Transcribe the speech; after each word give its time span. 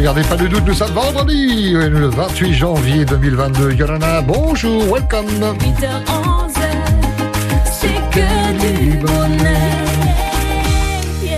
regarder, 0.00 0.22
pas 0.22 0.36
de 0.36 0.46
doute, 0.46 0.62
nous 0.66 0.72
sommes 0.72 0.92
vendredi, 0.92 1.72
le 1.72 2.06
28 2.08 2.54
janvier 2.54 3.04
2022. 3.04 3.72
Yorana, 3.72 4.22
bonjour, 4.22 4.90
welcome. 4.90 5.26
8h11, 5.26 6.52
c'est 7.66 7.88
que 8.10 8.80
du 8.80 8.96
bonheur. 8.96 9.28
Yeah. 11.22 11.36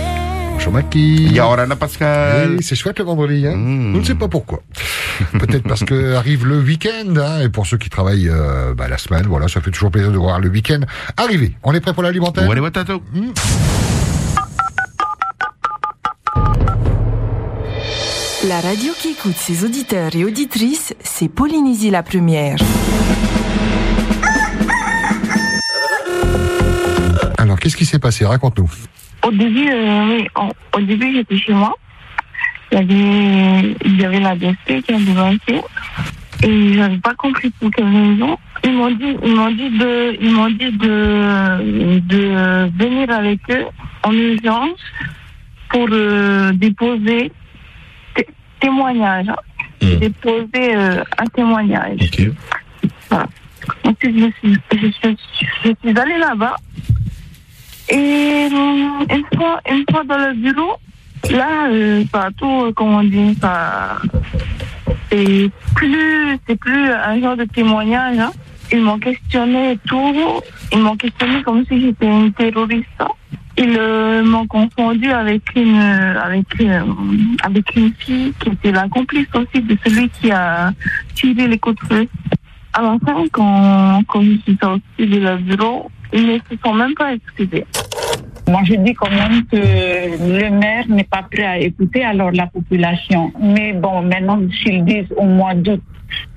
Bonjour 0.53 0.71
Maki. 0.71 1.37
Pascal. 1.77 2.55
Oui, 2.55 2.63
c'est 2.63 2.75
chouette 2.75 2.99
le 2.99 3.05
vendredi, 3.05 3.45
hein 3.45 3.57
Mm. 3.57 3.95
Je 3.95 3.99
ne 3.99 4.05
sais 4.05 4.15
pas 4.15 4.29
pourquoi. 4.29 4.61
Peut-être 5.33 5.67
parce 5.67 5.83
que 5.83 6.13
arrive 6.15 6.45
le 6.47 6.59
week-end, 6.59 7.15
hein, 7.17 7.41
et 7.41 7.49
pour 7.49 7.67
ceux 7.67 7.77
qui 7.77 7.89
travaillent 7.89 8.29
euh, 8.29 8.73
bah, 8.73 8.87
la 8.87 8.97
semaine, 8.97 9.25
voilà, 9.27 9.49
ça 9.49 9.59
fait 9.59 9.71
toujours 9.71 9.91
plaisir 9.91 10.13
de 10.13 10.17
voir 10.17 10.39
le 10.39 10.47
week-end 10.47 10.79
arriver. 11.17 11.53
On 11.63 11.73
est 11.73 11.81
prêt 11.81 11.93
pour 11.93 12.03
l'alimentaire? 12.03 12.47
Wale 12.47 12.61
watatou. 12.61 13.01
Radio 18.63 18.93
qui 18.97 19.09
écoute 19.09 19.35
ses 19.35 19.65
auditeurs 19.65 20.15
et 20.15 20.23
auditrices, 20.23 20.95
c'est 21.01 21.27
Polynésie 21.27 21.89
la 21.89 22.01
première. 22.01 22.55
Alors, 27.37 27.59
qu'est-ce 27.59 27.75
qui 27.75 27.83
s'est 27.83 27.99
passé? 27.99 28.25
Raconte-nous. 28.25 28.69
Au 29.27 29.31
début, 29.31 29.69
euh, 29.69 30.15
oui, 30.15 30.27
au, 30.77 30.79
début, 30.79 31.13
j'étais 31.13 31.37
chez 31.37 31.51
moi. 31.51 31.75
Il 32.71 32.77
y 32.77 32.81
avait, 32.81 33.75
il 33.83 34.01
y 34.01 34.05
avait 34.05 34.19
la 34.21 34.35
DSP 34.37 34.81
qui 34.81 34.93
a 34.93 34.97
dévancé. 34.97 35.61
Et 36.43 36.73
j'avais 36.75 36.97
pas 36.99 37.15
compris 37.15 37.49
pour 37.59 37.69
quelle 37.69 37.85
raison. 37.85 38.37
Ils 38.63 38.71
m'ont 38.71 38.91
dit, 38.91 39.17
ils 39.25 39.35
m'ont 39.35 39.51
dit 39.51 39.77
de, 39.77 40.17
ils 40.21 40.31
m'ont 40.31 40.49
dit 40.49 40.71
de, 40.71 41.99
de 41.99 42.71
venir 42.81 43.09
avec 43.11 43.39
eux 43.49 43.65
en 44.03 44.13
urgence 44.13 44.79
pour 45.69 45.87
euh, 45.91 46.53
déposer 46.53 47.29
témoignage. 48.63 49.27
hein. 49.29 49.35
Mm. 49.81 49.95
Déposer 49.99 50.75
euh, 50.75 51.03
un 51.19 51.25
témoignage. 51.27 51.99
Ok. 52.01 52.19
Ensuite, 53.85 54.17
je 54.17 54.29
suis, 54.39 54.57
je, 54.71 54.87
suis- 54.91 55.17
je 55.63 55.69
suis 55.81 55.99
allée 55.99 56.17
là-bas. 56.17 56.55
Et 57.89 58.47
euh, 58.51 59.15
une 59.15 59.25
fois, 59.37 59.59
une 59.69 59.83
fois 59.91 60.03
dans 60.05 60.17
le 60.17 60.33
bureau, 60.33 60.77
là, 61.29 61.67
euh, 61.69 62.03
ça 62.11 62.29
tout, 62.37 62.63
euh, 62.65 62.71
comment 62.75 62.97
on 62.99 63.03
dit, 63.03 63.37
ça. 63.41 63.97
C'est 65.11 65.49
plus, 65.75 66.39
c'est 66.47 66.55
plus 66.55 66.89
un 66.91 67.19
genre 67.21 67.35
de 67.37 67.43
témoignage. 67.45 68.17
hein. 68.19 68.31
Ils 68.71 68.81
m'ont 68.81 68.97
questionné 68.99 69.73
et 69.73 69.77
tout. 69.87 70.41
Ils 70.71 70.79
m'ont 70.79 70.95
questionné 70.95 71.43
comme 71.43 71.63
si 71.67 71.81
j'étais 71.81 72.07
une 72.07 72.33
terroriste. 72.33 72.87
Ils 73.55 73.77
euh, 73.77 74.23
m'ont 74.23 74.47
confondu 74.47 75.11
avec 75.11 75.43
une, 75.55 75.77
euh, 75.77 76.19
avec, 76.19 76.45
euh, 76.59 76.81
avec 77.43 77.75
une 77.75 77.93
fille 77.93 78.33
qui 78.39 78.49
était 78.49 78.71
la 78.71 78.87
complice 78.89 79.27
aussi 79.35 79.61
de 79.61 79.77
celui 79.85 80.09
qui 80.09 80.31
a 80.31 80.71
tiré 81.13 81.47
les 81.47 81.59
coups 81.59 81.75
de 81.81 81.93
feu. 81.93 82.07
À 82.73 82.81
la 82.81 82.97
fin, 83.05 83.23
quand, 83.31 84.01
quand 84.07 84.21
je 84.23 84.37
suis 84.39 84.57
sortie 84.59 84.81
de 84.97 85.19
leur 85.19 85.37
bureau, 85.37 85.91
ils 86.11 86.27
ne 86.27 86.37
se 86.37 86.57
sont 86.65 86.73
même 86.73 86.95
pas 86.95 87.13
excusés. 87.13 87.65
Moi, 88.47 88.61
je 88.65 88.73
dis 88.73 88.93
quand 88.95 89.11
même 89.11 89.45
que 89.45 89.57
le 89.57 90.49
maire 90.49 90.85
n'est 90.89 91.03
pas 91.03 91.21
prêt 91.21 91.45
à 91.45 91.59
écouter 91.59 92.03
alors 92.03 92.31
la 92.31 92.47
population. 92.47 93.31
Mais 93.39 93.73
bon, 93.73 94.01
maintenant, 94.01 94.39
s'ils 94.63 94.83
disent 94.83 95.13
au 95.15 95.25
mois 95.25 95.53
d'août, 95.53 95.81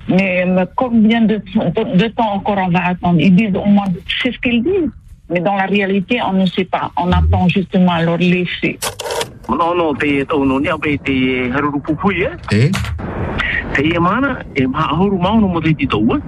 mais, 0.07 0.45
mais 0.45 0.63
combien 0.75 1.21
de, 1.21 1.37
de 1.37 2.07
temps 2.09 2.33
encore 2.33 2.57
on 2.59 2.69
va 2.69 2.85
attendre? 2.85 3.19
Ils 3.19 3.35
disent 3.35 3.55
au 3.55 3.65
mois 3.65 3.87
d'août, 3.87 4.03
c'est 4.21 4.31
ce 4.31 4.37
qu'ils 4.37 4.61
disent. 4.63 4.91
Mais 5.29 5.39
dans 5.39 5.55
la 5.55 5.65
réalité, 5.65 6.19
on 6.21 6.33
ne 6.33 6.45
sait 6.45 6.65
pas. 6.65 6.91
On 6.97 7.11
attend 7.11 7.47
justement 7.49 7.91
alors 7.91 8.17
les 8.17 8.45
faits. 8.45 8.79
Mana 9.47 9.63
ono 9.63 9.93
te 9.93 10.19
e 10.19 10.25
no 10.29 10.59
ni 10.59 10.67
ape 10.67 10.97
te 10.97 11.49
haruru 11.53 11.79
pupui 11.79 12.21
e. 12.21 12.31
Eh? 12.51 12.69
Te 13.73 13.81
e 13.81 13.99
mana 13.99 14.43
e 14.53 14.67
maha 14.67 14.91
ahuru 14.91 15.17
maono 15.17 15.47
mo 15.47 15.61
te 15.61 15.73
te 15.73 15.87
tau 15.87 16.15
e. 16.15 16.19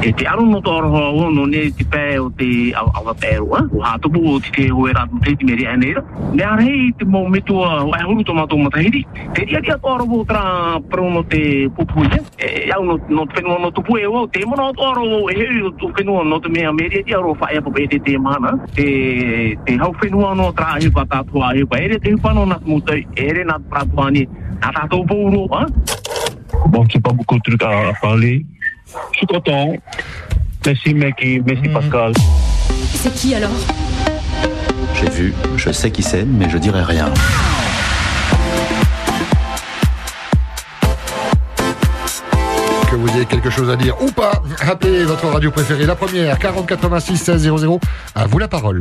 E 0.00 0.12
te 0.12 0.24
aru 0.24 0.46
no 0.46 0.60
toro 0.62 0.88
hoa 0.88 1.10
ono 1.26 1.44
ne 1.44 1.70
te 1.76 1.84
pē 1.84 2.18
o 2.18 2.30
te 2.30 2.72
awa 2.72 3.12
pēro 3.20 3.52
e. 3.58 3.60
O 3.76 3.82
hātupu 3.84 4.22
o 4.32 4.40
te 4.40 4.50
te 4.50 4.68
hoa 4.70 4.94
rātu 4.96 5.20
te 5.20 5.36
te 5.36 5.44
meri 5.44 5.66
aneira. 5.66 6.00
Ne 6.32 6.42
are 6.42 6.64
hei 6.64 6.92
te 6.96 7.04
mau 7.04 7.28
metua 7.28 7.84
o 7.84 7.92
ahuru 7.92 7.98
haruru 7.98 8.24
tomato 8.24 8.56
matahiri. 8.56 9.04
Te 9.34 9.44
ria 9.44 9.60
ria 9.60 9.76
toro 9.76 10.06
vo 10.06 10.24
tra 10.24 10.80
prono 10.88 11.22
te 11.28 11.68
pupui 11.76 12.08
e. 12.16 12.22
E 12.38 12.70
au 12.72 12.84
no 12.84 12.96
te 12.96 13.42
whenua 13.42 13.58
no 13.60 13.70
tupu 13.72 13.98
e 13.98 14.06
o 14.06 14.26
te 14.26 14.40
mana 14.46 14.70
o 14.70 14.72
toro 14.72 15.04
o 15.04 15.28
e 15.28 15.36
hei 15.36 15.60
o 15.60 15.70
te 15.72 15.92
whenua 15.92 16.24
no 16.24 16.40
te 16.40 16.48
mea 16.48 16.72
meri 16.72 17.00
e 17.00 17.04
te 17.04 17.12
aro 17.12 17.36
whaia 17.36 17.60
pape 17.60 17.84
pēte 17.84 18.00
te 18.08 18.16
mana. 18.16 18.56
Te 18.72 19.76
hau 19.76 19.92
whenua 20.00 20.32
no 20.34 20.48
tra 20.56 20.78
hiu 20.80 20.88
tātua 20.96 21.52
hiu 21.52 21.68
pa 21.68 21.84
ere 21.84 22.00
te 22.00 22.16
hupano 22.16 22.53
a 24.62 24.86
Bon, 26.68 26.84
c'est 26.90 27.02
pas 27.02 27.12
beaucoup 27.12 27.36
de 27.36 27.42
trucs 27.42 27.62
à, 27.62 27.88
à 27.88 27.92
parler. 28.00 28.46
Je 29.12 29.18
suis 29.18 29.26
content. 29.26 29.74
Merci, 30.64 30.94
Meki. 30.94 31.42
Merci, 31.44 31.68
Pascal. 31.68 32.12
C'est 32.92 33.12
qui 33.14 33.34
alors? 33.34 33.50
J'ai 34.94 35.10
vu, 35.10 35.34
je 35.56 35.70
sais 35.70 35.90
qui 35.90 36.02
c'est, 36.02 36.24
mais 36.24 36.48
je 36.48 36.58
dirai 36.58 36.82
rien. 36.82 37.12
Vous 43.04 43.16
ayez 43.16 43.26
quelque 43.26 43.50
chose 43.50 43.68
à 43.70 43.76
dire 43.76 43.94
ou 44.00 44.10
pas, 44.10 44.42
appelez 44.60 45.04
votre 45.04 45.26
radio 45.28 45.50
préférée, 45.50 45.84
la 45.84 45.94
première, 45.94 46.38
40 46.38 46.66
86 46.66 47.16
16 47.18 47.42
00. 47.58 47.80
À 48.14 48.26
vous 48.26 48.38
la 48.38 48.48
parole. 48.48 48.80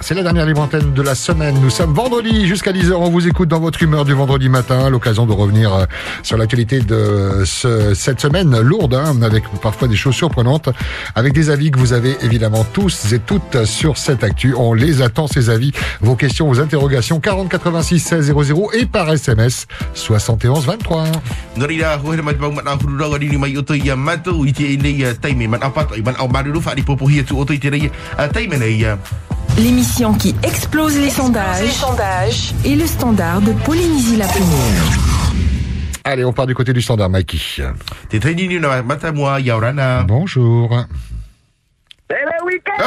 C'est 0.00 0.14
la 0.14 0.22
dernière 0.24 0.46
libre 0.46 0.62
antenne 0.62 0.92
de 0.92 1.02
la 1.02 1.14
semaine. 1.14 1.56
Nous 1.62 1.70
sommes 1.70 1.94
vendredi 1.94 2.46
jusqu'à 2.48 2.72
10h. 2.72 2.92
On 2.94 3.10
vous 3.10 3.28
écoute 3.28 3.48
dans 3.48 3.60
votre 3.60 3.80
humeur 3.82 4.04
du 4.04 4.12
vendredi 4.14 4.48
matin. 4.48 4.90
L'occasion 4.90 5.24
de 5.26 5.32
revenir 5.32 5.72
euh, 5.72 5.84
sur 6.24 6.36
l'actualité 6.36 6.80
de 6.80 7.42
ce- 7.44 7.94
cette 7.94 8.20
semaine 8.20 8.58
lourde, 8.60 8.94
hein, 8.94 9.22
avec 9.22 9.44
parfois 9.62 9.86
des 9.86 9.96
choses 9.96 10.14
surprenantes, 10.16 10.68
avec 11.14 11.32
des 11.32 11.50
avis 11.50 11.70
que 11.70 11.78
vous 11.78 11.92
avez 11.92 12.16
évidemment 12.22 12.64
tous 12.72 13.12
et 13.12 13.20
toutes 13.20 13.64
sur 13.66 13.98
cette 13.98 14.24
actu. 14.24 14.54
On 14.56 14.74
les 14.74 15.02
attend, 15.02 15.26
ces 15.28 15.50
avis, 15.50 15.72
vos 16.00 16.16
questions, 16.16 16.46
vos 16.46 16.60
interrogations, 16.60 17.20
40 17.20 17.48
86 17.48 17.98
16 18.00 18.32
00 18.32 18.70
et 18.74 18.86
par 18.86 19.10
SMS 19.10 19.66
71 19.94 20.64
23. 20.64 21.04
Nori 21.56 21.80
rā, 21.82 21.96
hohere 22.02 22.22
mai 22.22 22.34
te 22.34 22.40
mau 22.40 22.52
man 22.52 22.68
au 22.72 22.78
huru 22.78 22.96
rau, 22.98 23.14
arini 23.14 23.38
mai 23.38 23.56
o 23.56 23.62
to 23.62 23.74
ia 23.74 23.96
matou, 23.96 24.46
i 24.46 24.52
te 24.56 24.72
e 24.72 24.78
nei 24.80 25.04
uh, 25.04 25.12
taime, 25.20 25.48
man 25.48 25.62
au 25.62 25.72
pato, 25.74 25.98
i 25.98 26.02
man 26.02 26.16
au 26.18 26.28
maruru, 26.32 26.62
whaari 26.64 26.82
popohi 26.86 27.20
atu 27.22 27.38
o 27.38 27.44
to 27.44 27.56
i 27.56 27.60
te 27.62 27.72
rei, 27.72 27.90
uh, 27.90 28.26
taime 28.32 28.58
nei, 28.62 28.80
uh, 28.86 28.96
L'émission 29.58 30.14
qui 30.14 30.34
explose 30.42 30.96
les 30.96 31.10
sondages, 31.10 32.54
et 32.64 32.74
le 32.74 32.86
standard 32.86 33.42
de 33.42 33.52
Polynésie 33.64 34.16
la 34.16 34.26
première. 34.26 34.98
Allez, 36.04 36.24
on 36.24 36.32
part 36.32 36.46
du 36.46 36.54
côté 36.54 36.72
du 36.72 36.80
standard, 36.80 37.10
Mikey. 37.10 37.38
te 38.08 38.16
C'est 42.12 42.24
le 42.26 42.44
week-end 42.44 42.84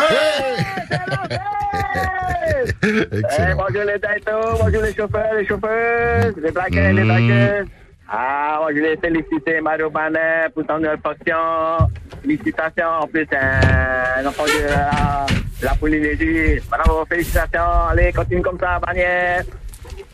Eh, 2.83 3.17
Excellent. 3.17 3.55
bonjour 3.57 3.83
les 3.83 3.99
taïtos, 3.99 4.57
bonjour 4.61 4.81
les 4.83 4.93
chauffeurs, 4.93 5.33
les 5.35 5.47
chauffeurs, 5.47 6.31
les 6.37 6.51
braqueurs, 6.51 6.93
les 6.93 7.03
braqueurs. 7.03 7.65
Ah, 8.07 8.57
moi 8.61 8.69
je 8.71 8.77
voulais 8.77 8.97
féliciter 8.97 9.61
Mario 9.61 9.89
Banet 9.89 10.49
pour 10.53 10.63
son 10.69 10.77
nouvelle 10.77 10.99
fonction. 11.03 11.87
Félicitations, 12.21 12.87
en 13.01 13.07
plus, 13.07 13.27
un 13.31 14.25
enfant 14.27 14.43
de 14.43 14.67
la, 14.69 15.25
de 15.59 15.65
la 15.65 15.73
Polynésie. 15.73 16.61
Bravo, 16.69 17.03
félicitations. 17.09 17.87
Allez, 17.89 18.13
continue 18.13 18.43
comme 18.43 18.59
ça, 18.59 18.79
Banet. 18.79 19.43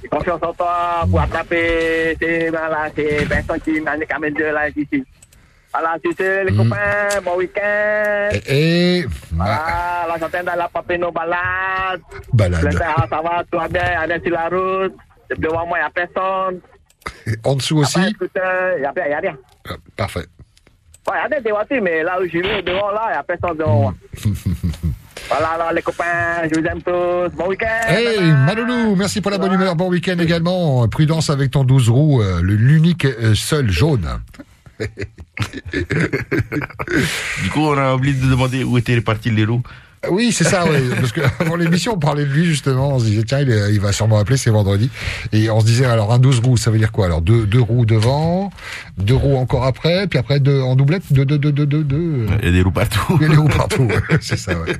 Confiance 0.10 0.42
en 0.42 0.54
toi 0.54 1.04
pour 1.10 1.20
attraper 1.22 2.16
ces, 2.22 2.50
voilà, 2.50 2.88
ces 2.96 3.26
personnes 3.26 3.60
qui 3.60 3.82
m'ont 3.82 3.92
quand 4.10 4.20
même 4.20 4.34
de 4.34 4.46
là 4.46 4.70
ici. 4.70 5.04
Voilà, 5.74 5.96
tu 6.04 6.12
sais, 6.18 6.44
les 6.44 6.56
copains, 6.56 7.22
bon 7.24 7.38
week-end. 7.38 8.30
Et, 8.46 8.98
et 9.00 9.06
Ah, 9.40 10.06
la 10.08 10.20
santé 10.20 10.40
dans 10.46 10.56
la 10.56 10.68
papé 10.68 10.98
nos 10.98 11.12
balades. 11.12 12.02
balade. 12.34 12.64
Le 12.64 12.72
ça 12.72 12.96
va, 13.10 13.44
tout 13.50 13.58
va 13.58 13.68
bien, 13.70 13.82
est 14.10 14.22
sur 14.26 14.34
la 14.34 14.50
route. 14.50 14.94
Devant 15.38 15.66
moi, 15.66 15.78
il 15.78 15.82
n'y 15.82 15.88
a 15.88 15.90
personne. 16.08 16.60
En 17.46 17.56
dessous 17.56 17.78
aussi? 17.78 18.00
De 18.02 18.10
scooter, 18.16 18.74
il 18.78 18.82
n'y 18.82 18.86
a, 18.86 19.18
a 19.18 19.20
rien. 19.22 19.38
Ah, 19.70 19.74
Parfait. 19.96 20.26
Ouais, 21.10 21.16
il 21.30 21.34
y 21.34 21.36
a 21.38 21.40
des 21.42 21.52
voitures, 21.52 21.82
mais 21.82 22.04
là 22.04 22.20
où 22.22 22.26
je 22.26 22.38
vais, 22.40 22.62
devant 22.62 22.92
là, 22.92 23.04
il 23.08 23.12
n'y 23.14 23.18
a 23.18 23.24
personne 23.24 23.58
devant 23.58 23.80
moi. 23.82 23.94
Voilà, 25.30 25.48
alors 25.52 25.72
les 25.72 25.82
copains, 25.82 26.44
je 26.54 26.60
vous 26.60 26.66
aime 26.66 26.82
tous. 26.82 27.34
Bon 27.38 27.48
week-end. 27.48 27.88
Hey, 27.88 28.20
Maloulou, 28.46 28.96
merci 28.98 29.22
pour 29.22 29.32
la 29.32 29.38
bonne 29.38 29.54
humeur. 29.54 29.78
Bon 29.78 29.88
week-end 29.88 30.18
également. 30.20 30.86
Prudence 30.90 31.30
avec 31.30 31.52
ton 31.52 31.64
12 31.64 31.90
roues, 31.90 32.22
euh, 32.22 32.42
l'unique 32.44 33.06
euh, 33.06 33.34
seul 33.34 33.70
jaune. 33.72 34.06
Du 37.44 37.50
coup, 37.52 37.62
on 37.62 37.78
a 37.78 37.94
oublié 37.96 38.14
de 38.14 38.30
demander 38.30 38.64
où 38.64 38.78
étaient 38.78 38.96
répartis 38.96 39.32
les 39.32 39.46
roues. 39.46 39.64
Oui, 40.10 40.32
c'est 40.32 40.44
ça, 40.46 40.64
oui. 40.66 40.78
Parce 41.00 41.12
que 41.12 41.22
avant 41.40 41.56
l'émission, 41.56 41.94
on 41.94 42.00
parlait 42.00 42.26
de 42.26 42.32
lui 42.32 42.46
justement. 42.46 42.96
On 42.96 43.00
se 43.00 43.06
disait, 43.06 43.24
tiens, 43.24 43.40
il, 43.42 43.52
est- 43.52 43.72
il 43.74 43.80
va 43.80 43.92
sûrement 43.92 44.18
appeler, 44.18 44.38
c'est 44.38 44.50
vendredi. 44.50 44.90
Et 45.32 45.50
on 45.52 45.60
se 45.60 45.66
disait, 45.66 45.86
alors 45.86 46.12
un 46.12 46.18
12 46.18 46.40
roues, 46.40 46.58
ça 46.58 46.72
veut 46.72 46.80
dire 46.80 46.92
quoi? 46.92 47.06
Alors 47.06 47.22
deux, 47.22 47.46
deux 47.46 47.62
roues 47.62 47.86
devant, 47.86 48.50
deux 48.98 49.14
roues 49.16 49.36
encore 49.38 49.64
après, 49.66 50.08
puis 50.08 50.18
après 50.18 50.40
deux 50.40 50.60
en 50.62 50.76
doublette, 50.76 51.04
deux, 51.12 51.24
deux, 51.26 51.38
deux, 51.38 51.52
deux, 51.52 51.66
deux, 51.68 51.84
deux. 51.84 52.26
Il 52.42 52.46
y 52.46 52.50
a 52.50 52.52
des 52.52 52.62
roues 52.64 52.72
partout. 52.72 53.18
Il 53.22 53.22
y 53.22 53.26
a 53.26 53.30
des 53.30 53.38
roues 53.38 53.48
partout, 53.48 53.84
ouais. 53.84 54.02
c'est 54.22 54.38
ça, 54.38 54.54
ouais. 54.60 54.74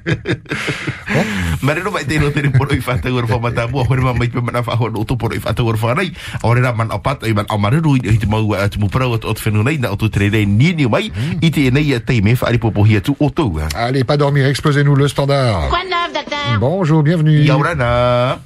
Marino 1.62 1.92
mai 1.92 2.06
te 2.06 2.18
no 2.18 2.30
te 2.32 2.42
poro 2.50 2.74
i 2.74 2.80
fata 2.82 3.12
gor 3.12 3.28
fa 3.30 3.38
mata 3.38 3.68
bu 3.68 3.84
hore 3.84 4.02
ma 4.02 4.14
mai 4.18 4.30
pe 4.34 4.42
mana 4.42 4.64
fa 4.64 4.74
hore 4.80 5.04
to 5.06 5.16
poro 5.16 5.36
i 5.36 5.40
fata 5.40 5.62
gor 5.62 5.78
fa 5.78 5.94
nei 5.94 6.10
ore 6.48 6.62
ra 6.64 6.72
man 6.74 6.90
apat 6.96 7.28
i 7.30 7.34
man 7.38 7.46
amaru 7.54 7.98
i 8.02 8.16
te 8.18 8.26
mau 8.26 8.54
at 8.58 8.78
mu 8.82 8.88
pro 8.90 9.12
ot 9.14 9.38
fenu 9.40 9.62
nei 9.64 9.78
na 9.78 9.92
o 9.92 9.96
tre 10.10 10.30
nei 10.34 10.46
ni 10.48 10.72
ni 10.74 10.88
mai 10.90 11.12
i 11.42 11.52
te 11.52 11.68
nei 11.70 11.92
te 12.02 12.18
me 12.22 12.34
fa 12.36 12.50
ri 12.50 12.58
popo 12.58 12.86
hi 12.88 12.98
tu 13.02 13.14
o 13.20 13.30
to 13.30 13.52
Allez, 13.76 14.04
pas 14.04 14.18
dormir, 14.18 14.46
explosez-nous 14.48 14.96
le 14.96 15.08
standard. 15.12 15.70
Quoi 15.70 15.84
de 15.84 15.90
neuf, 15.90 16.14
docteur? 16.14 16.60
Bonjour, 16.60 17.04
bienvenue. 17.04 17.42
Yaurana 17.44 18.40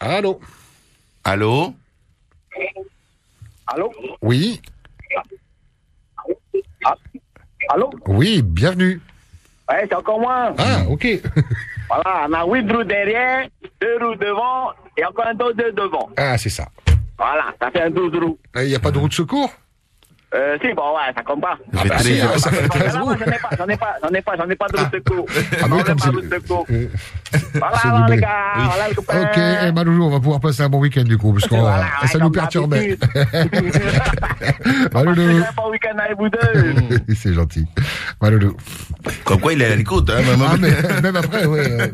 Allô? 0.00 0.40
Allô? 1.22 1.74
Allô? 3.66 3.92
Oui 4.22 4.60
Allô? 7.68 7.90
Oui, 8.06 8.42
bienvenue. 8.42 9.00
Ouais, 9.70 9.86
c'est 9.88 9.94
encore 9.94 10.18
moi. 10.20 10.54
Ah, 10.58 10.82
ok. 10.88 11.06
Voilà, 11.88 12.26
on 12.28 12.32
a 12.32 12.44
huit 12.46 12.70
roues 12.72 12.84
derrière, 12.84 13.48
deux 13.80 13.98
roues 13.98 14.14
devant 14.14 14.70
et 14.96 15.04
encore 15.04 15.26
un 15.26 15.34
dos 15.34 15.52
de 15.52 15.70
devant. 15.70 16.08
Ah, 16.16 16.38
c'est 16.38 16.48
ça. 16.48 16.68
Voilà, 17.18 17.52
ça 17.60 17.68
fait 17.70 17.82
un 17.82 17.90
12 17.90 18.14
roues. 18.16 18.38
Il 18.56 18.68
n'y 18.68 18.74
a 18.76 18.78
pas 18.78 18.92
de 18.92 18.98
roue 18.98 19.08
de 19.08 19.12
secours? 19.12 19.52
Euh, 20.32 20.56
si, 20.62 20.72
bon, 20.74 20.82
ouais, 20.94 21.12
ça 21.14 21.22
compte 21.24 21.40
pas. 21.40 21.58
Ah, 21.76 21.82
bah, 21.88 21.98
si, 21.98 22.20
hein, 22.20 22.28
ça 22.36 22.50
fait 22.52 22.68
13 22.68 22.94
Non, 22.94 23.04
roues. 23.04 23.14
J'en 23.18 23.26
ai 23.26 23.38
pas, 23.38 23.50
j'en 23.58 23.66
ai 23.66 23.76
pas, 23.76 23.96
j'en 24.00 24.08
ai 24.14 24.22
pas, 24.22 24.36
j'en 24.38 24.48
ai 24.48 24.54
pas 24.54 24.66
de 24.68 24.78
secours. 24.96 25.26
Ah, 25.28 25.40
mais 25.62 25.68
Non, 25.68 25.82
comme 25.82 25.96
pas 25.96 26.04
c'est- 26.04 26.10
de 26.10 26.16
roue 26.16 26.20
de 26.22 26.34
secours. 26.34 26.66
Euh, 26.70 26.86
Voilà, 27.54 27.76
alors, 27.82 28.08
les 28.08 28.16
gars, 28.18 28.28
voilà, 28.56 28.88
les 28.88 28.94
copains. 28.94 29.22
Ok, 29.22 29.38
eh, 29.66 29.72
Maloulou, 29.72 30.04
on 30.04 30.10
va 30.10 30.20
pouvoir 30.20 30.40
passer 30.40 30.62
un 30.62 30.68
bon 30.68 30.78
week-end 30.78 31.02
du 31.02 31.18
coup, 31.18 31.32
parce 31.32 31.48
que 31.48 31.54
Voilà, 31.56 31.86
ça 32.06 32.16
ouais, 32.18 32.24
nous 32.24 32.30
perturbait. 32.30 32.96
d'habitude. 32.96 33.82
Maloulou, 34.94 35.42
bon 35.56 35.70
week-end 35.70 35.98
avec 35.98 36.16
vous 36.16 36.28
deux. 36.28 37.04
c'est 37.14 37.34
gentil. 37.34 37.66
Maloulou. 38.22 38.56
Comme 39.24 39.40
quoi 39.40 39.52
il 39.52 39.62
est 39.62 39.72
à 39.72 39.76
l'écoute 39.76 40.10
hein 40.10 40.22
Ah, 40.48 40.56
mais 40.60 41.00
même 41.02 41.16
après, 41.16 41.44
ouais. 41.46 41.60
euh, 41.70 41.86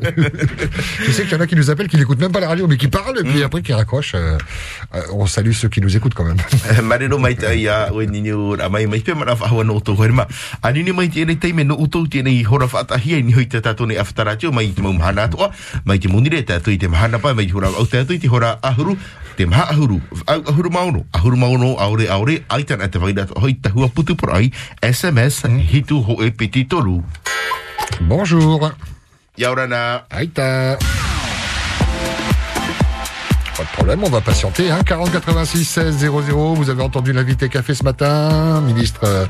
Je 1.00 1.10
sais 1.10 1.22
qu'il 1.22 1.32
y 1.32 1.36
en 1.36 1.40
a 1.40 1.46
qui 1.46 1.56
nous 1.56 1.70
appellent, 1.70 1.88
qui 1.88 1.96
n'écoutent 1.96 2.20
même 2.20 2.32
pas 2.32 2.40
la 2.40 2.48
radio, 2.48 2.66
mais 2.66 2.76
qui 2.76 2.88
parlent, 2.88 3.18
et 3.18 3.24
puis 3.24 3.42
après 3.42 3.62
qui 3.62 3.72
raccrochent. 3.72 4.14
euh, 4.14 4.36
euh, 4.94 5.00
On 5.12 5.26
salue 5.26 5.52
ceux 5.52 5.68
qui 5.68 5.80
nous 5.80 5.96
écoutent 5.96 6.14
quand 6.14 6.24
même. 6.24 6.36
Marino 6.82 7.18
mai 7.18 7.34
te 7.34 7.46
ia 7.54 7.92
o 7.92 8.00
ni 8.26 8.32
o 8.34 8.56
mai 8.70 8.86
mai 8.86 9.00
pe 9.06 9.14
mana 9.14 9.36
fa 9.36 9.46
no 9.62 9.78
to 9.80 9.94
ma 10.10 10.26
ani 10.62 10.82
ni 10.82 10.92
mai 10.92 11.08
te 11.08 11.24
nei 11.24 11.38
te 11.38 11.52
me 11.52 11.62
no 11.62 11.76
uto 11.78 12.06
te 12.10 12.22
nei 12.22 12.42
hora 12.42 12.66
fa 12.66 12.82
ta 12.84 12.98
hi 12.98 13.22
ni 13.22 13.32
hoi 13.32 13.46
te 13.46 13.60
tato 13.60 13.86
nei 13.86 13.98
aftara 13.98 14.36
tio 14.36 14.50
mai 14.50 14.72
te 14.74 14.82
mo 14.82 14.92
mahana 14.92 15.28
to 15.30 15.50
mai 15.84 15.98
te 15.98 16.08
munire 16.08 16.42
te 16.42 16.58
to 16.58 16.70
i 16.70 16.78
te 16.78 16.88
mahana 16.88 17.18
pa 17.18 17.34
mai 17.34 17.46
hora 17.54 17.70
au 17.70 17.86
te 17.86 18.04
to 18.04 18.12
i 18.12 18.18
te 18.18 18.28
hora 18.28 18.58
ahuru 18.62 18.96
te 19.36 19.46
maha 19.46 19.70
ahuru 19.70 20.00
ahuru 20.26 20.70
mauno 20.70 21.04
ahuru 21.12 21.36
mauno 21.36 21.76
aure 21.78 22.10
aure 22.10 22.42
ai 22.48 22.64
tana 22.64 22.88
te 22.88 22.98
vai 22.98 23.12
da 23.12 23.26
hoi 23.36 23.54
hua 23.74 23.88
putu 23.88 24.16
por 24.16 24.34
ai 24.34 24.50
sms 24.82 25.46
hitu 25.70 26.02
ho 26.02 26.18
e 26.24 26.30
piti 26.30 26.66
tolu 26.66 27.02
Bonjour. 28.00 28.72
Yaurana. 29.36 30.06
Aïta. 30.10 30.76
Pas 33.56 33.62
de 33.62 33.68
problème, 33.68 34.04
on 34.04 34.10
va 34.10 34.20
patienter. 34.20 34.70
Hein. 34.70 34.80
40 34.84 35.12
86 35.12 35.64
16 35.64 35.96
00. 35.98 36.54
Vous 36.54 36.68
avez 36.68 36.82
entendu 36.82 37.12
l'invité 37.14 37.48
café 37.48 37.74
ce 37.74 37.84
matin, 37.84 38.60
ministre 38.60 39.26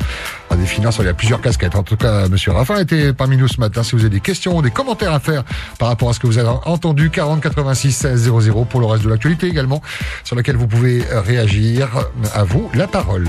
euh, 0.53 0.57
des 0.57 0.67
Finances. 0.67 0.99
Il 1.01 1.07
y 1.07 1.09
a 1.09 1.15
plusieurs 1.15 1.41
casquettes. 1.41 1.77
En 1.77 1.83
tout 1.83 1.97
cas, 1.97 2.29
Monsieur 2.29 2.53
Raffin 2.53 2.79
était 2.79 3.13
parmi 3.13 3.37
nous 3.37 3.49
ce 3.49 3.61
matin. 3.61 3.83
Si 3.83 3.93
vous 3.93 4.01
avez 4.01 4.11
des 4.11 4.21
questions, 4.21 4.61
des 4.63 4.71
commentaires 4.71 5.13
à 5.13 5.21
faire 5.21 5.45
par 5.79 5.89
rapport 5.89 6.11
à 6.11 6.13
ce 6.13 6.21
que 6.21 6.27
vous 6.27 6.39
avez 6.39 6.49
entendu, 6.65 7.11
40 7.11 7.41
86 7.41 7.93
16 7.93 8.33
00 8.41 8.65
pour 8.65 8.81
le 8.81 8.87
reste 8.87 9.05
de 9.05 9.09
l'actualité 9.09 9.47
également, 9.49 9.83
sur 10.25 10.37
laquelle 10.37 10.57
vous 10.57 10.67
pouvez 10.67 11.03
réagir. 11.11 11.89
À 12.35 12.45
vous 12.45 12.71
la 12.75 12.87
parole. 12.87 13.29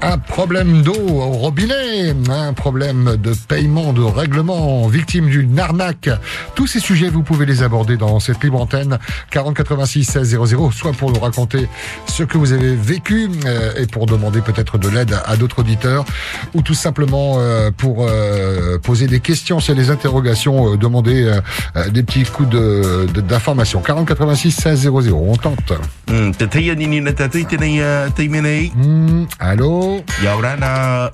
Un 0.00 0.16
problème 0.16 0.80
d'eau 0.80 0.94
au 0.94 1.30
robinet, 1.32 2.14
un 2.30 2.54
problème 2.54 3.16
de 3.16 3.34
paiement, 3.34 3.92
de 3.92 4.00
règlement, 4.00 4.88
victime 4.88 5.28
d'une 5.28 5.58
arnaque. 5.58 6.08
Tous 6.54 6.66
ces 6.66 6.80
sujets, 6.80 7.10
vous 7.10 7.22
pouvez 7.22 7.44
les 7.44 7.62
aborder 7.62 7.98
dans 7.98 8.20
cette 8.20 8.42
libre 8.42 8.62
antenne 8.62 8.98
40 9.30 9.56
86 9.56 10.04
16 10.04 10.38
00, 10.46 10.70
soit 10.70 10.92
pour 10.92 11.12
nous 11.12 11.20
raconter 11.20 11.68
ce 12.06 12.22
que 12.22 12.38
vous 12.38 12.52
avez 12.52 12.74
vécu 12.74 13.28
euh, 13.44 13.74
et 13.76 13.86
pour 13.86 14.06
demander 14.06 14.40
peut-être 14.40 14.78
de 14.78 14.88
l'aide 14.88 15.12
à, 15.12 15.20
à 15.28 15.36
d'autres 15.36 15.58
auditeurs, 15.58 16.06
ou 16.54 16.62
tout 16.62 16.72
simplement 16.72 17.34
euh, 17.38 17.70
pour 17.70 18.06
euh, 18.08 18.78
poser 18.78 19.06
des 19.06 19.20
questions, 19.20 19.33
c'est 19.60 19.74
des 19.74 19.90
interrogations, 19.90 20.72
euh, 20.72 20.76
demander 20.76 21.24
euh, 21.24 21.40
euh, 21.76 21.88
des 21.90 22.02
petits 22.02 22.24
coups 22.24 22.48
de- 22.48 23.06
de- 23.12 23.20
d'information. 23.20 23.80
40 23.80 24.06
86 24.06 24.50
16 24.52 24.80
00, 24.88 25.14
on 25.16 25.36
tente. 25.36 25.72
Mm, 26.08 26.30
te 26.32 26.44
teia 26.44 26.74
ni 26.74 26.86
ni 26.86 27.00
na 27.00 27.12
tātou 27.12 27.38
i 27.38 27.44
tēnei 27.46 27.80
uh, 27.80 28.10
teime 28.14 28.40
nei. 28.40 28.72
Mm, 28.74 29.26
allô? 29.38 30.02
Yaurana. 30.22 31.10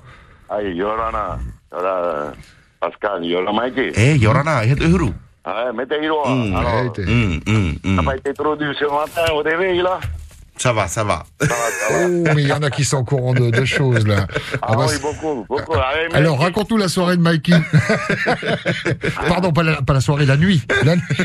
Ai, 0.51 0.75
Yorana. 0.75 1.39
Ora, 1.73 2.33
Pascal, 2.81 3.25
Yorana 3.25 3.53
Maiki. 3.53 3.93
Eh, 3.95 4.17
Yorana, 4.19 4.65
e 4.65 4.71
hatu 4.73 4.83
e 4.85 4.89
huru. 4.93 5.13
Ah, 5.45 5.71
t'as 5.73 5.85
pas 8.05 8.17
été 8.17 8.33
trop 8.35 8.57
dur 8.57 8.75
ce 8.79 8.85
matin 8.85 9.33
au 9.33 9.39
réveil, 9.43 9.81
là? 9.83 9.99
Ça 10.61 10.75
va, 10.75 10.89
ça 10.89 11.05
va. 11.05 11.25
Oh, 11.43 12.09
mais 12.35 12.43
il 12.43 12.49
y 12.49 12.53
en 12.53 12.63
a 12.63 12.69
qui 12.69 12.85
sont 12.85 12.99
au 12.99 13.05
courant 13.05 13.33
de, 13.33 13.49
de 13.51 13.65
choses, 13.65 14.07
là. 14.07 14.27
Ah, 14.29 14.59
Ah 14.61 14.77
bah, 14.77 14.87
oui, 14.91 14.95
beaucoup, 15.01 15.47
beaucoup. 15.49 15.73
Allez, 15.73 16.09
mais- 16.13 16.19
Alors, 16.19 16.39
raconte-nous 16.39 16.77
la 16.77 16.89
soirée 16.89 17.17
de 17.17 17.23
Mikey. 17.23 17.55
Pardon, 19.29 19.53
pas 19.55 19.63
la, 19.63 19.81
pas 19.81 19.95
la 19.95 20.01
soirée, 20.03 20.27
la 20.27 20.37
nuit. 20.37 20.63
La 20.85 20.97
nuit. 20.97 21.03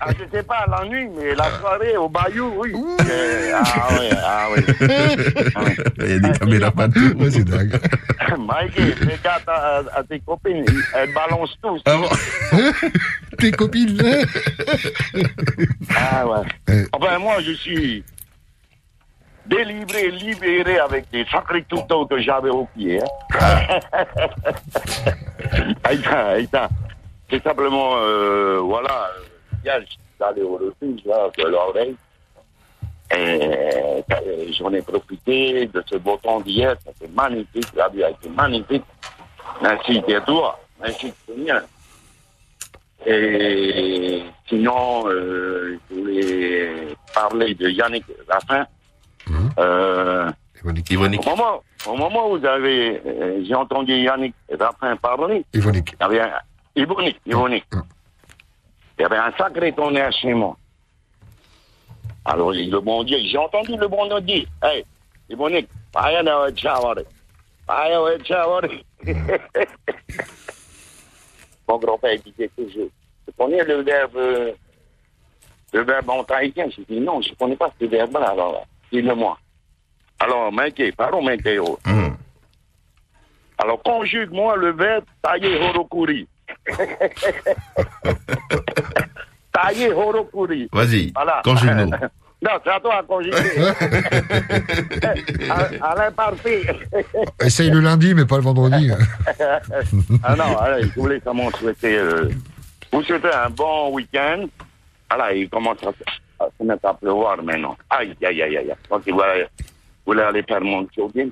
Ah, 0.00 0.10
je 0.16 0.36
sais 0.36 0.42
pas, 0.44 0.66
la 0.70 0.84
nuit, 0.88 1.08
mais 1.18 1.34
la 1.34 1.50
soirée 1.58 1.96
au 1.96 2.08
Bayou, 2.08 2.52
oui. 2.58 2.72
Eh, 3.00 3.52
Ah 3.52 3.88
oui, 3.98 4.08
ah 4.16 4.46
oui. 4.54 4.62
Il 5.98 6.08
y 6.08 6.12
a 6.12 6.18
des 6.20 6.38
caméras 6.38 6.70
partout. 6.70 7.12
Ouais, 7.18 7.30
c'est 7.30 7.44
dingue. 7.44 7.72
Mikey, 8.38 8.92
fais 8.92 9.18
gaffe 9.24 9.48
à, 9.48 9.82
à 9.94 10.02
tes 10.04 10.20
copines, 10.20 10.64
elles 10.94 11.12
balancent 11.12 11.56
tous. 11.62 11.80
Ah 11.86 11.96
bon? 11.96 12.08
Tes 13.38 13.50
copines. 13.52 14.00
Ah 15.96 16.24
Euh. 16.26 16.42
ouais. 16.68 16.86
Enfin, 16.92 17.18
moi, 17.18 17.40
je 17.40 17.52
suis 17.52 18.04
délivré, 19.46 20.10
libéré 20.10 20.78
avec 20.78 21.10
des 21.10 21.24
sacrés 21.26 21.64
tutos 21.64 22.06
que 22.06 22.20
j'avais 22.20 22.50
au 22.50 22.66
pied. 22.76 23.00
Hein. 23.00 23.78
Aïta. 25.84 26.68
C'est 27.30 27.42
simplement, 27.42 27.96
euh, 27.96 28.58
voilà, 28.62 29.10
suis 29.86 29.98
allé 30.20 30.42
au 30.42 30.54
refuge, 30.56 31.00
là, 31.04 31.28
de 31.36 31.44
l'oreille. 31.44 31.96
Et 33.12 33.16
euh, 33.16 34.52
j'en 34.58 34.72
ai 34.72 34.82
profité 34.82 35.66
de 35.66 35.82
ce 35.90 35.96
beau 35.96 36.16
temps 36.22 36.40
d'hier. 36.40 36.76
C'était 36.84 37.12
magnifique, 37.12 37.68
la 37.74 37.88
vie 37.88 38.02
a 38.04 38.10
été 38.10 38.28
magnifique. 38.28 38.84
Merci 39.62 40.02
à 40.14 40.20
toi. 40.20 40.58
Merci 40.80 41.12
venir. 41.28 41.62
Et 43.06 44.24
sinon, 44.48 45.04
euh, 45.06 45.78
je 45.88 45.94
voulais 45.94 46.68
parler 47.14 47.54
de 47.54 47.68
Yannick 47.70 48.04
Raffin. 48.28 48.66
Euh, 49.58 50.30
Yvonique. 50.90 51.24
Au, 51.26 51.30
moment, 51.30 51.62
au 51.86 51.96
moment 51.96 52.30
où 52.30 52.38
vous 52.38 52.44
avez, 52.44 53.00
euh, 53.06 53.44
j'ai 53.46 53.54
entendu 53.54 53.92
Yannick 53.92 54.34
Raffin 54.58 54.96
parler, 54.96 55.44
Yvonique. 55.54 55.92
il 55.92 56.02
y 56.02 56.04
avait 56.04 56.20
un, 56.20 56.40
Yvonique, 56.74 57.20
Yvonique. 57.24 57.66
Il 58.98 59.02
y 59.02 59.04
avait 59.04 59.18
un 59.18 59.32
sacré 59.38 59.72
tonnerre 59.72 60.12
chez 60.12 60.34
moi. 60.34 60.56
Alors, 62.24 62.50
le 62.52 62.80
bon 62.80 63.04
Dieu, 63.04 63.18
j'ai 63.30 63.38
entendu 63.38 63.76
le 63.76 63.86
bon 63.86 64.06
Dieu 64.06 64.20
dire, 64.20 64.48
hey, 64.64 64.84
Yvonique, 65.30 65.68
vaya 65.94 66.22
na 66.24 66.48
chavare. 66.56 67.04
Vaya 67.68 68.00
na 68.00 68.24
chavare. 68.24 68.68
Mon 71.68 71.78
grand-père 71.78 72.16
disait 72.24 72.50
toujours, 72.56 72.88
connais 73.38 73.64
le 73.64 73.82
verbe, 73.82 74.16
euh, 74.16 74.52
le 75.72 75.80
verbe 75.82 76.10
en 76.10 76.24
tahitien 76.24 76.66
J'ai 76.74 76.84
dit 76.88 77.00
non, 77.00 77.20
je 77.20 77.30
ne 77.30 77.34
connais 77.34 77.56
pas 77.56 77.70
ce 77.80 77.84
verbe-là. 77.86 78.30
Alors, 78.30 78.66
dis-le-moi. 78.92 79.36
Alors, 80.18 80.50
mec, 80.52 80.80
pardon, 80.96 81.22
mec, 81.22 81.46
oh. 81.60 81.78
Hmm. 81.84 82.14
Alors, 83.58 83.82
conjugue-moi 83.82 84.56
le 84.56 84.72
verbe 84.72 85.04
tailler 85.22 85.58
horokuri. 85.60 86.26
tailler 89.52 89.92
horokuri. 89.92 90.68
Vas-y, 90.72 91.12
Voilà. 91.14 91.40
conjugue-nous. 91.44 91.90
non, 92.42 92.50
c'est 92.64 92.70
à 92.70 92.80
toi 92.80 92.96
à 92.98 93.02
conjuguer. 93.02 93.36
à, 95.50 95.68
à 95.90 95.94
l'imparfait. 95.96 96.62
Essaye 97.40 97.70
le 97.70 97.80
lundi, 97.80 98.14
mais 98.14 98.24
pas 98.26 98.36
le 98.36 98.42
vendredi. 98.42 98.90
ah 100.22 100.36
non, 100.36 100.56
allez, 100.58 100.84
je 100.88 100.94
voulais 101.00 101.20
comment 101.24 101.50
souhaiter, 101.52 101.96
euh, 101.96 102.28
vous 102.92 103.02
souhaiter 103.02 103.32
un 103.32 103.50
bon 103.50 103.92
week-end. 103.92 104.46
Voilà, 105.08 105.32
il 105.34 105.48
commence 105.48 105.82
à, 105.84 106.44
à 106.44 106.48
se 106.58 106.64
mettre 106.64 106.86
à 106.86 106.94
pleuvoir 106.94 107.42
maintenant. 107.42 107.76
Aïe, 107.90 108.16
aïe, 108.24 108.42
aïe, 108.42 108.56
aïe. 108.56 108.74
Donc, 108.90 109.02
il 109.06 109.14
voulait, 109.14 110.22
aller 110.22 110.42
faire 110.42 110.60
mon 110.60 110.86
jogging. 110.96 111.30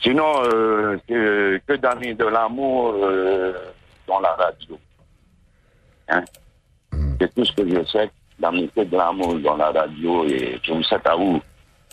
Sinon, 0.00 0.42
euh, 0.44 0.96
que, 1.08 1.60
que 1.66 1.72
d'années 1.74 2.14
de 2.14 2.24
l'amour 2.24 2.94
euh, 3.02 3.52
dans 4.06 4.20
la 4.20 4.32
radio. 4.34 4.78
Hein? 6.08 6.24
C'est 7.20 7.34
tout 7.34 7.44
ce 7.44 7.52
que 7.52 7.68
je 7.68 7.84
sais, 7.84 8.10
que 8.40 8.84
de 8.84 8.96
l'amour 8.96 9.34
dans 9.40 9.56
la 9.56 9.70
radio 9.70 10.24
et 10.26 10.60
je 10.62 10.72
vous 10.72 10.82
souhaite 10.84 11.06
à 11.06 11.16
vous 11.16 11.40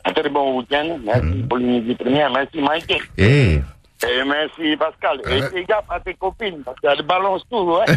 un 0.05 0.13
très 0.13 0.29
bon 0.29 0.59
week-end. 0.59 0.99
Merci 1.03 1.43
pour 1.49 1.57
l'initiative 1.57 1.97
première. 1.97 2.31
Merci, 2.31 2.61
Mike. 2.61 3.01
Eh, 3.17 3.59
Et 4.03 4.23
merci 4.27 4.75
Pascal. 4.77 5.21
Et 5.29 5.41
fais 5.41 5.63
gaffe 5.63 5.85
à 5.89 5.99
tes 5.99 6.13
copines, 6.15 6.61
parce 6.65 6.77
qu'elles 6.79 7.05
balancent 7.05 7.45
tout. 7.49 7.77
Hein? 7.79 7.85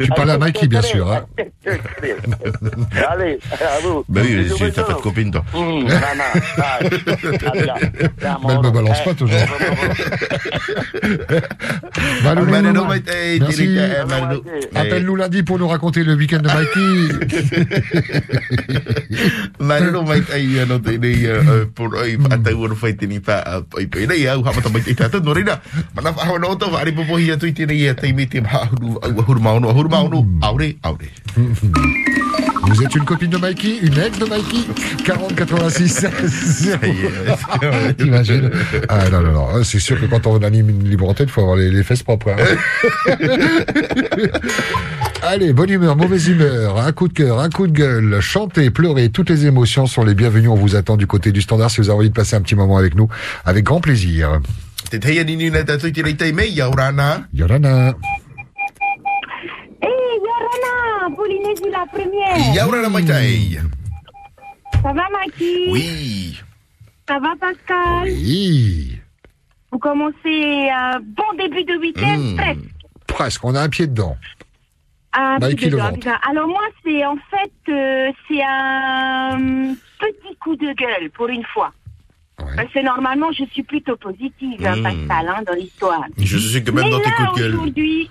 Tu 0.00 0.08
parles 0.08 0.30
à 0.30 0.38
Mikey, 0.38 0.66
bien 0.66 0.82
sûr. 0.82 1.10
Hein. 1.12 1.26
Allez, 3.08 3.38
à 3.52 3.80
vous. 3.82 4.04
ben 4.08 4.24
oui, 4.24 4.72
t'as 4.74 4.82
pas 4.82 4.94
de 4.94 4.98
copine, 4.98 5.30
toi. 5.30 5.44
Mais 5.54 5.60
elle 8.22 8.58
me 8.58 8.70
balance 8.70 9.04
pas 9.04 9.14
toujours. 9.14 9.38
Merci. 13.40 13.78
Eh, 13.78 14.04
Malou. 14.08 14.42
Appelle-nous 14.74 15.16
lundi 15.16 15.42
pour 15.42 15.58
nous 15.58 15.68
raconter 15.68 16.02
le 16.02 16.14
week-end 16.14 16.40
de 16.40 16.48
Mikey. 16.48 16.90
Mai 19.60 20.22
tai 20.22 20.58
ano 20.58 20.80
por 21.74 21.94
oi 21.94 22.16
atau 22.30 22.56
oi 22.56 22.68
au 24.34 24.79
mana 25.94 26.12
te 26.12 26.18
aure 30.04 30.22
aure. 30.84 30.98
Vous 32.62 32.82
êtes 32.84 32.94
une 32.94 33.04
copine 33.04 33.30
de 33.30 33.38
Mikey, 33.38 33.78
une 33.82 33.98
ex 33.98 34.18
de 34.18 34.26
Mikey. 34.26 35.02
40 35.04 35.34
86 35.34 36.06
T'imagines 37.98 38.50
Ah 38.88 39.08
non, 39.10 39.20
non, 39.22 39.32
non, 39.32 39.64
c'est 39.64 39.80
sûr 39.80 39.98
que 40.00 40.06
quand 40.06 40.26
on 40.26 40.42
anime 40.42 40.70
une 40.70 40.88
libre 40.88 41.08
antenne, 41.08 41.26
il 41.28 41.32
faut 41.32 41.40
avoir 41.40 41.56
les, 41.56 41.70
les 41.70 41.82
fesses 41.82 42.02
propres. 42.02 42.28
hein. 42.30 43.16
Allez, 45.22 45.52
bonne 45.52 45.70
humeur, 45.70 45.96
mauvaise 45.96 46.28
humeur, 46.28 46.78
un 46.78 46.92
coup 46.92 47.08
de 47.08 47.12
cœur, 47.12 47.40
un 47.40 47.50
coup 47.50 47.66
de 47.66 47.72
gueule, 47.72 48.20
chanter, 48.20 48.70
pleurer, 48.70 49.10
toutes 49.10 49.30
les 49.30 49.46
émotions 49.46 49.86
sont 49.86 50.04
les 50.04 50.14
bienvenues. 50.14 50.48
On 50.48 50.54
vous 50.54 50.76
attend 50.76 50.96
du 50.96 51.06
côté 51.06 51.32
du 51.32 51.42
standard. 51.42 51.70
Si 51.70 51.80
vous 51.80 51.90
avez 51.90 51.98
envie 51.98 52.08
de 52.10 52.14
passer 52.14 52.36
un 52.36 52.40
petit 52.40 52.54
moment 52.54 52.76
avec 52.78 52.94
nous, 52.94 53.08
avec 53.44 53.64
grand 53.64 53.80
plaisir. 53.80 54.40
Te 54.90 54.98
te 54.98 55.24
ni 55.24 55.36
ni 55.36 55.50
na 55.50 55.62
tatu 55.64 55.92
te 55.92 56.02
nei 56.02 56.14
te 56.16 56.32
me 56.32 56.44
ya 56.50 56.68
urana 56.68 57.28
Yorana. 57.32 57.94
Hé, 59.82 59.92
Yorana, 60.26 61.14
Polynésie 61.16 61.70
la 61.70 61.86
première. 61.86 62.54
ya 62.54 62.66
urana 62.66 62.88
mai 62.88 63.04
tai 63.04 63.58
Ça 64.82 64.92
va, 64.92 65.06
Maki 65.12 65.68
oui 65.70 66.40
Ça 67.08 67.18
va, 67.18 67.34
Pascal 67.40 68.04
Oui. 68.04 68.98
Vous 69.72 69.78
commencez 69.78 70.68
un 70.72 70.98
bon 71.00 71.30
début 71.38 71.64
de 71.64 71.76
week-end, 71.78 72.18
Mm. 72.18 72.36
presque. 72.36 72.60
Presque, 73.06 73.44
on 73.44 73.54
a 73.54 73.60
un 73.62 73.68
pied 73.68 73.86
dedans. 73.86 74.16
Un 75.12 75.38
Mikey 75.40 75.56
petit 75.56 75.64
peu 75.70 75.76
le 75.76 75.76
de- 75.76 75.82
ventre. 75.82 76.08
Alors 76.28 76.46
moi, 76.48 76.62
c'est 76.84 77.04
en 77.04 77.16
fait, 77.30 77.52
euh, 77.68 78.10
c'est 78.28 78.42
un 78.42 79.74
petit 79.98 80.36
coup 80.40 80.54
de 80.56 80.72
gueule 80.72 81.10
pour 81.10 81.28
une 81.28 81.44
fois. 81.52 81.72
Parce 82.56 82.72
que 82.72 82.80
normalement, 82.80 83.32
je 83.32 83.44
suis 83.44 83.62
plutôt 83.62 83.96
positive, 83.96 84.66
hein, 84.66 84.76
Mm. 84.76 84.82
Pascal, 84.82 85.28
hein, 85.28 85.42
dans 85.46 85.54
l'histoire. 85.54 86.04
je 86.18 86.38
sais 86.38 86.62
que 86.62 86.70
même 86.70 86.84
Mais 86.84 86.90
dans 86.90 87.00
tes 87.00 87.10
coups 87.10 87.34
de 87.34 87.40
gueule 87.40 87.54
aujourd'hui, 87.54 88.10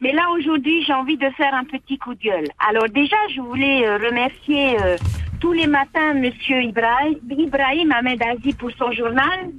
mais 0.00 0.12
là 0.12 0.30
aujourd'hui, 0.30 0.82
j'ai 0.84 0.94
envie 0.94 1.18
de 1.18 1.28
faire 1.36 1.54
un 1.54 1.64
petit 1.64 1.98
coup 1.98 2.14
de 2.14 2.20
gueule. 2.22 2.46
Alors 2.68 2.88
déjà, 2.88 3.16
je 3.34 3.40
voulais 3.40 3.86
euh, 3.86 3.98
remercier 3.98 4.80
euh, 4.80 4.96
tous 5.40 5.52
les 5.52 5.66
matins 5.66 6.14
Monsieur 6.14 6.62
Ibrahim, 6.62 7.16
Ibrahim 7.30 7.92
Ahmed 7.92 8.22
Azi 8.22 8.54
pour 8.54 8.70
son 8.72 8.92
journal 8.92 9.50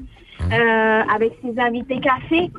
euh, 0.51 1.01
avec 1.13 1.33
ses 1.43 1.59
invités 1.59 1.99
café. 1.99 2.49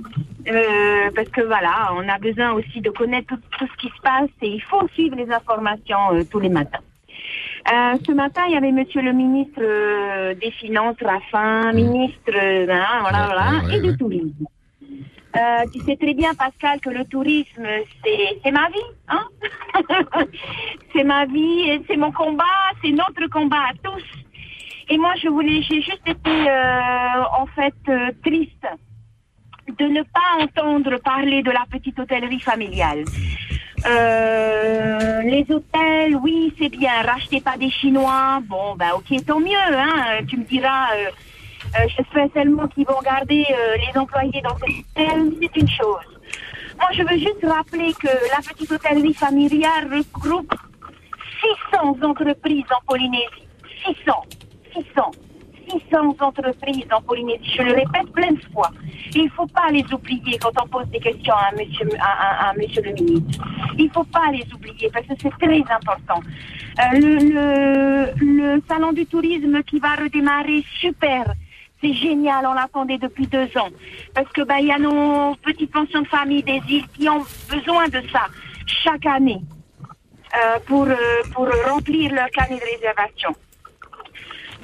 Parce 1.15 1.29
que 1.29 1.41
voilà, 1.43 1.93
on 1.97 2.09
a 2.09 2.19
besoin 2.19 2.53
aussi 2.53 2.81
de 2.81 2.91
connaître 2.91 3.29
tout, 3.29 3.41
tout 3.59 3.67
ce 3.67 3.77
qui 3.81 3.93
se 3.97 4.01
passe 4.03 4.31
et 4.43 4.49
il 4.49 4.63
faut 4.63 4.87
suivre 4.95 5.17
les 5.17 5.31
informations 5.31 6.25
tous 6.31 6.41
les 6.41 6.49
matins. 6.49 6.81
Euh, 7.71 7.97
ce 8.05 8.13
matin, 8.13 8.43
il 8.49 8.55
y 8.55 8.57
avait 8.57 8.73
Monsieur 8.73 9.03
le 9.03 9.13
ministre 9.13 9.61
euh, 9.61 10.35
des 10.35 10.51
Finances, 10.51 10.97
Raffin, 11.01 11.73
ministre, 11.73 12.33
euh, 12.35 12.65
voilà, 12.67 13.27
voilà, 13.27 13.75
et 13.75 13.81
du 13.81 13.97
tourisme. 13.97 14.47
Tu 15.73 15.81
sais 15.81 15.97
très 15.97 16.13
bien, 16.13 16.35
Pascal, 16.35 16.81
que 16.81 16.91
le 16.91 17.05
tourisme, 17.05 17.67
c'est 18.45 18.51
ma 18.51 18.69
vie. 18.69 18.91
Hein 19.09 19.27
c'est 20.93 21.05
ma 21.05 21.25
vie, 21.25 21.81
c'est 21.87 21.97
mon 21.97 22.13
combat, 22.13 22.45
c'est 22.83 22.91
notre 22.91 23.27
combat 23.31 23.71
à 23.71 23.73
tous. 23.83 24.05
Et 24.91 24.99
moi, 24.99 25.15
je 25.23 25.29
voulais, 25.29 25.63
j'ai 25.63 25.81
juste 25.81 26.07
été, 26.07 26.31
euh, 26.31 27.23
en 27.39 27.47
fait, 27.47 27.75
triste 28.23 28.67
de 29.79 29.85
ne 29.85 30.03
pas 30.03 30.43
entendre 30.43 30.99
parler 30.99 31.43
de 31.43 31.51
la 31.51 31.65
petite 31.71 31.99
hôtellerie 31.99 32.41
familiale. 32.41 33.05
Euh, 33.87 35.23
les 35.23 35.47
hôtels, 35.51 36.17
oui, 36.17 36.53
c'est 36.59 36.69
bien. 36.69 37.03
Rachetez 37.03 37.41
pas 37.41 37.57
des 37.57 37.71
Chinois. 37.71 38.41
Bon, 38.49 38.77
ben 38.77 38.91
ok, 38.97 39.25
tant 39.27 39.41
mieux. 39.41 39.57
Hein. 39.57 40.25
Tu 40.29 40.37
me 40.37 40.45
diras, 40.45 40.95
euh, 40.95 41.07
euh, 41.79 41.87
j'espère 41.97 42.29
seulement 42.35 42.69
qu'ils 42.69 42.87
vont 42.87 43.01
garder 43.05 43.45
euh, 43.51 43.77
les 43.77 43.99
employés 43.99 44.41
dans 44.43 44.57
ces 44.59 44.81
hôtels. 44.81 45.33
C'est 45.41 45.61
une 45.61 45.69
chose. 45.69 46.21
Moi, 46.79 46.89
je 46.93 47.03
veux 47.03 47.19
juste 47.19 47.45
rappeler 47.45 47.93
que 47.95 48.09
la 48.09 48.39
petite 48.39 48.71
hôtellerie 48.71 49.15
familiale 49.15 49.89
regroupe 49.93 50.55
600 51.73 51.97
entreprises 52.03 52.65
en 52.71 52.85
Polynésie. 52.87 53.49
600. 53.85 54.13
600. 54.75 55.11
600 55.73 56.17
entreprises 56.21 56.87
en 56.93 57.01
Polynésie. 57.03 57.55
Je 57.57 57.63
le 57.63 57.73
répète 57.73 58.13
plein 58.13 58.33
de 58.33 58.41
fois. 58.53 58.71
Il 59.15 59.25
ne 59.25 59.31
faut 59.31 59.47
pas 59.47 59.71
les 59.71 59.85
oublier 59.93 60.39
quand 60.39 60.53
on 60.63 60.69
pose 60.69 60.87
des 60.89 61.01
questions 61.01 61.35
à 61.35 61.53
monsieur, 61.55 62.83
le 62.83 62.93
ministre. 62.93 63.45
Il 63.79 63.87
ne 63.87 63.91
faut 63.91 64.05
pas 64.05 64.31
les 64.33 64.45
oublier 64.53 64.91
parce 64.93 65.07
que 65.07 65.15
c'est 65.21 65.31
très 65.39 65.63
important. 65.73 66.21
Euh, 66.81 68.07
le, 68.21 68.63
salon 68.69 68.93
du 68.93 69.07
tourisme 69.07 69.63
qui 69.63 69.79
va 69.79 69.95
redémarrer, 69.97 70.65
super. 70.81 71.35
C'est 71.83 71.95
génial, 71.95 72.47
on 72.47 72.55
l'attendait 72.55 72.99
depuis 72.99 73.27
deux 73.27 73.49
ans. 73.59 73.71
Parce 74.15 74.31
que 74.33 74.43
ben, 74.43 74.59
il 74.61 74.67
y 74.67 74.73
a 74.73 74.79
nos 74.79 75.35
petites 75.37 75.73
pensions 75.73 76.03
de 76.03 76.07
famille 76.07 76.43
des 76.43 76.61
îles 76.69 76.87
qui 76.97 77.09
ont 77.09 77.25
besoin 77.51 77.89
de 77.89 78.01
ça 78.13 78.27
chaque 78.67 79.05
année 79.07 79.41
euh, 80.35 80.59
pour, 80.67 80.85
euh, 80.85 80.97
pour 81.35 81.49
remplir 81.69 82.13
leur 82.13 82.31
carnet 82.31 82.57
de 82.57 82.77
réservation. 82.77 83.35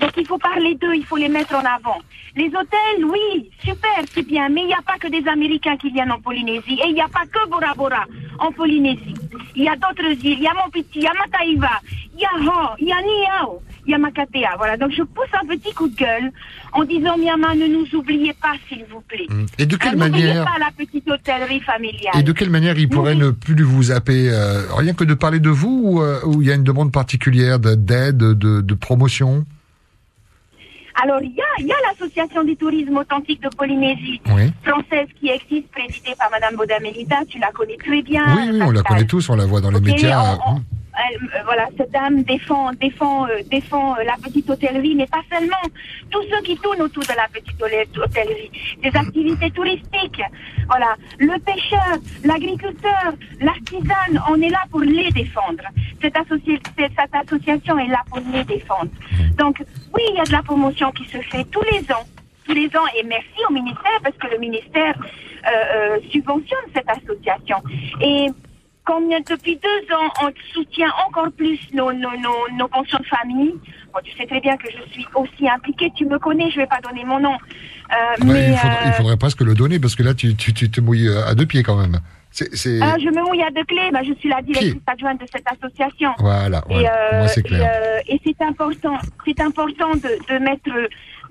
Donc 0.00 0.12
il 0.16 0.26
faut 0.26 0.38
parler 0.38 0.74
d'eux, 0.80 0.94
il 0.94 1.04
faut 1.04 1.16
les 1.16 1.28
mettre 1.28 1.54
en 1.54 1.60
avant. 1.64 1.98
Les 2.36 2.46
hôtels, 2.48 3.04
oui, 3.04 3.50
super, 3.64 3.90
c'est 4.14 4.26
bien, 4.26 4.48
mais 4.48 4.60
il 4.62 4.66
n'y 4.68 4.74
a 4.74 4.82
pas 4.86 4.96
que 4.98 5.08
des 5.08 5.26
Américains 5.28 5.76
qui 5.76 5.90
viennent 5.90 6.12
en 6.12 6.20
Polynésie. 6.20 6.78
Et 6.84 6.88
il 6.88 6.94
n'y 6.94 7.00
a 7.00 7.08
pas 7.08 7.24
que 7.26 7.48
Bora 7.48 7.74
Bora 7.74 8.04
en 8.38 8.52
Polynésie. 8.52 9.14
Il 9.56 9.64
y 9.64 9.68
a 9.68 9.74
d'autres 9.74 10.10
îles, 10.24 10.38
il 10.38 10.42
y 10.42 10.46
a 10.46 10.54
Mopiti, 10.54 10.98
il 11.00 11.02
y 11.02 11.06
a 11.06 11.12
Mataïva, 11.14 11.80
il 12.14 12.20
y 12.20 12.24
a 12.24 12.28
Ho, 12.48 12.68
il 12.78 12.86
y 12.86 12.92
a 12.92 13.00
Niao, 13.02 13.60
il 13.86 13.90
y 13.90 13.94
a 13.94 13.98
Makatea. 13.98 14.54
Voilà, 14.56 14.76
donc 14.76 14.92
je 14.92 15.02
pousse 15.02 15.26
un 15.32 15.46
petit 15.46 15.72
coup 15.74 15.88
de 15.88 15.96
gueule 15.96 16.30
en 16.72 16.84
disant, 16.84 17.16
Myanmar, 17.18 17.56
ne 17.56 17.66
nous 17.66 17.86
oubliez 17.98 18.34
pas, 18.34 18.52
s'il 18.68 18.84
vous 18.84 19.00
plaît. 19.00 19.26
Et 19.58 19.66
de 19.66 19.76
quelle 19.76 19.96
N'oubliez 19.96 20.26
manière 20.28 20.44
pas 20.44 20.58
la 20.60 20.70
petite 20.76 21.10
hôtellerie 21.10 21.60
familiale. 21.60 22.14
Et 22.20 22.22
de 22.22 22.32
quelle 22.32 22.50
manière 22.50 22.78
il 22.78 22.88
pourrait 22.88 23.16
ne 23.16 23.30
plus 23.30 23.60
vous 23.64 23.84
zapper 23.84 24.28
euh, 24.30 24.62
Rien 24.76 24.92
que 24.94 25.04
de 25.04 25.14
parler 25.14 25.40
de 25.40 25.50
vous 25.50 25.80
ou 25.82 26.02
euh, 26.02 26.20
il 26.40 26.46
y 26.46 26.52
a 26.52 26.54
une 26.54 26.62
demande 26.64 26.92
particulière 26.92 27.58
de- 27.58 27.74
d'aide, 27.74 28.18
de, 28.18 28.60
de 28.60 28.74
promotion? 28.74 29.44
Alors, 31.02 31.22
il 31.22 31.32
y 31.34 31.40
a, 31.40 31.44
il 31.58 31.66
y 31.66 31.72
a 31.72 31.76
l'association 31.88 32.42
du 32.44 32.56
tourisme 32.56 32.96
authentique 32.96 33.40
de 33.42 33.48
Polynésie 33.56 34.20
Oui. 34.34 34.52
française 34.64 35.06
qui 35.20 35.28
existe, 35.28 35.68
présidée 35.70 36.14
par 36.18 36.30
Madame 36.30 36.56
Baudamelita, 36.56 37.16
tu 37.28 37.38
la 37.38 37.50
connais 37.52 37.76
très 37.76 38.02
bien. 38.02 38.24
Oui, 38.36 38.48
oui, 38.52 38.60
on 38.62 38.70
la 38.72 38.82
connaît 38.82 39.04
tous, 39.06 39.28
on 39.30 39.36
la 39.36 39.46
voit 39.46 39.60
dans 39.60 39.70
les 39.70 39.80
médias. 39.80 40.38
on- 40.46 40.54
on- 40.56 40.62
elle, 41.10 41.16
euh, 41.22 41.42
voilà, 41.44 41.68
cette 41.76 41.90
dame 41.90 42.22
défend, 42.22 42.72
défend, 42.72 43.26
euh, 43.28 43.40
défend 43.50 43.94
euh, 43.96 44.04
la 44.04 44.14
petite 44.16 44.48
hôtellerie, 44.50 44.94
mais 44.94 45.06
pas 45.06 45.22
seulement. 45.32 45.56
Tous 46.10 46.22
ceux 46.30 46.40
qui 46.42 46.56
tournent 46.58 46.82
autour 46.82 47.02
de 47.04 47.14
la 47.16 47.28
petite 47.28 47.60
hôtellerie, 47.62 48.50
des 48.82 48.88
activités 48.96 49.50
touristiques, 49.50 50.22
voilà, 50.68 50.94
le 51.18 51.38
pêcheur, 51.40 51.98
l'agriculteur, 52.24 53.12
l'artisan, 53.40 54.22
on 54.30 54.40
est 54.40 54.50
là 54.50 54.62
pour 54.70 54.80
les 54.80 55.10
défendre. 55.10 55.64
Cette, 56.00 56.14
associ- 56.14 56.60
cette- 56.78 56.92
association 57.14 57.78
est 57.78 57.88
là 57.88 58.02
pour 58.08 58.20
les 58.32 58.44
défendre. 58.44 58.90
Donc, 59.38 59.62
oui, 59.94 60.02
il 60.10 60.16
y 60.16 60.20
a 60.20 60.24
de 60.24 60.32
la 60.32 60.42
promotion 60.42 60.90
qui 60.92 61.04
se 61.06 61.18
fait 61.18 61.44
tous 61.44 61.62
les 61.72 61.80
ans 61.92 62.04
tous 62.46 62.54
les 62.54 62.68
ans 62.68 62.86
et 62.98 63.02
merci 63.04 63.40
au 63.46 63.52
ministère 63.52 63.98
parce 64.02 64.16
que 64.16 64.26
le 64.28 64.38
ministère 64.38 64.94
euh, 64.98 65.50
euh, 65.74 65.98
subventionne 66.10 66.64
cette 66.74 66.88
association. 66.88 67.58
Et 68.00 68.28
combien 68.88 69.20
depuis 69.20 69.56
deux 69.68 69.82
ans 69.94 70.08
on 70.24 70.28
soutient 70.54 70.92
encore 71.06 71.30
plus 71.40 71.60
nos, 71.74 71.92
nos, 71.92 72.16
nos, 72.24 72.40
nos 72.58 72.68
pensions 72.68 72.98
de 72.98 73.06
famille. 73.16 73.54
Bon, 73.92 74.00
tu 74.02 74.12
sais 74.16 74.26
très 74.26 74.40
bien 74.40 74.56
que 74.56 74.68
je 74.76 74.82
suis 74.92 75.06
aussi 75.14 75.44
impliquée, 75.48 75.92
tu 75.94 76.04
me 76.06 76.18
connais, 76.18 76.50
je 76.50 76.56
vais 76.62 76.66
pas 76.66 76.80
donner 76.86 77.04
mon 77.04 77.20
nom. 77.20 77.34
Euh, 77.34 78.24
Ouais, 78.26 78.32
mais 78.34 78.50
il, 78.52 78.56
faudrait, 78.56 78.76
il 78.84 78.88
euh, 78.88 78.92
faudrait 78.92 79.16
presque 79.16 79.40
le 79.42 79.54
donner 79.54 79.78
parce 79.78 79.94
que 79.94 80.02
là, 80.02 80.14
tu, 80.14 80.34
tu, 80.36 80.52
tu 80.52 80.70
te 80.70 80.80
mouilles 80.80 81.08
euh, 81.08 81.26
à 81.30 81.34
deux 81.34 81.46
pieds 81.46 81.62
quand 81.62 81.76
même. 81.76 81.96
Ah, 82.40 82.94
je 83.04 83.08
me 83.16 83.22
mouille 83.26 83.42
à 83.42 83.50
deux 83.50 83.64
clés, 83.64 83.90
bah, 83.92 84.00
je 84.06 84.12
suis 84.20 84.28
la 84.28 84.42
directrice 84.42 84.82
adjointe 84.86 85.20
de 85.20 85.26
cette 85.32 85.46
association. 85.54 86.10
Voilà, 86.18 86.62
Et, 86.70 86.86
euh, 86.86 87.18
Moi, 87.18 87.28
c'est 87.28 87.40
et, 87.40 87.42
clair. 87.44 87.70
euh, 87.72 88.00
et 88.06 88.20
c'est 88.24 88.40
important, 88.44 88.96
c'est 89.26 89.40
important 89.40 89.90
de, 89.94 90.10
de 90.32 90.38
mettre, 90.38 90.70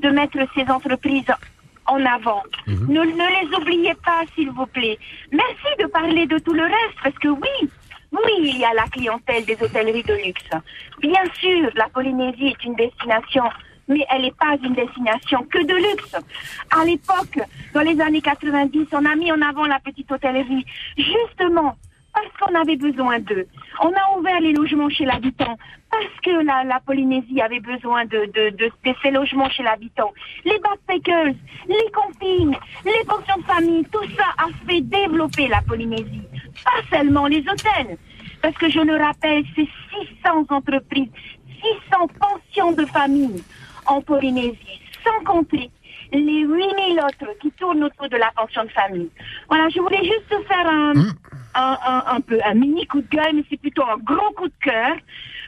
de 0.04 0.10
mettre 0.10 0.38
ces 0.56 0.66
entreprises 0.72 1.32
en 1.88 2.06
avant. 2.06 2.44
Mhm. 2.68 2.88
Ne, 2.90 3.02
ne 3.02 3.50
les 3.50 3.56
oubliez 3.56 3.96
pas, 4.06 4.24
s'il 4.36 4.52
vous 4.52 4.66
plaît. 4.68 4.98
Merci 5.32 5.70
de 5.80 5.86
parler 5.88 6.26
de 6.28 6.38
tout 6.40 6.54
le 6.54 6.64
reste, 6.64 6.98
parce 7.04 7.18
que 7.20 7.30
oui, 7.30 7.70
oui, 8.12 8.34
il 8.40 8.58
y 8.58 8.66
a 8.66 8.74
la 8.74 8.86
clientèle 8.86 9.46
des 9.46 9.58
hôtelleries 9.62 10.04
de 10.04 10.14
luxe. 10.26 10.50
Bien 11.00 11.24
sûr, 11.40 11.70
la 11.76 11.90
Polynésie 11.90 12.48
est 12.48 12.64
une 12.64 12.76
destination, 12.76 13.44
mais 13.88 14.06
elle 14.10 14.24
n'est 14.24 14.32
pas 14.32 14.56
une 14.64 14.74
destination 14.74 15.46
que 15.50 15.64
de 15.64 15.76
luxe. 15.76 16.16
À 16.72 16.86
l'époque, 16.86 17.40
dans 17.74 17.82
les 17.82 18.00
années 18.02 18.22
90, 18.22 18.88
on 18.94 19.06
a 19.06 19.16
mis 19.16 19.32
en 19.32 19.42
avant 19.42 19.66
la 19.66 19.80
petite 19.80 20.12
hôtellerie, 20.12 20.66
justement 20.98 21.76
parce 22.18 22.52
qu'on 22.52 22.60
avait 22.60 22.78
besoin 22.78 23.20
d'eux. 23.20 23.48
On 23.82 23.90
a 23.90 24.18
ouvert 24.18 24.40
les 24.40 24.54
logements 24.54 24.90
chez 24.90 25.06
l'habitant 25.06 25.58
parce 25.92 26.20
que 26.24 26.44
la, 26.44 26.80
Polynésie 26.86 27.42
avait 27.42 27.60
besoin 27.60 28.06
de, 28.06 28.26
de 28.34 28.72
ces 29.04 29.12
logements 29.12 29.50
chez 29.50 29.64
l'habitant. 29.64 30.12
Les 30.44 30.58
backpackers, 30.60 31.34
les 31.68 31.92
campings, 31.94 32.58
les 32.86 33.06
pensions 33.06 33.38
de 33.38 33.44
famille, 33.44 33.86
tout 33.92 34.04
ça 34.18 34.26
a 34.38 34.48
fait 34.68 34.82
développer 34.82 35.48
la 35.48 35.62
Polynésie. 35.62 36.28
Pas 36.64 36.98
seulement 36.98 37.28
les 37.28 37.40
hôtels. 37.42 37.98
Parce 38.42 38.56
que 38.58 38.70
je 38.70 38.80
le 38.80 38.96
rappelle, 38.96 39.44
c'est 39.56 39.68
600 40.24 40.46
entreprises, 40.50 41.10
600 41.92 42.08
pensions 42.20 42.72
de 42.72 42.86
famille 42.86 43.44
en 43.86 44.02
Polynésie, 44.02 44.82
sans 45.04 45.24
compter 45.24 45.70
les 46.12 46.42
8000 46.42 47.00
autres 47.00 47.38
qui 47.42 47.52
tournent 47.52 47.84
autour 47.84 48.10
de 48.10 48.18
la 48.18 48.32
pension 48.36 48.64
de 48.64 48.70
famille. 48.70 49.10
Voilà, 49.50 49.70
je 49.70 49.80
voulais 49.80 50.04
juste 50.04 50.48
faire 50.48 50.68
un, 50.68 50.94
un, 51.56 51.78
un, 51.86 52.04
un 52.08 52.22
peu 52.22 52.40
un 52.46 52.54
mini 52.54 52.86
coup 52.88 53.02
de 53.02 53.08
gueule, 53.08 53.36
mais 53.36 53.44
c'est 53.50 53.60
plutôt 53.60 53.84
un 53.84 53.98
gros 53.98 54.32
coup 54.36 54.48
de 54.48 54.54
cœur 54.62 54.96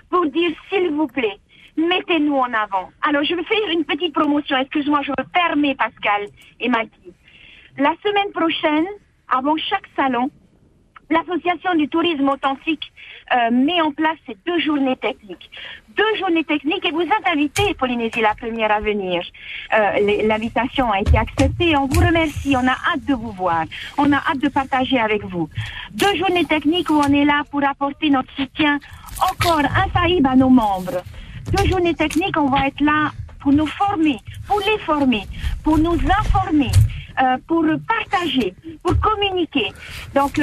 pour 0.10 0.26
dire 0.28 0.52
s'il 0.70 0.90
vous 0.92 1.08
plaît, 1.08 1.38
mettez-nous 1.78 2.36
en 2.36 2.54
avant. 2.54 2.90
Alors 3.02 3.24
je 3.24 3.36
vais 3.36 3.44
faire 3.44 3.70
une 3.72 3.86
petite 3.86 4.14
promotion, 4.14 4.58
excuse-moi, 4.58 5.02
je 5.04 5.12
me 5.12 5.24
permets 5.32 5.76
Pascal 5.76 6.28
et 6.60 6.70
Maggie. 6.70 7.14
La 7.78 7.94
semaine 8.04 8.32
prochaine, 8.34 8.88
avant 9.30 9.56
chaque 9.58 9.88
salon, 9.96 10.30
L'association 11.10 11.74
du 11.76 11.88
tourisme 11.88 12.30
authentique 12.30 12.92
euh, 13.34 13.50
met 13.52 13.82
en 13.82 13.92
place 13.92 14.18
ces 14.28 14.38
deux 14.46 14.60
journées 14.60 14.96
techniques. 14.96 15.50
Deux 15.98 16.16
journées 16.20 16.44
techniques 16.44 16.86
et 16.86 16.92
vous 16.92 17.02
êtes 17.02 17.28
invité, 17.32 17.74
Polynésie 17.74 18.22
la 18.22 18.36
première 18.36 18.72
à 18.72 18.80
venir. 18.80 19.24
Euh, 19.74 20.22
L'invitation 20.28 20.92
a 20.92 21.00
été 21.02 21.18
acceptée. 21.18 21.76
On 21.76 21.88
vous 21.88 22.00
remercie. 22.00 22.56
On 22.56 22.68
a 22.68 22.78
hâte 22.94 23.06
de 23.08 23.16
vous 23.16 23.32
voir. 23.32 23.64
On 23.98 24.12
a 24.12 24.18
hâte 24.18 24.40
de 24.40 24.50
partager 24.50 25.00
avec 25.00 25.24
vous. 25.26 25.50
Deux 25.94 26.16
journées 26.16 26.46
techniques 26.46 26.90
où 26.90 26.96
on 26.96 27.12
est 27.12 27.26
là 27.26 27.42
pour 27.50 27.64
apporter 27.64 28.10
notre 28.10 28.32
soutien 28.36 28.80
encore 29.32 29.60
infaillible 29.60 30.28
à 30.28 30.36
nos 30.36 30.50
membres. 30.50 31.02
Deux 31.58 31.66
journées 31.70 31.96
techniques, 31.96 32.38
on 32.38 32.50
va 32.50 32.68
être 32.68 32.82
là 32.82 33.12
pour 33.40 33.52
nous 33.52 33.68
former, 33.68 34.18
pour 34.48 34.60
les 34.60 34.78
former, 34.80 35.24
pour 35.64 35.78
nous 35.78 35.98
informer, 36.20 36.72
euh, 37.22 37.38
pour 37.48 37.66
partager, 37.88 38.54
pour 38.84 39.00
communiquer. 39.00 39.72
Donc, 40.14 40.40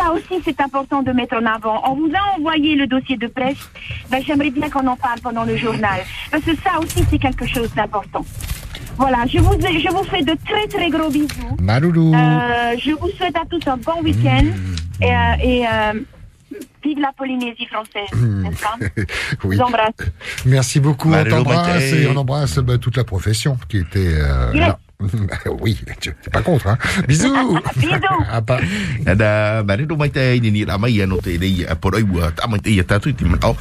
ça 0.00 0.12
aussi, 0.12 0.42
c'est 0.44 0.60
important 0.60 1.02
de 1.02 1.12
mettre 1.12 1.36
en 1.36 1.44
avant. 1.46 1.82
On 1.90 1.94
vous 1.94 2.10
a 2.14 2.38
envoyé 2.38 2.74
le 2.74 2.86
dossier 2.86 3.16
de 3.16 3.26
presse. 3.26 3.58
Ben, 4.10 4.22
J'aimerais 4.26 4.50
bien 4.50 4.68
qu'on 4.70 4.86
en 4.86 4.96
parle 4.96 5.20
pendant 5.20 5.44
le 5.44 5.56
journal. 5.56 6.00
Parce 6.30 6.44
que 6.44 6.54
ça 6.56 6.78
aussi, 6.80 7.04
c'est 7.10 7.18
quelque 7.18 7.46
chose 7.46 7.70
d'important. 7.74 8.24
Voilà, 8.96 9.18
je 9.26 9.38
vous, 9.38 9.52
je 9.60 9.90
vous 9.90 10.04
fais 10.04 10.22
de 10.22 10.36
très 10.46 10.66
très 10.68 10.90
gros 10.90 11.08
bisous. 11.10 11.56
Maloulou. 11.60 12.14
Euh, 12.14 12.74
je 12.78 12.90
vous 12.92 13.08
souhaite 13.16 13.36
à 13.36 13.44
tous 13.50 13.60
un 13.68 13.76
bon 13.78 14.02
week-end. 14.02 14.44
Et, 15.02 15.06
euh, 15.06 15.16
et 15.42 15.66
euh, 15.66 16.00
vive 16.84 16.98
la 16.98 17.10
Polynésie 17.16 17.66
française, 17.66 18.10
n'est-ce 18.20 18.62
pas 18.62 18.76
Je 18.96 19.46
Oui. 19.48 19.56
vous 19.56 19.62
embrasse. 19.62 19.94
Merci 20.44 20.80
beaucoup, 20.80 21.10
on 21.12 21.24
t'embrasse 21.24 21.92
et 21.92 22.06
on 22.08 22.16
embrasse 22.16 22.58
bah, 22.58 22.76
toute 22.76 22.96
la 22.98 23.04
profession 23.04 23.56
qui 23.68 23.78
était 23.78 23.98
euh, 24.20 24.50
Yes. 24.52 24.60
là. 24.68 24.78
Oui, 25.60 25.78
tu 26.00 26.12
t'es 26.22 26.30
pas 26.30 26.42
contre, 26.42 26.68
hein. 26.68 26.78
Bisous. 27.08 27.32
Bisous. 27.76 28.24
Ah, 28.30 28.42
pas. 28.42 28.60
Ada 29.06 29.62
mare 29.64 29.86
do 29.86 29.96
mai 29.96 30.10
te 30.10 30.38
ni 30.40 30.50
ni 30.50 30.64
la 30.64 30.78
mai 30.78 31.00
ano 31.02 31.18
te 31.18 31.36
nei 31.38 31.64
a 31.64 31.74
poroi 31.74 32.02
wa 32.02 32.30
ta 32.32 32.46
mai 32.46 32.60
te 32.60 32.70
ia 32.70 32.84
tatu 32.84 33.12
ti 33.12 33.24
mana 33.24 33.52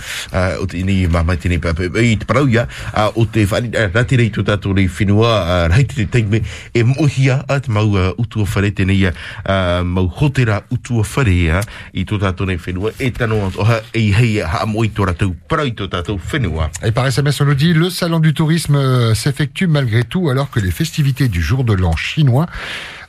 o 0.59 0.65
te 0.67 0.83
ni 0.83 1.07
ma 1.07 1.23
mai 1.23 1.37
te 1.37 1.49
ni 1.49 1.57
pa 1.57 1.71
i 1.71 2.17
te 2.19 2.27
parau 2.27 2.47
ia 2.47 2.67
a 2.93 3.09
o 3.15 3.25
te 3.25 3.45
fani 3.47 3.71
ra 3.71 4.03
te 4.03 4.19
rei 4.19 4.29
tu 4.29 4.43
tatu 4.43 4.73
rei 4.75 4.87
whenua 4.87 5.67
rai 5.71 5.85
te 5.85 6.05
te 6.05 6.23
me 6.23 6.41
e 6.73 6.83
mohia 6.83 7.43
a 7.47 7.59
te 7.59 7.71
mau 7.71 7.87
uh, 7.95 8.11
utua 8.17 8.45
whare 8.45 8.73
te 8.75 8.85
nei 8.85 9.07
uh, 9.07 9.83
mau 9.85 10.09
hotera 10.19 10.61
utua 10.69 11.05
whare 11.15 11.33
ia 11.33 11.63
i 11.93 12.05
tu 12.05 12.19
tatu 12.19 12.45
rei 12.45 12.59
whenua 12.59 12.91
e 12.99 13.11
tano 13.11 13.47
o 13.47 13.63
ha 13.63 13.81
e 13.93 14.09
hei 14.11 14.41
ha 14.43 14.65
moi 14.65 14.89
to 14.91 15.07
ratu 15.07 15.33
parau 15.47 15.65
i 15.65 15.73
tu 15.73 15.87
tatu 15.87 16.19
whenua 16.31 16.69
Et 16.83 16.91
par 16.91 17.05
SMS, 17.05 17.41
on 17.41 17.45
nous 17.45 17.55
dit 17.55 17.73
le 17.73 17.89
salon 17.89 18.19
du 18.19 18.33
tourisme 18.33 18.75
euh, 18.75 19.13
s'effectue 19.13 19.67
malgré 19.67 20.03
tout 20.03 20.29
alors 20.29 20.49
que 20.49 20.59
les 20.59 20.71
festivités 20.71 21.27
du 21.29 21.41
jour 21.41 21.63
de 21.63 21.73
l'an 21.73 21.95
chinois 21.95 22.47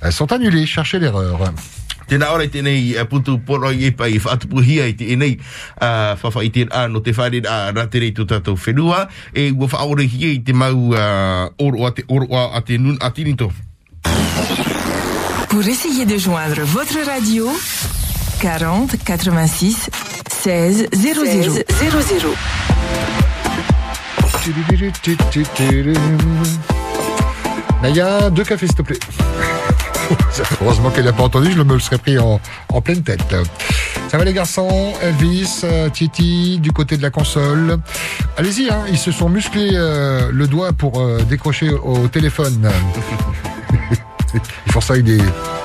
euh, 0.05 0.11
sont 0.11 0.33
annulées. 0.33 0.67
Cherchez 0.67 0.99
l'erreur. 0.99 1.53
Tēnā 2.11 2.27
ora 2.35 2.43
i 2.43 2.51
tēnei 2.51 2.97
uh, 2.99 3.05
putu 3.07 3.37
poro 3.47 3.71
i 3.71 3.85
e 3.87 3.93
pai 3.95 4.19
whaatupuhia 4.19 4.89
i 4.91 4.97
te 4.99 5.13
enei 5.15 5.37
uh, 5.39 6.19
whawha 6.19 6.43
i 6.43 6.51
tēnā 6.51 6.89
no 6.91 6.99
te 7.07 7.15
whare 7.15 7.39
a 7.47 7.71
ratere 7.71 8.11
tu 8.17 8.27
tātou 8.27 8.59
whenua 8.59 9.05
e 9.31 9.53
ua 9.55 9.69
whaore 9.71 10.09
hia 10.11 10.33
i 10.35 10.41
te 10.43 10.53
mau 10.53 10.91
uh, 10.91 11.47
oro 11.63 11.87
a 11.87 11.93
te 11.95 12.03
oro 12.11 12.27
a 12.43 12.61
te 12.67 12.79
nun 12.83 12.99
a 13.01 13.13
tinito. 13.15 13.53
Pour 15.51 15.67
essayer 15.67 16.07
de 16.07 16.19
joindre 16.19 16.63
votre 16.63 16.99
radio, 17.07 17.47
40 18.41 18.97
86 19.05 19.91
16 20.43 20.89
00 20.93 21.25
00. 21.79 22.35
Naya, 27.83 28.31
deux 28.31 28.45
cafés 28.45 28.67
s'il 28.67 28.77
te 28.77 28.83
plaît. 28.83 28.99
Heureusement 30.61 30.91
qu'elle 30.91 31.05
n'a 31.05 31.13
pas 31.13 31.23
entendu, 31.23 31.53
je 31.53 31.63
me 31.63 31.75
le 31.75 31.81
serais 31.81 31.99
pris 31.99 32.19
en, 32.19 32.41
en 32.69 32.81
pleine 32.81 33.03
tête. 33.03 33.35
Ça 34.09 34.19
va 34.19 34.25
les 34.25 34.33
garçons? 34.33 34.93
Elvis, 35.03 35.61
euh, 35.65 35.89
Titi, 35.89 36.59
du 36.59 36.73
côté 36.73 36.97
de 36.97 37.03
la 37.03 37.11
console. 37.11 37.79
Allez-y, 38.37 38.69
hein, 38.71 38.85
ils 38.89 38.99
se 38.99 39.13
sont 39.13 39.29
musclés 39.29 39.71
euh, 39.75 40.31
le 40.33 40.47
doigt 40.47 40.73
pour 40.73 41.01
euh, 41.01 41.21
décrocher 41.23 41.71
au 41.71 42.09
téléphone. 42.09 42.69
ils 44.35 44.73
font 44.73 44.81
ça 44.81 44.95
avec 44.95 45.05
des, 45.05 45.21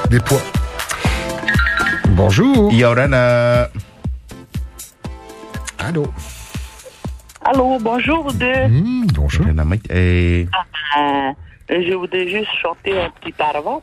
des 0.10 0.20
poids. 0.20 0.42
Bonjour. 2.10 2.72
Ia 2.72 2.92
orana. 2.92 3.68
Allô. 5.80 6.08
Allô, 7.44 7.78
bonjour 7.80 8.32
de. 8.34 8.68
Mmh, 8.68 9.08
bonjour. 9.14 9.46
E... 9.92 10.46
Euh, 10.98 11.32
je 11.70 11.94
voudrais 11.94 12.28
juste 12.28 12.52
chanter 12.62 13.00
un 13.00 13.10
petit 13.10 13.34
arva 13.40 13.80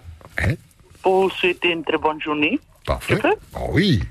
Eh, 0.46 0.56
pour 1.02 1.22
vous 1.24 1.30
souhaiter 1.30 1.70
une 1.70 1.84
très 1.84 1.98
bonne 1.98 2.20
journée. 2.20 2.58
parfait. 2.86 3.18
Oh 3.56 3.70
oui. 3.72 4.02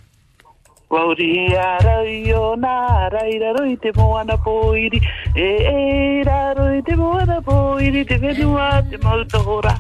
Wauri 0.92 1.56
arai 1.56 2.34
o 2.36 2.56
nā 2.60 2.72
rai 3.14 3.38
raro 3.40 3.64
i 3.64 3.78
te 3.84 3.92
moana 3.96 4.36
poiri. 4.46 5.00
E 5.36 5.48
e 5.72 6.24
raro 6.28 6.66
i 6.78 6.82
te 6.82 6.98
moana 7.00 7.38
poiri 7.42 8.04
Te 8.10 8.18
whenua 8.20 8.66
te 8.90 8.98
mautahora 9.06 9.72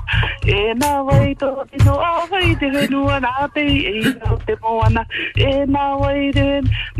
E 0.47 0.71
nā 0.79 0.91
wai 1.09 1.35
tō 1.41 1.49
tino 1.71 1.97
awai 2.11 2.55
te 2.61 2.69
whenua 2.75 3.19
nā 3.25 3.33
te 3.57 3.65
e 3.91 3.93
raro 4.05 4.39
te 4.47 4.55
moana. 4.63 5.05
E 5.35 5.51
nā 5.75 5.83
wai 5.99 6.31
te 6.37 6.47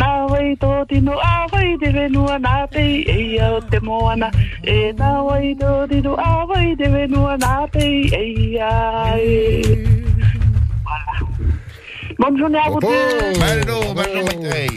nā 0.04 0.12
wai 0.34 0.52
tō 0.66 0.74
tino 0.92 1.16
awai 1.30 1.72
te 1.80 1.96
whenua 1.96 2.38
nā 2.44 2.56
te 2.76 2.86
e 3.16 3.18
raro 3.40 3.64
te 3.72 3.80
moana. 3.88 4.32
E 4.76 4.78
nā 5.00 5.14
wai 5.30 5.56
tō 5.64 5.74
tino 5.94 6.20
awai 6.28 6.76
te 6.84 6.92
whenua 6.98 7.40
nā 7.48 7.56
te 7.72 7.88
e 8.20 8.60
ai 8.60 10.02
Voilà. 10.84 11.61
Bon 12.22 12.28
bonne 12.28 12.38
journée 12.38 12.60
à 12.64 12.70
vous 12.70 12.80
deux. 12.80 12.88
Maitei. 13.96 14.70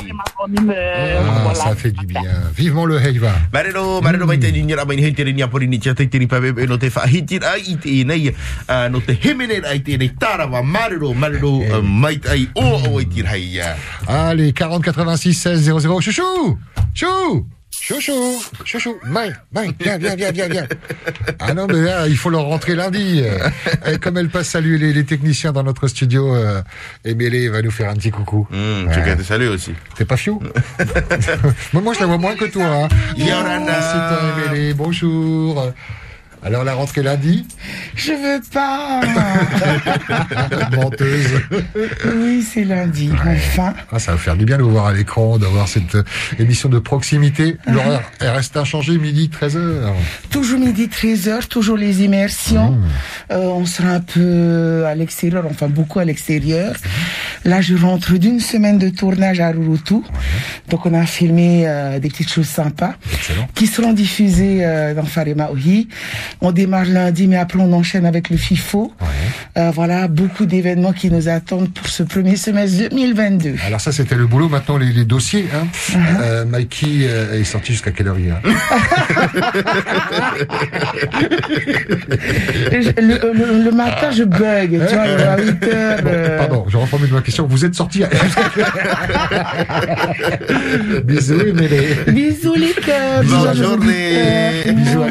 Ah, 0.48 1.54
ça 1.54 1.74
fait 1.74 1.90
du 1.90 2.07
bien. 2.07 2.22
Vivement 2.57 2.87
le 2.87 2.98
Heiva. 2.98 3.33
Marino, 3.52 4.00
Marino 4.00 4.24
Maitei 4.26 4.50
ni 4.52 4.62
ngira 4.62 4.85
mai 4.87 4.96
ni 4.96 5.02
hei 5.04 5.12
tere 5.12 5.33
ni 5.33 5.42
apori 5.42 5.68
ni 5.68 5.78
tia 5.78 5.94
tei 5.94 6.09
tiri 6.09 6.26
pa 6.26 6.40
bebe 6.40 6.66
no 6.66 6.78
te 6.78 6.88
whahitira 6.88 7.50
ai 7.52 7.62
i 7.68 7.76
te 7.76 8.04
nei 8.04 8.35
no 8.90 9.00
te 9.00 9.18
hemene 9.22 9.61
ai 9.68 9.80
te 9.83 9.98
nei 9.98 10.14
tarawa 10.18 10.62
Marino, 10.62 11.12
Marino 11.12 11.83
Maitei 11.83 12.48
o 12.54 12.64
o 12.94 13.00
i 13.00 13.07
tira 13.07 13.35
hei 13.37 13.59
ia. 13.59 13.76
Allez, 14.07 14.52
40 14.52 14.92
86 14.92 15.35
16 15.35 15.83
00. 15.83 16.00
Chouchou 16.00 16.59
Chou 16.94 17.46
Chouchou 17.87 18.40
Chouchou 18.64 18.97
Maï, 19.05 19.31
Maï, 19.53 19.75
viens, 19.79 19.99
viens, 19.99 20.14
viens, 20.16 20.31
viens, 20.33 20.49
viens. 20.49 20.66
Ah 21.38 21.53
non, 21.53 21.66
mais 21.66 21.83
là, 21.83 22.09
il 22.09 22.16
faut 22.16 22.31
leur 22.31 22.44
rentrer 22.44 22.75
lundi. 22.75 23.20
Euh, 23.23 23.51
Et 23.92 23.99
comme 23.99 24.16
elle 24.16 24.31
passe 24.31 24.49
saluer 24.49 24.79
les, 24.79 24.94
les 24.94 25.05
techniciens 25.05 25.53
dans 25.53 25.62
notre 25.62 25.87
studio, 25.87 26.35
euh, 26.35 26.62
va 27.05 27.61
nous 27.61 27.70
faire 27.70 27.90
un 27.90 27.94
petit 27.94 28.11
coucou. 28.11 28.47
Hmm, 28.51 28.90
tu 28.90 28.99
Ouais. 29.01 29.16
te 29.16 29.23
saluer 29.23 29.49
aussi. 29.49 29.75
T'es 29.97 30.07
pas 30.07 30.16
fiou? 30.16 30.40
Moi, 31.75 31.83
moi, 31.83 31.92
je 31.92 32.01
la 32.01 32.07
vois 32.07 32.16
moins 32.16 32.35
que 32.37 32.47
toi. 32.47 32.64
Hein. 32.64 32.88
Yorana. 33.18 33.75
C'est 33.83 34.16
toi, 34.49 34.55
Emile. 34.55 34.75
Bonjour. 34.75 35.70
Alors, 36.44 36.62
la 36.62 36.74
rentrée 36.74 37.02
lundi 37.02 37.46
Je 37.94 38.12
veux 38.12 38.42
pas. 38.52 39.00
Menteuse. 40.76 41.40
Oui, 42.16 42.42
c'est 42.42 42.64
lundi, 42.64 43.11
enfin. 43.12 43.72
Ah, 43.90 43.98
ça 43.98 44.12
va 44.12 44.18
faire 44.18 44.37
du 44.37 44.44
bien 44.44 44.59
de 44.59 44.62
vous 44.62 44.70
voir 44.70 44.87
à 44.87 44.92
l'écran, 44.92 45.38
d'avoir 45.38 45.68
cette 45.68 45.94
euh, 45.94 46.04
émission 46.38 46.68
de 46.68 46.78
proximité. 46.78 47.57
L'horaire 47.66 48.02
elle 48.20 48.28
reste 48.28 48.59
inchangé, 48.59 48.98
midi, 48.98 49.30
13h. 49.33 49.92
Toujours 50.30 50.61
midi 50.61 50.87
13h, 50.87 51.46
toujours 51.48 51.78
les 51.78 52.02
immersions. 52.02 52.72
Mmh. 52.72 52.85
Euh, 53.30 53.46
on 53.46 53.64
sera 53.64 53.88
un 53.88 54.00
peu 54.00 54.85
à 54.87 54.94
l'extérieur, 54.94 55.44
enfin 55.48 55.68
beaucoup 55.68 55.98
à 55.98 56.04
l'extérieur. 56.04 56.74
Là, 57.44 57.61
je 57.61 57.74
rentre 57.76 58.14
d'une 58.14 58.40
semaine 58.40 58.78
de 58.78 58.88
tournage 58.88 59.40
à 59.40 59.50
Rurutu. 59.50 59.96
Donc, 60.70 60.87
on 60.87 60.94
a 60.94 61.04
filmé 61.04 61.64
euh, 61.66 61.98
des 61.98 62.09
petites 62.09 62.30
choses 62.30 62.48
sympas 62.48 62.94
qui 63.54 63.66
seront 63.66 63.92
diffusées 63.92 64.64
euh, 64.64 64.94
dans 64.94 65.04
Farema 65.04 65.50
Ohi. 65.50 65.88
On 66.40 66.53
démarre 66.53 66.85
lundi, 66.87 67.27
mais 67.27 67.37
après, 67.37 67.59
on 67.61 67.73
enchaîne 67.73 68.07
avec 68.07 68.31
le 68.31 68.37
FIFO. 68.37 68.92
Euh, 69.57 69.70
voilà, 69.73 70.09
beaucoup 70.09 70.47
d'événements 70.47 70.92
qui 70.92 71.11
nous 71.11 71.29
attendent 71.29 71.73
pour 71.73 71.87
ce 71.88 72.03
premier 72.03 72.37
semestre 72.37 72.88
2022. 72.90 73.55
Alors 73.66 73.81
ça, 73.81 73.92
c'était 73.92 74.14
le 74.16 74.27
boulot. 74.27 74.49
Maintenant, 74.49 74.77
les, 74.77 74.92
les 74.92 75.05
dossiers. 75.05 75.47
Hein. 75.55 75.66
Euh, 76.20 76.44
Mikey 76.44 76.87
euh, 77.03 77.40
est 77.40 77.44
sorti 77.44 77.73
jusqu'à 77.73 77.92
quelle 77.92 78.09
heure 78.09 78.18
hier 78.18 78.40
le, 82.73 83.33
le- 83.33 83.64
le 83.64 83.70
matin, 83.70 84.11
je 84.11 84.25
bug, 84.25 84.81
tu 84.88 84.94
vois, 84.94 85.03
à 85.05 85.38
8 85.38 85.64
heures. 85.64 85.99
euh, 86.07 86.38
Pardon, 86.38 86.64
je 86.68 86.77
reformule 86.77 87.12
ma 87.12 87.20
question. 87.20 87.47
Vous 87.47 87.64
êtes 87.64 87.75
sorti. 87.75 88.03
Bisous, 91.05 91.40
Emile. 91.40 91.97
Bisous 92.09 92.55
les 92.55 92.73
cœurs. 92.73 93.20
bisous 93.23 93.47
à 93.47 93.55
nos 93.55 93.73
auditeurs. 93.75 94.75
Bisous 94.75 95.03
à 95.03 95.11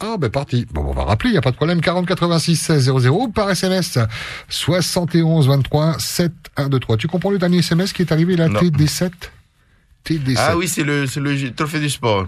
Ah, 0.00 0.16
ben 0.18 0.30
parti. 0.30 0.66
Bon, 0.72 0.84
on 0.86 0.92
va 0.92 1.04
rappeler, 1.04 1.30
il 1.30 1.32
n'y 1.32 1.38
a 1.38 1.42
pas 1.42 1.50
de 1.50 1.56
problème. 1.56 1.80
40 1.80 2.06
86 2.06 2.56
16 2.56 2.84
00 2.98 3.28
par 3.28 3.50
SMS 3.50 3.98
71 4.48 5.46
23 5.46 5.98
7 5.98 6.32
1 6.56 6.68
2 6.68 6.78
3. 6.80 6.96
Tu 6.96 7.06
comprends 7.06 7.30
le 7.30 7.38
dernier 7.38 7.58
SMS 7.58 7.92
qui 7.92 8.02
est 8.02 8.12
arrivé 8.12 8.36
là 8.36 8.48
Non. 8.48 8.60
TD7 8.60 9.10
TD7. 10.06 10.36
Ah 10.38 10.56
oui, 10.56 10.66
c'est 10.68 10.82
le, 10.82 11.06
c'est 11.06 11.20
le 11.20 11.52
trophée 11.52 11.80
du 11.80 11.90
sport. 11.90 12.26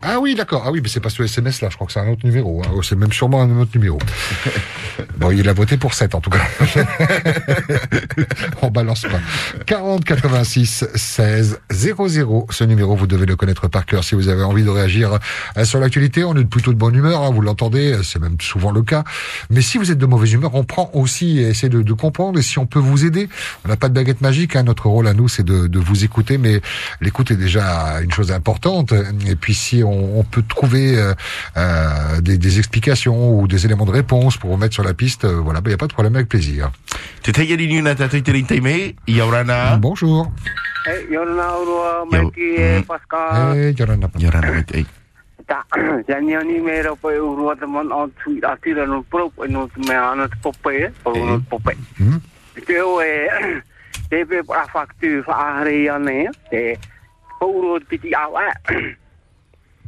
Ah 0.00 0.20
oui, 0.20 0.36
d'accord. 0.36 0.62
Ah 0.64 0.70
oui, 0.70 0.80
mais 0.80 0.88
c'est 0.88 1.00
pas 1.00 1.10
ce 1.10 1.24
SMS 1.24 1.60
là, 1.60 1.68
je 1.70 1.74
crois 1.74 1.88
que 1.88 1.92
c'est 1.92 1.98
un 1.98 2.08
autre 2.08 2.24
numéro. 2.24 2.62
hein. 2.64 2.70
Oh, 2.74 2.82
C'est 2.82 2.94
même 2.94 3.12
sûrement 3.12 3.42
un 3.42 3.58
autre 3.58 3.72
numéro. 3.74 3.98
bon, 5.18 5.32
il 5.32 5.48
a 5.48 5.52
voté 5.52 5.76
pour 5.76 5.92
7 5.92 6.14
en 6.14 6.20
tout 6.20 6.30
cas. 6.30 6.38
On 8.62 8.70
balance 8.70 9.02
pas. 9.02 9.18
40 9.66 10.04
86 10.04 10.86
16 10.94 11.60
00. 11.72 12.46
Ce 12.50 12.62
numéro, 12.64 12.94
vous 12.94 13.08
devez 13.08 13.26
le 13.26 13.34
connaître 13.34 13.66
par 13.68 13.86
cœur 13.86 14.04
si 14.04 14.14
vous 14.14 14.28
avez 14.28 14.44
envie 14.44 14.62
de 14.62 14.70
réagir 14.70 15.18
euh, 15.56 15.64
sur 15.64 15.80
l'actualité. 15.80 16.22
On 16.24 16.36
est 16.36 16.44
plutôt 16.44 16.72
de 16.72 16.78
bonne 16.78 16.94
humeur, 16.94 17.22
hein, 17.22 17.30
vous 17.32 17.40
l'entendez, 17.40 17.98
c'est 18.04 18.20
même 18.20 18.36
souvent 18.40 18.70
le 18.70 18.82
cas. 18.82 19.02
Mais 19.50 19.62
si 19.62 19.78
vous 19.78 19.90
êtes 19.90 19.98
de 19.98 20.06
mauvaise 20.06 20.32
humeur, 20.32 20.54
on 20.54 20.62
prend 20.64 20.90
aussi 20.94 21.40
et 21.40 21.48
essaie 21.48 21.68
de, 21.68 21.82
de 21.82 21.92
comprendre 21.92 22.38
et 22.38 22.42
si 22.42 22.58
on 22.60 22.66
peut 22.66 22.78
vous 22.78 23.04
aider. 23.04 23.28
On 23.64 23.68
n'a 23.68 23.76
pas 23.76 23.88
de 23.88 23.94
baguette 23.94 24.20
magique, 24.20 24.54
hein. 24.54 24.62
notre 24.62 24.86
rôle 24.86 25.08
à 25.08 25.14
nous, 25.14 25.26
c'est 25.28 25.42
de, 25.44 25.66
de 25.66 25.78
vous 25.80 26.04
écouter, 26.04 26.38
mais 26.38 26.60
l'écoute 27.00 27.32
est 27.32 27.36
déjà 27.36 28.00
une 28.00 28.12
chose 28.12 28.30
importante. 28.30 28.92
Et 29.26 29.34
puis 29.34 29.54
si 29.54 29.82
on, 29.84 29.87
on 29.90 30.24
peut 30.24 30.42
trouver 30.42 30.96
euh, 30.96 31.14
euh, 31.56 32.20
des, 32.20 32.38
des 32.38 32.58
explications 32.58 33.38
ou 33.38 33.48
des 33.48 33.64
éléments 33.64 33.86
de 33.86 33.90
réponse 33.90 34.36
pour 34.36 34.50
vous 34.50 34.56
mettre 34.56 34.74
sur 34.74 34.84
la 34.84 34.94
piste, 34.94 35.24
euh, 35.24 35.40
voilà, 35.40 35.60
il 35.64 35.68
n'y 35.68 35.74
a 35.74 35.78
pas 35.78 35.86
de 35.86 35.92
problème 35.92 36.16
avec 36.16 36.28
plaisir. 36.28 36.70
Bonjour. 39.80 40.32
Ni 46.20 46.60
urua 47.04 47.54
on 47.62 48.10
tu 48.62 48.74
no 48.74 49.04
no 49.48 49.70
me 49.76 49.94
ana 49.94 50.28
pope, 50.42 50.92
o 51.04 51.40
pope. 51.48 51.74
O 52.84 53.00
e 53.00 53.62
te 54.10 54.24
pe 54.24 54.42
a 54.46 55.68
ya 55.70 55.98
ne, 55.98 56.28
te 56.50 56.76
piti 57.88 58.12
a. 58.14 58.28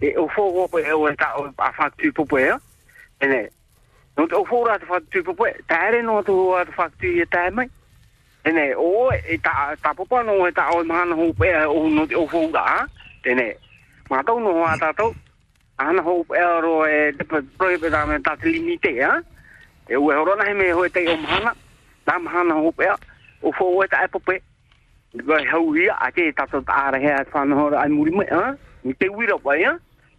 e 0.01 0.17
o 0.17 0.29
fo 0.29 0.43
o 0.43 0.69
pe 0.69 0.93
o 0.93 1.15
ta 1.15 1.37
o 1.37 1.53
a 1.59 1.73
fa 1.73 1.91
tu 1.97 2.13
po 2.13 2.25
pe 2.25 2.49
e 3.21 3.27
ne 3.27 3.49
no 4.17 4.25
o 4.25 4.45
fo 4.45 4.65
ra 4.67 4.79
fa 4.79 5.01
tu 5.11 5.23
po 5.23 5.35
pe 5.35 5.53
ta 5.69 5.91
re 5.91 6.03
no 6.03 6.23
tu 6.23 6.53
a 6.55 6.65
fa 6.65 6.89
tu 7.01 7.07
e 7.07 7.27
ta 7.27 7.51
mai. 7.51 7.69
E 8.45 8.51
ne 8.53 8.75
o 8.75 9.13
e 9.13 9.39
ta 9.39 9.77
ta 9.83 9.93
po 9.95 10.05
no 10.23 10.47
e 10.47 10.53
ta 10.53 10.71
o 10.73 10.85
ma 10.85 11.05
no 11.05 11.33
pe 11.33 11.55
o 11.67 11.89
no 11.89 12.07
o 12.17 12.27
fo 12.27 12.49
ga 12.49 12.87
te 13.23 13.35
ne 13.35 13.57
ma 14.11 14.23
to 14.23 14.39
no 14.41 14.65
a 14.65 14.77
ta 14.79 14.93
to 14.93 15.15
a 15.77 15.93
na 15.93 16.03
ho 16.03 16.25
pe 16.25 16.39
ro 16.39 16.87
e 16.87 17.13
de 17.13 17.25
pro 17.25 17.43
pe 17.79 17.89
da 17.91 18.07
me 18.07 18.21
ta 18.21 18.37
limite 18.43 19.03
a? 19.03 19.23
E 19.89 19.97
o 19.97 20.25
ro 20.25 20.35
na 20.35 20.55
me 20.55 20.73
ho 20.73 20.89
te 20.89 21.07
o 21.09 21.17
ma 21.17 21.53
na 22.07 22.19
ma 22.19 22.43
na 22.43 22.55
ho 22.55 22.73
pe 22.73 22.89
o 23.43 23.53
fo 23.53 23.65
o 23.77 23.87
ta 23.87 24.09
po 24.09 24.19
pe 24.19 24.41
Gwai 25.11 25.45
hau 25.45 25.73
hia, 25.75 25.95
ake 26.07 26.33
tato 26.33 26.61
ta 26.63 26.73
ara 26.87 26.99
hea, 26.99 27.25
fan 27.33 27.51
hora 27.51 27.81
ai 27.83 27.89
muri 27.91 28.13
mai, 28.15 28.27
ha? 28.31 28.55
Te 28.99 29.09
wira 29.11 29.35
pa, 29.43 29.57
ha? 29.59 29.73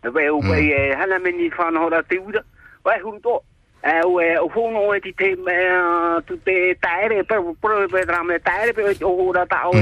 E 0.03 0.07
o 0.29 0.41
e 0.55 2.03
te 2.07 2.17
wira. 2.17 2.43
Vai 2.83 2.99
hu 3.01 3.19
to. 3.19 3.43
E 3.83 4.01
o 4.05 4.19
e 4.21 4.37
o 4.39 4.49
fo 4.49 4.71
no 4.71 4.93
e 4.93 4.99
ti 4.99 5.13
te 5.13 5.35
me 5.35 6.21
tu 6.25 6.37
te 6.37 6.75
taere 6.81 7.23
pe 7.23 7.35
pro 7.59 7.87
pe 7.87 8.05
da 8.05 8.23
me 8.23 8.39
taere 8.39 8.73
pe 8.73 8.97
o 9.03 9.31
ra 9.31 9.45
ta 9.45 9.67
o 9.67 9.73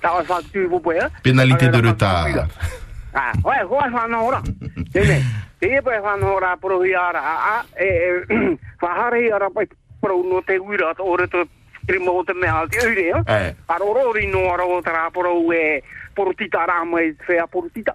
ta 0.00 0.12
o 0.12 0.24
fa 0.24 0.40
tu 0.52 0.68
po 0.68 0.80
pe. 0.80 1.08
Penalité 1.22 1.68
de 1.68 1.80
retard. 1.80 2.48
Ah, 3.14 3.32
ouais, 3.44 3.64
ouais, 3.64 3.90
fa 3.90 4.06
no 4.06 4.26
ora. 4.26 4.42
Tene. 4.92 5.22
Te 5.58 5.80
pe 5.82 6.00
fa 6.02 6.16
no 6.16 6.34
ora 6.34 6.56
pro 6.56 6.82
hi 6.82 6.94
ara 6.94 7.20
a 7.20 7.64
e 7.80 8.24
fa 8.80 8.92
hare 8.92 9.32
ara 9.32 9.48
pe 9.50 9.68
pro 10.00 10.22
no 10.22 10.42
te 10.42 10.58
wira 10.58 10.94
to 10.94 11.04
ore 11.04 11.26
te 11.28 11.44
te 11.86 11.96
ure. 11.96 13.22
Eh. 13.26 13.54
O 13.68 14.82
tra 14.82 15.10
pro 15.10 15.52
e 15.52 15.82
a. 17.86 17.94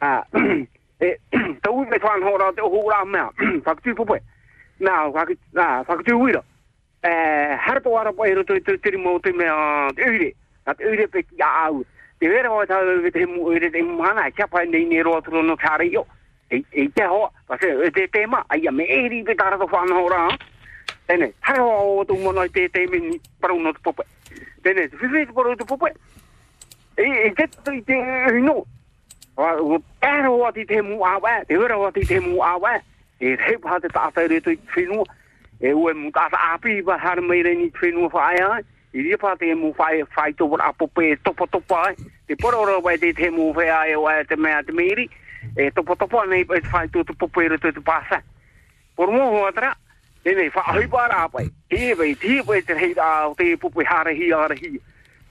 Ah. 0.00 0.24
e 1.00 1.18
tau 1.62 1.84
me 1.84 1.98
fan 1.98 2.22
hora 2.22 2.52
te 2.52 2.60
ohu 2.60 2.88
ra 2.90 3.04
mea 3.04 3.30
faktu 3.64 3.94
po 3.94 4.16
na 4.78 5.08
na 5.08 5.24
na 5.52 5.84
faktu 5.84 6.20
wi 6.20 6.32
e 7.02 7.12
har 7.56 7.80
to 7.80 7.96
ara 7.96 8.12
po 8.12 8.24
ro 8.24 8.44
te 8.44 8.60
te 8.60 8.96
mo 8.96 9.18
te 9.18 9.32
me 9.32 9.46
a 9.48 9.88
te 9.96 10.02
ire 10.02 10.34
te 10.76 10.84
ire 10.84 11.06
pe 11.08 11.24
ya 11.38 11.48
au 11.66 11.84
te 12.20 12.28
vera 12.28 12.52
o 12.52 12.64
ta 12.66 12.80
te 13.12 13.26
mo 13.26 13.52
ire 13.52 13.70
te 13.70 13.82
mana 13.82 14.30
cha 14.30 14.46
pa 14.46 14.64
nei 14.64 14.84
ne 14.84 15.02
ro 15.02 15.20
tro 15.20 15.42
no 15.42 15.56
kare 15.56 15.88
yo 15.88 16.04
e 16.50 16.62
e 16.70 16.88
te 16.92 17.04
ho 17.04 17.30
pa 17.46 17.56
se 17.56 17.90
te 17.90 18.06
tema 18.08 18.44
ai 18.48 18.68
me 18.70 18.84
e 18.84 19.08
ri 19.08 19.22
pe 19.22 19.34
tara 19.34 19.56
to 19.56 19.66
fan 19.66 19.88
hora 19.88 20.28
ene 21.08 21.32
ha 21.40 21.56
ho 21.56 22.04
to 22.04 22.14
mo 22.14 22.32
no 22.32 22.46
te 22.48 22.68
te 22.68 22.86
me 22.86 23.18
pro 23.40 23.56
no 23.56 23.72
po 23.72 23.92
po 23.92 24.04
ene 24.64 24.88
fi 24.88 25.08
fi 25.08 25.24
pro 25.32 25.56
to 25.56 25.64
po 25.64 25.88
e 25.88 25.94
e 26.96 27.32
te 27.32 27.48
te 27.86 27.96
no 28.44 28.66
o 29.40 29.80
pēro 30.02 30.34
o 30.36 30.44
ati 30.48 30.64
te 30.68 30.82
mu 30.82 31.00
awa, 31.06 31.44
te 31.48 31.56
ora 31.58 31.78
o 31.78 31.86
ati 31.88 32.04
te 32.06 32.20
mu 32.20 32.42
awa, 32.44 32.76
e 33.20 33.36
te 33.40 33.56
pā 33.62 33.80
te 33.80 33.88
tātai 33.92 34.28
re 34.28 34.40
tui 34.44 34.58
whenua, 34.74 35.06
e 35.60 35.72
ue 35.72 35.94
mu 35.94 36.10
tāta 36.14 36.40
api 36.54 36.78
i 36.78 36.82
pahara 36.84 37.22
mei 37.22 37.42
re 37.42 37.54
ni 37.56 37.70
whenua 37.80 38.10
whae 38.12 38.42
ai, 38.44 38.62
i 38.92 39.04
ria 39.06 39.18
pā 39.20 39.36
te 39.38 39.52
mu 39.54 39.72
whae 39.78 40.04
whae 40.16 40.34
tō 40.36 40.48
wara 40.50 40.70
apope 40.72 41.04
e 41.12 41.16
topa 41.24 41.46
topa 41.46 41.82
ai, 41.88 41.96
te 42.28 42.36
pora 42.36 42.58
ora 42.58 42.78
wai 42.80 42.98
te 42.98 43.12
te 43.12 43.30
mu 43.30 43.52
whae 43.56 43.70
ai 43.70 43.94
o 43.94 44.06
te 44.28 44.36
mea 44.36 44.62
te 44.62 44.72
meiri, 44.72 45.08
e 45.56 45.70
topa 45.70 45.96
topa 45.96 46.26
nei 46.26 46.44
pā 46.44 46.60
te 46.60 46.68
whae 46.74 46.92
tō 46.92 47.06
te 47.06 47.16
popo 47.16 47.40
e 47.40 47.48
re 47.48 47.58
tui 47.58 47.72
te 47.72 47.80
pāsa. 47.80 48.22
Por 48.96 49.08
mō 49.08 49.24
ho 49.32 49.46
atara, 49.48 49.74
e 50.24 50.34
nei 50.34 50.50
wha 50.52 50.64
ahi 50.74 50.86
pāra 50.86 51.24
apai, 51.24 51.48
e 51.70 51.94
vei, 51.94 52.14
te 52.14 52.28
hei 52.28 52.44
vei 52.46 52.62
te 52.62 52.74
rei 52.74 52.94
rā 52.94 53.10
o 53.30 53.34
te 53.34 53.56
popo 53.56 53.80
e 53.80 53.88
hara 53.88 54.12
hi, 54.12 54.32
hara 54.32 54.54
hi, 54.54 54.76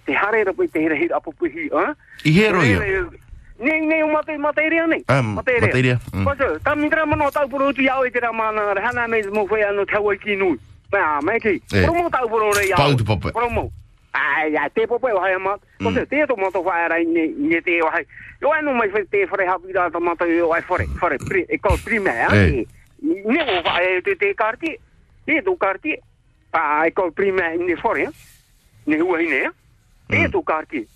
te 0.05 0.17
hara 0.17 0.39
e 0.39 0.45
rapai 0.49 0.67
te 0.73 0.87
rei 0.89 1.09
rā 1.09 1.21
popo 1.21 1.45
hi, 1.45 1.69
a? 1.73 1.91
I 2.25 2.37
hero 2.41 2.63
hi? 2.65 3.28
Ni 3.59 3.79
ni 3.85 4.03
uma 4.03 4.23
te 4.23 4.37
materia 4.37 4.87
ni. 4.87 5.03
Ah, 5.07 5.21
materia, 5.21 5.99
mm. 6.13 6.23
Pois 6.23 6.63
ta 6.63 6.75
mitra 6.75 7.05
mano 7.05 7.29
ta 7.29 7.45
puro 7.45 7.73
tu 7.73 7.81
yao 7.81 8.03
te 8.09 8.19
ra 8.19 8.31
mana 8.31 8.73
hana 8.79 9.07
me 9.07 9.21
mo 9.33 9.45
foi 9.47 9.63
ano 9.63 9.83
wai 10.01 10.17
ki 10.17 10.35
nu. 10.35 10.57
Ma 10.91 11.19
mai 11.21 11.39
ki. 11.39 11.61
Promo 11.67 12.09
ta 12.09 12.25
puro 12.25 12.51
re 12.53 12.67
yao. 12.67 12.77
Pau 12.77 12.95
tu 12.95 13.03
pope. 13.03 13.31
Promo. 13.31 13.69
Ai 14.13 14.53
ya 14.53 14.69
te 14.69 14.87
pope 14.87 15.11
wa 15.11 15.27
ma. 15.39 15.57
Pois 15.77 16.07
te 16.07 16.25
to 16.25 16.35
mo 16.37 16.49
to 16.51 16.63
fa 16.63 16.85
era 16.85 17.03
ni 17.03 17.27
ni 17.35 17.59
te 17.61 17.81
wa. 17.81 17.91
Yo 18.41 18.51
ano 18.51 18.73
mai 18.73 18.89
fe 18.89 19.03
te 19.11 19.27
fore 19.27 19.45
ha 19.45 19.57
pira 19.59 19.89
ta 19.91 19.99
mata 19.99 20.25
yo 20.25 20.53
ai 20.53 20.61
fore. 20.61 20.87
Fore 20.97 21.17
pri 21.17 21.45
e 21.49 21.57
ko 21.57 21.75
prima 21.83 22.11
Eh. 22.31 22.63
eh. 22.63 22.65
Ni 23.03 23.39
o 23.39 23.61
va 23.61 23.81
e 23.83 24.01
te 24.01 24.15
te 24.15 24.33
carti. 24.35 24.79
E 25.27 25.41
do 25.41 25.57
carti. 25.57 25.99
Pa 26.49 26.85
e 26.87 26.91
ko 26.91 27.11
prima 27.11 27.49
ni 27.59 27.75
fore. 27.75 28.07
Ni 28.85 29.01
ua 29.01 29.21
ine. 29.21 29.51
E 30.07 30.27
do 30.29 30.41
carti. 30.43 30.87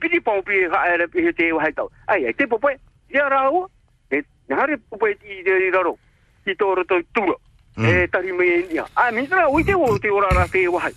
Piti 0.00 0.20
pau 0.20 0.42
pi 0.42 0.64
ha 0.72 0.88
era 0.88 1.06
pi 1.06 1.32
te 1.32 1.52
wa 1.52 1.70
tau. 1.70 1.90
Ai 2.08 2.26
ai 2.26 2.32
te 2.32 2.46
pope. 2.46 2.78
Ya 3.10 3.28
ra 3.28 3.50
o. 3.50 3.68
E 4.10 4.22
hare 4.48 4.78
pope 4.90 5.14
ti 5.20 5.42
de 5.42 5.70
ro. 5.70 5.98
Ki 6.44 6.54
to 6.54 6.74
ro 6.74 6.84
to 6.84 7.02
tu. 7.14 7.34
E 7.78 8.06
tari 8.08 8.32
me 8.32 8.66
ni. 8.66 8.78
A 8.78 9.10
mi 9.12 9.26
tra 9.26 9.48
o 9.48 9.62
te 9.62 9.74
o 9.74 9.98
te 9.98 10.08
ora 10.10 10.28
ra 10.34 10.46
te 10.46 10.66
wa. 10.68 10.90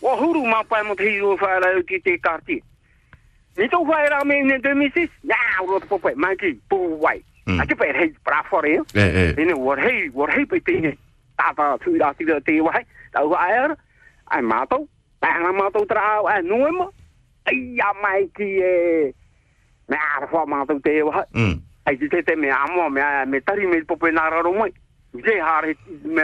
Wa 0.00 0.16
huru 0.16 0.46
ma 0.46 0.62
pa 0.64 0.82
mo 0.82 0.94
te 0.94 1.18
ro 1.18 1.36
fa 1.36 1.58
ra 1.60 1.82
ki 1.86 2.00
te 2.00 2.18
karti. 2.18 2.62
Ni 3.56 3.68
to 3.68 3.84
fa 3.84 4.08
ra 4.08 4.24
me 4.24 4.42
ne 4.42 4.58
2006. 4.58 5.10
Ya 5.22 5.36
ro 5.60 5.78
to 5.78 5.86
pope 5.86 6.14
ma 6.16 6.34
ki 6.34 6.58
pu 6.68 6.98
wai. 6.98 7.22
A 7.46 7.66
ke 7.66 7.76
pe 7.76 7.92
hei 7.92 8.14
pra 8.24 8.42
fore. 8.50 8.80
Eh, 8.94 9.00
eh. 9.00 9.34
Ine 9.38 9.54
wa 9.54 9.76
hei 9.76 10.10
wa 10.10 10.26
hei 10.26 10.44
pe 10.46 10.58
te 10.60 10.80
ne. 10.80 10.96
Ta 11.36 11.52
ta 11.54 11.76
tu 11.76 11.96
ra 11.98 12.12
ti 12.14 12.24
de 12.24 12.40
te 12.40 12.60
wa. 12.60 12.72
Ta 13.12 13.22
wa 13.22 13.36
ai 13.38 13.74
ai 14.30 14.42
ma 14.42 14.64
to. 14.64 14.88
Ta 15.20 15.52
ma 15.52 15.70
to 15.70 15.84
tra 17.46 17.54
ai 17.54 17.60
no 17.60 17.70
mo. 17.70 17.74
Ai 17.74 17.74
ya 17.74 17.92
mai 18.02 18.30
ki 18.34 18.42
e. 18.42 19.14
Me 19.88 19.96
ar 19.96 20.28
fa 20.28 20.44
ma 20.46 20.64
to 20.64 20.80
te 20.80 21.02
wa. 21.02 21.26
Mm. 21.32 21.60
Ai 21.84 21.96
te 21.96 22.22
te 22.22 22.36
me 22.36 22.50
amo 22.50 22.88
me 22.88 23.02
me 23.26 23.40
tari 23.40 23.66
me 23.66 23.84
pope 23.84 24.10
na 24.10 24.28
ra 24.28 24.40
ro 24.40 24.52
mai. 24.52 24.72
Je 25.14 25.40
hare 25.40 25.76
me 26.04 26.22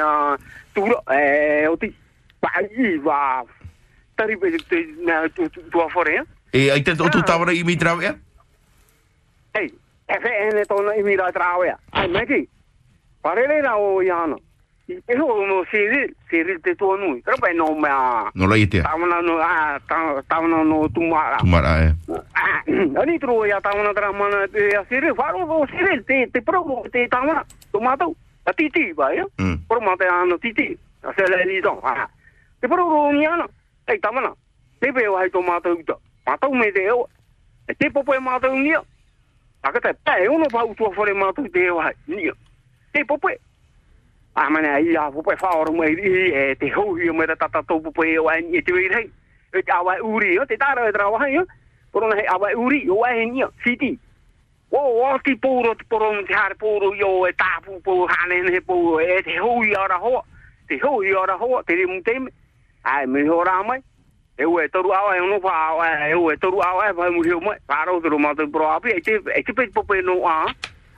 tu 0.74 0.85
e 1.11 1.66
o 1.66 1.76
ti. 1.76 1.94
Pa 2.40 2.50
i 2.61 2.98
va. 2.98 3.44
Tari 4.16 4.37
pe 4.37 4.50
te 4.68 4.87
na 5.04 5.28
tu 5.28 5.48
tu 5.48 5.61
tu 5.70 5.88
fore. 5.88 6.24
E 6.50 6.70
ai 6.70 6.82
te 6.82 6.90
o 6.90 7.08
tu 7.08 7.22
tawara 7.22 7.52
i 7.52 7.62
mi 7.64 7.76
trawe 7.76 8.04
ia? 8.04 8.18
Ei, 9.54 9.74
e 10.06 10.18
fe 10.20 10.28
ene 10.28 10.64
tona 10.64 10.94
i 10.94 11.02
mira 11.02 11.32
trawe. 11.32 11.76
Ai 11.90 12.08
me 12.08 12.26
ki. 12.26 12.48
Parele 13.22 13.62
na 13.62 13.76
o 13.76 14.00
yana. 14.02 14.35
I 14.35 14.38
e 14.38 14.40
ho 14.40 14.51
no 14.88 15.64
siri, 15.70 16.14
siri 16.28 16.60
te 16.60 16.74
to 16.74 16.96
nui. 16.96 17.22
Pero 17.22 17.36
pe 17.36 17.54
no 17.54 17.74
me 17.74 17.88
a. 17.88 18.30
No 18.34 18.46
la 18.50 18.56
itea. 18.56 18.82
Tawna 18.82 19.22
no 19.22 19.38
a 19.40 19.80
tawna 20.28 20.64
no 20.64 20.88
tumara. 20.88 21.38
Tumara, 21.38 21.84
eh. 21.84 21.94
Ani 23.00 23.18
tro 23.18 23.46
ya 23.46 23.60
tawna 23.60 23.94
tra 23.94 24.12
mana 24.12 24.46
te 24.48 24.76
a 24.76 24.84
siri 24.88 25.14
faro 25.14 25.46
o 25.46 25.66
siri 25.66 26.02
te 26.04 26.26
te 26.32 26.42
pro 26.42 26.82
te 26.92 27.08
tawna. 27.08 27.44
Tomato. 27.72 28.14
A 28.44 28.52
titi 28.52 28.92
ba 28.92 29.14
ya. 29.14 29.24
Mm. 29.38 29.66
Pro 29.68 29.80
mate 29.80 30.06
ano 30.06 30.38
titi. 30.38 30.76
A 31.02 31.12
se 31.14 31.26
le 31.26 31.44
li 31.44 31.60
don. 31.60 31.78
Ah. 31.82 32.08
Te 32.60 32.68
pro 32.68 32.88
ro 32.88 33.12
ni 33.12 33.26
ana. 33.26 33.46
Ei 33.86 33.98
tamana. 33.98 34.34
Te 34.80 34.92
pe 34.92 35.08
wa 35.08 35.28
tomato 35.30 35.70
uta. 35.72 35.94
Mato 36.26 36.50
me 36.50 36.70
de 36.72 36.90
o. 36.90 37.08
E 37.68 37.74
te 37.74 37.90
popo 37.90 38.14
e 38.14 38.18
mato 38.18 38.52
ni. 38.52 38.74
Aka 39.62 39.80
te 39.80 39.94
pe 39.94 40.28
uno 40.28 40.46
pa 40.50 40.64
utu 40.64 40.90
fore 40.92 41.14
mato 41.14 41.42
te 41.52 41.70
wa 41.70 41.92
ni. 42.06 42.30
Te 42.92 43.04
popo. 43.04 43.28
A 44.34 44.48
mana 44.50 44.80
i 44.80 44.96
a 44.96 45.10
popo 45.10 45.36
fa 45.36 45.56
or 45.56 45.70
mo 45.72 45.82
i 45.84 45.92
e 45.92 46.54
te 46.54 46.70
ho 46.70 46.96
i 46.96 47.10
mo 47.10 47.26
ta 47.26 47.34
ta 47.36 47.60
to 47.62 47.80
popo 47.80 48.02
e 48.02 48.18
wa 48.18 48.32
ni 48.40 48.62
te 48.62 48.72
wi 48.72 48.88
rei. 48.88 49.10
E 49.52 49.62
ta 49.62 49.82
wa 49.82 49.94
uri 50.00 50.38
o 50.38 50.44
te 50.46 50.56
ta 50.56 50.72
ra 50.72 50.90
tra 50.90 51.10
wa 51.10 51.26
yo. 51.28 51.44
Por 51.92 52.08
na 52.08 52.16
a 52.16 52.38
wa 52.38 52.48
uri 52.56 52.88
o 52.88 52.94
wa 52.94 53.10
ni 53.12 53.44
city. 53.62 53.98
O 54.70 54.78
o 55.04 55.18
ti 55.18 55.36
puro 55.36 55.74
ti 55.74 55.84
puro 55.84 56.24
ti 56.24 56.32
har 56.32 56.54
puro 56.54 56.94
yo 56.94 57.26
e 57.26 57.32
ta 57.32 57.60
pu 57.60 57.80
pu 57.84 58.06
ha 58.08 58.26
ne 58.26 58.60
pu 58.60 59.00
e 59.00 59.22
te 59.22 59.36
ho 59.38 59.62
i 59.62 59.74
ora 59.76 59.98
ho. 59.98 60.24
Te 60.66 60.80
ho 60.80 61.02
i 61.02 61.12
ora 61.12 61.36
ho 61.36 61.62
te 61.66 61.74
ri 61.74 61.86
mu 61.86 62.00
te. 62.00 62.16
Ai 62.84 63.06
me 63.06 63.28
ho 63.28 63.44
ra 63.44 63.62
mai. 63.62 63.82
E 64.38 64.44
ue 64.46 64.66
toru 64.68 64.92
awa 64.92 65.16
e 65.16 65.20
no 65.20 65.38
pa 65.40 65.68
awa 65.68 66.08
e 66.08 66.14
ue 66.14 66.36
toru 66.38 66.62
awa 66.64 66.88
e 66.88 66.94
pa 66.94 67.10
mu 67.10 67.20
hiu 67.20 67.40
mai. 67.40 67.58
Pa 67.66 67.84
ro 67.84 68.00
toru 68.00 68.18
ma 68.18 68.32
te 68.32 68.48
pro 68.48 68.70
api 68.72 68.96
e 68.96 69.00
te 69.00 69.20
e 69.36 69.42
te 69.42 69.52
pe 69.52 69.68
popo 69.68 69.92
no 70.00 70.24
a. 70.24 70.48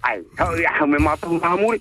Ai, 0.07 0.23
tau 0.37 0.55
ya 0.55 0.87
me 0.87 0.99
ma 0.99 1.17
to 1.17 1.35
ma 1.43 1.57
muri. 1.57 1.81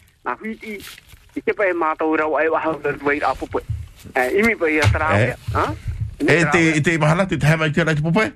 na 0.23 0.35
fiti 0.35 0.77
i 1.35 1.41
te 1.41 1.53
pae 1.53 1.73
mata 1.73 2.05
ora 2.05 2.27
wa 2.27 2.59
ha 2.59 2.69
wa 3.03 3.13
ira 3.15 3.33
popo 3.35 3.61
e 4.15 4.43
mi 4.43 4.55
pae 4.55 4.75
ia 4.75 4.87
tra 4.91 5.09
e 5.17 6.45
te 6.51 6.61
e 6.77 6.81
te 6.81 6.97
mahala 6.97 7.25
te 7.25 7.37
mai 7.57 7.71
te 7.71 7.83
ra 7.83 7.95
te 7.95 8.01
popo 8.01 8.21
e 8.21 8.31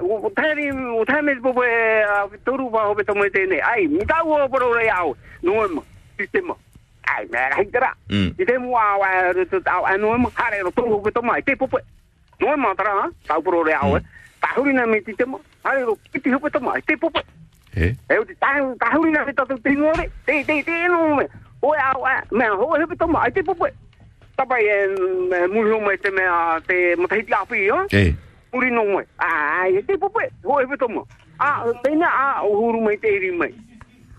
o 0.00 0.30
tari 0.34 0.70
o 0.70 1.04
tame 1.04 1.34
te 1.34 1.40
popo 1.40 1.62
a 1.62 2.28
toru 2.44 2.68
wa 2.68 2.88
ho 2.90 2.94
beto 2.94 3.14
mete 3.14 3.46
ne 3.46 3.60
ai 3.60 3.86
mi 3.86 4.04
ta 4.04 4.22
o 4.22 4.48
poro 4.48 4.74
ra 4.74 4.82
ia 4.82 5.04
o 5.04 5.16
no 5.42 5.84
sistema 6.18 6.54
ai 7.08 7.26
me 7.30 7.38
ra 7.48 7.56
hitra 7.62 7.94
i 8.38 8.44
te 8.44 8.58
mo 8.58 8.76
a 8.76 8.98
wa 8.98 9.32
ro 9.32 9.44
te 9.46 9.56
au 9.64 9.86
anu 9.86 10.18
mo 10.18 10.30
hare 10.34 10.60
ro 10.62 10.70
toru 10.70 11.00
beto 11.00 11.22
mai 11.22 11.42
te 11.42 11.56
popo 11.56 11.78
no 12.40 12.56
mo 12.56 12.74
tra 12.74 13.08
ta 13.26 13.40
poro 13.40 13.64
ra 13.64 13.70
ia 13.70 13.80
o 13.88 13.98
ta 14.40 14.60
na 14.60 14.86
mi 14.86 15.00
te 15.00 15.24
mo 15.24 15.40
hare 15.64 15.84
ro 15.88 15.96
ki 16.12 16.20
te 16.20 16.36
popo 16.36 16.60
mai 16.60 16.82
te 16.82 16.96
popo 16.96 17.22
po. 17.74 17.80
E? 17.80 17.96
O 18.18 18.24
te 18.24 18.34
ta 18.34 18.58
ta 18.78 18.96
huri 18.96 19.10
na 19.10 19.24
te 19.24 19.32
ta 19.32 19.44
te 19.46 19.70
ngore. 19.70 20.10
Te 20.26 20.44
te 20.44 20.62
te 20.62 20.88
no 20.88 21.16
me. 21.16 21.26
O 21.60 21.74
me 22.30 22.48
ho 22.48 22.76
te 22.76 23.40
e 25.92 25.98
te 25.98 26.10
me 26.10 26.22
a 26.26 26.60
te 26.66 26.96
te 26.96 27.34
api 27.34 27.64
yo. 27.66 27.86
No. 28.52 29.02
Ai, 29.18 29.82
te 29.82 29.94
ho 29.94 31.06
a 32.04 32.42
o 32.42 32.48
huru 32.48 32.80
mai 32.80 32.96
te 32.96 33.08
iri 33.08 33.30
mai. 33.30 33.54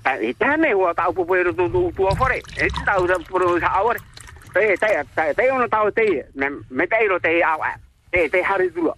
Ah, 0.06 0.18
e 0.18 0.34
tane 0.34 0.74
ho 0.74 0.94
ta 0.94 1.12
pope 1.12 1.44
ro 1.44 1.54
tu 1.54 1.70
tu 1.70 1.92
tu 1.96 2.08
afore. 2.08 2.42
E 2.58 2.68
te 2.68 2.84
ta 2.86 3.00
ura 3.00 3.18
pro 3.20 3.60
sa 3.60 3.68
awore. 3.80 4.00
Te 4.54 4.76
te 4.78 5.04
te 5.16 5.34
te 5.34 5.52
ono 5.52 5.68
ta 5.68 5.90
te. 5.92 6.26
Me 6.34 6.50
me 6.70 6.88
te 6.88 7.08
ro 7.08 7.20
te 7.20 7.44
awa. 7.44 7.78
Te 8.12 8.30
te 8.30 8.44
hari 8.44 8.70
tu. 8.72 8.92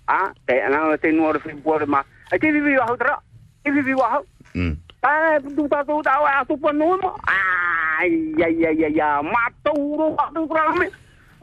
Te 0.45 0.61
ana 0.61 0.97
te 0.97 1.11
no 1.11 1.33
ro 1.33 1.39
fi 1.39 1.53
por 1.55 1.85
ma. 1.87 2.05
Te 2.29 2.51
vivi 2.51 2.77
wa 2.77 2.85
hotra. 2.85 3.21
Vivi 3.63 3.93
wa 3.93 4.17
ho. 4.17 4.25
Mm. 4.55 4.75
Ah, 5.03 5.37
tu 5.43 5.67
ta 5.67 5.83
tu 5.83 6.01
ta 6.01 6.15
wa 6.23 6.43
tu 6.47 6.55
pa 6.57 6.71
no 6.71 6.97
mo. 6.97 7.11
Ai, 7.27 8.33
ya 8.39 8.47
ya 8.47 8.71
ya 8.71 8.87
ya, 8.87 9.21
ma 9.21 9.51
tu 9.63 9.75
ro 9.99 10.15
tu 10.33 10.47
ra 10.47 10.71
me. 10.79 10.87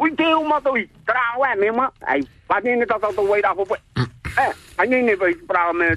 Ui 0.00 0.10
te 0.16 0.24
o 0.34 0.42
mato 0.42 0.74
i, 0.76 0.88
tra 1.06 1.36
wa 1.38 1.54
me 1.54 1.70
ma. 1.70 1.86
Ai, 2.08 2.24
pa 2.48 2.58
ni 2.64 2.74
ni 2.74 2.86
ta 2.86 2.98
ta 2.98 3.12
to 3.12 3.22
wai 3.22 3.40
da 3.40 3.54
pope. 3.54 3.76
Eh, 4.40 4.52
ani 4.78 5.02
ni 5.02 5.14
vai 5.14 5.34
pra 5.46 5.72
me 5.72 5.94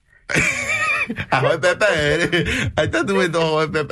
ouais, 1.43 1.57
Pepe. 1.59 1.85
Elle 2.77 2.89
t'a 2.89 3.03
doué 3.03 3.27
dans 3.27 3.57
ouais, 3.57 3.67
Pepe. 3.67 3.91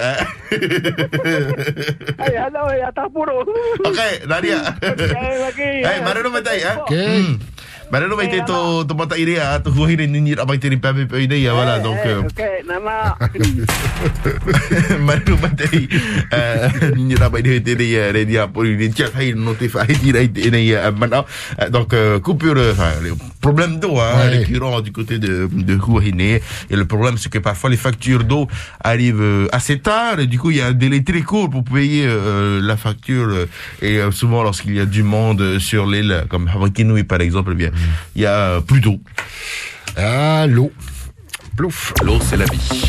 Ai, 2.19 2.35
hello, 2.35 2.69
ya 2.79 2.91
tapuro. 2.91 3.45
Okay, 3.83 4.25
Daria. 4.27 4.75
Eh, 4.81 6.01
marino 6.03 6.29
matai, 6.29 6.59
eh? 6.59 6.77
Okay. 6.81 6.97
Marino 6.97 7.37
mai 7.37 7.68
te 7.89 8.45
to 8.45 8.83
to 8.85 8.93
mata 8.95 9.15
iria, 9.17 9.59
to 9.63 9.71
huhiri 9.71 10.07
ni 10.07 10.21
ni 10.21 10.35
te 10.35 10.77
pepe 10.77 11.05
pe 11.07 11.23
idei, 11.23 11.47
voilà, 11.49 11.79
donc 11.79 11.97
Okay, 12.29 12.63
nama. 12.67 13.17
Manu 15.05 15.35
matai 15.41 15.87
Ni 16.95 17.15
rabai 17.15 17.41
dia 17.41 17.59
Dia 17.59 17.75
dia 17.75 18.11
Dia 18.13 18.25
dia 18.25 18.47
Pour 18.47 18.63
lui 18.63 18.89
dire 18.89 19.09
Hai 19.15 19.33
notify 19.33 19.87
Dia 19.87 20.25
dia 20.27 20.49
Dia 20.51 20.91
maintenant 20.91 21.25
Donc 21.71 21.93
euh, 21.93 22.19
coupure 22.19 22.57
euh, 22.57 22.71
Enfin 22.73 22.91
le 23.01 23.13
problème 23.41 23.79
d'eau 23.79 23.99
hein, 23.99 24.09
Ouais. 24.19 24.39
Récurrent 24.39 24.81
du 24.81 24.91
côté 24.91 25.17
de 25.19 25.47
De 25.51 25.75
Huahine 25.75 26.21
Et 26.21 26.75
le 26.75 26.85
problème 26.85 27.17
c'est 27.17 27.31
que 27.31 27.39
parfois 27.39 27.69
Les 27.69 27.77
factures 27.77 28.23
d'eau 28.23 28.47
Arrivent 28.83 29.21
euh, 29.21 29.47
assez 29.51 29.79
tard. 29.79 30.19
Et 30.19 30.27
du 30.27 30.39
coup 30.39 30.51
il 30.51 30.57
y 30.57 30.61
a 30.61 30.67
un 30.67 30.73
délai 30.73 31.03
très 31.03 31.21
court 31.21 31.49
Pour 31.49 31.63
payer 31.63 32.05
euh, 32.07 32.59
la 32.61 32.77
facture. 32.77 33.47
Et 33.81 33.97
euh, 33.99 34.11
souvent 34.11 34.43
lorsqu'il 34.43 34.75
y 34.75 34.79
a 34.79 34.85
du 34.85 35.03
monde 35.03 35.41
euh, 35.41 35.59
Sur 35.59 35.85
l'île 35.87 36.25
Comme 36.29 36.47
Hawakinui 36.47 37.03
par 37.03 37.21
exemple 37.21 37.51
eh 37.53 37.55
bien 37.55 37.71
Il 38.15 38.21
y 38.21 38.25
a 38.25 38.61
plus 38.61 38.81
d'eau 38.81 38.99
Ah, 39.97 40.45
l'eau. 40.47 40.71
Plouf. 41.59 41.93
L'eau 42.05 42.19
c'est 42.21 42.37
la 42.37 42.45
vie 42.45 42.85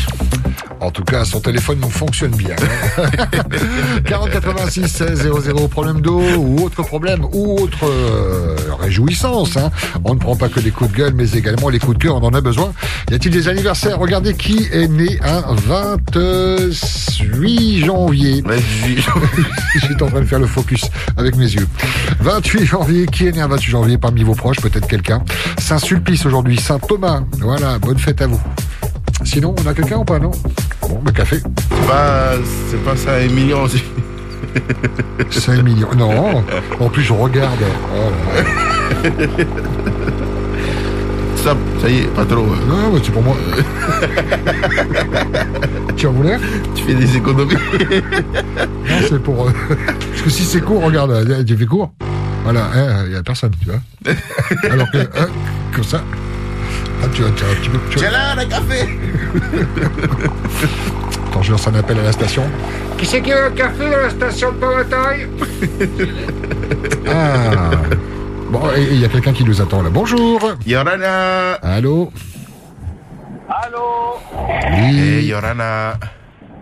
En 0.79 0.91
tout 0.91 1.03
cas, 1.03 1.25
son 1.25 1.41
téléphone 1.41 1.79
nous 1.81 1.89
fonctionne 1.89 2.31
bien. 2.31 2.55
40 4.05 4.29
86 4.29 4.87
16 4.87 5.29
00, 5.43 5.67
problème 5.67 5.99
d'eau 5.99 6.21
ou 6.37 6.63
autre 6.63 6.81
problème 6.81 7.25
ou 7.33 7.59
autre 7.59 7.83
euh, 7.83 8.55
réjouissance. 8.79 9.57
hein. 9.57 9.71
On 10.05 10.13
ne 10.13 10.19
prend 10.19 10.37
pas 10.37 10.47
que 10.47 10.61
des 10.61 10.71
coups 10.71 10.89
de 10.89 10.95
gueule, 10.95 11.13
mais 11.13 11.29
également 11.31 11.67
les 11.67 11.79
coups 11.79 11.97
de 11.97 12.03
cœur, 12.03 12.15
on 12.15 12.23
en 12.25 12.33
a 12.33 12.39
besoin. 12.39 12.71
Y 13.11 13.15
a-t-il 13.15 13.33
des 13.33 13.49
anniversaires? 13.49 13.99
Regardez 13.99 14.35
qui 14.35 14.65
est 14.71 14.87
né 14.87 15.19
un 15.21 15.53
28 15.53 17.85
janvier. 17.85 18.41
J'étais 19.81 20.01
en 20.01 20.07
train 20.07 20.21
de 20.21 20.25
faire 20.25 20.39
le 20.39 20.47
focus 20.47 20.85
avec 21.17 21.35
mes 21.35 21.51
yeux. 21.51 21.67
28 22.21 22.65
janvier, 22.65 23.05
qui 23.05 23.27
est 23.27 23.33
né 23.33 23.41
un 23.41 23.49
28 23.49 23.69
janvier 23.69 23.97
parmi 23.97 24.23
vos 24.23 24.35
proches? 24.35 24.61
Peut-être 24.61 24.87
quelqu'un. 24.87 25.21
Saint-Sulpice 25.59 26.25
aujourd'hui, 26.25 26.57
Saint-Thomas. 26.57 27.19
Voilà, 27.39 27.77
bonne 27.77 27.99
fête 27.99 28.21
à 28.21 28.27
vous. 28.27 28.39
Sinon, 29.23 29.55
on 29.63 29.67
a 29.67 29.73
quelqu'un 29.73 29.97
ou 29.97 30.05
pas, 30.05 30.19
non 30.19 30.31
Bon, 30.81 30.99
bah 31.03 31.11
café. 31.11 31.37
C'est 31.39 31.87
pas 31.87 32.31
C'est 32.69 32.83
pas 32.83 32.95
ça 32.95 33.19
Emilien 33.21 33.57
aussi 33.57 33.83
5 35.29 35.63
millions. 35.63 35.87
Non, 35.97 36.43
en 36.79 36.89
plus 36.89 37.03
je 37.03 37.13
regarde. 37.13 37.59
Oh 37.95 38.11
là 38.35 38.41
là. 38.41 38.47
Stop, 41.37 41.57
ça 41.81 41.89
y 41.89 41.99
est, 41.99 42.07
pas 42.13 42.25
trop. 42.25 42.45
Non, 42.45 42.91
mais 42.93 42.99
c'est 43.03 43.11
pour 43.11 43.23
moi. 43.23 43.35
tu 45.95 46.07
en 46.07 46.11
voulais 46.11 46.37
Tu 46.75 46.83
fais 46.83 46.93
des 46.93 47.15
économies. 47.17 47.53
Non, 47.55 48.97
c'est 49.09 49.21
pour. 49.23 49.47
euh, 49.47 49.51
Parce 50.09 50.21
que 50.23 50.29
si 50.29 50.43
c'est 50.43 50.61
court, 50.61 50.83
regarde, 50.83 51.25
j'ai 51.47 51.55
fait 51.55 51.65
court. 51.65 51.91
Voilà, 52.43 52.69
il 53.05 53.11
n'y 53.11 53.15
a 53.15 53.23
personne, 53.23 53.51
tu 53.63 53.69
vois. 53.69 53.79
Alors 54.71 54.89
que, 54.91 54.97
hein, 54.97 55.27
comme 55.73 55.83
ça. 55.83 56.03
Ah, 57.03 57.07
tu. 57.13 57.23
Tiens 57.97 58.11
là, 58.11 58.35
le 58.35 58.45
café 58.49 58.87
Attends, 61.29 61.41
je 61.41 61.51
lance 61.51 61.67
un 61.67 61.75
appel 61.75 61.99
à 61.99 62.03
la 62.03 62.11
station. 62.11 62.43
Qui 62.97 63.05
c'est 63.05 63.21
qui 63.21 63.31
a 63.31 63.45
un 63.45 63.51
café 63.51 63.89
dans 63.89 63.97
la 63.97 64.09
station 64.09 64.51
de 64.51 64.57
Pomataille 64.57 65.27
Ah 67.07 67.71
Bon, 68.51 68.61
et 68.75 68.81
il 68.83 68.99
y 69.01 69.05
a 69.05 69.07
quelqu'un 69.07 69.33
qui 69.33 69.43
nous 69.45 69.61
attend 69.61 69.81
là. 69.81 69.89
Bonjour 69.89 70.39
Yorana 70.67 71.53
Allô 71.63 72.11
Allô 73.49 74.17
Oui 74.71 74.99
Hey, 74.99 75.25
Yorana 75.25 75.93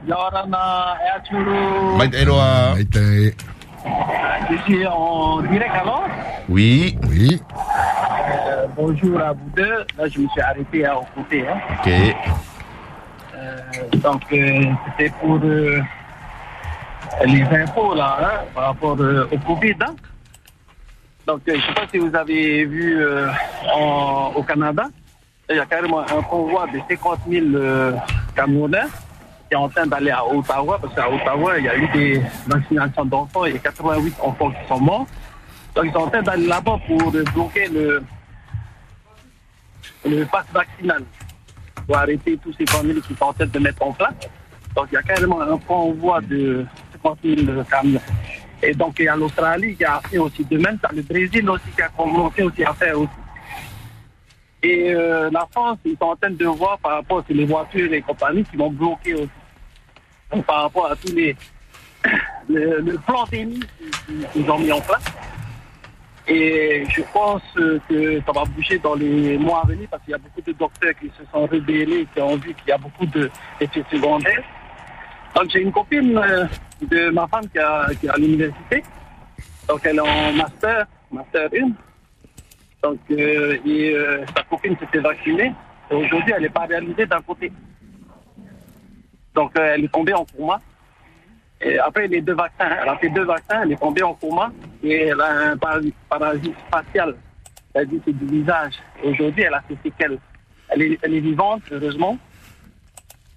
Yorana 0.07 0.95
et 1.03 1.19
Achuru. 1.19 1.97
Maite 1.97 2.13
Eloa 2.15 2.75
Maite. 2.75 3.35
Je 4.51 4.57
suis 4.63 4.87
en 4.87 5.41
direct 5.41 5.73
alors. 5.81 6.05
Oui 6.47 6.97
Oui 7.07 7.39
Euh, 8.47 8.67
bonjour 8.75 9.19
à 9.21 9.33
vous 9.33 9.49
deux. 9.55 9.85
Là, 9.97 10.07
je 10.07 10.19
me 10.19 10.27
suis 10.29 10.41
arrêté 10.41 10.85
à. 10.85 10.93
Hein. 10.93 11.01
Ok 11.79 11.91
Euh, 13.35 13.57
donc, 13.97 14.21
euh, 14.33 14.63
c'était 14.97 15.13
pour 15.21 15.39
euh, 15.43 15.79
les 17.25 17.43
infos 17.43 17.95
là, 17.95 18.17
hein, 18.21 18.45
par 18.53 18.63
rapport 18.65 18.97
euh, 18.99 19.27
au 19.31 19.37
Covid. 19.37 19.75
hein. 19.81 19.95
Donc, 21.25 21.41
euh, 21.47 21.53
je 21.53 21.57
ne 21.57 21.61
sais 21.61 21.73
pas 21.73 21.87
si 21.91 21.97
vous 21.99 22.13
avez 22.15 22.65
vu 22.65 22.99
euh, 23.01 23.27
en- 23.75 24.31
au 24.35 24.43
Canada, 24.43 24.87
il 25.49 25.55
y 25.55 25.59
a 25.59 25.65
carrément 25.65 25.99
un 26.01 26.21
convoi 26.23 26.65
de 26.73 26.79
50 26.89 27.19
000 27.29 27.45
euh, 27.55 27.93
camionneurs 28.35 28.87
qui 28.87 29.08
est 29.51 29.57
en 29.57 29.69
train 29.69 29.87
d'aller 29.87 30.11
à 30.11 30.25
Ottawa, 30.25 30.79
parce 30.81 30.93
qu'à 30.93 31.09
Ottawa, 31.09 31.57
il 31.57 31.65
y 31.65 31.69
a 31.69 31.77
eu 31.77 31.87
des 31.89 32.21
vaccinations 32.47 33.05
d'enfants 33.05 33.45
et 33.45 33.57
88 33.59 34.15
enfants 34.21 34.51
qui 34.51 34.67
sont 34.67 34.79
morts. 34.79 35.07
Donc, 35.75 35.85
ils 35.85 35.91
sont 35.91 35.99
en 35.99 36.09
train 36.09 36.21
d'aller 36.21 36.47
là-bas 36.47 36.77
pour 36.87 37.11
bloquer 37.11 37.67
le, 37.67 38.03
le 40.05 40.25
pass 40.25 40.45
vaccinal 40.53 41.03
pour 41.85 41.97
arrêter 41.97 42.37
tous 42.37 42.53
ces 42.53 42.65
familles 42.65 43.01
qui 43.01 43.15
sont 43.15 43.25
en 43.25 43.33
train 43.33 43.45
de 43.45 43.59
mettre 43.59 43.81
en 43.83 43.91
place. 43.93 44.13
Donc, 44.75 44.87
il 44.91 44.95
y 44.95 44.97
a 44.97 45.01
carrément 45.01 45.41
un 45.41 45.57
convoi 45.57 46.21
de 46.21 46.65
50 47.03 47.19
000 47.23 47.63
camions. 47.69 48.01
Et 48.61 48.73
donc, 48.73 48.95
il 48.99 49.05
y 49.05 49.07
a 49.07 49.15
l'Australie 49.15 49.75
qui 49.75 49.85
a 49.85 50.01
fait 50.09 50.17
aussi 50.17 50.43
de 50.43 50.57
même. 50.57 50.77
Le 50.93 51.01
Brésil 51.01 51.49
aussi 51.49 51.69
qui 51.75 51.81
a 51.81 51.89
commencé 51.89 52.43
aussi 52.43 52.63
à 52.63 52.73
faire 52.73 52.99
aussi. 52.99 53.09
Et 54.61 54.93
euh, 54.93 55.29
la 55.31 55.47
France, 55.51 55.77
ils 55.85 55.95
sont 55.97 56.07
en 56.07 56.15
train 56.15 56.31
de 56.31 56.45
voir 56.45 56.77
par 56.79 56.93
rapport 56.93 57.19
à 57.19 57.33
les 57.33 57.45
voitures 57.45 57.93
et 57.93 58.01
compagnies 58.01 58.43
qui 58.43 58.57
vont 58.57 58.69
bloquer 58.69 59.13
aussi. 59.13 59.29
Par 60.45 60.63
rapport 60.63 60.91
à 60.91 60.95
tous 60.95 61.13
les... 61.13 61.35
le, 62.49 62.97
plan 63.05 63.25
tennis 63.25 63.65
qu'ils 64.33 64.49
ont 64.49 64.59
mis 64.59 64.71
en 64.71 64.81
place. 64.81 65.03
Et 66.27 66.83
je 66.95 67.01
pense 67.11 67.41
que 67.89 68.21
ça 68.23 68.31
va 68.31 68.43
bouger 68.45 68.77
dans 68.77 68.93
les 68.93 69.37
mois 69.37 69.61
à 69.63 69.67
venir 69.67 69.87
parce 69.89 70.03
qu'il 70.03 70.11
y 70.11 70.15
a 70.15 70.19
beaucoup 70.19 70.41
de 70.41 70.51
docteurs 70.51 70.93
qui 70.99 71.07
se 71.17 71.25
sont 71.31 71.47
rebellés, 71.47 72.07
qui 72.13 72.21
ont 72.21 72.35
vu 72.35 72.53
qu'il 72.53 72.67
y 72.67 72.71
a 72.71 72.77
beaucoup 72.77 73.05
de- 73.07 73.31
d'effets 73.59 73.83
secondaires. 73.91 74.43
Donc 75.35 75.49
j'ai 75.49 75.61
une 75.61 75.71
copine 75.71 76.17
euh, 76.17 76.45
de 76.81 77.09
ma 77.09 77.27
femme 77.27 77.47
qui 77.49 77.57
est 77.57 78.09
à 78.09 78.17
l'université. 78.17 78.83
Donc 79.67 79.81
elle 79.83 79.97
est 79.97 80.01
en 80.01 80.33
master, 80.33 80.85
master 81.11 81.49
1. 81.51 81.69
Donc 82.83 82.99
euh, 83.11 83.57
et, 83.65 83.93
euh, 83.95 84.23
sa 84.35 84.43
copine 84.43 84.77
s'était 84.79 84.99
vaccinée. 84.99 85.51
Et 85.89 85.95
aujourd'hui 85.95 86.33
elle 86.35 86.43
n'est 86.43 86.49
pas 86.49 86.65
réalisée 86.67 87.07
d'un 87.07 87.21
côté. 87.21 87.51
Donc 89.39 89.57
euh, 89.57 89.73
elle 89.73 89.85
est 89.85 89.93
tombée 89.93 90.13
en 90.13 90.25
coma. 90.25 90.59
Et 91.61 91.79
après 91.79 92.09
les 92.09 92.19
deux 92.19 92.33
vaccins, 92.33 92.69
elle 92.81 92.89
a 92.89 92.97
fait 92.97 93.09
deux 93.09 93.23
vaccins, 93.23 93.61
elle 93.63 93.71
est 93.71 93.79
tombée 93.79 94.03
en 94.03 94.13
coma 94.13 94.51
et 94.83 95.07
elle 95.07 95.21
a 95.21 95.51
un 95.51 95.57
parasite, 95.57 96.55
facial. 96.69 97.15
C'est-à-dire 97.71 98.01
c'est 98.03 98.17
du 98.17 98.25
visage. 98.25 98.73
Aujourd'hui, 99.01 99.43
elle 99.43 99.53
a 99.53 99.63
ses 99.69 99.77
séquelles. 99.81 100.19
Elle 100.67 100.81
est, 100.81 101.19
vivante, 101.21 101.61
heureusement. 101.71 102.17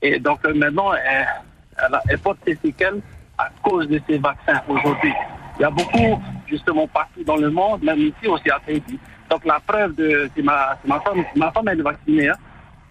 Et 0.03 0.19
donc 0.19 0.41
euh, 0.45 0.53
maintenant, 0.55 0.91
elle, 0.93 2.19
porte 2.19 2.39
ses 2.45 2.57
séquelles 2.57 3.01
à 3.39 3.49
cause 3.63 3.87
de 3.87 4.01
ces 4.09 4.19
vaccins 4.19 4.61
aujourd'hui. 4.67 5.13
Il 5.59 5.63
y 5.63 5.65
a 5.65 5.71
beaucoup, 5.71 6.21
justement, 6.49 6.89
partout 6.89 7.23
dans 7.23 7.37
le 7.37 7.51
monde, 7.51 7.85
même 7.85 8.01
ici 8.01 8.27
aussi 8.27 8.51
à 8.51 8.59
Tahiti. 8.67 8.99
Donc 9.31 9.45
la 9.45 9.61
preuve 9.61 9.95
de 9.95 10.29
c'est 10.35 10.43
ma, 10.43 10.77
c'est 10.83 10.89
ma 10.89 10.99
femme, 10.99 11.25
ma 11.37 11.53
femme 11.53 11.69
elle 11.69 11.79
est 11.79 11.85
vaccinée. 11.85 12.29
hein. 12.29 12.37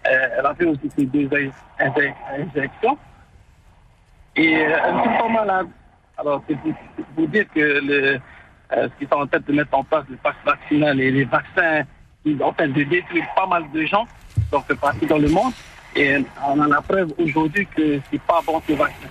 Euh, 0.06 0.28
elle 0.38 0.46
a 0.46 0.54
fait 0.54 0.64
aussi 0.64 0.90
ses 0.96 1.06
deux 1.06 1.28
in- 1.32 1.84
injec- 1.86 2.14
injections. 2.38 2.98
Et 4.36 4.56
euh, 4.56 4.76
elle 4.84 4.94
tout 5.02 5.08
le 5.10 5.18
temps 5.18 5.28
malade. 5.28 5.68
Alors, 6.18 6.42
c'est 6.48 6.56
pour, 6.58 6.72
pour 7.14 7.28
dire 7.28 7.44
que 7.54 7.60
euh, 7.60 8.18
ce 8.70 8.88
qu'ils 8.98 9.08
sont 9.08 9.16
en 9.16 9.26
train 9.26 9.40
de 9.40 9.52
mettre 9.52 9.74
en 9.74 9.84
place, 9.84 10.04
le 10.08 10.16
pass 10.16 10.34
vaccinal 10.44 11.00
et 11.00 11.10
les 11.10 11.24
vaccins, 11.24 11.82
ils 12.24 12.42
en 12.42 12.52
train 12.52 12.68
de 12.68 12.82
détruire 12.84 13.26
pas 13.36 13.46
mal 13.46 13.64
de 13.72 13.84
gens, 13.84 14.06
donc 14.50 14.72
partout 14.74 15.06
dans 15.06 15.18
le 15.18 15.28
monde. 15.28 15.52
Et 15.94 16.24
on 16.46 16.60
a 16.60 16.66
la 16.68 16.80
preuve 16.80 17.12
aujourd'hui 17.18 17.66
que 17.66 18.00
c'est 18.10 18.22
pas 18.22 18.40
bon 18.46 18.62
ce 18.66 18.72
vaccin. 18.72 19.08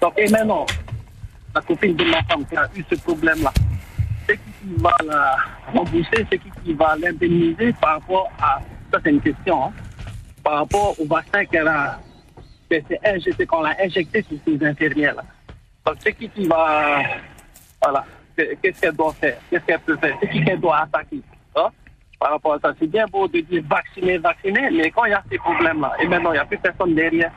Donc, 0.00 0.12
et 0.18 0.28
maintenant, 0.30 0.66
la 1.54 1.60
copine 1.62 1.96
de 1.96 2.04
ma 2.04 2.22
femme 2.24 2.44
qui 2.46 2.56
a 2.56 2.68
eu 2.76 2.84
ce 2.88 2.94
problème-là, 3.02 3.52
c'est 4.26 4.36
qui 4.36 4.50
qui 4.62 4.74
va 4.82 4.90
la 5.04 5.36
rembourser, 5.72 6.26
c'est 6.30 6.38
qui 6.38 6.50
qui 6.64 6.72
va 6.74 6.94
l'indemniser 6.96 7.72
par 7.74 7.94
rapport 7.94 8.30
à, 8.40 8.60
c'est 9.02 9.10
une 9.10 9.20
question, 9.20 9.64
hein, 9.66 9.72
par 10.42 10.54
rapport 10.58 10.94
au 11.00 11.06
vaccin 11.06 11.44
qu'elle 11.46 11.68
a, 11.68 11.98
c'est 12.70 13.46
qu'on 13.46 13.62
l'a 13.62 13.74
injecté 13.82 14.22
sur 14.22 14.36
ces 14.46 14.66
infirmières-là. 14.66 15.22
Donc, 15.86 15.96
c'est 16.00 16.12
qui 16.12 16.28
qui 16.28 16.46
va, 16.46 17.02
voilà, 17.82 18.04
que- 18.36 18.54
qu'est-ce 18.62 18.80
qu'elle 18.80 18.96
doit 18.96 19.12
faire, 19.14 19.36
qu'est-ce 19.50 19.64
qu'elle 19.64 19.80
peut 19.80 19.96
faire, 19.96 20.16
c'est 20.20 20.28
qui 20.30 20.44
qu'elle 20.44 20.60
doit 20.60 20.78
attaquer. 20.78 21.20
hein, 21.56 21.68
par 22.18 22.30
rapport 22.32 22.54
à 22.54 22.58
ça. 22.60 22.74
C'est 22.80 22.86
bien 22.86 23.06
beau 23.06 23.28
de 23.28 23.40
dire 23.40 23.62
vacciner, 23.68 24.18
vacciner, 24.18 24.70
mais 24.70 24.90
quand 24.90 25.04
il 25.04 25.10
y 25.10 25.14
a 25.14 25.22
ces 25.30 25.36
problèmes-là, 25.38 25.92
et 26.00 26.06
maintenant 26.08 26.30
il 26.30 26.34
n'y 26.34 26.38
a 26.38 26.44
plus 26.46 26.58
personne 26.58 26.94
derrière. 26.94 27.30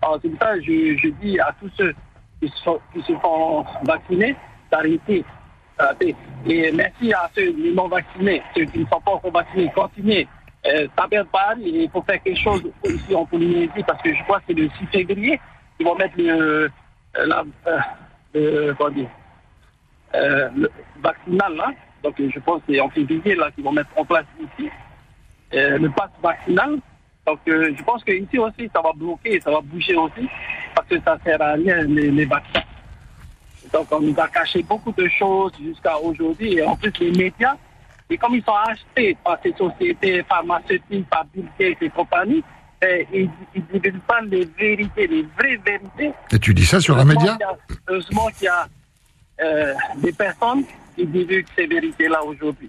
Alors, 0.00 0.18
c'est 0.22 0.28
pour 0.28 0.38
ça 0.38 0.54
que 0.54 0.62
je, 0.62 1.08
dis 1.20 1.40
à 1.40 1.54
tous 1.60 1.70
ceux 1.76 1.94
qui 2.40 2.48
se, 2.48 2.62
font- 2.62 2.80
qui 2.94 3.02
se 3.02 3.12
font 3.18 3.64
vacciner 3.84 4.36
d'arrêter. 4.70 5.24
Et 6.46 6.70
merci 6.72 7.12
à 7.12 7.28
ceux 7.34 7.52
les 7.56 7.72
non 7.74 7.88
vaccinés, 7.88 8.42
ceux 8.56 8.64
qui 8.66 8.78
ne 8.80 8.86
sont 8.86 9.00
pas 9.00 9.12
encore 9.12 9.32
vaccinés, 9.32 9.70
continuez. 9.74 10.28
Euh, 10.64 10.86
pas, 10.94 11.08
il 11.58 11.90
faut 11.92 12.02
faire 12.02 12.22
quelque 12.22 12.38
chose 12.38 12.62
ici 12.84 13.14
en 13.14 13.26
Polynésie 13.26 13.82
parce 13.86 14.00
que 14.00 14.14
je 14.14 14.22
crois 14.22 14.38
que 14.38 14.44
c'est 14.48 14.54
le 14.54 14.68
6 14.68 14.86
février 14.86 15.40
ils 15.82 15.84
vont 15.84 15.96
mettre 15.96 16.14
le, 16.16 16.70
euh, 17.16 17.44
euh, 18.36 18.74
comment 18.78 18.90
dire, 18.90 19.08
euh, 20.14 20.48
vaccinal 21.00 21.56
là. 21.56 21.72
Donc 22.02 22.14
je 22.18 22.38
pense 22.40 22.60
que 22.62 22.72
c'est 22.72 22.80
en 22.80 22.88
février 22.88 23.34
là 23.34 23.50
qu'ils 23.50 23.64
vont 23.64 23.72
mettre 23.72 23.90
en 23.96 24.04
place 24.04 24.26
ici 24.40 24.70
le 25.52 25.88
pass 25.88 26.10
vaccinal. 26.22 26.78
Donc 27.26 27.38
je 27.46 27.82
pense 27.84 28.02
que 28.02 28.12
ici 28.12 28.38
aussi 28.38 28.70
ça 28.74 28.80
va 28.80 28.92
bloquer, 28.92 29.40
ça 29.40 29.50
va 29.50 29.60
bouger 29.60 29.94
aussi 29.96 30.28
parce 30.74 30.88
que 30.88 31.00
ça 31.00 31.18
sert 31.24 31.40
à 31.40 31.52
rien 31.52 31.82
les 31.84 32.24
vaccins. 32.24 32.62
Donc 33.72 33.86
on 33.90 34.00
nous 34.00 34.18
a 34.18 34.28
caché 34.28 34.62
beaucoup 34.62 34.92
de 34.92 35.08
choses 35.08 35.52
jusqu'à 35.60 35.98
aujourd'hui 35.98 36.54
et 36.54 36.62
en 36.64 36.76
plus 36.76 36.92
les 36.98 37.10
médias 37.12 37.56
et 38.12 38.18
comme 38.18 38.34
ils 38.34 38.44
sont 38.44 38.52
achetés 38.54 39.16
par 39.24 39.38
ces 39.42 39.52
sociétés 39.54 40.22
pharmaceutiques, 40.24 41.08
par 41.08 41.24
Bill 41.34 41.46
Gates 41.58 41.78
et 41.82 41.90
compagnie, 41.90 42.42
eh, 42.84 43.06
ils 43.12 43.30
ne 43.54 43.78
divulguent 43.78 44.00
pas 44.02 44.20
les 44.22 44.44
vérités, 44.58 45.06
les 45.06 45.22
vraies 45.38 45.60
vérités. 45.64 46.12
Et 46.32 46.38
tu 46.38 46.52
dis 46.52 46.66
ça 46.66 46.80
sur 46.80 46.98
un 46.98 47.04
média 47.04 47.38
Heureusement 47.88 48.28
qu'il 48.36 48.44
y 48.46 48.48
a 48.48 48.66
euh, 49.42 49.74
des 49.98 50.12
personnes 50.12 50.64
qui 50.96 51.06
divulguent 51.06 51.46
ces 51.56 51.66
vérités-là 51.66 52.22
aujourd'hui. 52.24 52.68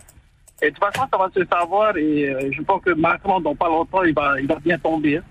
Et 0.61 0.69
de 0.69 0.75
toute 0.75 0.83
façon, 0.83 1.07
ça 1.11 1.17
va 1.17 1.29
se 1.33 1.43
savoir 1.45 1.97
et 1.97 2.29
euh, 2.29 2.49
je 2.51 2.61
pense 2.61 2.81
que 2.83 2.91
Macron, 2.91 3.39
dans 3.41 3.55
pas 3.55 3.67
longtemps, 3.67 4.03
il 4.03 4.13
va, 4.13 4.39
il 4.39 4.47
va 4.47 4.55
bien 4.59 4.77
tomber. 4.77 5.17
hein. 5.17 5.23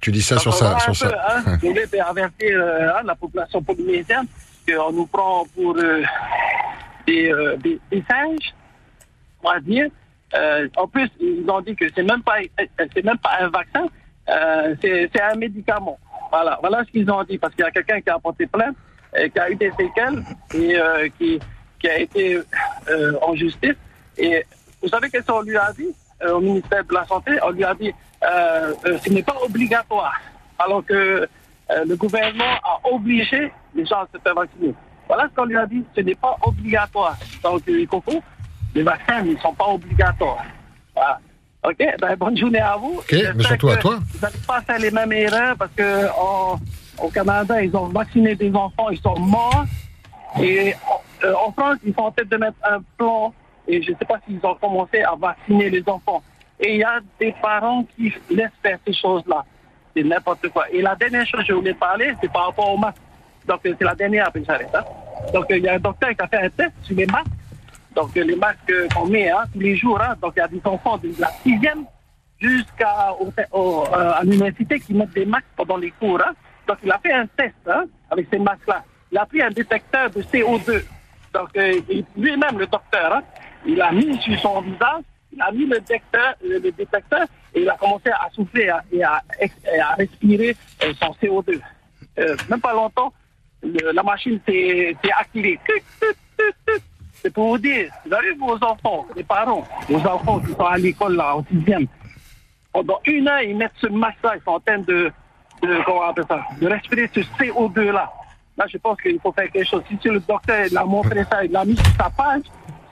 Tu 0.00 0.10
dis 0.12 0.20
ça 0.20 0.34
Donc, 0.34 0.42
sur 0.42 0.54
ça, 0.54 0.72
va 0.74 0.78
sur 0.80 0.94
ça. 0.94 1.08
hein, 1.46 1.56
je 1.62 1.66
voulais 1.68 2.00
avertir 2.00 2.60
euh, 2.60 2.88
hein, 2.94 3.02
la 3.04 3.14
population 3.14 3.62
polynésienne 3.62 4.26
qu'on 4.68 4.92
nous 4.92 5.06
prend 5.06 5.46
pour 5.54 5.74
des, 7.06 7.32
des, 7.62 7.80
des 7.90 8.04
singes, 8.10 8.52
Euh, 10.34 10.68
en 10.76 10.86
plus, 10.86 11.08
ils 11.20 11.48
ont 11.48 11.60
dit 11.60 11.76
que 11.76 11.86
c'est 11.94 12.02
même 12.02 12.22
pas, 12.22 12.38
euh, 12.40 12.86
c'est 12.94 13.04
même 13.04 13.18
pas 13.18 13.38
un 13.40 13.48
vaccin, 13.48 13.86
euh, 14.28 14.74
c'est 14.80 15.20
un 15.20 15.36
médicament. 15.36 15.98
Voilà, 16.30 16.58
voilà 16.60 16.84
ce 16.84 16.90
qu'ils 16.90 17.10
ont 17.10 17.22
dit 17.24 17.38
parce 17.38 17.54
qu'il 17.54 17.64
y 17.64 17.68
a 17.68 17.70
quelqu'un 17.70 18.00
qui 18.00 18.10
a 18.10 18.18
porté 18.18 18.46
plainte, 18.46 18.76
qui 19.14 19.38
a 19.38 19.50
eu 19.50 19.54
des 19.54 19.70
séquelles 19.78 20.22
et 20.54 21.10
qui, 21.18 21.40
a 21.88 21.98
été 21.98 22.40
en 23.22 23.36
justice. 23.36 23.76
Et 24.18 24.44
vous 24.82 24.88
savez 24.88 25.08
qu'est-ce 25.08 25.26
qu'on 25.26 25.42
lui 25.42 25.56
a 25.56 25.72
dit 25.72 25.94
au 26.28 26.40
ministère 26.40 26.84
de 26.84 26.92
la 26.92 27.04
Santé? 27.06 27.38
On 27.44 27.50
lui 27.50 27.62
a 27.62 27.74
dit 27.74 27.92
euh, 28.24 28.74
ce 28.82 29.12
n'est 29.12 29.22
pas 29.22 29.36
obligatoire, 29.40 30.20
alors 30.58 30.84
que 30.84 31.28
le 31.70 31.96
gouvernement 31.96 32.58
a 32.64 32.80
obligé 32.90 33.52
les 33.74 33.86
gens 33.86 34.00
à 34.00 34.08
se 34.12 34.18
faire 34.18 34.34
vacciner. 34.34 34.74
Voilà 35.06 35.28
ce 35.28 35.34
qu'on 35.34 35.44
lui 35.44 35.56
a 35.56 35.66
dit, 35.66 35.84
ce 35.94 36.00
n'est 36.00 36.14
pas 36.14 36.36
obligatoire. 36.42 37.16
Donc, 37.42 37.62
euh, 37.68 37.86
Coco, 37.86 38.22
les 38.76 38.82
vaccins 38.82 39.22
ne 39.22 39.36
sont 39.38 39.54
pas 39.54 39.66
obligatoires. 39.68 40.44
Voilà. 40.94 41.18
OK, 41.64 41.76
ben, 42.00 42.14
bonne 42.16 42.36
journée 42.36 42.60
à 42.60 42.76
vous. 42.76 42.98
Ok, 42.98 43.12
mais 43.34 43.42
surtout 43.42 43.68
à 43.70 43.76
toi. 43.76 43.96
Vous 44.12 44.20
n'allez 44.20 44.38
pas 44.46 44.60
faire 44.60 44.78
les 44.78 44.90
mêmes 44.90 45.12
erreurs 45.12 45.56
parce 45.56 45.72
que 45.72 46.06
en- 46.16 46.58
au 47.02 47.08
Canada, 47.08 47.60
ils 47.62 47.74
ont 47.76 47.86
vacciné 47.88 48.34
des 48.34 48.54
enfants, 48.54 48.90
ils 48.90 49.00
sont 49.00 49.18
morts. 49.18 49.64
Et 50.40 50.74
euh, 51.24 51.34
en 51.44 51.50
France, 51.52 51.78
ils 51.84 51.94
sont 51.94 52.02
en 52.02 52.10
train 52.12 52.24
de 52.24 52.36
mettre 52.36 52.56
un 52.62 52.78
plan, 52.98 53.32
et 53.66 53.82
je 53.82 53.90
ne 53.92 53.96
sais 53.96 54.04
pas 54.04 54.18
s'ils 54.26 54.38
ont 54.44 54.54
commencé 54.54 55.02
à 55.02 55.14
vacciner 55.18 55.70
les 55.70 55.82
enfants. 55.88 56.22
Et 56.60 56.74
il 56.74 56.80
y 56.80 56.84
a 56.84 57.00
des 57.18 57.34
parents 57.42 57.84
qui 57.96 58.12
laissent 58.30 58.50
faire 58.62 58.78
ces 58.86 58.92
choses-là. 58.92 59.44
C'est 59.96 60.04
n'importe 60.04 60.48
quoi. 60.50 60.70
Et 60.70 60.82
la 60.82 60.94
dernière 60.94 61.26
chose 61.26 61.40
que 61.40 61.46
je 61.48 61.52
voulais 61.54 61.74
parler, 61.74 62.12
c'est 62.20 62.30
par 62.30 62.46
rapport 62.46 62.72
au 62.72 62.76
masque. 62.76 62.98
Donc, 63.48 63.60
c'est 63.64 63.80
la 63.82 63.94
dernière, 63.94 64.28
après 64.28 64.42
j'arrête. 64.46 64.74
hein. 64.74 64.84
Donc, 65.32 65.46
il 65.50 65.58
y 65.64 65.68
a 65.68 65.74
un 65.74 65.78
docteur 65.78 66.10
qui 66.10 66.20
a 66.22 66.26
fait 66.28 66.44
un 66.44 66.50
test 66.50 66.72
sur 66.82 66.96
les 66.96 67.06
masques. 67.06 67.26
Donc, 67.96 68.14
euh, 68.14 68.24
les 68.24 68.36
masques 68.36 68.58
euh, 68.70 68.86
qu'on 68.94 69.06
met 69.06 69.30
hein, 69.30 69.44
tous 69.52 69.58
les 69.58 69.74
jours. 69.74 69.98
hein. 70.00 70.14
Donc, 70.20 70.34
il 70.36 70.40
y 70.40 70.42
a 70.42 70.48
des 70.48 70.60
enfants 70.64 70.98
de 70.98 71.10
la 71.18 71.30
sixième 71.42 71.86
jusqu'à 72.38 73.10
euh, 73.18 74.12
l'université 74.22 74.78
qui 74.78 74.92
mettent 74.92 75.14
des 75.14 75.24
masques 75.24 75.46
pendant 75.56 75.78
les 75.78 75.90
cours. 75.92 76.20
hein. 76.20 76.32
Donc, 76.68 76.76
il 76.84 76.92
a 76.92 76.98
fait 76.98 77.14
un 77.14 77.26
test 77.26 77.54
avec 78.10 78.28
ces 78.30 78.38
masques-là. 78.38 78.84
Il 79.10 79.16
a 79.16 79.24
pris 79.24 79.40
un 79.40 79.50
détecteur 79.50 80.10
de 80.10 80.20
CO2. 80.20 80.84
Donc, 81.32 81.56
euh, 81.56 81.80
lui-même, 82.18 82.58
le 82.58 82.66
docteur, 82.66 83.22
il 83.64 83.80
a 83.80 83.90
mis 83.90 84.20
sur 84.20 84.38
son 84.40 84.60
visage, 84.60 85.02
il 85.32 85.40
a 85.40 85.50
mis 85.50 85.64
le 85.64 85.80
détecteur, 85.80 86.34
et 87.54 87.62
il 87.62 87.70
a 87.70 87.76
commencé 87.76 88.10
à 88.10 88.28
souffler 88.30 88.70
et 88.92 89.02
à, 89.02 89.22
respirer 89.96 90.54
son 91.00 91.14
CO2. 91.22 91.60
Euh, 92.18 92.36
même 92.50 92.60
pas 92.60 92.74
longtemps, 92.74 93.12
la 93.62 94.02
machine 94.02 94.38
s'est 94.46 94.94
activée. 95.18 95.58
C'est 97.26 97.32
pour 97.32 97.48
vous 97.48 97.58
dire, 97.58 97.90
vous 98.06 98.14
avez 98.14 98.34
vos 98.34 98.54
enfants, 98.54 99.04
les 99.16 99.24
parents, 99.24 99.66
vos 99.88 99.98
enfants 99.98 100.38
qui 100.38 100.52
sont 100.52 100.64
à 100.64 100.78
l'école 100.78 101.16
là, 101.16 101.34
en 101.34 101.44
sixième. 101.46 101.88
Pendant 102.72 103.00
une 103.04 103.26
heure, 103.26 103.42
ils 103.42 103.56
mettent 103.56 103.72
ce 103.80 103.88
masque-là, 103.88 104.34
ils 104.36 104.44
sont 104.44 104.52
en 104.52 104.60
train 104.60 104.78
de, 104.78 105.10
de, 105.60 105.84
comment 105.84 106.02
on 106.02 106.10
appelle 106.10 106.24
ça, 106.28 106.40
de 106.60 106.68
respirer 106.68 107.10
ce 107.12 107.18
CO2-là. 107.18 108.12
Là, 108.56 108.64
je 108.72 108.78
pense 108.78 109.00
qu'il 109.00 109.18
faut 109.18 109.32
faire 109.32 109.50
quelque 109.50 109.68
chose. 109.68 109.82
Si 109.88 110.08
le 110.08 110.20
docteur 110.20 110.66
il 110.70 110.78
a 110.78 110.84
montré 110.84 111.24
ça, 111.24 111.44
il 111.44 111.50
l'a 111.50 111.64
mis 111.64 111.74
sur 111.74 111.96
sa 111.98 112.10
page, 112.10 112.42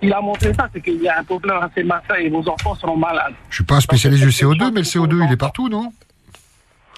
il 0.02 0.12
a 0.12 0.20
montré 0.20 0.52
ça, 0.52 0.68
c'est 0.72 0.80
qu'il 0.80 1.00
y 1.00 1.08
a 1.08 1.20
un 1.20 1.22
problème 1.22 1.58
à 1.58 1.70
ces 1.72 1.84
masques-là 1.84 2.18
et 2.18 2.28
vos 2.28 2.48
enfants 2.48 2.74
seront 2.74 2.96
malades. 2.96 3.34
Je 3.50 3.54
suis 3.54 3.64
pas 3.64 3.76
un 3.76 3.80
spécialiste 3.80 4.24
du 4.24 4.30
CO2, 4.30 4.72
mais 4.72 4.80
le 4.80 4.86
CO2, 4.86 5.26
il 5.28 5.32
est 5.32 5.36
partout, 5.36 5.68
non? 5.68 5.92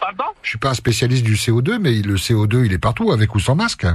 Pardon? 0.01 0.25
Je 0.41 0.49
suis 0.49 0.59
pas 0.59 0.71
un 0.71 0.75
spécialiste 0.75 1.23
du 1.23 1.35
CO2, 1.35 1.77
mais 1.81 2.01
le 2.01 2.15
CO2, 2.15 2.65
il 2.65 2.73
est 2.73 2.79
partout, 2.79 3.13
avec 3.13 3.35
ou 3.35 3.41
sans 3.41 3.57
masque. 3.57 3.87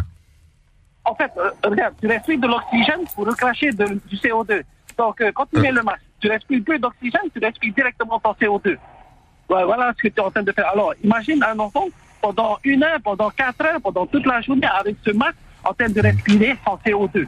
En 1.11 1.15
fait, 1.15 1.31
euh, 1.37 1.51
regarde, 1.65 1.93
tu 1.99 2.07
respires 2.07 2.39
de 2.39 2.47
l'oxygène 2.47 3.03
pour 3.13 3.25
recracher 3.27 3.69
de- 3.71 3.99
du 4.09 4.15
CO2. 4.15 4.63
Donc, 4.97 5.19
euh, 5.19 5.31
quand 5.35 5.45
tu 5.53 5.59
mets 5.59 5.71
le 5.71 5.83
masque, 5.83 6.01
tu 6.21 6.29
respires 6.29 6.63
plus 6.63 6.79
d'oxygène, 6.79 7.27
tu 7.33 7.39
respires 7.43 7.73
directement 7.73 8.17
ton 8.19 8.33
CO2. 8.39 8.77
Ouais, 9.49 9.63
voilà 9.65 9.91
ce 9.97 10.01
que 10.03 10.07
tu 10.07 10.15
es 10.21 10.23
en 10.23 10.31
train 10.31 10.43
de 10.43 10.51
faire. 10.53 10.67
Alors, 10.69 10.93
imagine 11.03 11.43
un 11.43 11.57
enfant 11.59 11.87
pendant 12.21 12.57
une 12.63 12.83
heure, 12.83 12.99
pendant 13.03 13.29
quatre 13.29 13.61
heures, 13.65 13.81
pendant 13.81 14.05
toute 14.05 14.25
la 14.25 14.39
journée 14.41 14.67
avec 14.81 14.95
ce 15.05 15.11
masque 15.11 15.35
en 15.65 15.73
train 15.73 15.89
de 15.89 15.99
respirer 16.01 16.55
son 16.65 16.77
CO2. 16.85 17.27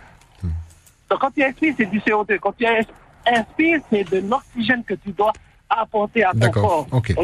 Donc, 1.10 1.20
quand 1.20 1.32
tu 1.32 1.42
expires, 1.42 1.74
c'est 1.78 1.86
du 1.86 2.00
CO2. 2.00 2.40
Quand 2.40 2.54
tu 2.58 2.66
ins- 2.66 2.88
inspires, 3.26 3.82
c'est 3.90 4.06
de 4.10 4.20
l'oxygène 4.30 4.84
que 4.86 4.94
tu 4.94 5.12
dois 5.12 5.34
apporter 5.70 6.24
à 6.24 6.32
ton 6.32 6.38
D'accord, 6.40 6.88
corps. 6.88 6.88
ok. 6.94 7.16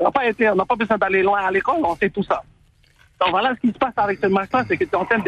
On 0.00 0.04
n'a 0.04 0.10
pas, 0.10 0.26
été- 0.26 0.48
on 0.50 0.54
n'a 0.54 0.64
pas 0.66 0.76
besoin 0.76 0.98
d'aller 0.98 1.22
loin 1.22 1.40
à 1.40 1.50
l'école, 1.50 1.76
on 1.82 1.96
sait 1.96 2.10
tout 2.10 2.22
ça. 2.22 2.42
Donc 3.20 3.30
voilà 3.30 3.54
ce 3.54 3.60
qui 3.60 3.72
se 3.72 3.78
passe 3.78 3.94
avec 3.96 4.18
ce 4.20 4.26
masque-là, 4.26 4.64
c'est 4.68 4.76
que 4.76 4.84
tu 4.84 4.90
es 4.90 4.96
en 4.96 5.04
train 5.04 5.18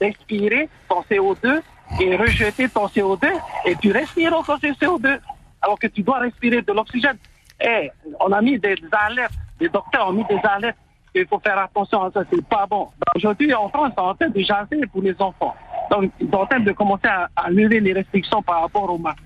d'expirer 0.00 0.68
ton 0.88 1.02
CO2 1.02 1.60
et 2.00 2.16
rejeter 2.16 2.68
ton 2.68 2.86
CO2 2.86 3.26
et 3.66 3.76
tu 3.76 3.92
respires 3.92 4.36
encore 4.36 4.58
ce 4.60 4.68
CO2 4.68 5.18
alors 5.60 5.78
que 5.78 5.86
tu 5.88 6.02
dois 6.02 6.18
respirer 6.20 6.62
de 6.62 6.72
l'oxygène. 6.72 7.18
Et 7.60 7.90
on 8.20 8.32
a 8.32 8.40
mis 8.40 8.58
des 8.58 8.76
alertes, 8.92 9.34
les 9.60 9.68
docteurs 9.68 10.08
ont 10.08 10.12
mis 10.12 10.24
des 10.24 10.40
alertes 10.42 10.78
qu'il 11.14 11.26
faut 11.26 11.38
faire 11.38 11.58
attention 11.58 12.02
à 12.02 12.10
ça, 12.10 12.22
c'est 12.30 12.44
pas 12.46 12.66
bon. 12.66 12.84
Donc, 12.84 13.16
Aujourd'hui, 13.16 13.52
en 13.54 13.68
France, 13.68 13.90
ils 13.92 14.00
sont 14.00 14.06
en 14.08 14.14
train 14.14 14.28
de 14.28 14.40
jaser 14.40 14.86
pour 14.90 15.02
les 15.02 15.14
enfants. 15.20 15.54
Donc, 15.90 16.10
ils 16.18 16.28
sont 16.30 16.36
en 16.36 16.46
train 16.46 16.60
de 16.60 16.72
commencer 16.72 17.06
à, 17.06 17.28
à 17.36 17.50
lever 17.50 17.80
les 17.80 17.92
restrictions 17.92 18.42
par 18.42 18.62
rapport 18.62 18.90
au 18.90 18.98
masque. 18.98 19.22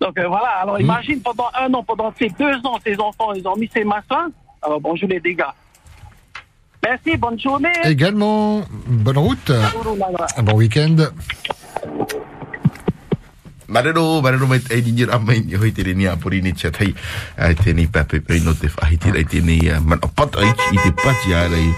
Donc 0.00 0.18
euh, 0.18 0.26
voilà, 0.28 0.48
alors 0.62 0.80
imagine 0.80 1.20
pendant 1.20 1.50
un 1.54 1.72
an, 1.74 1.82
pendant 1.84 2.10
ces 2.18 2.30
deux 2.30 2.56
ans, 2.64 2.78
ces 2.82 2.98
enfants, 2.98 3.34
ils 3.34 3.46
ont 3.46 3.56
mis 3.56 3.68
ces 3.68 3.84
masques-là. 3.84 4.28
Alors 4.62 4.80
bonjour 4.80 5.08
les 5.08 5.20
dégâts. 5.20 5.44
Merci, 6.82 7.16
bonne 7.16 7.38
journée. 7.38 7.68
Également, 7.84 8.62
bonne 8.86 9.18
route. 9.18 9.52
Bon 10.42 10.54
week-end. 10.54 10.96
Marero, 13.70 14.20
marero 14.20 14.46
mai 14.50 14.58
te 14.58 14.74
ni 14.82 15.04
ra 15.04 15.18
mai 15.22 15.44
ni 15.46 15.54
hoi 15.54 15.70
te 15.70 15.82
ni 15.94 16.06
a 16.06 16.16
pori 16.16 16.42
ni 16.42 16.52
chatai. 16.52 16.92
Ai 17.38 17.54
te 17.54 17.72
ni 17.72 17.86
pa 17.86 18.02
pe 18.02 18.18
pe 18.18 18.40
no 18.42 18.52
te 18.52 18.66
fa 18.66 18.88
te 18.98 19.14
ai 19.14 19.24
te 19.24 19.40
ni 19.40 19.60
man 19.86 20.00
pat 20.00 20.34
ai 20.42 20.50
i 20.50 20.76
te 20.82 20.90
pat 20.90 21.14
ya 21.30 21.46
rai. 21.46 21.70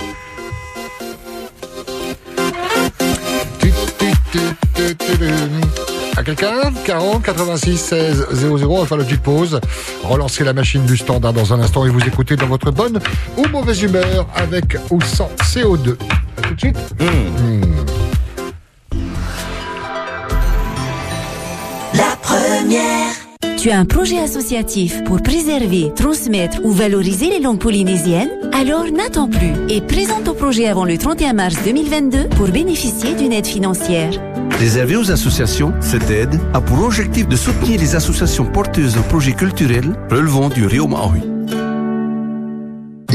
À 6.16 6.22
quelqu'un 6.22 6.72
40 6.84 7.22
86 7.22 7.78
16 7.78 8.26
00. 8.32 8.70
On 8.70 8.80
va 8.80 8.86
faire 8.86 8.98
la 8.98 9.04
petite 9.04 9.22
pause. 9.22 9.60
Relancez 10.02 10.44
la 10.44 10.52
machine 10.52 10.84
du 10.84 10.96
standard 10.96 11.32
dans 11.32 11.52
un 11.52 11.60
instant 11.60 11.86
et 11.86 11.88
vous 11.88 12.04
écoutez 12.06 12.36
dans 12.36 12.46
votre 12.46 12.70
bonne 12.70 12.98
ou 13.36 13.46
mauvaise 13.48 13.82
humeur 13.82 14.26
avec 14.34 14.76
ou 14.90 15.00
sans 15.00 15.30
CO2. 15.42 15.96
À 16.36 16.42
tout 16.42 16.54
de 16.54 16.60
suite. 16.60 16.78
Hmm. 17.00 17.62
La 21.94 22.16
première. 22.22 23.31
Tu 23.58 23.70
as 23.70 23.78
un 23.78 23.84
projet 23.84 24.18
associatif 24.18 25.04
pour 25.04 25.22
préserver, 25.22 25.92
transmettre 25.94 26.58
ou 26.64 26.72
valoriser 26.72 27.30
les 27.30 27.38
langues 27.38 27.60
polynésiennes? 27.60 28.30
Alors 28.52 28.90
n'attends 28.90 29.28
plus 29.28 29.52
et 29.68 29.80
présente 29.80 30.24
ton 30.24 30.34
projet 30.34 30.66
avant 30.66 30.84
le 30.84 30.98
31 30.98 31.32
mars 31.32 31.56
2022 31.64 32.28
pour 32.30 32.48
bénéficier 32.48 33.14
d'une 33.14 33.32
aide 33.32 33.46
financière. 33.46 34.12
Réservé 34.58 34.96
aux 34.96 35.10
associations, 35.10 35.72
cette 35.80 36.10
aide 36.10 36.40
a 36.54 36.60
pour 36.60 36.82
objectif 36.84 37.28
de 37.28 37.36
soutenir 37.36 37.80
les 37.80 37.94
associations 37.94 38.46
porteuses 38.46 38.94
de 38.94 39.00
projets 39.00 39.32
culturels 39.32 39.96
relevant 40.10 40.48
du 40.48 40.66
Rio 40.66 40.86
Maui. 40.86 41.31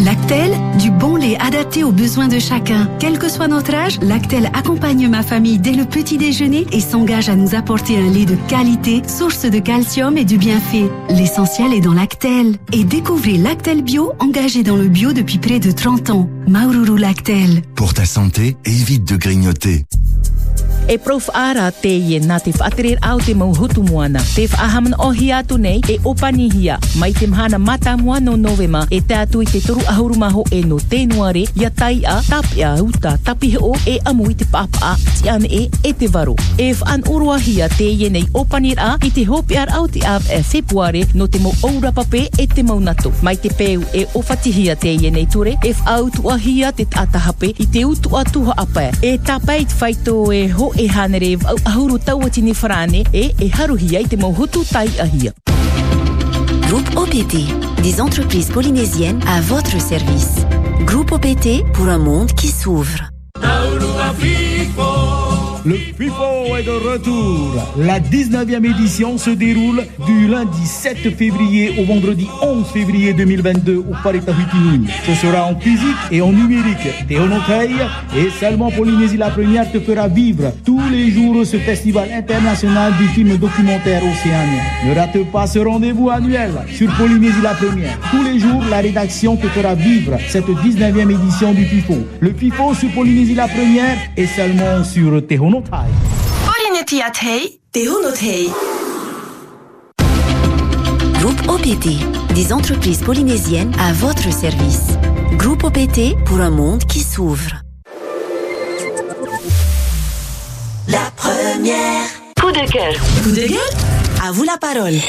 Lactel, 0.08 0.54
du 0.80 0.90
bon 0.90 1.18
lait 1.18 1.36
adapté 1.38 1.84
aux 1.84 1.92
besoins 1.92 2.30
de 2.30 2.40
chacun. 2.40 2.90
Quel 2.98 3.20
que 3.20 3.28
soit 3.28 3.50
notre 3.50 3.76
âge, 3.76 4.00
Lactel 4.02 4.50
accompagne 4.54 5.10
ma 5.10 5.22
famille 5.22 5.60
dès 5.60 5.74
le 5.74 5.84
petit 5.84 6.18
déjeuner 6.18 6.66
et 6.72 6.80
s'engage 6.80 7.28
à 7.28 7.36
nous 7.36 7.56
apporter 7.56 7.98
un 7.98 8.10
lait 8.10 8.24
de 8.24 8.38
qualité, 8.48 9.02
source 9.06 9.44
de 9.44 9.60
calcium 9.60 10.18
et 10.18 10.24
du 10.24 10.38
bienfait. 10.38 10.90
L'essentiel 11.10 11.74
est 11.74 11.82
dans 11.82 11.92
Lactel. 11.92 12.56
Et 12.72 12.86
découvrez 12.86 13.36
Lactel 13.36 13.82
Bio, 13.82 14.14
engagé 14.20 14.64
dans 14.64 14.78
le 14.78 14.88
bio 14.88 15.12
depuis 15.12 15.40
près 15.40 15.60
de 15.60 15.72
30 15.72 16.10
ans. 16.12 16.30
Maururu 16.48 16.98
Lactel. 16.98 17.62
Pour 17.76 17.94
ta 17.94 18.06
santé, 18.06 18.56
évite 18.64 19.04
de 19.04 19.18
grignoter. 19.18 19.84
E 20.88 20.96
prof 21.04 21.26
ara 21.36 21.66
te 21.76 21.90
ie 21.92 22.16
nā 22.24 22.38
te 22.40 22.54
whaatirer 22.56 23.02
au 23.04 23.20
te 23.20 23.34
mau 23.36 23.52
hutu 23.52 23.82
moana. 23.84 24.22
Te 24.32 24.46
whaahaman 24.48 24.94
o 25.04 25.10
hi 25.12 25.34
atu 25.36 25.58
nei 25.60 25.82
e 25.92 25.98
opani 26.08 26.46
hia. 26.48 26.78
Mai 26.96 27.12
te 27.12 27.28
mhana 27.28 27.58
mata 27.60 27.98
mua 28.00 28.22
no 28.24 28.38
novema 28.40 28.86
e 28.88 29.02
te 29.04 29.18
atu 29.20 29.42
i 29.44 29.50
te 29.52 29.60
toru 29.66 29.84
ahuru 29.92 30.16
maho 30.16 30.46
e 30.48 30.62
no 30.64 30.78
tenuare 30.80 31.44
ia 31.60 31.70
tai 31.76 32.06
a 32.08 32.22
tapi 32.24 32.64
a 32.64 32.70
uta 32.80 33.18
tapi 33.24 33.50
o 33.60 33.74
e 33.84 33.98
amu 34.08 34.30
i 34.32 34.36
te 34.40 34.48
papa 34.48 34.94
a 34.94 34.96
ti 34.96 35.28
e 35.28 35.68
e 35.84 35.94
te 35.94 36.08
varo. 36.08 36.36
E 36.58 36.72
whaan 36.80 37.04
urua 37.12 37.36
hia 37.38 37.68
te 37.68 37.84
ie 37.84 38.10
nei 38.10 38.24
opanir 38.32 38.80
a 38.80 38.96
i 39.04 39.12
te 39.12 39.28
hopi 39.28 39.58
ar 39.58 39.68
au 39.76 39.90
te 39.92 40.06
av 40.08 40.24
e 40.32 40.42
februare 40.42 41.04
no 41.14 41.28
te 41.28 41.40
mo 41.40 41.52
oura 41.64 41.92
pape 41.92 42.30
e 42.38 42.48
te 42.48 42.64
maunato. 42.64 43.12
Mai 43.22 43.36
te 43.36 43.50
peu 43.50 43.84
e 43.92 44.08
ofati 44.14 44.56
hia 44.56 44.76
te 44.76 44.96
ie 44.96 45.12
nei 45.12 45.28
ture 45.28 45.58
e 45.64 45.76
whautu 45.84 46.30
a 46.38 46.40
hia 46.40 46.72
te 46.72 46.86
atahape 47.02 47.50
i 47.58 47.66
te 47.74 47.84
utu 47.86 48.18
atuha 48.18 48.54
apa. 48.58 48.92
E 49.02 49.18
tapai 49.18 49.66
te 49.66 49.74
whaito 49.80 50.32
e 50.32 50.48
ho 50.48 50.72
e 50.76 50.88
hanere 50.88 51.38
au 51.46 51.58
ahuru 51.66 51.98
taua 52.00 52.30
tini 52.30 52.54
wharane 52.62 53.04
e 53.12 53.34
e 53.40 53.50
haruhi 53.50 53.98
ai 53.98 54.06
te 54.08 54.18
mohutu 54.18 54.64
tai 54.72 54.90
ahia. 55.00 55.34
Groupe 56.68 56.96
OPT, 56.96 57.36
des 57.82 58.02
entreprises 58.02 58.52
polynésiennes 58.52 59.22
à 59.28 59.42
votre 59.42 59.82
service. 59.82 60.46
Groupe 60.86 61.12
OPT 61.12 61.64
pour 61.74 61.88
un 61.88 61.98
monde 61.98 62.32
qui 62.34 62.48
s'ouvre. 62.48 63.10
Le 65.68 65.76
FIFO 65.76 66.56
est 66.58 66.64
de 66.64 66.72
retour. 66.72 67.52
La 67.78 68.00
19e 68.00 68.64
édition 68.64 69.18
se 69.18 69.32
déroule 69.32 69.84
du 70.06 70.30
lundi 70.30 70.66
7 70.66 71.14
février 71.14 71.74
au 71.78 71.84
vendredi 71.84 72.26
11 72.42 72.66
février 72.68 73.12
2022 73.12 73.76
au 73.76 73.94
Palais 74.02 74.22
Tahiti 74.22 74.90
Ce 75.06 75.14
sera 75.16 75.44
en 75.44 75.60
physique 75.60 75.98
et 76.10 76.22
en 76.22 76.32
numérique. 76.32 76.88
Théonotaï 77.10 77.72
et 78.16 78.30
seulement 78.40 78.72
Polynésie 78.72 79.18
la 79.18 79.30
première 79.30 79.70
te 79.70 79.82
fera 79.82 80.08
vivre 80.08 80.54
tous 80.64 80.80
les 80.90 81.12
jours 81.12 81.46
ce 81.46 81.58
festival 81.58 82.14
international 82.14 82.94
du 82.98 83.08
film 83.10 83.36
documentaire 83.36 84.04
océanien. 84.06 84.64
Ne 84.86 84.96
rate 84.96 85.30
pas 85.34 85.48
ce 85.48 85.60
rendez-vous 85.60 86.10
annuel 86.10 86.52
sur 86.70 86.90
Polynésie 86.96 87.42
la 87.44 87.56
première. 87.56 88.00
Tous 88.10 88.24
les 88.24 88.40
jours, 88.40 88.64
la 88.70 88.78
rédaction 88.78 89.36
te 89.36 89.48
fera 89.48 89.76
vivre 89.76 90.18
cette 90.30 90.48
19e 90.48 91.12
édition 91.12 91.52
du 91.52 91.66
FIFO. 91.66 91.96
Le 92.22 92.34
FIFO 92.34 92.74
sur 92.74 92.90
Polynésie 92.92 93.36
la 93.36 93.50
première 93.50 93.98
est 94.16 94.28
seulement 94.28 94.86
sur 94.86 95.28
Tehonotai. 95.28 95.57
Groupe 101.20 101.50
OPT, 101.50 101.88
des 102.36 102.54
entreprises 102.54 103.02
polynésiennes 103.02 103.74
à 103.80 103.92
votre 103.94 104.32
service. 104.32 104.98
Groupe 105.34 105.64
OPT 105.64 106.16
pour 106.26 106.42
un 106.42 106.52
monde 106.52 106.84
qui 106.84 107.00
s'ouvre. 107.00 107.64
La 110.88 111.12
première. 111.16 112.06
Coup 112.40 112.52
de 112.52 112.72
cœur. 112.72 112.94
Coup 113.24 113.32
de 113.32 113.48
gueule? 113.48 114.24
À 114.24 114.32
vous 114.32 114.44
la 114.44 114.58
parole. 114.58 115.00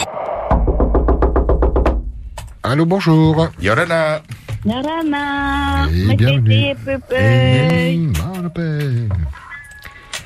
Allô, 2.62 2.86
bonjour. 2.86 3.48
Yorana. 3.60 4.22
Narana, 4.64 5.86
Et 5.90 6.16
bienvenue. 6.16 6.74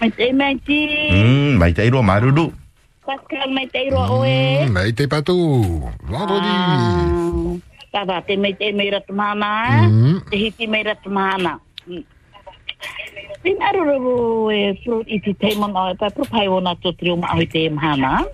Mai 0.02 1.70
te 1.70 1.86
iroa 1.86 2.02
maruru. 2.02 2.50
Pascal, 3.06 3.54
mai 3.54 3.70
te 3.70 3.86
iroa 3.86 4.10
oe. 4.10 4.66
Mai 4.66 4.90
te 4.98 5.06
patu. 5.06 5.36
Vabodi. 6.10 7.62
Tata, 7.94 8.18
te 8.26 8.34
mai 8.36 8.50
te 8.58 8.72
mai 8.74 8.90
ratu 8.90 9.14
mana. 9.14 9.86
Te 10.26 10.36
hiti 10.42 10.66
mei 10.66 10.82
ratu 10.82 11.06
mana. 11.06 11.60
Pina 13.42 13.70
ruru 13.78 14.50
e 14.50 14.74
fruit 14.82 15.06
i 15.06 15.20
te 15.22 15.34
teimono 15.38 15.90
e 15.90 15.94
pa 15.94 16.10
propai 16.10 16.48
o 16.50 16.58
nato 16.58 16.90
trio 16.98 17.16
ma 17.16 17.30
hoi 17.38 17.46
te 17.46 17.70
mhana. 17.70 18.26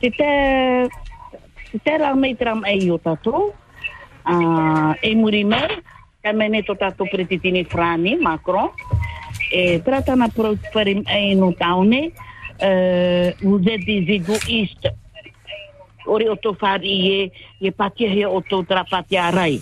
Te 0.00 0.08
te... 0.16 0.32
Te 1.72 1.78
te 1.84 1.92
rau 2.00 2.16
mei 2.16 2.34
tram 2.40 2.64
e 2.64 2.72
i 2.80 2.88
o 2.88 2.96
tatu. 2.96 3.52
E 5.02 5.14
muri 5.14 5.44
mei. 5.44 5.76
Ka 6.22 6.30
mene 6.32 6.62
to 6.62 6.78
tatou 6.78 7.10
pretitini 7.10 7.66
frani, 7.66 8.14
Macron. 8.14 8.70
E 9.50 9.82
tratana 9.82 10.30
pro 10.30 10.54
parim 10.72 11.02
e 11.04 11.34
no 11.34 11.52
taune, 11.52 12.12
eh, 12.58 13.34
vous 13.42 13.60
êtes 13.66 13.84
des 13.84 14.06
égoïstes. 14.06 14.88
Ore 16.06 16.30
o 16.30 16.36
to 16.36 16.54
whari 16.54 16.94
e, 17.10 17.32
e 17.60 17.70
patia 17.70 18.08
he 18.08 18.24
o 18.24 18.40
to 18.40 18.62
trapatia 18.62 19.30
rai. 19.30 19.60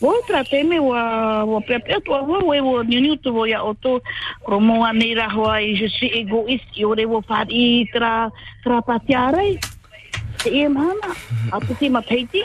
Wo 0.00 0.14
trate 0.26 0.64
me 0.64 0.80
wa 0.80 1.44
wa 1.44 1.60
pepe 1.60 2.00
to 2.02 2.10
wa 2.10 2.22
wa 2.22 2.62
wa 2.62 2.82
ni 2.82 3.00
ni 3.00 3.18
to 3.18 3.46
ya 3.46 3.62
o 3.62 3.74
to 3.74 4.00
promo 4.46 4.82
ani 4.86 5.14
ra 5.14 5.28
hoa 5.28 5.60
i 5.62 5.74
je 5.74 5.86
suis 5.86 6.10
égoïste 6.10 6.74
i 6.78 6.84
ore 6.84 7.04
wo 7.04 7.20
tra 7.22 8.30
trapatia 8.64 9.30
rai. 9.30 9.58
Te 10.42 10.50
e 10.50 10.68
mana, 10.68 11.14
a 11.52 11.60
te 11.60 11.74
te 11.74 11.90
mapeiti, 11.90 12.42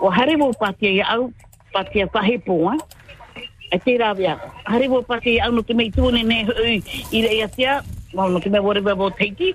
o 0.00 0.10
hare 0.10 0.34
wo 0.36 0.52
patia 0.52 0.90
i 0.90 1.00
au, 1.02 1.30
patia 1.72 2.06
pahi 2.06 2.38
poa. 2.38 2.76
E 3.70 3.78
te 3.78 3.94
rāwea, 3.98 4.34
hare 4.66 4.88
wo 4.90 4.98
pati 5.06 5.38
au 5.38 5.52
no 5.54 5.62
te 5.62 5.74
mei 5.78 5.92
tūne 5.94 6.24
ne 6.26 6.40
hui 6.48 6.80
i 7.14 7.20
rei 7.22 7.42
atia, 7.44 7.76
wau 8.12 8.28
no 8.28 8.40
te 8.42 8.50
mei 8.50 8.60
wore 8.60 8.80
wa 8.82 9.10
teiti, 9.14 9.54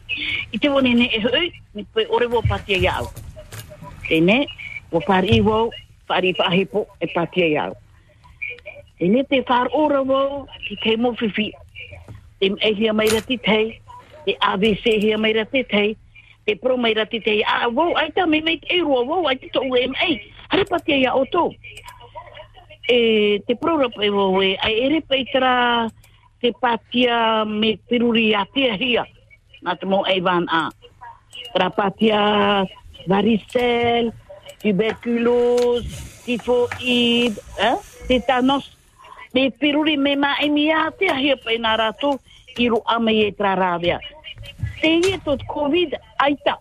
i 0.52 0.58
te 0.58 0.70
wone 0.72 0.94
ne 0.96 1.10
hui, 1.20 1.52
ni 1.74 1.84
pui 1.84 2.06
ore 2.08 2.28
wo 2.32 2.42
patia 2.42 2.78
i 2.78 2.88
au. 2.88 3.10
Tene, 4.08 4.46
wo 4.92 5.02
pari 5.02 5.36
i 5.36 5.42
wau, 5.42 5.70
pari 6.08 6.34
pahe 6.34 6.64
po 6.66 6.88
e 7.02 7.08
patia 7.12 7.46
i 7.46 7.58
au. 7.58 7.76
Tene 9.00 9.24
te 9.28 9.42
whar 9.50 9.68
ora 9.74 10.02
wau, 10.02 10.46
ki 10.68 10.80
te 10.84 10.96
mō 10.96 11.12
whiwhi, 11.20 11.52
te 12.40 12.54
ehia 12.70 12.94
mai 12.96 13.10
rati 13.12 13.38
tei, 13.38 13.82
te 14.24 14.38
ABC 14.40 14.96
hia 15.04 15.18
mai 15.18 15.34
rati 15.36 15.66
tei, 15.68 15.98
te 16.46 16.56
pro 16.56 16.78
mai 16.78 16.94
rati 16.94 17.20
tei, 17.20 17.44
a 17.44 17.68
wau, 17.68 17.92
aita 18.00 18.26
mei 18.26 18.42
mei 18.42 18.62
te 18.64 18.78
e 18.78 18.80
rua 18.80 19.04
wau, 19.04 19.28
aita 19.28 19.52
tō 19.52 19.68
UMA, 19.68 20.14
hare 20.54 20.66
patia 20.72 21.04
i 21.04 21.06
au 21.12 21.28
tō. 21.28 21.50
E, 22.88 23.42
te 23.48 23.56
pro 23.56 23.78
rapa 23.78 24.04
e 24.06 24.10
wo 24.10 24.42
e, 24.42 24.56
ai 24.62 24.86
ere 24.86 25.02
peitara 25.02 25.90
te 26.42 26.54
patia 26.54 27.46
me 27.46 27.78
piruri 27.90 28.36
a 28.38 28.46
tia 28.54 28.76
hia, 28.78 29.06
nā 29.66 29.74
te 29.80 29.88
mo 29.90 30.04
eivan 30.06 30.46
a. 30.54 30.70
Tra 31.56 31.72
patia 31.74 32.66
varicelle, 33.10 34.14
tuberculose, 34.62 35.90
typhoïde, 36.26 37.42
eh? 37.58 37.78
tétanos, 38.06 38.70
me 39.34 39.50
piruri 39.50 39.98
me 39.98 40.16
ma 40.16 40.36
e 40.38 40.50
mi 40.50 40.70
a 40.70 40.92
tia 40.94 41.18
hia 41.18 41.38
pe 41.42 41.58
nā 41.58 41.74
rātou, 41.82 42.20
i 42.62 42.70
ro 42.70 42.84
ame 42.86 43.16
e 43.26 43.32
tra 43.34 43.56
rāwea. 43.58 43.98
Te 44.82 44.92
hia 45.02 45.18
tot 45.26 45.42
COVID, 45.50 45.98
aita. 46.22 46.60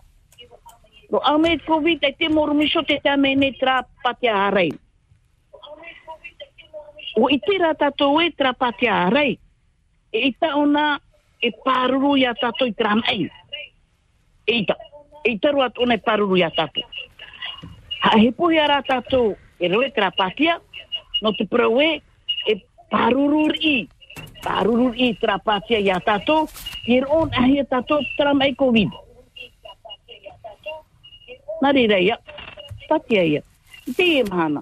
Ro 1.11 1.21
ame 1.29 1.53
e 1.53 1.61
COVID, 1.61 2.01
e 2.03 2.15
te 2.17 2.29
morumisho 2.33 2.81
te 2.81 2.97
te 3.03 3.13
ame 3.13 3.35
ne 3.35 3.53
tra 3.59 3.83
patia 4.01 4.47
harei. 4.47 4.73
O 7.15 7.29
i 7.29 7.39
tira 7.39 7.73
tatou 7.75 8.21
e 8.21 8.31
tra 8.31 8.53
patia 8.53 9.05
harei. 9.05 9.39
E 10.11 10.27
ita 10.27 10.55
ona 10.55 10.99
e 11.41 11.51
paruru 11.51 12.17
ia 12.17 12.33
tatou 12.35 12.67
i 12.67 12.73
tra 12.73 12.95
mai. 12.95 13.31
E 14.47 14.51
ita. 14.51 14.75
E 15.23 15.31
ita 15.31 15.51
rua 15.51 15.71
ona 15.77 15.95
e 15.95 15.97
paruru 15.97 16.37
ia 16.37 16.51
tatou. 16.51 16.83
Ha 18.03 18.19
he 18.19 18.31
puhi 18.31 18.59
ara 18.59 18.83
tatou 18.83 19.37
e 19.59 19.67
roe 19.67 19.89
tra 19.91 20.11
patia, 20.11 20.61
no 21.21 21.33
te 21.33 21.45
proe 21.47 22.01
e 22.47 22.53
paruru 22.89 23.47
i. 23.55 23.87
Paruru 24.43 24.93
i 24.93 25.15
tra 25.15 25.39
patia 25.39 25.79
ia 25.79 25.99
tato. 25.99 26.47
Ir 26.85 27.07
on 27.09 27.31
ahia 27.33 27.65
tato 27.65 27.99
tra 28.17 28.33
mai 28.33 28.53
Covid. 28.53 28.91
Nari 31.61 31.87
reia. 31.87 32.19
Patia 32.87 33.23
ia. 33.23 33.41
Te 33.95 34.23
mahana. 34.29 34.61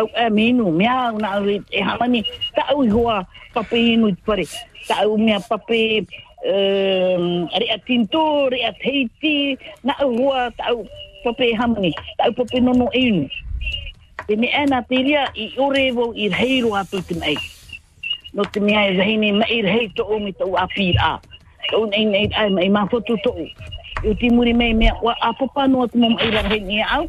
Au 0.00 0.08
e 0.16 0.30
minu 0.30 0.72
mea 0.72 1.12
una 1.12 1.36
au 1.36 1.44
e 1.48 1.80
hamani, 1.84 2.24
ta 2.56 2.62
au 2.72 2.88
hoa 2.88 3.26
pape 3.52 3.76
inu 3.76 4.08
i 4.08 4.16
pare. 4.24 4.48
Ta 4.88 5.04
au 5.04 5.18
mea 5.18 5.40
pape 5.40 6.06
re 7.60 7.66
a 7.68 7.78
tinto, 7.84 8.48
rea 8.48 8.72
teiti, 8.80 9.58
na 9.84 9.92
au 10.00 10.16
hoa, 10.16 10.50
ta 10.56 10.72
au 10.72 10.86
pape 11.24 11.52
hamani, 11.52 11.92
ta 12.16 12.24
au 12.24 12.32
pape 12.32 12.60
nono 12.60 12.88
inu. 12.96 13.28
Tene 14.26 14.40
me 14.40 14.48
nā 14.70 14.80
te 14.88 15.02
lia 15.02 15.26
i 15.34 15.50
ore 15.58 15.90
wo 15.92 16.12
i 16.14 16.28
reiro 16.30 16.72
atu 16.78 17.02
te 17.02 17.14
mei. 17.18 17.36
No 18.32 18.44
te 18.44 18.60
mea 18.60 18.86
e 18.88 18.96
zahine 18.96 19.32
ma 19.36 19.46
i 19.50 19.60
rei 19.62 19.88
to 19.96 20.04
o 20.04 20.18
me 20.18 20.32
tau 20.32 20.54
apir 20.56 20.94
a. 21.02 21.18
Tau 21.70 21.86
nei 21.90 22.04
nei 22.04 22.30
ai 22.38 22.48
mai 22.48 22.68
ma 22.68 22.86
fotu 22.86 23.16
to 23.24 23.30
o. 23.34 23.44
Ti 24.14 24.30
muri 24.30 24.52
mei 24.52 24.72
mea 24.72 24.94
wa 25.02 25.14
a 25.20 25.32
papa 25.34 25.66
atu 25.66 25.98
mama 25.98 26.22
i 26.22 26.30
rei 26.30 26.60
ni 26.60 26.80
au. 26.82 27.08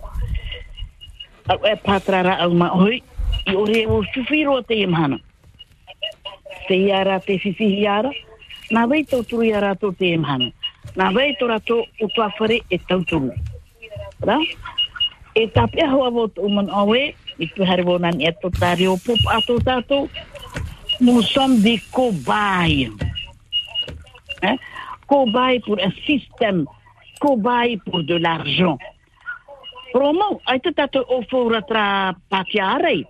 Au 1.48 1.60
e 1.66 1.76
patrara 1.76 2.38
au 2.44 2.54
ma 2.54 2.72
oi. 2.76 3.02
I 3.48 3.56
ore 3.56 3.86
wo 3.88 4.04
suwhiro 4.14 4.62
te 4.62 4.76
i 4.82 4.88
mahana. 4.88 5.18
Te 6.68 6.76
iara 6.76 7.20
te 7.20 7.40
whiwhihi 7.40 7.88
ara. 7.88 8.12
Nā 8.72 8.86
wei 8.88 9.04
tau 9.04 9.24
turu 9.24 9.48
i 9.50 9.54
ara 9.54 9.76
to 9.76 9.92
te 9.92 10.14
i 10.14 10.18
mahana. 10.18 10.52
Nā 10.96 11.10
wei 11.16 11.36
tau 11.40 11.48
rato 11.48 11.82
o 11.82 12.08
e 12.70 12.78
tau 12.88 13.04
turu. 13.04 13.32
E 15.34 15.48
hoa 15.88 16.30
awe 16.72 17.14
i 17.42 17.48
tu 17.56 17.66
hari 17.66 17.84
vo 17.84 17.98
nan 17.98 18.22
e 18.22 18.32
to 18.42 18.50
tari 18.60 18.88
o 18.88 18.98
pop 18.98 19.22
ato 19.34 19.58
tato 19.60 20.10
nous 21.00 21.24
sommes 21.24 21.62
des 21.62 21.80
cobayes 21.92 22.92
hein? 24.44 24.58
cobayes 25.08 25.60
pour 25.66 25.78
un 25.80 25.92
système 26.06 26.66
cobayes 27.20 27.78
pour 27.86 28.04
de 28.04 28.16
l'argent 28.16 28.78
promo 29.94 30.42
ai 30.46 30.60
te 30.60 30.72
tatou 30.72 31.06
ofo 31.18 31.50
ratra 31.50 32.14
patiarei 32.30 33.06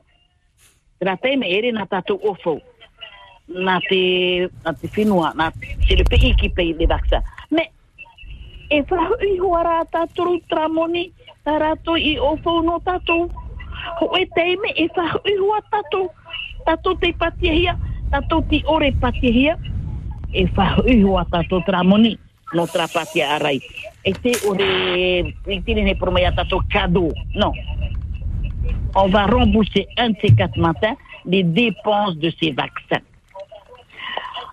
tra 1.00 1.18
te 1.18 1.36
me 1.38 1.50
ere 1.58 1.72
na 1.72 1.86
tatou 1.86 2.20
ofo 2.24 2.60
na 3.48 3.80
te 3.90 4.02
na 4.64 4.74
te 4.74 4.88
whinua 4.96 5.34
na 5.36 5.52
te 5.88 5.96
le 5.96 6.04
pei 6.10 6.36
ki 6.40 6.50
pei 6.56 6.74
le 6.74 6.88
vaksa 6.88 7.24
me 7.52 7.70
e 8.70 8.82
whahu 8.90 9.16
i 9.28 9.38
huara 9.40 9.84
tāturu 9.94 10.40
tramoni 10.50 11.12
tā 11.46 11.58
rato 11.62 11.98
i 11.98 12.16
ofo 12.22 12.60
no 12.66 12.80
tātou. 12.86 13.30
Ho 14.00 14.10
e 14.18 14.26
teime 14.36 14.74
e 14.78 14.88
whahu 14.96 15.22
i 15.26 15.38
hua 15.40 15.62
tātou. 15.74 16.10
Tātou 16.68 16.98
te 17.02 17.12
patiahia, 17.18 17.76
tātou 18.14 18.46
ti 18.50 18.62
ore 18.70 18.92
patiahia. 19.02 19.58
E 20.32 20.46
whahu 20.56 20.86
i 20.88 21.02
hua 21.02 21.26
tātou 21.34 21.64
tramoni 21.68 22.16
no 22.54 22.68
tra 22.68 22.88
patia 22.88 23.36
arai. 23.36 23.62
E 24.04 24.14
te 24.14 24.34
ore, 24.48 25.34
i 25.46 25.62
tine 25.66 25.86
ne 25.86 25.96
promaya 25.96 26.34
tātou 26.36 26.64
cadeau. 26.72 27.12
Non. 27.36 27.54
On 28.96 29.08
va 29.08 29.26
rembourser 29.26 29.88
un 29.98 30.12
de 30.12 30.18
ces 30.22 30.36
quatre 30.36 30.58
matins 30.58 30.98
les 31.26 31.44
dépenses 31.44 32.18
de 32.18 32.32
ces 32.40 32.52
vaccins. 32.52 33.06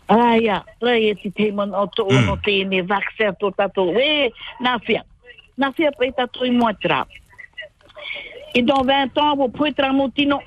Aia, 0.08 0.62
rai 0.80 1.10
e 1.10 1.14
ti 1.20 1.30
teimon 1.30 1.74
o 1.76 1.86
to 1.92 2.06
ono 2.08 2.38
te 2.40 2.64
ne 2.64 2.82
vaccin 2.82 3.34
to 3.40 3.50
tato. 3.56 3.90
We, 3.92 4.30
na 4.60 4.78
fia. 4.78 5.04
Na 5.56 5.72
fia 5.72 5.90
pe 5.92 6.12
tato 6.16 6.44
i 6.44 6.50
mua 6.50 6.72
tra. 6.74 7.06
Et 8.54 8.62
dans 8.62 8.82
20 8.82 9.18
ans, 9.18 9.36
vous 9.36 9.48
pouvez 9.48 9.72
tra 9.72 9.92
motino. 9.92 10.40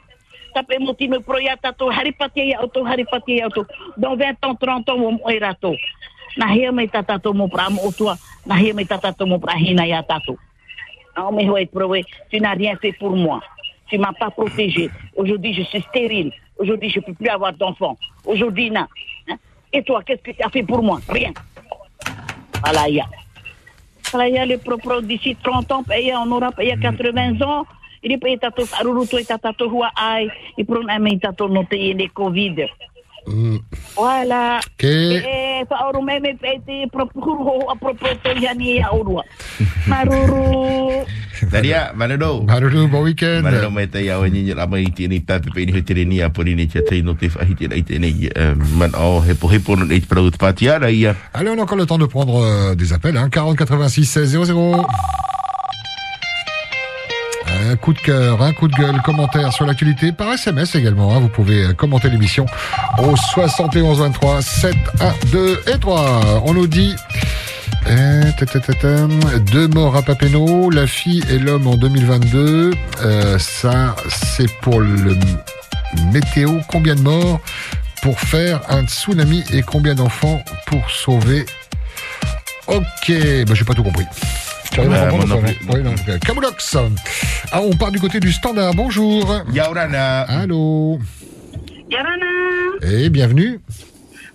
Tape 0.53 0.79
motino 0.79 1.21
proia 1.21 1.55
tato 1.57 1.89
haripati 1.89 2.49
ya 2.49 2.59
auto, 2.59 2.83
haripati 2.83 3.37
ya 3.37 3.45
auto. 3.45 3.65
Dans 3.97 4.15
20 4.15 4.45
ans, 4.45 4.55
30 4.55 4.89
ans, 4.89 5.19
rato. 5.39 5.75
Na 6.37 6.47
hea 6.47 6.71
me 6.71 6.87
tatato 6.87 7.33
mo 7.33 7.47
pra 7.47 7.69
mo 7.69 7.81
otua. 7.87 8.17
Na 8.45 8.55
mo 9.25 9.39
pra 9.39 9.57
hina 9.57 9.85
ya 9.85 10.03
tato. 10.03 10.37
Non, 11.17 11.31
mais 11.31 11.49
ouais, 11.49 11.69
tu 12.29 12.39
n'as 12.39 12.53
rien 12.53 12.75
fait 12.77 12.93
pour 12.93 13.15
moi. 13.15 13.41
Tu 13.87 13.97
m'as 13.97 14.13
pas 14.13 14.29
protégé. 14.29 14.89
Aujourd'hui, 15.15 15.53
je 15.53 15.63
suis 15.63 15.81
stérile. 15.81 16.31
Aujourd'hui, 16.57 16.89
je 16.89 16.99
peux 16.99 17.13
plus 17.13 17.27
avoir 17.27 17.53
d'enfants. 17.53 17.97
Aujourd'hui, 18.25 18.71
non. 18.71 18.87
Hein? 19.29 19.35
Et 19.73 19.83
toi, 19.83 20.01
qu'est-ce 20.03 20.21
que 20.21 20.31
tu 20.31 20.41
as 20.41 20.49
fait 20.49 20.63
pour 20.63 20.81
moi 20.81 20.99
Rien. 21.09 21.33
Voilà, 22.63 22.87
il 22.87 22.95
y 22.95 23.01
a. 23.01 23.05
Voilà, 24.11 24.29
il 24.29 24.35
y 24.35 24.37
a 24.37 24.45
le 24.45 24.57
propre 24.57 25.01
d'ici 25.01 25.35
30 25.41 25.71
ans, 25.71 25.83
payé 25.83 26.15
en 26.15 26.25
Europe, 26.25 26.55
il 26.59 26.67
y 26.67 26.71
a 26.71 26.77
80 26.77 27.41
ans. 27.41 27.65
Il 28.03 28.11
est 28.11 28.17
payé 28.17 28.37
tato 28.37 28.63
aruruto 28.79 29.17
et 29.17 29.25
tato 29.25 29.69
hua 29.69 29.91
ai. 29.95 30.29
Il 30.57 30.65
prend 30.65 30.87
un 30.87 30.99
main 30.99 31.17
tato 31.19 31.47
noté 31.47 31.93
les 31.93 32.09
Covid. 32.09 32.65
Voilà. 33.95 34.59
Eh, 34.81 35.63
me 36.01 36.19
propuro 36.91 37.69
a 37.69 37.75
yani. 38.41 38.81
Maruru. 39.87 41.05
Daria, 41.51 41.91
bon 42.87 43.03
week-end. 43.03 43.43
Te 43.91 44.03
iau 44.05 44.25
lama 44.53 44.79
i 44.79 44.91
tini 44.93 45.19
pe 45.21 45.65
ni 45.65 46.05
ni 46.05 46.21
a 46.21 46.29
pori 46.29 46.55
ni 46.55 46.67
tei 46.67 47.01
no 47.01 47.15
te 47.15 47.29
te 47.83 47.97
nei 47.99 48.29
man 48.77 48.91
no 49.77 49.85
nei 49.85 50.01
ia. 50.91 51.15
Allez, 51.33 51.49
on 51.49 51.57
a 51.57 51.63
encore 51.63 51.77
le 51.77 51.85
temps 51.85 51.97
de 51.97 52.05
prendre 52.05 52.43
euh, 52.43 52.75
des 52.75 52.93
appels. 52.93 53.17
Hein. 53.17 53.29
40 53.29 53.55
86 53.55 54.05
16 54.05 54.43
00. 54.45 54.85
Un 57.69 57.75
coup 57.75 57.93
de 57.93 57.99
cœur, 57.99 58.41
un 58.41 58.53
coup 58.53 58.67
de 58.67 58.75
gueule, 58.75 59.01
commentaire 59.03 59.53
sur 59.53 59.65
l'actualité 59.65 60.11
par 60.11 60.33
SMS 60.33 60.75
également. 60.75 61.15
hein. 61.15 61.19
Vous 61.19 61.27
pouvez 61.29 61.63
euh, 61.65 61.73
commenter 61.73 62.09
l'émission 62.09 62.45
au 62.97 63.15
71 63.15 63.99
23 63.99 64.41
7 64.41 64.75
1 64.99 65.13
2 65.31 65.61
et 65.67 65.77
3. 65.79 66.41
On 66.45 66.53
nous 66.53 66.67
dit 66.67 66.95
euh, 67.87 68.23
deux 69.51 69.67
morts 69.67 69.95
à 69.95 70.01
Papeno, 70.01 70.69
la 70.69 70.87
fille 70.87 71.23
et 71.29 71.39
l'homme 71.39 71.67
en 71.67 71.75
2022. 71.77 72.71
Euh, 73.03 73.37
ça, 73.39 73.95
c'est 74.09 74.51
pour 74.61 74.79
le 74.79 75.17
météo. 76.11 76.59
Combien 76.67 76.95
de 76.95 77.01
morts 77.01 77.39
pour 78.01 78.19
faire 78.19 78.61
un 78.69 78.85
tsunami 78.85 79.43
et 79.53 79.61
combien 79.61 79.95
d'enfants 79.95 80.43
pour 80.67 80.89
sauver? 80.89 81.45
Ok, 82.67 83.11
bah, 83.47 83.53
j'ai 83.53 83.65
pas 83.65 83.73
tout 83.73 83.83
compris. 83.83 84.05
Oui, 84.77 85.79
ok. 85.85 86.19
Camoulox. 86.25 86.77
Ah, 87.51 87.61
on 87.61 87.71
part 87.75 87.91
du 87.91 87.99
côté 87.99 88.19
du 88.19 88.31
standard. 88.31 88.73
Bonjour. 88.73 89.43
Yaurana. 89.53 90.21
Allô. 90.21 90.99
Yarana, 91.89 92.25
Et 92.89 93.09
bienvenue. 93.09 93.59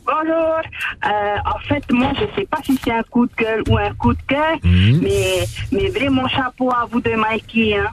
bonjour. 0.05 0.61
Euh, 1.07 1.09
en 1.47 1.59
fait, 1.67 1.83
moi, 1.91 2.13
je 2.15 2.25
sais 2.39 2.47
pas 2.47 2.59
si 2.65 2.79
c'est 2.85 2.93
un 2.93 3.03
coup 3.05 3.27
de 3.27 3.33
gueule 3.39 3.63
ou 3.69 3.79
un 3.79 3.95
coup 3.95 4.13
de 4.13 4.23
cœur, 4.29 4.57
Mhm. 4.63 5.01
mais, 5.03 5.47
mais 5.73 5.89
vraiment 5.89 6.29
chapeau 6.29 6.71
à 6.71 6.87
vous 6.91 7.01
de 7.01 7.11
Mikey. 7.13 7.75
Hein. 7.79 7.87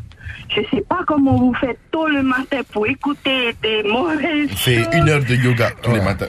Je 0.50 0.62
sais 0.76 0.84
pas 0.88 1.00
comment 1.08 1.38
vous 1.38 1.54
faites 1.56 1.80
tôt 1.92 2.08
le 2.08 2.22
matin 2.24 2.60
pour 2.74 2.86
écouter 2.88 3.56
des 3.64 3.84
mauvaises 3.84 4.50
Fait 4.58 4.86
une 4.94 5.08
heure 5.10 5.24
de 5.24 5.36
yoga 5.36 5.72
tous 5.82 5.94
les 5.94 6.02
matins. 6.02 6.28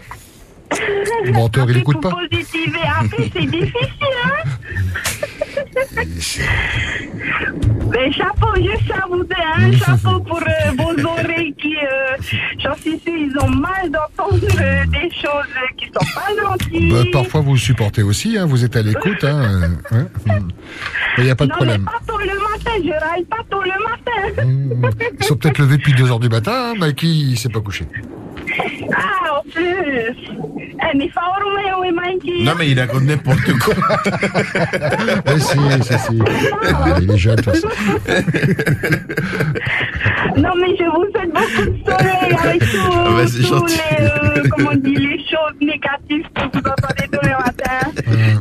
Le 1.25 1.33
menteur, 1.33 1.69
il 1.71 1.79
écoute 1.79 2.01
pas. 2.01 2.11
positiver. 2.11 2.79
Après, 3.01 3.31
c'est 3.35 3.47
difficile, 3.47 4.15
hein 4.25 4.49
Mais 7.91 8.11
chapeau, 8.13 8.49
juste 8.57 8.91
à 8.91 9.07
vous 9.09 9.23
deux, 9.23 9.35
hein. 9.39 9.71
Chapeau 9.79 10.19
pour 10.21 10.39
euh, 10.41 10.73
vos 10.79 11.07
oreilles 11.07 11.55
qui, 11.55 11.77
euh, 11.77 12.17
j'en 12.59 12.75
suis 12.77 12.99
sûre, 12.99 13.15
ils 13.17 13.35
ont 13.41 13.49
mal 13.49 13.91
d'entendre 13.91 14.41
euh, 14.61 14.85
des 14.87 15.11
choses 15.11 15.53
euh, 15.57 15.75
qui 15.77 15.87
sont 15.87 16.13
pas 16.15 16.43
gentilles. 16.43 16.91
Bah, 16.91 17.05
parfois, 17.13 17.41
vous 17.43 17.53
le 17.53 17.59
supportez 17.59 18.03
aussi. 18.03 18.37
Hein, 18.37 18.47
vous 18.47 18.65
êtes 18.65 18.77
à 18.77 18.83
l'écoute. 18.83 19.23
Hein, 19.23 19.71
euh. 19.93 20.05
Il 21.19 21.25
n'y 21.25 21.31
a 21.31 21.37
pas 21.37 21.45
de 21.45 21.51
non, 21.51 21.57
problème. 21.57 21.87
mais 21.87 21.93
pas 21.93 22.13
tôt 22.13 22.19
le 22.19 22.27
matin, 22.27 22.71
je 22.85 22.91
râle 22.91 23.25
pas 23.27 23.45
tôt 23.49 23.63
le 23.63 23.71
matin. 23.85 25.13
Ils 25.21 25.25
sont 25.25 25.37
peut-être 25.37 25.59
levés 25.59 25.77
depuis 25.77 25.93
2 25.95 26.11
heures 26.11 26.21
du 26.21 26.29
matin. 26.29 26.73
Hein, 26.73 26.75
Mikey, 26.79 27.07
il 27.07 27.39
s'est 27.39 27.49
pas 27.49 27.61
couché. 27.61 27.87
Ah, 28.93 29.39
en 29.39 29.51
plus. 29.51 30.15
Eh, 30.93 30.97
mais. 30.97 31.11
Non, 32.43 32.53
mais 32.59 32.71
il 32.71 32.79
raconte 32.79 33.03
n'importe 33.05 33.53
quoi. 33.59 33.75
Si, 35.45 35.59
si, 35.83 35.99
si. 35.99 36.19
Il 37.03 37.11
est 37.11 37.17
jeune, 37.19 37.37
de 37.37 37.43
toute 37.43 37.55
façon. 37.55 37.69
Non, 40.37 40.51
mais 40.57 40.77
je 40.77 40.85
vous 40.85 41.07
souhaite 41.13 41.33
beaucoup 41.33 41.65
de 41.71 41.77
soleil 41.85 42.37
avec 42.43 42.61
tout, 42.61 42.93
Ah 42.93 43.11
bah, 43.17 43.27
c'est 43.27 43.39
tous 43.43 43.49
gentil. 43.49 43.81
les, 43.99 44.07
euh, 44.07 44.43
comment 44.51 44.71
on 44.73 44.77
dit, 44.77 44.95
les 44.97 45.19
choses 45.19 45.57
négatives 45.61 46.27
que 46.35 46.43
vous 46.53 46.59
entendez 46.59 47.09
tous 47.13 47.25
les 47.25 47.31
matins. 47.31 47.87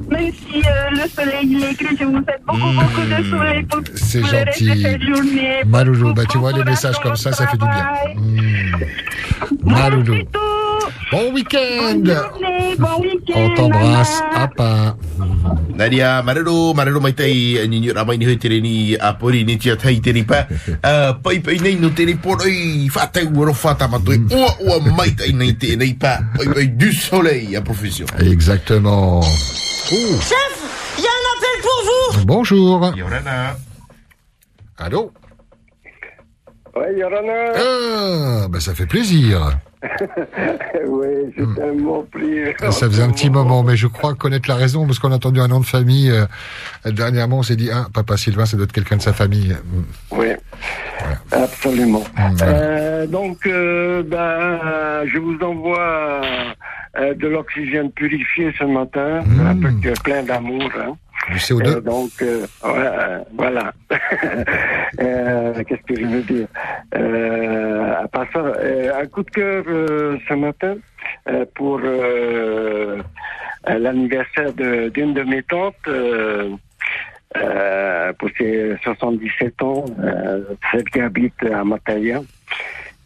Même 0.10 0.32
si 0.34 0.58
euh, 0.60 0.90
le 0.92 1.08
soleil 1.10 1.44
il 1.44 1.64
est 1.64 1.74
gris, 1.80 1.96
je 2.00 2.06
vous 2.06 2.14
souhaite 2.24 2.42
beaucoup, 2.48 2.72
beaucoup 2.74 3.02
de 3.02 3.30
soleil 3.30 3.64
pour, 3.64 3.80
pour 3.84 4.32
le 4.32 4.46
reste 4.46 4.64
de 4.64 4.76
cette 4.82 5.02
journée. 5.04 5.62
Maloulou, 5.68 6.14
bah 6.14 6.24
tu 6.30 6.38
vois, 6.40 6.52
les 6.54 6.64
messages 6.64 7.00
comme 7.00 7.16
ça, 7.16 7.32
ça 7.32 7.46
fait 7.48 7.58
du 7.58 7.66
bien. 7.66 7.88
Mm. 8.16 9.70
Maloulou. 9.72 10.16
Bon 11.12 11.32
week-end 11.34 12.04
Bon 12.80 13.00
week-end. 13.02 13.38
On 13.38 13.56
t'embrasse. 13.56 14.22
Apa. 14.34 14.98
Nadia, 15.76 16.22
marero, 16.22 16.74
marero 16.74 17.00
mai 17.02 17.14
tai 17.14 17.58
ni 17.68 17.80
ni 17.82 17.90
ramai 17.92 18.18
ni 18.18 18.38
tere 18.38 18.60
ni 18.62 18.96
a 18.96 19.14
pori 19.14 19.44
ni 19.44 19.58
tia 19.58 19.76
tai 19.76 20.00
tere 20.02 20.24
pa. 20.24 20.46
Ah, 20.82 21.14
pai 21.24 21.40
pai 21.40 21.58
nei 21.62 21.76
no 21.76 21.90
tere 21.94 22.16
poroi, 22.16 22.90
fa 22.90 23.08
tai 23.08 23.26
uro 23.26 23.54
fa 23.54 23.74
ta 23.76 23.88
matoi. 23.88 24.18
Ua 24.32 24.50
ua 24.62 24.78
mai 24.94 25.14
tai 25.14 25.34
nei 25.34 25.56
te 25.58 25.76
nei 25.76 25.94
pa. 25.96 26.20
Pai 26.36 26.48
pai 26.50 26.68
du 26.76 26.92
soleil 26.94 27.56
à 27.56 27.62
profession. 27.62 28.06
Exactement. 28.20 29.22
Chef, 29.22 30.54
il 30.98 31.04
y 31.04 31.08
a 31.08 31.14
un 31.14 31.26
appel 31.34 31.58
pour 31.62 31.80
vous 31.86 32.26
Bonjour. 32.26 32.94
Yorana. 32.96 33.56
Allô? 34.78 35.12
Oui, 36.76 36.98
Yorana. 36.98 37.40
Ah, 37.56 38.48
bah 38.50 38.60
ça 38.60 38.74
fait 38.74 38.88
plaisir. 38.88 39.58
oui, 40.88 41.08
j'ai 41.38 41.46
tellement 41.56 42.04
pris. 42.12 42.40
Ça 42.72 42.88
faisait 42.90 43.04
un 43.04 43.12
petit 43.12 43.30
moment, 43.30 43.64
mais 43.64 43.76
je 43.76 43.88
crois 43.88 44.14
connaître 44.14 44.50
la 44.50 44.56
raison, 44.56 44.86
parce 44.86 45.00
qu'on 45.00 45.12
a 45.12 45.16
entendu 45.16 45.40
un 45.40 45.48
nom 45.48 45.60
de 45.60 45.66
famille. 45.66 46.12
euh, 46.12 46.26
dernièrement, 46.92 47.40
on 47.40 47.44
s'est 47.44 47.56
dit, 47.56 47.70
ah, 47.72 47.88
papa 47.94 48.18
Sylvain, 48.18 48.46
ça 48.46 48.58
doit 48.58 48.66
être 48.66 48.72
quelqu'un 48.72 48.98
de 48.98 49.02
sa 49.02 49.14
famille. 49.14 49.54
Mm. 49.54 50.18
Oui, 50.18 50.28
absolument. 51.32 52.04
Euh, 52.42 53.08
donc, 53.08 53.46
euh, 53.46 54.04
ben, 54.04 54.18
euh, 54.18 55.06
je 55.12 55.18
vous 55.18 55.38
envoie 55.42 56.22
euh, 57.00 57.14
de 57.14 57.28
l'oxygène 57.28 57.92
purifié 57.92 58.54
ce 58.58 58.64
matin, 58.64 59.22
avec 59.48 59.86
euh, 59.86 59.94
plein 60.04 60.24
d'amour. 60.24 60.70
Hein. 60.78 60.94
Du 61.30 61.38
CO2 61.38 61.68
Euh, 61.78 61.82
donc, 61.82 62.12
euh, 62.22 62.46
euh, 62.66 63.20
voilà. 63.38 63.72
Qu'est-ce 65.66 65.84
que 65.88 65.96
je 66.00 66.06
veux 66.06 66.22
dire? 66.24 66.48
À 68.04 68.08
part 68.10 68.26
ça, 68.34 68.42
un 69.02 69.06
coup 69.08 69.24
de 69.24 69.30
cœur 69.32 69.64
ce 70.28 70.34
matin 70.34 70.76
pour 71.56 71.80
l'anniversaire 73.68 74.54
de- 74.54 74.90
d'une 74.90 75.14
de, 75.14 75.24
mes 75.24 75.44
tantes. 75.44 75.76
euh, 75.88 76.50
pour 78.20 78.30
ses 78.38 78.76
77 78.84 79.60
ans, 79.64 79.86
euh, 80.04 80.44
celle 80.72 80.84
qui 80.84 81.00
habite 81.00 81.34
à 81.52 81.64
Mataya. 81.64 82.22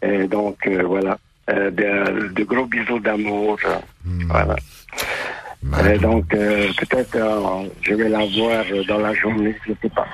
Et 0.01 0.27
donc, 0.27 0.57
euh, 0.67 0.83
voilà. 0.85 1.17
De, 1.47 2.27
de 2.33 2.43
gros 2.43 2.65
bisous 2.65 2.99
d'amour. 2.99 3.57
euh, 3.65 3.77
Voilà. 4.27 4.55
Et 5.63 5.97
donc, 5.97 6.33
euh, 6.33 6.67
peut-être 6.77 7.15
euh, 7.15 7.67
je 7.81 7.93
vais 7.95 8.09
la 8.09 8.25
voir 8.25 8.63
dans 8.87 8.99
la 8.99 9.13
journée, 9.13 9.55
je 9.65 9.71
ne 9.71 9.77
sais 9.81 9.89
pas. 9.89 10.07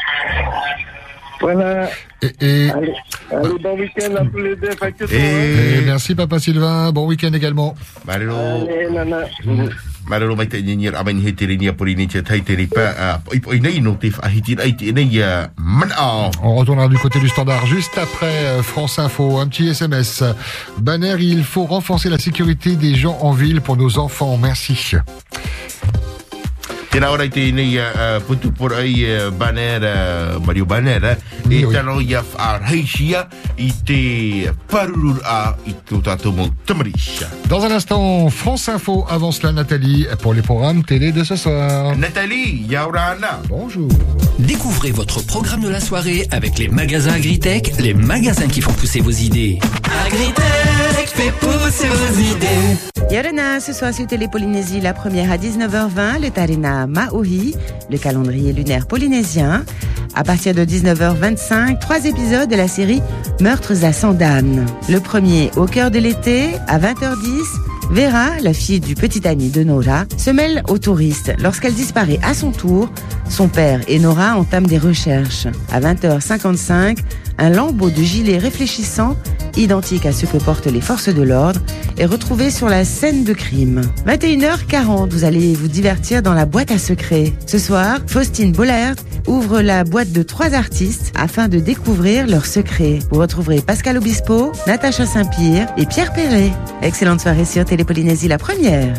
Voilà. 1.39 1.89
Et, 2.21 2.69
Allez, 2.69 2.93
allez, 3.29 3.59
bon 3.61 3.77
week-end 3.77 4.15
à 4.15 4.25
tous 4.25 4.37
les 4.37 4.55
deux. 4.55 4.69
que 4.69 5.13
Et 5.13 5.81
merci, 5.85 6.15
papa 6.15 6.39
Sylvain. 6.39 6.91
Bon 6.91 7.05
week-end 7.05 7.33
également. 7.33 7.75
Allez, 8.07 8.25
nana. 8.89 9.25
On 16.41 16.55
retournera 16.55 16.87
du 16.87 16.97
côté 16.97 17.19
du 17.19 17.29
standard 17.29 17.65
juste 17.65 17.97
après 17.97 18.45
euh, 18.45 18.63
France 18.63 18.99
Info. 18.99 19.37
Un 19.37 19.47
petit 19.47 19.69
SMS. 19.69 20.23
Banner, 20.77 21.15
il 21.19 21.43
faut 21.43 21.65
renforcer 21.65 22.09
la 22.09 22.19
sécurité 22.19 22.75
des 22.75 22.95
gens 22.95 23.17
en 23.21 23.31
ville 23.31 23.61
pour 23.61 23.77
nos 23.77 23.97
enfants. 23.97 24.37
Merci. 24.37 24.95
Tēnā 26.93 27.07
ora 27.09 27.25
i 27.25 27.31
te 27.33 27.41
uh, 27.49 27.57
uh, 27.57 28.21
uh, 28.21 28.61
Mario 30.45 30.67
eh? 30.69 31.17
e 31.49 31.65
tano 31.73 31.99
i 33.57 33.71
te 33.83 34.51
parurur 34.69 35.19
a 35.25 35.55
i 35.65 35.73
tō 35.73 36.03
tātou 36.05 36.33
mō 36.33 36.51
tamarisha. 36.65 37.27
Dans 37.49 37.63
un 37.65 37.71
instant, 37.71 38.29
France 38.29 38.69
Info. 38.69 39.05
Avant 39.09 39.31
cela, 39.31 39.51
Nathalie, 39.51 40.05
pour 40.21 40.35
les 40.35 40.43
programmes 40.43 40.83
télé 40.83 41.11
de 41.11 41.23
ce 41.23 41.35
soir. 41.35 41.95
Nathalie, 41.97 42.65
Yaurana. 42.69 43.41
Bonjour. 43.49 43.89
Découvrez 44.37 44.91
votre 44.91 45.25
programme 45.25 45.61
de 45.61 45.69
la 45.69 45.79
soirée 45.79 46.27
avec 46.29 46.59
les 46.59 46.67
magasins 46.67 47.13
Agritech, 47.13 47.73
les 47.79 47.95
magasins 47.95 48.47
qui 48.47 48.61
font 48.61 48.73
pousser 48.73 49.01
vos 49.01 49.09
idées. 49.11 49.57
Agritech 50.05 51.07
fait 51.07 51.31
pousser 51.39 51.87
vos 51.87 52.19
idées. 52.19 52.77
Yorana, 53.11 53.59
ce 53.59 53.73
soir 53.73 53.93
sur 53.93 54.07
Télé 54.07 54.27
Polynésie, 54.27 54.81
la 54.81 54.93
première 54.93 55.31
à 55.31 55.37
19h20, 55.37 56.21
le 56.21 56.29
Tarina 56.31 56.82
Maui, 56.87 57.55
le 57.89 57.97
calendrier 57.97 58.53
lunaire 58.53 58.87
polynésien. 58.87 59.63
À 60.15 60.23
partir 60.23 60.53
de 60.53 60.63
19h25, 60.63 61.79
trois 61.79 62.05
épisodes 62.05 62.49
de 62.49 62.55
la 62.55 62.67
série 62.67 63.01
Meurtres 63.41 63.83
à 63.83 63.93
Sandane. 63.93 64.65
Le 64.89 64.99
premier, 64.99 65.49
au 65.55 65.65
cœur 65.65 65.89
de 65.89 65.99
l'été, 65.99 66.51
à 66.67 66.77
20h10, 66.77 67.82
Vera, 67.93 68.39
la 68.41 68.53
fille 68.53 68.79
du 68.79 68.95
petit 68.95 69.27
ami 69.27 69.49
de 69.49 69.63
Nora, 69.63 70.05
se 70.17 70.31
mêle 70.31 70.63
aux 70.67 70.79
touristes. 70.79 71.31
Lorsqu'elle 71.37 71.75
disparaît 71.75 72.17
à 72.23 72.33
son 72.33 72.49
tour, 72.49 72.89
son 73.29 73.47
père 73.47 73.81
et 73.87 73.99
Nora 73.99 74.35
entament 74.35 74.65
des 74.65 74.79
recherches. 74.79 75.45
À 75.71 75.79
20h55, 75.79 76.97
un 77.37 77.49
lambeau 77.51 77.91
de 77.91 78.01
gilet 78.01 78.39
réfléchissant, 78.39 79.15
identique 79.57 80.07
à 80.07 80.11
ce 80.11 80.25
que 80.25 80.37
portent 80.37 80.65
les 80.65 80.81
forces 80.81 81.09
de 81.09 81.21
l'ordre, 81.21 81.61
est 81.99 82.05
retrouvé 82.05 82.49
sur 82.49 82.67
la 82.67 82.83
scène 82.83 83.23
de 83.25 83.33
crime. 83.33 83.81
21h40, 84.07 85.09
vous 85.09 85.23
allez 85.23 85.53
vous 85.53 85.67
divertir 85.67 86.23
dans 86.23 86.33
la 86.33 86.47
boîte 86.47 86.71
à 86.71 86.79
secrets. 86.79 87.31
Ce 87.45 87.59
soir, 87.59 87.99
Faustine 88.07 88.53
Bollert 88.53 88.95
ouvre 89.27 89.61
la 89.61 89.83
boîte 89.83 90.11
de 90.11 90.23
trois 90.23 90.53
artistes 90.53 91.13
afin 91.15 91.47
de 91.47 91.59
découvrir 91.59 92.27
leurs 92.27 92.45
secrets. 92.45 92.99
Vous 93.11 93.19
retrouverez 93.19 93.61
Pascal 93.61 93.97
Obispo, 93.97 94.51
Natacha 94.67 95.05
Saint-Pierre 95.05 95.73
et 95.77 95.85
Pierre 95.85 96.13
Perret. 96.13 96.51
Excellente 96.81 97.21
soirée 97.21 97.45
sur 97.45 97.63
Télépolynésie 97.83 98.29
la 98.29 98.37
première. 98.37 98.95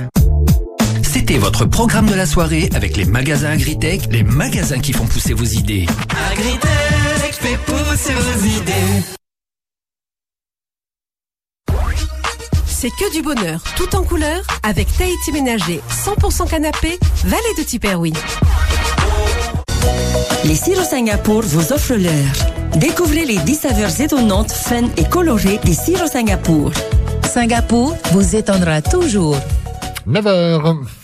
C'était 1.02 1.38
votre 1.38 1.64
programme 1.64 2.04
de 2.04 2.14
la 2.14 2.26
soirée 2.26 2.68
avec 2.74 2.98
les 2.98 3.06
magasins 3.06 3.52
Agritech, 3.52 4.02
les 4.10 4.24
magasins 4.24 4.78
qui 4.78 4.92
font 4.92 5.06
pousser 5.06 5.32
vos 5.32 5.44
idées. 5.44 5.86
Agritech 6.30 7.32
fait 7.32 7.56
pousser 7.64 8.12
vos 8.12 8.44
idées. 8.44 9.02
C'est 12.66 12.90
que 12.90 13.10
du 13.14 13.22
bonheur, 13.22 13.62
tout 13.74 13.96
en 13.96 14.02
couleur, 14.02 14.42
avec 14.62 14.94
Tahiti 14.98 15.32
Ménager, 15.32 15.80
100% 16.04 16.50
canapé, 16.50 16.98
Vallée 17.24 17.54
de 17.56 17.62
Tiperoui. 17.62 18.12
Les 20.44 20.56
sirops 20.56 20.90
Singapour 20.90 21.40
vous 21.40 21.72
offrent 21.72 21.94
l'heure. 21.94 22.76
Découvrez 22.76 23.24
les 23.24 23.38
10 23.38 23.54
saveurs 23.54 23.98
étonnantes, 23.98 24.52
fun 24.52 24.82
et 24.98 25.04
colorées 25.04 25.58
des 25.64 25.72
sirops 25.72 26.12
Singapour. 26.12 26.70
Singapour 27.34 27.96
vous 28.12 28.36
étonnera 28.36 28.80
toujours. 28.80 29.36
9h. 30.06 31.03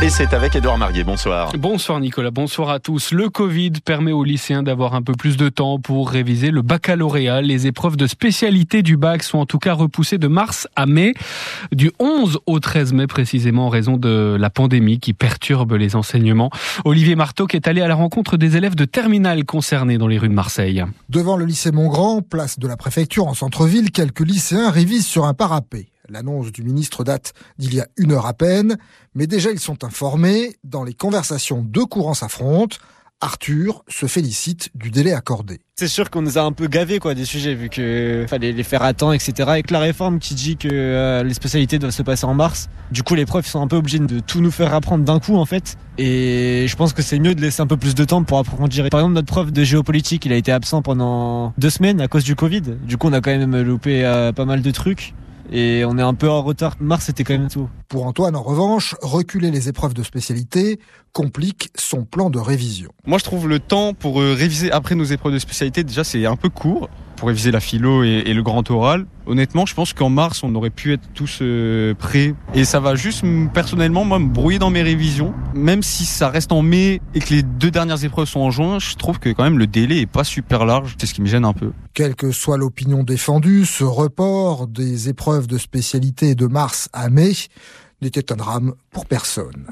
Et 0.00 0.10
c'est 0.10 0.32
avec 0.32 0.54
Édouard 0.54 0.78
Marié. 0.78 1.02
Bonsoir. 1.02 1.50
Bonsoir 1.58 1.98
Nicolas, 1.98 2.30
bonsoir 2.30 2.70
à 2.70 2.78
tous. 2.78 3.10
Le 3.10 3.30
Covid 3.30 3.72
permet 3.84 4.12
aux 4.12 4.22
lycéens 4.22 4.62
d'avoir 4.62 4.94
un 4.94 5.02
peu 5.02 5.12
plus 5.14 5.36
de 5.36 5.48
temps 5.48 5.80
pour 5.80 6.10
réviser 6.10 6.52
le 6.52 6.62
baccalauréat. 6.62 7.42
Les 7.42 7.66
épreuves 7.66 7.96
de 7.96 8.06
spécialité 8.06 8.84
du 8.84 8.96
bac 8.96 9.24
sont 9.24 9.38
en 9.38 9.46
tout 9.46 9.58
cas 9.58 9.72
repoussées 9.72 10.18
de 10.18 10.28
mars 10.28 10.68
à 10.76 10.86
mai, 10.86 11.14
du 11.72 11.90
11 11.98 12.38
au 12.46 12.60
13 12.60 12.92
mai 12.92 13.08
précisément 13.08 13.66
en 13.66 13.70
raison 13.70 13.96
de 13.96 14.36
la 14.38 14.50
pandémie 14.50 15.00
qui 15.00 15.14
perturbe 15.14 15.72
les 15.72 15.96
enseignements. 15.96 16.50
Olivier 16.84 17.16
Marteau 17.16 17.48
qui 17.48 17.56
est 17.56 17.66
allé 17.66 17.80
à 17.80 17.88
la 17.88 17.96
rencontre 17.96 18.36
des 18.36 18.56
élèves 18.56 18.76
de 18.76 18.84
terminale 18.84 19.44
concernés 19.44 19.98
dans 19.98 20.06
les 20.06 20.18
rues 20.18 20.28
de 20.28 20.34
Marseille. 20.34 20.84
Devant 21.08 21.36
le 21.36 21.44
lycée 21.44 21.72
Montgrand, 21.72 22.22
place 22.22 22.60
de 22.60 22.68
la 22.68 22.76
préfecture 22.76 23.26
en 23.26 23.34
centre-ville, 23.34 23.90
quelques 23.90 24.20
lycéens 24.20 24.70
révisent 24.70 25.08
sur 25.08 25.24
un 25.24 25.34
parapet. 25.34 25.88
L'annonce 26.08 26.52
du 26.52 26.62
ministre 26.62 27.04
date 27.04 27.34
d'il 27.58 27.74
y 27.74 27.80
a 27.80 27.86
une 27.96 28.12
heure 28.12 28.26
à 28.26 28.32
peine, 28.32 28.78
mais 29.14 29.26
déjà 29.26 29.50
ils 29.50 29.60
sont 29.60 29.84
informés. 29.84 30.56
Dans 30.64 30.84
les 30.84 30.94
conversations, 30.94 31.62
deux 31.62 31.84
courants 31.84 32.14
s'affrontent. 32.14 32.78
Arthur 33.20 33.84
se 33.88 34.06
félicite 34.06 34.70
du 34.76 34.90
délai 34.90 35.12
accordé. 35.12 35.60
C'est 35.76 35.88
sûr 35.88 36.08
qu'on 36.08 36.22
nous 36.22 36.38
a 36.38 36.42
un 36.42 36.52
peu 36.52 36.68
gavé 36.68 37.00
quoi 37.00 37.14
des 37.14 37.24
sujets 37.24 37.54
vu 37.54 37.68
que 37.68 38.24
fallait 38.28 38.52
les 38.52 38.62
faire 38.62 38.82
à 38.82 38.94
temps 38.94 39.12
etc. 39.12 39.32
Avec 39.48 39.72
la 39.72 39.80
réforme 39.80 40.20
qui 40.20 40.34
dit 40.34 40.56
que 40.56 40.68
euh, 40.70 41.24
les 41.24 41.34
spécialités 41.34 41.80
doivent 41.80 41.92
se 41.92 42.02
passer 42.02 42.26
en 42.26 42.34
mars, 42.34 42.68
du 42.92 43.02
coup 43.02 43.16
les 43.16 43.26
profs 43.26 43.46
sont 43.46 43.60
un 43.60 43.66
peu 43.66 43.74
obligés 43.74 43.98
de 43.98 44.20
tout 44.20 44.40
nous 44.40 44.52
faire 44.52 44.72
apprendre 44.72 45.04
d'un 45.04 45.18
coup 45.18 45.34
en 45.34 45.46
fait. 45.46 45.76
Et 45.98 46.66
je 46.68 46.76
pense 46.76 46.92
que 46.92 47.02
c'est 47.02 47.18
mieux 47.18 47.34
de 47.34 47.40
laisser 47.40 47.60
un 47.60 47.66
peu 47.66 47.76
plus 47.76 47.96
de 47.96 48.04
temps 48.04 48.22
pour 48.22 48.38
approfondir. 48.38 48.88
Par 48.88 49.00
exemple 49.00 49.14
notre 49.14 49.26
prof 49.26 49.50
de 49.50 49.64
géopolitique 49.64 50.24
il 50.24 50.32
a 50.32 50.36
été 50.36 50.52
absent 50.52 50.82
pendant 50.82 51.54
deux 51.58 51.70
semaines 51.70 52.00
à 52.00 52.06
cause 52.06 52.22
du 52.22 52.36
Covid. 52.36 52.62
Du 52.84 52.98
coup 52.98 53.08
on 53.08 53.12
a 53.12 53.20
quand 53.20 53.36
même 53.36 53.60
loupé 53.62 54.04
euh, 54.04 54.30
pas 54.30 54.44
mal 54.44 54.62
de 54.62 54.70
trucs. 54.70 55.12
Et 55.50 55.84
on 55.84 55.98
est 55.98 56.02
un 56.02 56.14
peu 56.14 56.28
en 56.28 56.42
retard. 56.42 56.76
Mars, 56.80 57.06
c'était 57.06 57.24
quand 57.24 57.34
même 57.34 57.48
tôt. 57.48 57.68
Pour 57.88 58.06
Antoine, 58.06 58.36
en 58.36 58.42
revanche, 58.42 58.94
reculer 59.02 59.50
les 59.50 59.68
épreuves 59.68 59.94
de 59.94 60.02
spécialité 60.02 60.78
complique 61.12 61.70
son 61.76 62.04
plan 62.04 62.30
de 62.30 62.38
révision. 62.38 62.90
Moi, 63.06 63.18
je 63.18 63.24
trouve 63.24 63.48
le 63.48 63.58
temps 63.58 63.94
pour 63.94 64.20
euh, 64.20 64.34
réviser 64.34 64.70
après 64.70 64.94
nos 64.94 65.04
épreuves 65.04 65.32
de 65.32 65.38
spécialité, 65.38 65.84
déjà, 65.84 66.04
c'est 66.04 66.26
un 66.26 66.36
peu 66.36 66.48
court 66.48 66.88
pour 67.18 67.28
réviser 67.28 67.50
la 67.50 67.60
philo 67.60 68.04
et, 68.04 68.32
le 68.32 68.42
grand 68.42 68.70
oral. 68.70 69.06
Honnêtement, 69.26 69.66
je 69.66 69.74
pense 69.74 69.92
qu'en 69.92 70.08
mars, 70.08 70.42
on 70.42 70.54
aurait 70.54 70.70
pu 70.70 70.92
être 70.92 71.02
tous 71.14 71.40
euh, 71.42 71.94
prêts. 71.94 72.34
Et 72.54 72.64
ça 72.64 72.80
va 72.80 72.94
juste, 72.94 73.24
personnellement, 73.52 74.04
moi, 74.04 74.18
me 74.18 74.28
brouiller 74.28 74.58
dans 74.58 74.70
mes 74.70 74.82
révisions. 74.82 75.34
Même 75.54 75.82
si 75.82 76.06
ça 76.06 76.28
reste 76.28 76.52
en 76.52 76.62
mai 76.62 77.00
et 77.14 77.20
que 77.20 77.34
les 77.34 77.42
deux 77.42 77.70
dernières 77.70 78.04
épreuves 78.04 78.28
sont 78.28 78.40
en 78.40 78.50
juin, 78.50 78.78
je 78.78 78.94
trouve 78.94 79.18
que 79.18 79.30
quand 79.30 79.44
même 79.44 79.58
le 79.58 79.66
délai 79.66 80.00
est 80.00 80.06
pas 80.06 80.24
super 80.24 80.64
large. 80.64 80.94
C'est 80.98 81.06
ce 81.06 81.14
qui 81.14 81.20
me 81.20 81.26
gêne 81.26 81.44
un 81.44 81.52
peu. 81.52 81.72
Quelle 81.92 82.14
que 82.14 82.30
soit 82.30 82.56
l'opinion 82.56 83.02
défendue, 83.02 83.66
ce 83.66 83.84
report 83.84 84.68
des 84.68 85.08
épreuves 85.08 85.46
de 85.46 85.58
spécialité 85.58 86.34
de 86.34 86.46
mars 86.46 86.88
à 86.92 87.10
mai 87.10 87.32
n'était 88.00 88.32
un 88.32 88.36
drame 88.36 88.74
pour 88.90 89.06
personne. 89.06 89.66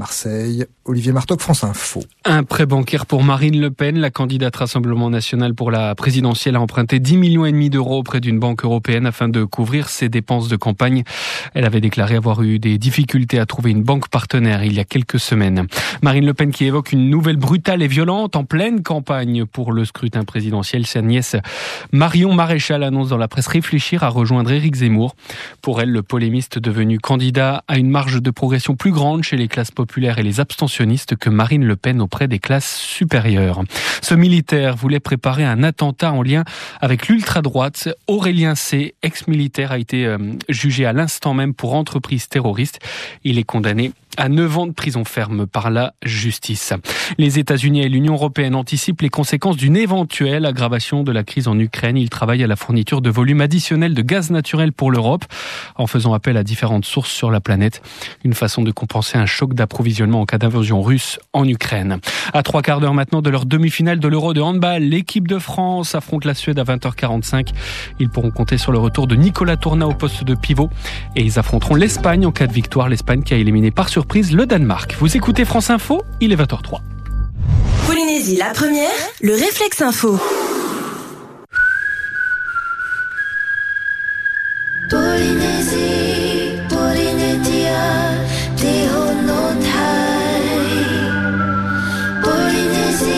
Marseille, 0.00 0.64
Olivier 0.86 1.12
Martoc, 1.12 1.42
France 1.42 1.62
Info. 1.62 2.00
Un 2.24 2.42
prêt 2.42 2.64
bancaire 2.64 3.04
pour 3.04 3.22
Marine 3.22 3.60
Le 3.60 3.70
Pen, 3.70 3.98
la 3.98 4.08
candidate 4.10 4.56
Rassemblement 4.56 5.10
national 5.10 5.54
pour 5.54 5.70
la 5.70 5.94
présidentielle 5.94 6.56
a 6.56 6.60
emprunté 6.62 7.00
10 7.00 7.18
millions 7.18 7.44
et 7.44 7.52
demi 7.52 7.68
d'euros 7.68 7.98
auprès 7.98 8.20
d'une 8.20 8.38
banque 8.38 8.64
européenne 8.64 9.04
afin 9.04 9.28
de 9.28 9.44
couvrir 9.44 9.90
ses 9.90 10.08
dépenses 10.08 10.48
de 10.48 10.56
campagne. 10.56 11.02
Elle 11.52 11.66
avait 11.66 11.82
déclaré 11.82 12.16
avoir 12.16 12.40
eu 12.42 12.58
des 12.58 12.78
difficultés 12.78 13.38
à 13.38 13.44
trouver 13.44 13.72
une 13.72 13.82
banque 13.82 14.08
partenaire 14.08 14.64
il 14.64 14.72
y 14.72 14.80
a 14.80 14.84
quelques 14.84 15.20
semaines. 15.20 15.66
Marine 16.00 16.24
Le 16.24 16.32
Pen 16.32 16.50
qui 16.50 16.64
évoque 16.64 16.92
une 16.92 17.10
nouvelle 17.10 17.36
brutale 17.36 17.82
et 17.82 17.86
violente 17.86 18.36
en 18.36 18.44
pleine 18.44 18.82
campagne 18.82 19.44
pour 19.44 19.70
le 19.70 19.84
scrutin 19.84 20.24
présidentiel. 20.24 20.86
Sa 20.86 21.02
nièce 21.02 21.36
Marion 21.92 22.32
Maréchal 22.32 22.84
annonce 22.84 23.10
dans 23.10 23.18
la 23.18 23.28
presse 23.28 23.48
réfléchir 23.48 24.02
à 24.02 24.08
rejoindre 24.08 24.50
Éric 24.50 24.76
Zemmour. 24.76 25.14
Pour 25.60 25.82
elle, 25.82 25.90
le 25.90 26.02
polémiste 26.02 26.58
devenu 26.58 26.98
candidat 26.98 27.64
a 27.68 27.76
une 27.76 27.90
marge 27.90 28.22
de 28.22 28.30
progression 28.30 28.76
plus 28.76 28.92
grande 28.92 29.24
chez 29.24 29.36
les 29.36 29.46
classes 29.46 29.70
populaires 29.70 29.89
et 29.98 30.22
les 30.22 30.40
abstentionnistes 30.40 31.16
que 31.16 31.30
Marine 31.30 31.64
Le 31.64 31.76
Pen 31.76 32.00
auprès 32.00 32.28
des 32.28 32.38
classes 32.38 32.76
supérieures. 32.76 33.62
Ce 34.00 34.14
militaire 34.14 34.76
voulait 34.76 35.00
préparer 35.00 35.44
un 35.44 35.62
attentat 35.62 36.12
en 36.12 36.22
lien 36.22 36.44
avec 36.80 37.08
l'ultra-droite. 37.08 37.88
Aurélien 38.06 38.54
C., 38.54 38.94
ex-militaire, 39.02 39.72
a 39.72 39.78
été 39.78 40.06
euh, 40.06 40.18
jugé 40.48 40.86
à 40.86 40.92
l'instant 40.92 41.34
même 41.34 41.54
pour 41.54 41.74
entreprise 41.74 42.28
terroriste. 42.28 42.78
Il 43.24 43.38
est 43.38 43.44
condamné 43.44 43.92
à 44.16 44.28
9 44.28 44.58
ans 44.58 44.66
de 44.66 44.72
prison 44.72 45.04
ferme 45.04 45.46
par 45.46 45.70
la 45.70 45.94
justice. 46.02 46.72
Les 47.18 47.38
États-Unis 47.38 47.82
et 47.82 47.88
l'Union 47.88 48.14
européenne 48.14 48.54
anticipent 48.54 49.00
les 49.02 49.08
conséquences 49.08 49.56
d'une 49.56 49.76
éventuelle 49.76 50.46
aggravation 50.46 51.02
de 51.02 51.12
la 51.12 51.24
crise 51.24 51.48
en 51.48 51.58
Ukraine. 51.58 51.96
Ils 51.96 52.10
travaillent 52.10 52.44
à 52.44 52.46
la 52.46 52.56
fourniture 52.56 53.00
de 53.02 53.10
volumes 53.10 53.40
additionnels 53.40 53.94
de 53.94 54.02
gaz 54.02 54.30
naturel 54.30 54.72
pour 54.72 54.90
l'Europe 54.90 55.24
en 55.76 55.86
faisant 55.86 56.12
appel 56.12 56.36
à 56.36 56.42
différentes 56.42 56.84
sources 56.84 57.10
sur 57.10 57.30
la 57.30 57.40
planète. 57.40 57.82
Une 58.24 58.34
façon 58.34 58.62
de 58.62 58.70
compenser 58.70 59.18
un 59.18 59.26
choc 59.26 59.54
d'approvisionnement 59.54 60.20
en 60.20 60.26
cas 60.26 60.38
d'invasion 60.38 60.82
russe 60.82 61.18
en 61.32 61.46
Ukraine. 61.46 61.98
À 62.32 62.42
trois 62.42 62.62
quarts 62.62 62.80
d'heure 62.80 62.94
maintenant 62.94 63.22
de 63.22 63.30
leur 63.30 63.46
demi-finale 63.46 64.00
de 64.00 64.08
l'Euro 64.08 64.34
de 64.34 64.40
handball, 64.40 64.82
l'équipe 64.82 65.28
de 65.28 65.38
France 65.38 65.94
affronte 65.94 66.24
la 66.24 66.34
Suède 66.34 66.58
à 66.58 66.64
20h45. 66.64 67.48
Ils 67.98 68.08
pourront 68.08 68.30
compter 68.30 68.58
sur 68.58 68.72
le 68.72 68.78
retour 68.78 69.06
de 69.06 69.16
Nicolas 69.16 69.56
Tourna 69.56 69.86
au 69.86 69.94
poste 69.94 70.24
de 70.24 70.34
pivot 70.34 70.70
et 71.16 71.22
ils 71.22 71.38
affronteront 71.38 71.74
l'Espagne 71.74 72.26
en 72.26 72.32
cas 72.32 72.46
de 72.46 72.52
victoire. 72.52 72.88
L'Espagne 72.88 73.22
qui 73.22 73.34
a 73.34 73.36
éliminé 73.36 73.70
par 73.70 73.88
surprise 74.00 74.32
le 74.32 74.46
Danemark. 74.46 74.96
Vous 74.98 75.14
écoutez 75.14 75.44
France 75.44 75.68
Info, 75.68 76.02
il 76.22 76.32
est 76.32 76.36
20h03. 76.36 76.80
Polynésie 77.86 78.36
la 78.36 78.46
première, 78.46 78.88
le 79.20 79.34
réflexe 79.34 79.82
info. 79.82 80.18
Polynésie, 84.88 86.56
Polynésia. 86.70 87.82
Polynésie, 92.22 93.14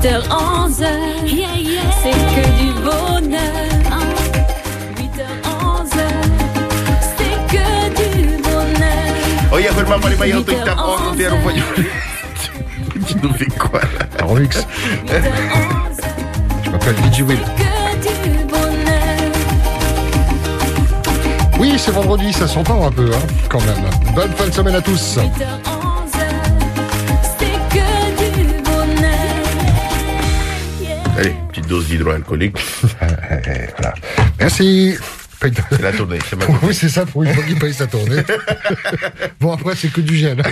8h11, 0.00 0.72
c'est 2.02 2.10
que 2.10 2.44
du 2.56 2.72
bonheur. 2.80 3.40
8h11, 4.96 5.92
c'est 7.18 7.36
que 7.52 7.66
du 7.96 8.40
bonheur. 8.40 9.12
Oh 9.52 9.58
banyak 10.16 10.36
untuk 10.40 10.56
kita 10.56 10.72
orang 10.80 11.16
dia 11.20 11.28
rupanya. 11.28 11.64
Tu 13.06 13.14
nous 13.20 13.34
fais 13.34 13.52
quoi 13.60 13.80
là 13.80 14.08
Un 14.20 14.24
remix. 14.24 14.64
Je 16.64 16.70
m'appelle 16.70 16.96
DJ 17.04 17.20
Will. 17.20 17.44
Que 17.60 17.92
du 18.00 18.44
bonheur. 18.48 19.28
Oui, 21.58 21.74
c'est 21.76 21.92
vendredi, 21.92 22.32
ça 22.32 22.48
s'entend 22.48 22.86
un 22.86 22.90
peu, 22.90 23.10
hein, 23.12 23.26
quand 23.50 23.60
même. 23.60 23.84
Bonne 24.14 24.32
fin 24.32 24.46
de 24.46 24.52
semaine 24.52 24.76
à 24.76 24.80
tous. 24.80 25.18
8h11, 25.18 25.69
dose 31.70 31.86
d'hydroalcoolique. 31.86 32.56
voilà. 33.00 33.94
Merci. 34.40 34.96
C'est 35.42 35.80
la 35.80 35.92
tournée, 35.92 36.18
c'est 36.28 36.36
Oui, 36.66 36.74
c'est 36.74 36.90
ça, 36.90 37.06
pour 37.06 37.22
une 37.22 37.32
fois 37.32 37.42
qu'il 37.44 37.58
paye 37.58 37.72
sa 37.72 37.86
tournée. 37.86 38.20
bon, 39.40 39.52
après, 39.52 39.74
c'est 39.74 39.90
que 39.90 40.02
du 40.02 40.14
gel. 40.14 40.42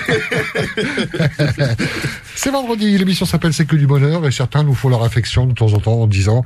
c'est 2.35 2.51
vendredi, 2.51 2.97
l'émission 2.97 3.27
s'appelle 3.27 3.53
C'est 3.53 3.67
que 3.67 3.77
du 3.77 3.87
bonheur, 3.87 4.27
et 4.27 4.31
certains 4.31 4.63
nous 4.63 4.73
font 4.73 4.89
leur 4.89 5.03
affection 5.05 5.45
de 5.45 5.53
temps 5.53 5.75
en 5.75 5.81
temps 5.81 6.01
en 6.01 6.07
disant, 6.07 6.43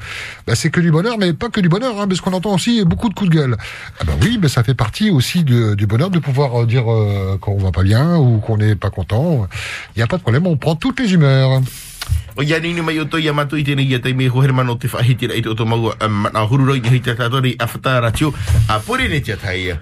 bah, 0.46 0.56
c'est 0.56 0.70
que 0.70 0.80
du 0.80 0.90
bonheur, 0.90 1.18
mais 1.18 1.34
pas 1.34 1.50
que 1.50 1.60
du 1.60 1.68
bonheur, 1.68 2.00
hein, 2.00 2.08
parce 2.08 2.20
qu'on 2.20 2.32
entend 2.32 2.52
aussi 2.54 2.84
beaucoup 2.84 3.08
de 3.08 3.14
coups 3.14 3.30
de 3.30 3.36
gueule. 3.36 3.56
Ah 4.00 4.04
bah 4.04 4.14
oui, 4.22 4.40
mais 4.42 4.48
ça 4.48 4.64
fait 4.64 4.74
partie 4.74 5.10
aussi 5.10 5.44
de- 5.44 5.74
du 5.74 5.86
bonheur 5.86 6.10
de 6.10 6.18
pouvoir 6.18 6.62
euh, 6.62 6.66
dire 6.66 6.90
euh, 6.92 7.38
quand 7.40 7.52
on 7.52 7.58
va 7.58 7.70
pas 7.70 7.84
bien 7.84 8.16
ou 8.16 8.38
qu'on 8.38 8.56
n'est 8.56 8.74
pas 8.74 8.90
content. 8.90 9.46
Il 9.94 10.00
n'y 10.00 10.02
a 10.02 10.08
pas 10.08 10.16
de 10.16 10.22
problème, 10.22 10.48
on 10.48 10.56
prend 10.56 10.74
toutes 10.74 10.98
les 10.98 11.12
humeurs. 11.12 11.60
O 12.36 12.42
ia 12.42 12.58
nini 12.60 12.80
mai 12.80 12.98
o 12.98 13.04
toi 13.04 13.20
ia 13.22 13.32
matu 13.32 13.56
i 13.60 13.64
tēnei 13.64 13.90
ia 13.90 14.00
teime 14.00 14.28
ho 14.28 14.42
hermano 14.42 14.76
te 14.80 14.88
whahiti 14.88 15.28
rei 15.28 15.42
te 15.42 15.48
o 15.52 15.54
tō 15.54 15.66
maua 15.68 15.96
mana 16.08 16.46
hururoi 16.48 16.80
ni 16.80 16.88
hei 16.88 17.00
te 17.00 17.14
tātori 17.18 17.54
a 17.58 17.66
whatara 17.68 18.10
tio 18.10 18.32
a 18.68 18.78
pore 18.80 19.08
ne 19.08 19.20
tia 19.20 19.36
tai 19.36 19.58
ia. 19.60 19.78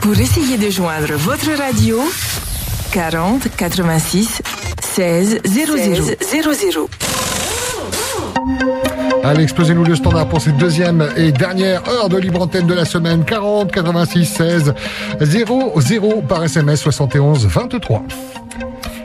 Pour 0.00 0.18
essayer 0.18 0.56
de 0.56 0.70
joindre 0.70 1.16
votre 1.18 1.52
radio, 1.58 2.00
40 2.92 3.48
86 3.56 4.42
16 4.96 5.40
00 5.44 5.76
00. 6.22 6.88
Allez, 9.22 9.42
explosez-nous 9.42 9.84
le 9.84 9.94
standard 9.94 10.28
pour 10.28 10.40
cette 10.40 10.56
deuxième 10.56 11.06
et 11.16 11.30
dernière 11.30 11.86
heure 11.88 12.08
de 12.08 12.16
libre 12.16 12.42
antenne 12.42 12.66
de 12.66 12.74
la 12.74 12.86
semaine. 12.86 13.24
40 13.24 13.70
86 13.70 14.24
16 14.24 14.74
00 15.20 16.22
par 16.26 16.42
SMS 16.42 16.80
71 16.80 17.46
23. 17.46 18.02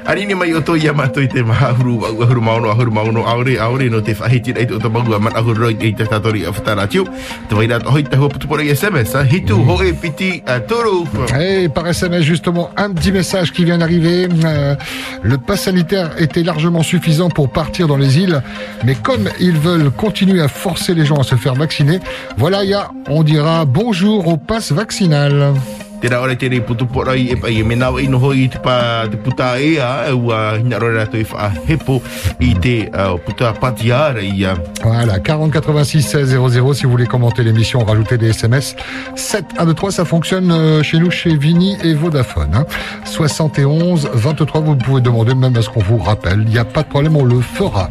Ani 0.07 0.35
mai 0.35 0.53
o 0.53 0.61
toi 0.61 0.77
ia 0.77 0.93
matu 0.93 1.21
i 1.21 1.27
te 1.27 1.41
mahahuru 1.41 2.05
au 2.05 2.21
ahuru 2.21 2.41
maono 2.41 2.69
ahuru 2.69 2.91
maono 2.91 3.23
aore 3.25 3.57
aore 3.57 3.89
no 3.89 4.01
te 4.01 4.13
whahiti 4.13 4.53
rei 4.53 4.67
te 4.67 4.73
o 4.73 4.77
tō 4.77 4.91
maua 4.93 5.17
mana 5.19 5.41
hururoi 5.41 5.73
ni 5.73 5.87
hei 5.87 5.95
te 5.97 6.05
tātori 6.05 6.45
a 6.45 6.51
whatara 6.51 6.85
tio. 6.87 7.07
Te 7.49 7.55
waira 7.55 7.79
to 7.79 7.89
hoi 7.89 8.03
te 8.03 8.15
hua 8.15 8.29
putu 8.29 8.47
pore 8.47 8.67
SMS, 8.69 9.15
hitu 9.31 9.57
ho 9.65 9.79
e 9.81 9.93
piti 9.93 10.43
a 10.45 10.59
toro. 10.59 11.07
Et 11.39 11.69
par 11.69 11.87
SMS, 11.87 12.21
justement, 12.21 12.69
un 12.77 12.91
petit 12.91 13.11
message 13.11 13.51
qui 13.51 13.65
vient 13.65 13.79
d'arriver. 13.79 14.27
Euh, 14.45 14.75
le 15.23 15.37
pass 15.39 15.63
sanitaire 15.63 16.11
était 16.19 16.43
largement 16.43 16.83
suffisant 16.83 17.29
pour 17.29 17.49
partir 17.49 17.87
dans 17.87 17.97
les 17.97 18.19
îles, 18.19 18.43
mais 18.85 18.93
comme 18.93 19.29
ils 19.39 19.57
veulent 19.57 19.89
continuer 19.89 20.41
à 20.41 20.47
forcer 20.47 20.93
les 20.93 21.05
gens 21.05 21.17
à 21.17 21.23
se 21.23 21.35
faire 21.35 21.55
vacciner, 21.55 21.99
voilà, 22.37 22.63
il 22.63 22.69
y 22.69 22.73
a, 22.75 22.91
on 23.09 23.23
dira 23.23 23.65
bonjour 23.65 24.27
au 24.27 24.37
pass 24.37 24.71
vaccinal. 24.71 25.55
Te 26.01 26.09
rā 26.11 26.19
ore 26.21 26.35
tēnei 26.37 26.59
putu 26.61 26.85
porai 26.91 27.29
e 27.31 27.35
pai 27.39 27.55
e 27.59 27.63
me 27.63 27.75
nawa 27.79 28.01
ino 28.03 28.19
hoi 28.19 28.43
i 28.43 28.49
te, 28.51 28.59
pa, 28.61 29.07
te 29.09 29.17
puta 29.17 29.55
e 29.59 29.79
a 29.79 30.07
e 30.09 30.11
ua 30.13 30.57
hina 30.59 30.77
rore 30.77 30.97
rato 30.99 31.17
i 31.17 31.23
wha 31.31 31.49
hepo 31.67 32.01
i 32.39 32.53
te 32.61 32.75
uh, 32.91 33.15
puta 33.25 33.53
patiara 33.53 34.21
i 34.21 34.45
a 34.45 34.55
Voilà, 34.83 35.19
40 35.19 35.51
86 35.51 36.01
16 36.01 36.29
00 36.51 36.73
si 36.73 36.83
vous 36.85 36.91
voulez 36.91 37.07
commenter 37.07 37.43
l'émission, 37.43 37.79
rajouter 37.83 38.17
des 38.17 38.29
SMS. 38.29 38.75
7 39.15 39.45
1 39.57 39.65
2 39.65 39.73
3, 39.73 39.91
ça 39.91 40.05
fonctionne 40.05 40.51
euh, 40.51 40.83
chez 40.83 40.99
nous, 40.99 41.09
chez 41.09 41.35
Vini 41.37 41.75
et 41.83 41.93
Vodafone. 41.93 42.53
hein. 42.53 42.65
71 43.05 44.09
23, 44.13 44.61
vous 44.61 44.75
pouvez 44.75 45.01
demander 45.01 45.33
même 45.33 45.55
à 45.57 45.61
ce 45.61 45.69
qu'on 45.69 45.81
vous 45.81 45.97
rappelle. 45.97 46.41
Il 46.45 46.51
n'y 46.51 46.59
a 46.59 46.65
pas 46.65 46.83
de 46.83 46.87
problème, 46.89 47.15
on 47.15 47.23
le 47.23 47.39
fera. 47.41 47.89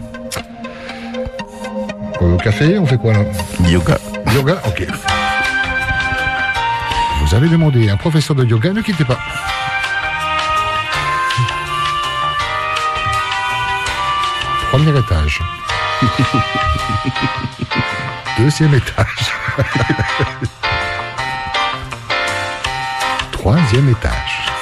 Euh, 2.23 2.35
Au 2.35 2.37
café, 2.37 2.79
on 2.79 2.87
fait 2.87 2.99
quoi 2.99 3.13
là? 3.13 3.21
Yoga. 3.69 3.99
Yoga, 4.35 4.61
ok. 4.67 4.87
Vous 7.35 7.39
avez 7.39 7.49
demandé 7.49 7.91
un 7.91 7.97
professeur 7.97 8.37
de 8.37 8.45
yoga, 8.45 8.73
ne 8.73 8.81
quittez 8.81 9.05
pas. 9.05 9.19
Premier 14.71 14.97
étage. 14.97 15.43
Deuxième 18.39 18.75
étage. 18.75 19.33
Troisième 23.33 23.89
étage. 23.89 24.53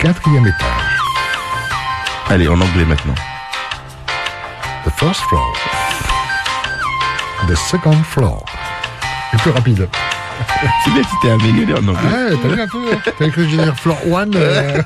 Quatrième 0.00 0.46
étage. 0.46 0.98
Allez, 2.28 2.46
en 2.46 2.60
anglais 2.60 2.84
maintenant. 2.84 3.14
The 4.84 4.90
first 4.90 5.22
floor. 5.30 5.50
The 7.48 7.56
second 7.56 8.04
floor. 8.04 8.44
Le 9.32 9.38
plus 9.38 9.50
rapide. 9.50 9.88
C'est 10.84 10.90
bien, 10.92 11.02
tu 11.02 11.08
t'es 11.22 11.30
amélioré 11.30 11.74
en 11.74 11.88
anglais. 11.88 12.08
Ouais, 12.10 12.36
t'as 12.42 12.48
vu 12.48 12.60
un 12.60 12.68
peu 12.68 12.78
hein 12.92 13.00
T'as 13.04 13.28
cru 13.28 13.30
que 13.30 13.48
j'allais 13.50 13.64
dire 13.64 13.76
floor 13.78 13.98
one 14.10 14.32
euh, 14.36 14.82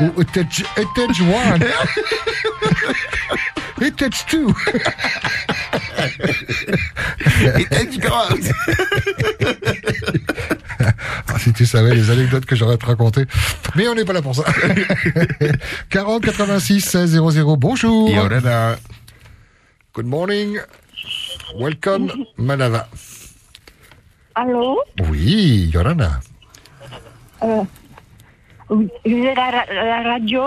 ou 0.16 0.22
étage, 0.22 0.64
étage 0.76 1.20
one 1.20 1.64
Étage 3.86 4.26
two 4.26 4.54
Ah, 11.28 11.38
Si 11.38 11.52
tu 11.52 11.66
savais 11.66 11.94
les 11.94 12.10
anecdotes 12.10 12.46
que 12.46 12.56
j'aurais 12.56 12.76
te 12.76 12.86
raconter. 12.86 13.24
Mais 13.74 13.88
on 13.88 13.94
n'est 13.94 14.04
pas 14.04 14.12
là 14.12 14.22
pour 14.22 14.34
ça. 14.34 14.44
40 15.90 16.24
86 16.24 16.80
16 16.80 17.10
00. 17.20 17.56
Bonjour. 17.56 18.08
Yorana. 18.10 18.76
Good 19.94 20.06
morning. 20.06 20.58
Welcome, 21.58 22.10
Manava. 22.38 22.88
Allô 24.34 24.78
Oui, 25.10 25.70
Yorana. 25.72 26.20
euh, 27.42 27.62
oui, 28.70 28.88
Vous 29.04 29.24
êtes 29.24 29.38
à 29.38 29.50
la, 29.50 29.84
la 29.84 30.02
radio 30.12 30.42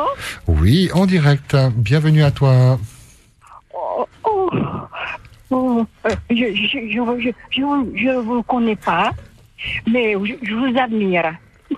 Oui, 0.48 0.90
en 0.94 1.06
direct. 1.06 1.56
Bienvenue 1.76 2.24
à 2.24 2.32
toi. 2.32 2.80
Oh, 3.74 4.06
oh, 4.24 4.50
oh, 5.52 5.86
euh, 6.06 6.16
je 6.30 6.36
je, 6.36 6.80
je, 6.90 7.22
je, 7.22 7.30
je, 7.52 7.62
vous- 7.62 7.92
je 7.96 8.10
vous 8.20 8.42
connais 8.44 8.76
pas, 8.76 9.12
mais 9.92 10.14
je, 10.14 10.34
je 10.42 10.54
vous 10.54 10.78
admire. 10.78 11.34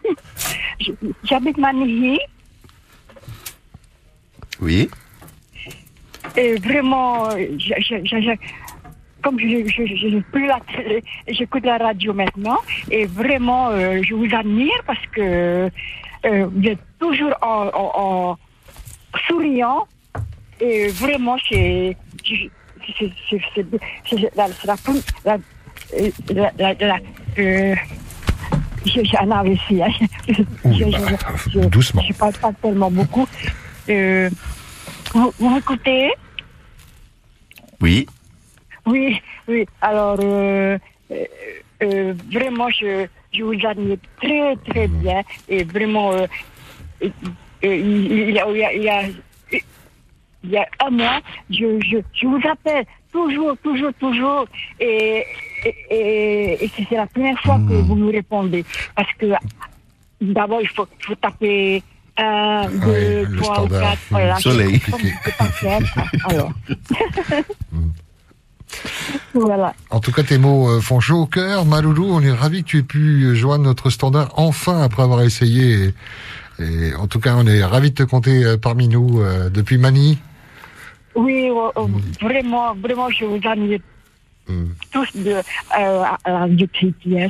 Je- 0.80 0.92
J'habite 1.24 1.58
Manihi 1.58 2.20
Oui. 4.62 4.90
et 6.36 6.54
vraiment, 6.56 7.30
euh, 9.26 9.32
je, 9.38 9.48
je, 9.48 9.66
je- 9.68 9.68
je- 9.68 9.68
comme 9.68 9.86
je 9.86 9.86
je- 9.86 9.96
je 9.96 10.08
n'ai 10.08 10.22
plus 10.22 10.46
la 10.48 10.60
télé, 10.76 11.04
j'écoute 11.28 11.66
la 11.66 11.78
radio 11.78 12.14
maintenant 12.14 12.58
et 12.92 13.06
vraiment, 13.06 13.70
euh, 13.70 14.02
je 14.04 14.14
vous 14.14 14.28
admire 14.34 14.80
parce 14.86 15.06
que 15.12 15.70
euh, 16.26 16.48
vous 16.52 16.68
êtes 16.68 16.80
toujours 17.00 17.34
en, 17.42 17.70
en- 17.74 17.92
en 17.96 18.38
souriant 19.28 19.88
et 20.60 20.90
vraiment, 20.90 21.38
c'est 21.50 21.96
c'est- 22.26 22.50
c'est- 23.00 23.12
c'est- 23.30 23.42
c'est- 23.56 23.66
c'est 24.10 24.36
la, 24.36 24.48
c'est 24.48 24.68
la, 24.68 24.76
la, 25.26 25.38
la, 26.34 26.52
la, 26.58 26.74
la- 26.74 27.00
euh, 27.40 27.76
j'ai 28.86 29.04
j'ai 29.04 29.18
un 29.18 29.32
AVC. 29.32 29.82
Hein. 29.82 29.90
Je, 30.28 30.44
je, 30.66 31.52
je, 31.52 31.60
doucement. 31.68 32.02
Je 32.08 32.14
parle 32.14 32.34
pas 32.34 32.54
tellement 32.62 32.90
beaucoup. 32.92 33.28
Euh, 33.90 34.30
vous, 35.14 35.32
vous 35.38 35.50
m'écoutez? 35.50 36.12
Oui. 37.82 38.08
Oui, 38.88 39.22
oui. 39.48 39.66
Alors, 39.82 40.18
euh, 40.22 40.78
euh, 41.12 41.26
euh, 41.84 42.14
vraiment, 42.32 42.70
je, 42.70 43.06
je 43.34 43.44
vous 43.44 43.68
admire 43.68 43.98
très, 44.22 44.56
très 44.68 44.88
bien. 44.88 45.22
Et 45.50 45.64
vraiment, 45.64 46.14
euh, 46.14 46.26
il 47.62 48.32
y 48.32 48.40
a, 48.40 48.50
il 48.50 48.58
y 48.58 48.64
a, 48.64 48.74
il 48.74 48.84
y 48.84 48.90
a, 48.90 49.02
il 50.44 50.50
y 50.52 50.58
a 50.58 50.66
un 50.86 50.90
mois, 50.90 51.20
je, 51.50 51.80
je, 51.82 51.98
je 52.14 52.28
vous 52.28 52.42
appelle 52.50 52.86
toujours, 53.12 53.58
toujours, 53.62 53.94
toujours. 54.00 54.48
Et, 54.80 55.26
et, 55.66 55.76
et, 55.90 56.64
et 56.64 56.72
c'est 56.90 56.96
la 56.96 57.08
première 57.08 57.40
fois 57.42 57.58
que 57.68 57.74
vous 57.74 57.96
me 57.96 58.12
répondez. 58.12 58.64
Parce 58.96 59.12
que 59.14 59.26
d'abord, 60.22 60.62
il 60.62 60.70
faut, 60.70 60.88
il 61.00 61.06
faut 61.06 61.16
taper 61.16 61.84
un, 62.18 62.70
deux, 62.70 63.26
le 63.26 63.38
trois 63.38 63.68
quatre. 63.68 63.98
Voilà. 64.10 64.36
Soleil. 64.38 64.80
Alors. 66.30 66.54
voilà. 69.34 69.74
En 69.90 70.00
tout 70.00 70.12
cas, 70.12 70.24
tes 70.24 70.38
mots 70.38 70.70
euh, 70.70 70.82
font 70.82 71.00
chaud 71.00 71.22
au 71.22 71.26
cœur. 71.26 71.66
Maloulou, 71.66 72.06
on 72.12 72.22
est 72.22 72.32
ravis 72.32 72.64
que 72.64 72.70
tu 72.70 72.78
aies 72.80 72.84
pu 72.84 73.24
euh, 73.24 73.36
joindre 73.36 73.64
notre 73.64 73.90
standard 73.90 74.32
enfin 74.36 74.82
après 74.82 75.04
avoir 75.04 75.22
essayé. 75.22 75.94
Et, 76.60 76.64
et 76.64 76.96
en 76.96 77.08
tout 77.08 77.20
cas, 77.20 77.36
on 77.38 77.46
est 77.48 77.64
ravis 77.64 77.92
de 77.92 77.96
te 77.96 78.04
compter 78.04 78.44
euh, 78.44 78.58
parmi 78.58 78.88
nous 78.88 79.22
euh, 79.22 79.50
depuis 79.50 79.78
Mani. 79.78 80.18
Oui, 81.16 81.50
euh, 81.50 81.82
vraiment, 82.22 82.76
vraiment, 82.76 83.10
je 83.10 83.26
vous 83.26 83.40
admire 83.44 83.80
tous 84.94 85.10
de, 85.14 85.32
euh, 85.32 85.44
à 85.78 86.18
la. 86.26 86.48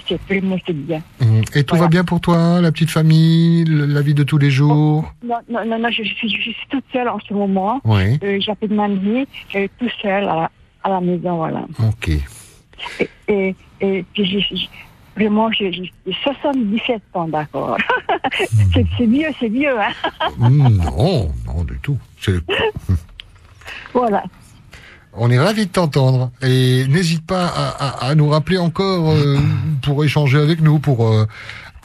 C'est 0.08 0.20
vraiment 0.30 0.58
c'est 0.68 0.74
bien. 0.74 1.02
Mm. 1.20 1.42
Et 1.56 1.64
tout 1.64 1.76
va 1.76 1.88
bien 1.88 2.04
pour 2.04 2.22
toi, 2.22 2.62
la 2.62 2.72
petite 2.72 2.92
famille, 2.92 3.64
le- 3.66 3.88
la 3.88 4.02
vie 4.04 4.14
de 4.14 4.22
tous 4.22 4.38
les 4.38 4.52
jours? 4.52 5.12
Non, 5.24 5.38
non, 5.50 5.66
non, 5.66 5.80
non, 5.80 5.90
je, 5.90 6.04
suis, 6.04 6.30
je 6.30 6.42
suis 6.52 6.56
toute 6.70 6.84
seule 6.94 7.10
en 7.10 7.18
ce 7.28 7.34
moment. 7.34 7.82
Oui. 7.86 8.20
Euh, 8.24 8.38
J'appelle 8.40 8.72
ma 8.74 8.88
vie, 8.88 9.26
euh, 9.56 9.68
tout 9.80 9.90
seul 10.00 10.26
à 10.26 10.52
à 10.88 10.90
la 10.90 11.02
maison, 11.02 11.36
voilà. 11.38 11.66
Ok. 11.88 12.10
Et, 12.10 13.10
et, 13.30 13.56
et 13.82 14.06
puis 14.14 14.70
vraiment, 15.16 15.52
j'ai 15.52 15.72
j'ai 15.74 15.92
77 16.24 17.02
ans, 17.14 17.28
d'accord. 17.28 17.78
c'est 18.74 18.86
c'est 18.98 19.06
vieux, 19.06 19.28
c'est 19.40 19.50
vieux, 19.50 19.80
hein. 19.80 19.92
Mm, 20.38 20.68
non, 20.78 21.32
non 21.46 21.64
du 21.66 21.78
tout. 21.80 21.98
Voilà. 23.94 24.24
On 25.20 25.32
est 25.32 25.40
ravis 25.40 25.66
de 25.66 25.72
t'entendre. 25.72 26.32
Et 26.44 26.86
n'hésite 26.88 27.26
pas 27.26 27.48
à, 27.48 27.70
à- 28.06 28.10
à 28.10 28.16
nous 28.16 28.30
rappeler 28.30 28.60
encore 28.60 29.10
euh, 29.10 29.38
pour 29.82 30.04
échanger 30.06 30.38
avec 30.38 30.62
nous, 30.62 30.78
pour... 30.80 31.08
euh, 31.08 31.26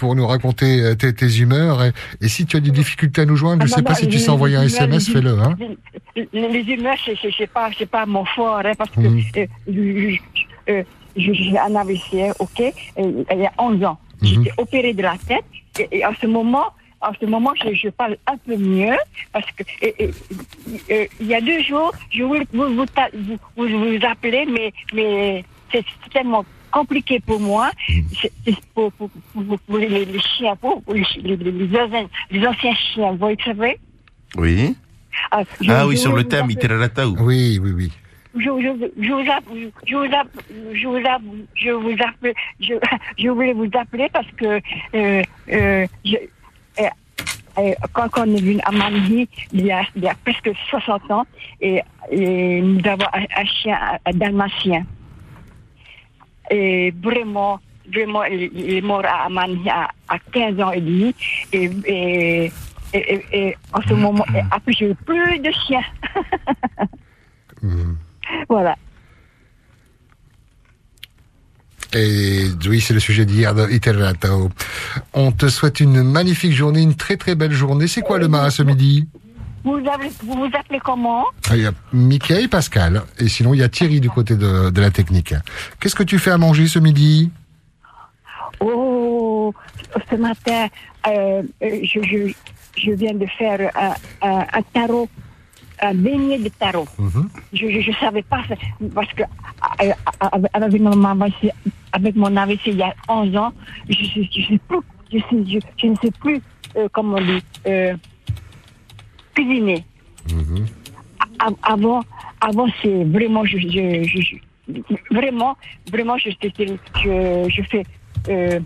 pour 0.03 0.17
nous 0.17 0.27
raconter 0.27 0.81
euh, 0.83 0.95
tes, 0.97 1.15
tes 1.15 1.31
humeurs. 1.39 1.85
Et, 1.85 1.93
et 2.21 2.27
si 2.29 2.45
tu 2.45 2.57
as 2.57 2.61
des 2.61 2.73
difficultés 2.73 3.21
à 3.23 3.25
nous 3.25 3.37
joindre, 3.37 3.65
je 3.65 3.73
Ah, 3.73 3.77
sais 3.77 3.83
non, 3.83 3.85
pas 3.85 3.93
non, 3.93 3.99
si 4.01 4.09
tu 4.09 4.19
sais 4.19 4.31
envoyer 4.31 4.57
un 4.57 4.65
SMS, 4.65 5.09
fais-le. 5.09 5.39
Hein. 5.39 5.57
Les, 6.17 6.27
les 6.33 6.65
humeurs, 6.75 6.97
c'est, 7.05 7.47
pas, 7.47 7.71
pas 7.91 8.05
mon 8.05 8.25
fort, 8.25 8.63
hein, 8.65 8.73
parce 8.77 8.91
que 8.91 9.01
Mhm. 9.01 9.23
euh, 9.37 9.47
je- 9.69 10.73
euh, 10.73 10.83
j'ai 11.15 11.57
un 11.57 11.75
AVC, 11.77 12.33
ok, 12.41 12.59
et, 12.61 12.73
il 12.99 13.39
y 13.39 13.47
a 13.47 13.53
11 13.59 13.85
ans. 13.85 13.97
J'étais 14.23 14.51
opéré 14.59 14.93
de 14.93 15.03
la 15.03 15.15
tête, 15.29 15.45
et, 15.79 15.99
et 15.99 16.05
en 16.05 16.15
ce 16.21 16.27
moment, 16.27 16.67
en 17.01 17.13
ce 17.21 17.27
moment, 17.27 17.53
je, 17.63 17.73
je 17.75 17.89
parle 17.91 18.17
un 18.27 18.37
peu 18.45 18.57
mieux, 18.57 18.97
parce 19.33 19.47
que 19.57 19.63
et- 19.83 19.95
et- 20.05 20.11
et, 20.95 21.11
il 21.21 21.27
y 21.29 21.35
a 21.37 21.41
deux 21.41 21.63
jours, 21.63 21.93
je 22.11 22.25
voulais 22.25 22.47
vous, 22.53 22.67
vous, 22.77 22.87
vous, 23.57 23.69
vous 23.69 24.05
appeler, 24.13 24.47
mais, 24.55 24.73
mais 24.93 25.45
c'est 25.71 25.85
tellement 26.13 26.45
compliqué 26.73 27.21
pour 27.21 27.39
moi. 27.39 27.71
C'est, 28.21 28.33
c'est 28.45 28.57
pour, 28.75 28.91
pour, 28.93 29.09
pour, 29.33 29.59
pour 29.67 29.79
les, 29.79 29.89
les 30.05 30.21
chiens, 30.21 30.57
pour, 30.57 30.83
pour 30.83 30.95
les, 30.95 31.05
les, 31.23 31.37
les 31.37 31.79
anciens, 31.79 32.09
les 32.31 32.47
anciens 32.47 32.75
chiens, 32.75 33.13
vous 33.13 33.35
savez 33.45 33.79
Oui. 34.37 34.75
ah, 35.31 35.43
Ah 35.69 35.87
oui, 35.87 35.97
sur 35.97 36.15
le 36.17 36.25
thème 36.25 36.51
Iteratau. 36.51 37.15
Oui, 37.21 37.61
oui, 37.63 37.73
oui. 37.79 37.93
je, 38.35 38.41
je, 38.65 39.05
je 39.07 39.13
vous 39.13 39.31
app- 39.31 39.53
je 39.87 39.97
vous 39.97 40.15
app- 40.15 40.45
je 40.75 40.87
vous 40.89 41.07
app- 41.07 41.23
je 41.55 41.71
vous 41.71 41.97
appelle, 42.09 42.35
je, 42.61 42.75
je 43.19 43.29
voulais 43.29 43.53
vous 43.53 43.69
appeler 43.75 44.09
parce 44.13 44.31
que 44.39 44.61
euh, 44.95 45.23
euh, 45.53 45.87
je, 46.05 46.17
euh, 47.59 47.75
quand, 47.93 48.09
quand 48.09 48.27
on 48.27 48.35
est 48.35 48.41
venu 48.41 48.59
à 48.65 48.71
il 49.53 49.71
a, 49.71 49.83
il 49.95 50.03
y 50.03 50.09
a 50.09 50.15
presque 50.25 50.51
60 50.71 51.11
ans, 51.11 51.27
et, 51.61 51.83
et 52.11 52.61
nous 52.63 52.81
avons 52.87 53.05
un, 53.13 53.25
un 53.37 53.45
chien, 53.45 53.79
un 54.07 54.13
dalmatien. 54.13 54.85
Et 56.51 56.93
vraiment, 57.03 57.61
vraiment, 57.93 58.25
il, 58.25 58.75
est 58.75 58.81
mort 58.81 59.05
à 59.05 59.29
Manille 59.29 59.69
à, 59.71 59.89
à 60.09 60.19
15 60.19 60.61
ans 60.61 60.73
et 60.73 60.81
demi. 60.81 61.15
Et, 61.53 61.71
et, 61.87 62.53
et, 63.33 63.57
en 63.73 63.81
ce 63.83 63.95
moment, 63.95 64.25
et 64.35 64.41
après, 64.51 64.73
j'ai 64.73 64.91
eu 64.91 64.95
plus 64.95 65.39
de 65.39 65.51
chiens. 65.67 65.85
Voilà. 68.49 68.77
Et 71.95 72.47
oui, 72.67 72.81
c'est 72.81 72.95
le 72.95 73.01
sujet 73.01 73.27
d'hier 73.27 73.55
de 73.55 73.69
Iteratao. 73.71 74.51
On 75.13 75.31
te 75.31 75.49
souhaite 75.49 75.81
une 75.81 76.03
magnifique 76.03 76.53
journée, 76.53 76.81
une 76.81 76.95
très 76.95 77.17
très 77.17 77.35
belle 77.35 77.53
journée. 77.53 77.87
C'est 77.87 78.01
quoi 78.01 78.19
le 78.19 78.29
mât 78.29 78.51
ce 78.51 78.63
midi? 78.63 79.07
Vous, 79.65 79.77
avez, 79.77 80.09
vous 80.25 80.35
vous 80.35 80.51
appelez 80.59 80.81
comment 80.81 81.25
Ah, 81.49 81.57
Il 81.57 81.63
y 81.63 81.67
a 81.67 81.73
Mickey 81.93 82.43
et 82.45 82.49
Pascal. 82.49 83.03
Et 83.19 83.29
sinon, 83.29 83.55
il 83.55 83.61
y 83.61 83.63
a 83.63 83.69
Thierry 83.69 84.01
du 84.01 84.11
côté 84.11 84.37
de, 84.37 84.71
de 84.71 84.81
la 84.81 84.91
technique. 84.91 85.35
Qu'est-ce 85.81 85.95
que 85.95 86.03
tu 86.03 86.19
fais 86.19 86.31
à 86.33 86.39
manger 86.39 86.67
ce 86.67 86.79
midi 86.79 87.31
Oh, 88.61 89.53
ce 90.11 90.17
matin, 90.17 90.67
euh, 91.09 91.43
euh, 91.63 91.81
je, 91.83 92.01
je, 92.03 92.33
je 92.77 92.91
viens 92.93 93.15
de 93.15 93.27
faire 93.39 93.71
un, 93.75 93.95
un, 94.29 94.41
un 94.53 94.63
tarot, 94.73 95.09
un 95.81 95.95
beignet 95.95 96.39
de 96.39 96.49
tarot. 96.49 96.87
Je 97.53 97.67
ne 97.67 97.95
savais 97.97 98.23
pas, 98.23 98.43
parce 98.95 99.13
que 99.15 99.23
euh, 99.23 99.93
avec 100.55 100.81
mon 100.81 101.05
AVC, 101.05 101.51
avec 101.93 102.15
mon 102.15 102.37
AVC 102.37 102.61
il 102.67 102.77
y 102.77 102.83
a 102.83 102.95
11 103.09 103.37
ans, 103.37 103.53
je, 103.89 103.95
je, 103.95 104.21
je 104.31 104.47
sais 104.49 104.61
plus, 104.69 104.79
je, 105.13 105.19
sais- 105.19 105.45
je, 105.53 105.59
je 105.79 105.87
ne 105.89 105.97
sais 105.97 106.11
plus 106.21 106.41
euh, 106.77 106.89
comment 106.93 107.17
on 107.19 107.25
dit. 107.25 107.43
Euh, 107.67 107.95
cuisiner. 109.35 109.85
A- 111.39 111.73
Avant, 111.73 112.03
avant 112.41 112.67
c'est 112.81 113.05
vraiment, 113.05 113.45
je, 113.45 113.59
je, 113.59 114.05
je- 114.05 114.37
je- 114.69 115.15
vraiment, 115.15 115.57
vraiment, 115.91 116.17
je, 116.19 116.31
je, 116.31 116.49
je, 117.03 117.49
je 117.49 117.63
fais 117.63 117.85
euh, 118.29 118.61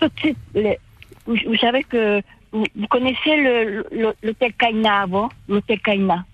tout 0.00 0.08
de 0.08 0.18
suite. 0.18 0.38
les- 0.54 0.78
vous, 1.26 1.36
vous 1.46 1.56
savez 1.56 1.84
que 1.84 2.20
vous, 2.52 2.64
vous 2.74 2.86
connaissez 2.88 3.36
le- 3.36 3.86
le- 3.92 4.14
l'hôtel 4.22 4.52
Kaina 4.58 5.02
avant, 5.02 5.28
l'hôtel 5.48 5.78
Kaina? 5.80 6.24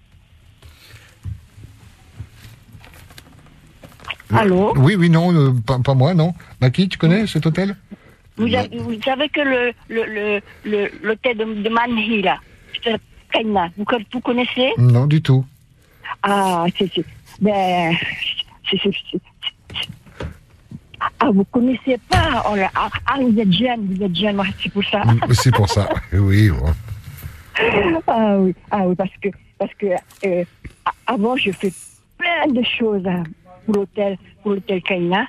Allô? 4.35 4.73
Oui, 4.77 4.97
oui, 4.97 5.09
non, 5.09 5.33
euh, 5.33 5.53
pas, 5.67 5.79
pas 5.79 5.95
moi, 5.95 6.13
non. 6.15 6.35
Maki, 6.61 6.89
tu 6.89 6.99
connais 6.99 7.27
cet 7.27 7.47
hôtel? 7.47 7.77
Vous, 8.37 8.53
avez- 8.55 8.77
vous 8.79 9.01
savez 9.03 9.29
que 9.29 9.41
le 9.41 9.73
le- 9.89 10.05
le- 10.05 10.41
le- 10.65 10.91
l'hôtel 11.03 11.37
de, 11.39 11.45
de 11.63 11.69
Manhi, 11.69 12.23
là, 12.23 12.39
c'est 12.43 12.56
Kaina, 13.37 13.69
vous, 13.77 13.85
co- 13.85 13.97
vous 14.13 14.21
connaissez 14.21 14.71
Non, 14.79 15.07
du 15.07 15.21
tout. 15.21 15.45
Ah, 16.23 16.65
c'est. 16.79 16.91
Ben. 17.41 17.95
Ah, 21.21 21.31
vous 21.31 21.45
connaissez 21.45 21.99
pas 22.09 22.45
oh 22.51 22.57
là, 22.57 22.71
ah, 22.75 22.89
ah, 23.07 23.19
vous 23.21 23.39
êtes 23.39 23.53
jeune, 23.53 23.95
vous 23.95 24.03
êtes 24.03 24.17
jeune, 24.17 24.43
c'est 24.63 24.73
pour 24.73 24.85
ça. 24.85 25.05
Mm, 25.05 25.21
C'est 25.33 25.55
pour 25.55 25.69
ça. 25.69 25.89
Oui, 26.13 26.49
bon. 26.51 26.73
ah 28.07 28.37
oui, 28.39 28.55
ah 28.71 28.87
oui, 28.87 28.95
parce 28.97 29.11
que, 29.23 29.29
parce 29.59 29.73
que 29.75 29.87
euh, 30.25 30.45
avant, 31.07 31.37
je 31.37 31.51
fais 31.53 31.73
plein 32.19 32.47
de 32.53 32.63
choses 32.79 33.07
hein, 33.07 33.23
pour 33.67 33.77
l'hôtel, 33.77 34.17
pour 34.43 34.53
l'hôtel 34.53 34.83
Kaina. 34.83 35.27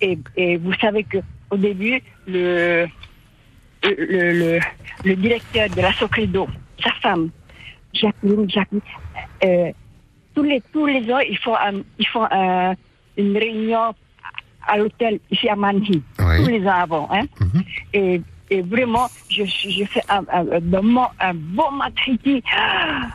Et, 0.00 0.18
et 0.36 0.56
vous 0.56 0.72
savez 0.74 1.02
que 1.04 1.18
au 1.50 1.56
début, 1.56 2.00
le, 2.26 2.86
le, 3.82 4.32
le, 4.32 4.60
le 5.04 5.16
directeur 5.16 5.68
de 5.70 5.80
la 5.80 5.92
Socredo, 5.94 6.46
sa 6.82 6.92
femme, 7.02 7.30
Jacqueline, 8.00 8.48
Jacqueline, 8.50 8.80
euh, 9.44 9.70
tous 10.34 10.42
les 10.44 10.60
tous 10.72 10.86
les 10.86 11.02
ans, 11.12 11.18
ils 11.20 11.38
font 11.38 11.56
un- 11.56 11.82
ils 11.98 12.06
font 12.06 12.26
un- 12.30 12.74
une 13.16 13.36
réunion 13.36 13.94
à 14.66 14.76
l'hôtel 14.78 15.18
ici 15.30 15.48
à 15.48 15.56
Manhi, 15.56 16.02
tous 16.44 16.50
les 16.50 16.66
ans 16.66 16.74
avant, 16.86 17.08
hein. 17.10 17.24
Et, 17.92 18.20
et 18.50 18.60
vraiment, 18.62 19.06
je, 19.30 19.44
je 19.44 19.84
fais 19.84 20.02
un, 20.08 20.22
un, 20.32 20.46
un, 20.56 20.60
bon 21.34 21.70
matriti. 21.72 22.42
Ah, 22.56 23.08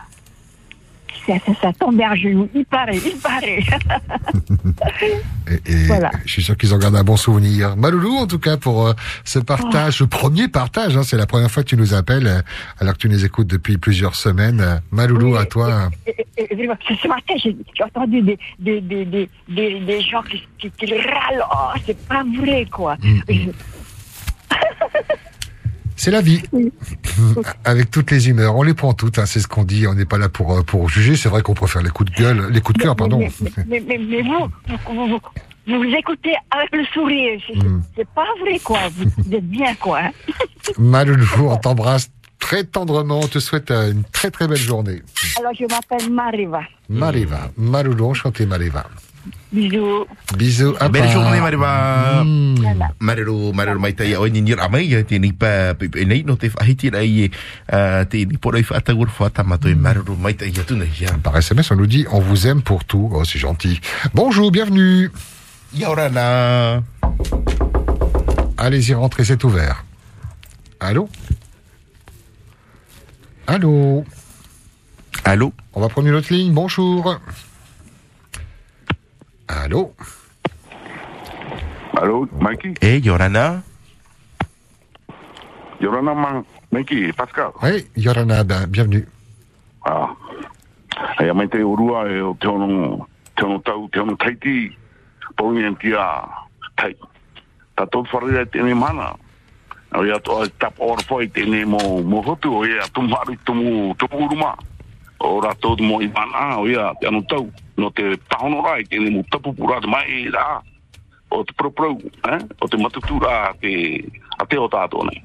Ça, 1.26 1.34
ça, 1.46 1.52
ça 1.62 1.72
tombe 1.80 2.00
à 2.02 2.16
genoux, 2.16 2.50
il 2.54 2.66
paraît, 2.66 2.98
il 2.98 3.16
paraît. 3.18 3.64
Et 5.66 5.86
Voilà. 5.88 6.12
je 6.26 6.32
suis 6.32 6.44
sûr 6.44 6.58
qu'ils 6.58 6.74
en 6.74 6.78
gardent 6.78 6.96
un 6.98 7.04
bon 7.04 7.16
souvenir. 7.18 7.76
Maloulou, 7.78 8.16
en 8.18 8.28
tout 8.28 8.40
cas, 8.40 8.58
pour 8.58 8.88
euh, 8.88 8.94
ce 9.24 9.40
partage, 9.40 9.98
ce 10.00 10.04
premier 10.04 10.48
partage. 10.48 10.98
hein, 10.98 11.04
c'est 11.04 11.18
la 11.18 11.26
première 11.26 11.50
fois 11.52 11.64
que 11.64 11.70
tu 11.70 11.78
nous 11.78 11.94
appelles, 11.94 12.28
euh, 12.28 12.42
alors 12.80 12.94
que 12.94 13.00
tu 13.00 13.10
nous 13.10 13.24
écoutes 13.24 13.48
depuis 13.48 13.78
plusieurs 13.78 14.16
semaines. 14.16 14.82
Maloulou, 14.92 15.36
à 15.36 15.46
toi. 15.46 15.90
Et- 16.08 16.26
et- 16.38 16.70
ce 17.02 17.08
matin, 17.08 17.34
j'ai 17.38 17.56
entendu 17.84 18.22
des, 18.22 18.38
des, 18.60 18.82
des, 18.82 19.06
des, 19.06 19.30
des, 19.50 19.80
des 19.80 20.02
gens 20.02 20.22
qui, 20.24 20.44
qui, 20.60 20.70
qui 20.72 20.94
râlent. 20.94 21.44
Oh, 21.52 21.78
c'est 21.86 21.98
pas 22.08 22.24
vrai, 22.38 22.66
quoi. 22.72 22.98
C'est 25.96 26.12
la 26.12 26.22
vie. 26.22 26.42
Avec 27.66 27.92
toutes 27.92 28.12
les 28.12 28.30
humeurs. 28.30 28.56
On 28.56 28.64
les 28.64 28.74
prend 28.74 28.94
toutes, 28.94 29.20
hein, 29.20 29.26
c'est 29.26 29.40
ce 29.40 29.48
qu'on 29.48 29.64
dit. 29.64 29.88
On 29.88 29.94
n'est 29.94 30.06
pas 30.06 30.18
là 30.18 30.30
pour, 30.30 30.54
euh, 30.54 30.62
pour 30.64 30.90
juger. 30.90 31.16
C'est 31.16 31.30
vrai 31.30 31.42
qu'on 31.42 31.54
préfère 31.54 31.82
les 31.82 31.90
coups 31.90 32.12
de 32.12 32.16
gueule, 32.16 32.48
les 32.52 32.62
coups 32.62 32.78
de 32.78 32.84
cœur, 32.84 32.96
pardon. 32.96 33.20
Mais, 33.20 33.32
mais, 33.68 33.84
mais, 33.88 33.98
mais 33.98 34.22
vous, 34.22 34.50
vous, 34.88 35.20
vous, 35.68 35.84
écoutez 35.96 36.34
avec 36.52 36.72
le 36.74 36.86
sourire. 36.94 37.40
C'est 37.48 37.64
Hmm. 37.64 37.82
c'est 37.96 38.08
pas 38.10 38.26
vrai, 38.42 38.60
quoi. 38.60 38.80
Vous, 38.96 39.06
êtes 39.34 39.48
bien, 39.48 39.74
quoi. 39.76 40.00
hein. 40.02 40.12
On 41.40 41.58
t'embrasse 41.58 42.10
très 42.40 42.64
tendrement. 42.64 43.20
On 43.22 43.28
te 43.28 43.40
souhaite 43.40 43.72
euh, 43.72 43.92
une 43.92 44.04
très 44.04 44.32
très 44.32 44.48
belle 44.48 44.58
journée. 44.58 45.02
Alors, 45.40 45.54
je 45.54 45.66
m'appelle 45.66 46.12
Mariva. 46.12 46.62
Mariva. 46.90 47.52
Maloulou, 47.58 48.08
enchanté 48.08 48.46
Mariva. 48.46 48.86
Bisous. 49.52 50.06
Bisous. 50.38 50.76
à 50.80 50.90
Belle 50.90 51.10
journée, 51.10 51.40
nir 54.42 54.60
amai 54.60 54.88
pa 55.34 55.74
nei 56.06 56.24
no 56.24 56.36
te 56.36 56.48
nei 60.74 60.90
ya. 61.00 61.14
Par 61.24 61.38
SMS, 61.38 61.72
on 61.72 61.76
nous 61.76 61.88
dit 61.88 62.06
on 62.12 62.20
vous 62.20 62.48
aime 62.48 62.62
pour 62.62 62.84
tout. 62.84 63.10
Oh, 63.14 63.24
c'est 63.24 63.40
gentil. 63.40 63.80
Bonjour, 64.14 64.52
bienvenue. 64.52 65.12
Yaurana. 65.74 66.84
Allez-y, 68.58 68.94
rentrez, 68.94 69.24
c'est 69.24 69.44
ouvert. 69.44 69.86
Allô? 70.80 71.10
Allô? 73.48 74.04
Allô? 75.24 75.54
On 75.74 75.82
va 75.82 75.90
prendre 75.90 76.08
une 76.08 76.16
autre 76.16 76.34
ligne. 76.34 76.54
Bonjour. 76.54 77.20
Allô 79.48 79.94
Allô, 82.00 82.28
Mikey 82.40 82.74
Eh, 82.82 83.00
Yorana 83.04 83.64
Yorana, 85.80 86.14
man, 86.16 86.46
Mikey, 86.72 87.12
Pascal. 87.12 87.52
Oui, 87.62 87.86
Yorana, 87.98 88.44
ben, 88.44 88.68
bienvenue. 88.72 89.06
Ah. 89.86 90.16
Ai 91.18 91.32
mai 91.34 91.48
te 91.48 91.60
urua 91.62 92.08
e 92.08 92.22
o 92.22 92.34
te 92.40 92.48
ono, 92.48 93.08
te 93.36 93.44
ono 93.44 93.60
tau, 93.60 93.90
te 93.90 94.00
ono 94.00 94.16
taiti, 94.16 94.72
paungi 95.36 95.64
an 95.64 95.76
tia 95.78 96.24
tai. 96.76 96.96
Ta 97.76 97.86
tot 97.86 98.08
wharia 98.14 98.42
e 98.42 98.46
tēne 98.46 98.74
mana. 98.76 99.12
O 99.94 100.06
ia 100.06 100.16
ai 100.16 100.50
tap 100.58 100.80
ora 100.80 101.04
foi 101.04 101.28
tēne 101.28 101.66
mo 101.66 102.22
hotu, 102.22 102.54
o 102.54 102.66
ia 102.66 102.88
tumu 102.94 103.94
uruma. 104.12 104.56
O 105.24 105.40
rātou 105.40 105.78
tot 105.78 105.82
mo 105.82 106.02
i 106.04 106.10
mana, 106.12 106.60
o 106.60 106.68
ia 106.68 106.92
te 107.00 107.08
anu 107.08 107.24
tau. 107.32 107.48
No 107.80 107.90
te 107.96 108.18
pahono 108.30 108.62
rai, 108.62 108.84
te 108.84 109.00
mo 109.00 109.24
tapu 109.32 109.54
pura 109.56 109.80
te 109.82 109.88
mai 109.88 110.04
e 110.12 110.30
rā. 110.34 110.62
O 111.32 111.44
te 111.48 111.56
proprau 111.58 111.96
eh? 112.30 112.40
O 112.60 112.68
te 112.68 112.78
matutu 112.78 113.22
rā 113.24 113.54
te, 113.62 113.72
a 114.38 114.46
te 114.46 114.60
o 114.60 114.68
tātou 114.68 115.08
nei. 115.08 115.24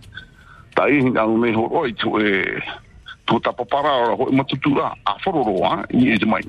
Ta 0.77 0.87
i 0.87 1.03
hinga 1.03 1.27
nei 1.43 1.57
horoi 1.57 1.93
tu 1.99 2.15
e, 2.23 2.63
tu 3.27 3.41
tapapara 3.45 3.93
ora 4.05 4.15
hoi 4.17 4.33
matutura 4.33 4.93
a 5.05 5.17
wharoro 5.25 5.59
i 5.91 6.13
e 6.15 6.19
te 6.19 6.27
mai. 6.27 6.47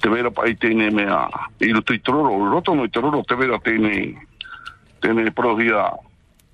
Te 0.00 0.08
vera 0.08 0.30
pa 0.30 0.46
i 0.46 0.54
tēne 0.54 0.90
mea 0.94 1.26
i 1.60 1.72
roto 1.72 1.92
i 1.92 2.00
tororo, 2.00 2.38
i 2.46 2.50
roto 2.50 2.74
no 2.74 2.86
i 2.86 2.90
tororo 2.90 3.22
te 3.26 3.36
vera 3.36 3.58
tēne 3.58 4.14
tēne 5.02 5.30
prohia 5.34 5.90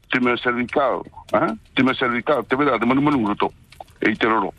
te 0.08 0.20
mea 0.24 0.40
cervical, 0.40 1.04
eh? 1.36 1.52
te 1.76 1.84
mea 1.84 1.94
cervical, 1.94 2.42
te 2.48 2.56
vera 2.56 2.78
te 2.78 2.88
manu 2.88 3.04
manu 3.04 3.28
roto 3.28 3.52
e 4.00 4.10
i 4.10 4.16
tororo. 4.16 4.54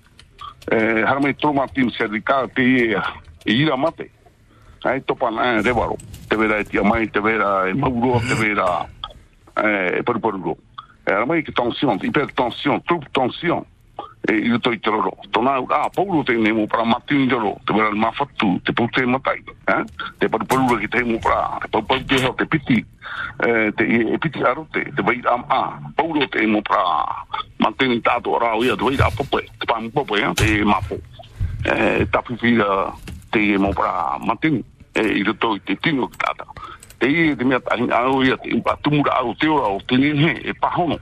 E, 0.72 1.04
hara 1.04 1.20
mai 1.20 1.34
troma 1.34 1.68
tim 1.68 1.90
cervical 1.90 2.50
te 2.54 2.62
i 2.62 2.94
e, 2.94 3.02
ira 3.46 3.78
mate. 3.78 4.12
Ai 4.86 5.02
topa 5.02 5.32
na 5.32 5.58
e 5.58 5.62
rewaro. 5.62 5.98
Te 6.30 6.38
vera 6.38 6.60
e 6.60 6.64
tia 6.64 6.84
mai, 6.84 7.08
te 7.08 7.20
vera 7.20 7.68
e 7.70 7.74
mauro, 7.74 8.20
te 8.20 8.36
vera 8.36 8.86
e 9.56 10.04
paruparuro. 10.04 10.58
E 11.06 11.12
hara 11.12 11.26
mai 11.26 11.44
ki 11.44 11.52
tension, 11.52 12.00
hypertension, 12.00 12.82
trouble 12.86 13.10
tension 13.12 13.66
e 14.22 14.34
i 14.34 14.50
roto 14.50 14.72
i 14.72 14.80
te 14.80 14.90
roro. 14.90 15.18
Tona 15.32 15.56
au, 15.56 15.66
ah, 15.70 15.90
paulo 15.90 16.24
te 16.24 16.34
nemo 16.34 16.68
para 16.68 16.84
matini 16.84 17.28
te 17.28 17.36
roro, 17.36 17.60
te 17.66 17.74
vera 17.74 17.92
mawhatu, 17.92 18.60
te 18.64 18.74
pute 18.74 19.06
matai, 19.06 19.44
eh? 19.66 19.84
te 20.18 20.28
paruparura 20.28 20.80
ki 20.80 20.88
te 20.88 21.04
mo 21.04 21.20
para, 21.20 21.60
te 21.62 21.68
paupau 21.70 22.04
te 22.04 22.20
hau, 22.24 22.34
te 22.36 22.46
piti, 22.46 22.86
eh, 23.46 23.72
te 23.76 23.84
e 23.84 24.18
piti 24.18 24.44
arote, 24.44 24.84
te 24.96 25.02
vai 25.02 25.22
am 25.26 25.46
a, 25.48 25.80
paulo 25.96 26.28
te 26.28 26.46
mo 26.48 26.62
para 26.62 27.26
matini 27.60 28.02
tato 28.02 28.38
rao 28.40 28.64
ia, 28.64 28.76
te 28.76 28.84
vai 28.84 29.00
a 29.00 29.10
pope, 29.10 29.46
te 29.60 29.66
pamu 29.66 29.92
pope, 29.92 30.20
te 30.36 30.64
mapo. 30.64 31.00
Eh, 31.64 32.06
tapifira 32.12 32.94
te 33.32 33.58
mo 33.58 33.72
para 33.74 34.18
matini, 34.20 34.64
e 34.94 35.02
i 35.02 35.24
roto 35.24 35.56
i 35.56 35.64
te 35.64 35.76
tino 35.76 36.08
ki 36.08 36.18
tata. 36.18 36.46
Te 37.00 37.08
i 37.08 37.36
te 37.36 37.46
mea 37.48 37.60
tahin 37.64 37.92
au 37.96 38.24
ia, 38.24 38.36
te 38.38 38.52
impa 38.52 38.76
tumura 38.84 39.16
au 39.24 39.34
te 39.36 39.48
ora 39.48 39.72
o 39.72 39.80
te 39.88 39.96
nene, 39.98 40.42
e 40.44 40.54
pahono 40.54 41.00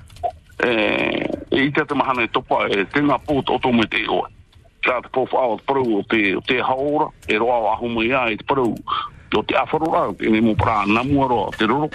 e 0.64 1.28
i 1.52 1.72
te 1.72 1.94
mahana 1.94 2.24
e 2.24 2.28
topa 2.28 2.68
e 2.70 2.86
tenga 2.86 3.18
pōt 3.18 3.52
o 3.54 3.60
tōme 3.60 3.88
te 3.90 4.04
oe. 4.10 4.28
Ka 4.82 5.00
te 5.02 5.10
pōwha 5.14 5.44
o 5.54 5.58
te 5.58 5.66
parau 5.66 6.00
o 6.00 6.04
te, 6.04 6.36
o 6.36 6.42
te 6.42 6.60
haora, 6.62 7.10
e 7.28 7.38
roa 7.38 7.60
o 7.60 7.68
aho 7.74 7.90
mai 7.90 8.12
a 8.12 8.28
e 8.32 8.38
te 8.38 8.44
parau 8.44 8.76
o 9.36 9.44
te 9.44 9.56
awharora, 9.56 10.14
te 10.18 10.30
ne 10.30 10.42
mo 10.42 10.56
parā 10.56 10.86
namua 10.88 11.28
roa 11.28 11.52
te 11.58 11.66
roro, 11.66 11.90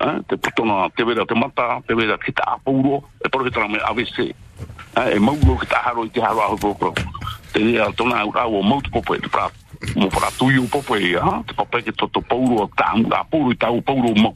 eh? 0.00 0.18
te 0.26 0.36
putona, 0.36 0.88
te 0.96 1.04
vera 1.04 1.26
te 1.26 1.34
mata, 1.34 1.80
te 1.86 1.94
vera 1.94 2.18
ki 2.18 2.32
te 2.32 2.42
apauro, 2.46 3.02
e 3.20 3.28
paru 3.28 3.44
ki 3.44 3.54
tana 3.54 3.68
me 3.68 3.78
AVC. 3.78 4.18
Eh? 4.96 5.14
E 5.14 5.18
mauro 5.18 5.56
ki 5.60 5.66
te 5.66 5.76
aharo 5.76 6.04
i 6.04 6.10
te 6.10 6.20
haro 6.20 6.42
ahu 6.46 6.58
pōpro. 6.58 6.94
Te 7.52 7.62
rea 7.62 7.90
tona 7.96 8.22
au 8.24 8.32
rau 8.32 8.58
o 8.58 8.62
mautu 8.62 8.90
popo 8.90 9.14
e 9.14 9.20
te 9.20 9.28
para, 9.28 9.50
Mō 9.80 10.10
para 10.12 10.28
tui 10.36 10.58
o 10.58 10.66
popo 10.68 10.94
e, 10.96 11.14
ha? 11.16 11.40
te 11.46 11.54
papa 11.56 11.80
ke 11.80 11.92
to 11.96 12.06
to 12.12 12.20
pauro 12.20 12.66
o 12.66 12.70
tā, 12.76 12.92
a 13.16 13.24
pauro 13.24 13.50
i 13.50 13.56
tāu 13.56 13.80
pauro 13.80 14.12
o 14.12 14.18
mau. 14.18 14.34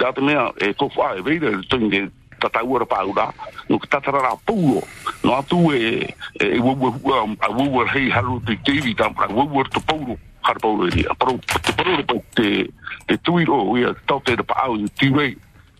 Tā 0.00 0.12
te 0.14 0.22
mea, 0.24 0.48
e 0.58 0.72
kōwha 0.72 1.18
e 1.18 1.24
veira, 1.26 1.52
e 1.52 1.66
tōngi 1.68 2.00
tatau 2.44 2.76
ora 2.76 2.86
paura 2.86 3.26
no 3.68 3.78
ka 3.78 3.88
tatara 3.96 4.20
ra 4.22 4.32
pūro 4.46 4.82
no 5.24 5.34
atu 5.36 5.72
e 5.72 6.14
e 6.40 6.46
e 6.56 6.58
hua 6.58 7.84
a 7.84 7.92
hei 7.92 8.10
haru 8.10 8.40
te 8.46 8.56
tevi 8.64 8.94
tam 8.94 9.14
a 9.18 9.28
wawur 9.32 9.68
to 9.68 9.80
pūro 9.80 10.16
har 10.42 10.60
pūro 10.60 10.88
e 10.88 10.96
ni 10.96 11.04
a 11.08 11.14
paro 11.14 11.38
te 11.38 11.72
paro 11.72 11.96
re 11.96 12.04
te 12.04 12.68
te 13.06 13.16
tuiro 13.24 13.76
e 13.76 13.84
a 13.88 13.94
tau 14.06 14.20
te 14.20 14.36
ra 14.36 14.44
pa 14.44 14.66
au 14.66 14.76
i 14.76 14.88
tiwei 15.00 15.36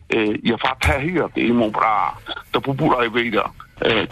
e 0.08 0.20
i 0.42 0.52
a 0.52 0.98
hia 1.00 1.28
te 1.34 1.40
imo 1.40 1.70
pra 1.70 2.14
te 2.52 2.60
pupura 2.60 3.04
e 3.04 3.08
veira 3.08 3.50
e 3.80 4.08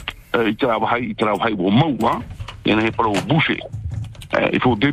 i 0.49 0.55
te 0.55 0.67
wahai 0.67 0.89
hai 0.89 1.11
i 1.11 1.15
te 1.15 1.25
wahai 1.25 1.55
wo 1.55 1.71
mau 1.71 1.97
ha 2.05 2.21
e 2.65 2.75
na 2.75 2.83
he 2.83 2.91
paro 2.91 3.13
buse 3.27 3.57
e 3.57 4.57
i 4.57 4.59
fō 4.59 4.79
te 4.81 4.93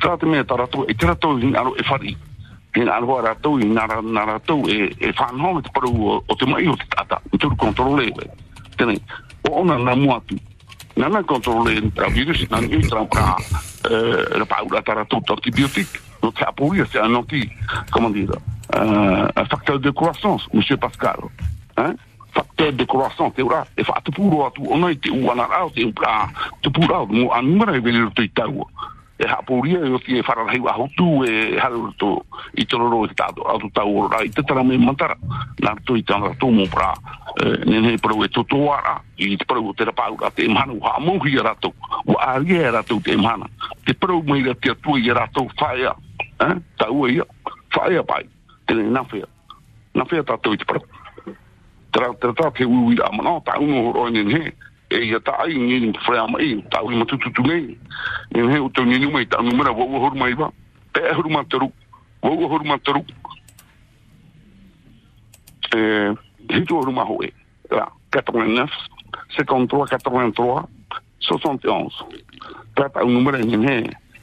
Tara 0.00 0.16
te 0.16 0.26
mea 0.26 0.44
tarato, 0.44 0.86
e 0.88 0.94
i 1.38 1.54
aro 1.54 1.76
e 1.76 1.84
whari. 1.88 2.16
Nga 2.72 2.92
aro 2.94 3.06
i 3.60 3.64
ra- 3.86 4.02
nga 4.02 4.24
rato 4.24 4.62
e, 4.66 4.94
e 4.98 5.12
te 5.60 5.70
paru 5.72 5.90
o, 6.06 6.22
te 6.36 6.46
mai 6.46 6.66
o 6.66 6.76
te 6.76 6.86
tata. 6.88 7.20
I 7.32 7.38
kontrole 7.56 8.08
e. 8.08 8.30
O 9.48 9.60
ona 9.60 9.76
muatu. 9.94 10.36
Kontrole 11.24 11.72
e 11.76 11.80
virus, 12.10 12.40
nga 12.48 12.60
nga 12.60 12.88
tra 12.88 13.04
pra 13.04 13.36
rapa 14.38 14.56
aura 14.58 14.82
tarato 14.82 15.20
to 15.20 15.34
antibiotik. 15.34 16.00
No 16.22 16.32
te 16.32 16.44
apuria 16.44 16.86
se 16.86 16.98
anoti, 16.98 17.48
comment 17.90 18.10
dire, 18.12 18.36
un 18.76 19.46
facteur 19.46 19.78
de 19.80 19.90
croissance, 19.90 20.48
monsieur 20.52 20.78
Pascal. 20.78 21.18
Hein? 21.76 21.96
facteur 22.32 22.72
de 22.72 22.84
croissance 22.86 23.34
te 23.34 23.42
ora 23.42 23.66
e 23.74 23.82
te 24.04 24.12
i 24.90 24.96
te 24.96 26.70
mo 27.10 27.32
anumara 27.32 27.74
e 27.74 27.80
i 28.22 28.30
e 29.20 29.26
ha 29.28 29.42
puria 29.44 29.78
e 29.84 29.98
ki 30.00 30.18
e 30.18 30.22
rai 30.24 30.58
wa 30.58 30.72
hutu 30.72 31.24
e 31.28 31.58
haru 31.60 31.92
to 31.98 32.24
i 32.56 32.64
to 32.64 32.78
ro 32.78 33.06
ta 33.12 33.28
to 33.36 33.42
a 33.44 33.58
to 33.58 33.82
ora 33.84 34.24
i 34.24 34.30
te 34.30 34.42
tara 34.42 34.64
me 34.64 34.78
mantara. 34.78 35.16
Nā 35.60 35.76
to 35.84 35.96
i 35.96 36.02
tanga 36.02 36.32
tō 36.40 36.48
mo 36.48 36.64
pra 36.72 36.94
ne 37.66 37.80
ne 37.80 37.98
pro 37.98 38.24
e 38.24 38.28
to 38.28 38.44
ara 38.72 39.02
i 39.18 39.36
te 39.36 39.44
pro 39.44 39.72
te 39.76 39.84
ra 39.84 39.92
pa 39.92 40.08
te 40.34 40.44
imhana 40.48 40.72
wa 40.72 40.96
mo 41.00 41.18
hi 41.20 41.36
ra 41.36 41.54
to 41.60 41.72
wa 42.06 42.16
aria 42.32 42.70
ri 42.70 42.82
to 42.88 43.00
te 43.00 43.12
imhana 43.12 43.46
te 43.84 43.92
pro 43.92 44.22
mo 44.22 44.36
i 44.36 44.54
te 44.54 44.70
atua 44.70 44.98
i 44.98 45.12
ra 45.12 45.28
to 45.34 45.44
fa 45.58 45.74
ya 45.76 45.92
ta 46.78 46.88
u 46.88 47.06
ia 47.06 47.24
fa 47.68 47.84
pai 48.02 48.24
te 48.66 48.74
ne 48.74 48.88
na 48.88 49.04
fa 49.04 49.20
na 49.94 50.04
fa 50.04 50.22
ta 50.24 50.48
i 50.48 50.56
te 50.56 50.64
pro 50.64 50.80
tra 51.92 52.08
tra 52.16 52.32
ta 52.32 52.50
ke 52.50 52.64
ui 52.64 52.96
i 52.96 52.98
a 53.04 53.40
ta 53.44 53.60
uno 53.60 53.82
no 53.82 53.92
ro 53.92 54.08
ne 54.08 54.52
e 54.90 54.98
ia 55.06 55.20
ta 55.20 55.32
ai 55.38 55.54
ni 55.54 55.92
fra 56.04 56.26
mai 56.26 56.64
ta 56.70 56.82
ui 56.82 56.96
matu 56.96 57.16
tu 57.18 57.30
tu 57.30 57.42
nei 57.42 57.78
ni 58.34 58.40
he 58.52 58.58
uto 58.58 58.82
ni 58.84 58.98
ni 58.98 59.06
mai 59.06 59.26
ta 59.26 59.38
no 59.40 59.54
mera 59.54 59.70
wo 59.70 59.86
horo 59.86 60.16
mai 60.18 60.34
ba 60.34 60.50
pe 60.92 61.00
horo 61.14 61.28
ma 61.30 61.44
teru 61.44 61.70
wo 62.22 62.48
horo 62.48 62.64
ma 62.64 62.76
teru 62.78 63.04
eh 65.70 66.10
hito 66.50 66.74
horo 66.74 66.90
ma 66.90 67.04
hoe 67.06 67.30
la 67.70 67.86
89 68.10 68.66
53 69.38 69.86
83 69.86 70.66
71 71.22 71.88
ta 72.74 72.88
ta 72.88 73.04
un 73.04 73.12
numero 73.12 73.38
ni 73.38 73.54
he 73.66 73.76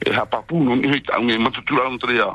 e 0.04 0.12
ha 0.12 0.26
papu 0.26 0.62
no 0.62 0.74
ni 0.74 0.88
he 0.88 1.00
ta 1.00 1.16
ni 1.18 1.38
matu 1.38 1.64
tu 1.64 1.80
entre 1.80 2.12
ya 2.12 2.28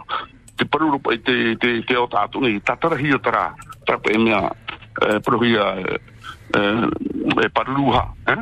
te 0.57 0.65
paru 0.65 0.97
pa 0.99 1.13
te 1.21 1.55
te 1.61 1.83
te 1.85 1.95
o 1.95 2.07
ta 2.07 2.27
tu 2.27 2.41
ni 2.41 2.59
ta 2.61 2.75
tara 2.75 2.97
hi 2.97 3.13
tara 3.21 3.53
ta 3.85 3.97
pe 3.97 4.17
mea 4.17 4.49
eh, 5.05 5.19
prohia 5.21 5.77
eh, 5.77 5.99
eh, 6.57 6.87
eh? 8.27 8.41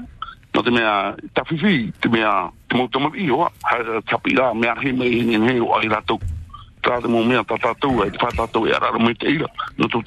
No 0.53 0.63
te 0.63 0.71
mea, 0.71 1.15
ta 1.33 1.43
fifi, 1.47 1.91
te 2.01 2.09
mea, 2.09 2.51
te 2.67 2.75
mo 2.75 2.87
tamo 2.91 3.11
i 3.15 3.29
oa, 3.31 3.47
ha 3.63 4.01
tapira, 4.09 4.53
mea 4.53 4.75
he 4.81 4.91
mei 4.91 5.23
ni 5.23 5.39
he 5.47 5.59
o 5.59 5.71
ai 5.77 5.87
ratou. 5.87 6.19
Tā 6.83 6.99
te 7.01 7.07
mo 7.07 7.23
mea 7.23 7.43
ta 7.47 7.55
tātou, 7.61 8.03
e 8.03 8.11
te 8.11 8.19
wha 8.19 8.31
tātou 8.35 8.67
e 8.67 8.73
arara 8.75 8.99
me 8.99 9.13
te 9.15 9.31
ira. 9.31 9.47
No 9.77 9.87
te 9.87 9.97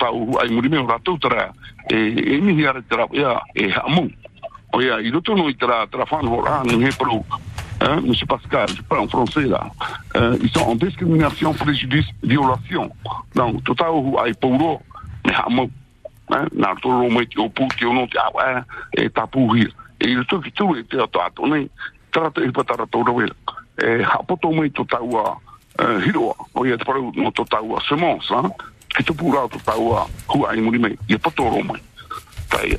i 6.75 7.15
Hein, 7.81 8.01
Monsieur 8.07 8.27
Pascal, 8.27 8.69
je 8.69 8.83
parle 8.83 9.03
en 9.03 9.09
français 9.09 9.43
là. 9.43 9.67
Euh, 10.17 10.39
ils 10.41 10.51
sont 10.51 10.61
en 10.61 10.77
discrimination, 10.77 11.53
préjudice, 11.53 12.07
violation. 12.23 12.91
Donc, 13.35 13.65
tout 13.65 13.75
à 13.81 13.85
l'heure, 13.85 14.03
mais 15.27 15.69
à 16.29 16.37
mot. 16.37 16.41
Hein, 16.41 16.49
nā 16.55 16.75
toro 16.81 17.09
mai 17.11 17.27
te 17.27 18.19
e. 19.59 19.69
E 20.01 20.15
ki 20.43 20.53
tu 20.53 20.75
e 20.77 20.83
te 20.85 21.01
ato 21.01 21.21
ato 21.21 21.47
nei, 21.47 21.69
tarata 22.11 22.41
i 22.41 22.51
patara 22.51 22.85
tō 22.87 23.05
rawela. 23.07 23.35
E 23.77 24.03
hapoto 24.03 24.53
mai 24.53 24.71
tō 24.71 24.87
taua 24.87 25.37
uh, 25.79 25.99
hiroa, 26.05 26.35
o 26.55 26.65
ia 26.65 26.77
te 26.77 26.85
parau 26.85 27.13
no 27.17 27.31
taua 27.45 27.81
ha? 28.31 28.51
Ki 28.97 29.05
tu 29.05 29.15
taua 29.65 30.07
hua 30.29 30.55
muri 30.61 30.79
mai. 30.79 30.97
Tai, 32.49 32.79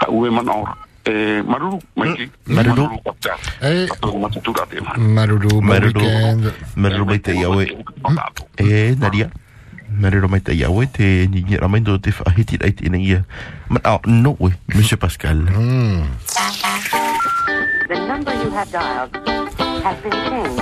tau 0.00 0.26
e. 0.26 0.30
E 1.06 1.42
maruru, 1.42 1.78
E. 3.62 3.86
E, 8.58 9.45
Maruru 9.96 10.28
mai 10.28 10.40
te 10.44 10.52
iawe 10.52 10.86
te 10.92 11.26
ningi 11.32 11.56
ramai 11.56 11.80
do 11.80 11.96
te 11.98 12.10
whahiti 12.12 12.58
rai 12.60 12.72
te 12.76 12.84
ia. 12.98 13.24
Ma, 13.68 13.80
oh, 13.84 14.00
no, 14.06 14.36
we, 14.38 14.52
Monsieur 14.74 14.98
Pascal. 14.98 15.38
The 17.88 17.96
number 18.06 18.34
you 18.42 18.50
have 18.50 18.70
dialed 18.70 19.16
has 19.84 19.96
been 20.02 20.12
changed. 20.28 20.60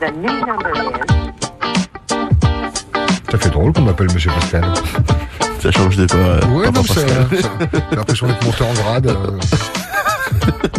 The 0.00 0.10
new 0.12 0.46
number 0.46 0.70
is 0.72 0.92
Ça 3.30 3.36
fait 3.38 3.50
drôle 3.50 3.72
qu'on 3.72 3.82
m'appelle 3.82 4.12
Monsieur 4.14 4.30
Pascal. 4.30 4.64
Ça 5.60 5.72
change 5.72 5.96
de 5.96 6.06
euh, 6.14 6.40
Ouais, 6.46 6.66
Papa 6.66 6.78
non, 6.78 6.84
c'est. 6.86 7.06
J'ai 7.90 7.96
l'impression 7.96 8.26
d'être 8.28 8.44
monté 8.44 8.62
en 8.64 8.72
grade. 8.74 9.06
euh. 9.08 9.38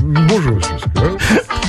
Bonjour, 0.30 0.56
Monsieur 0.56 0.78
Pascal. 0.94 1.69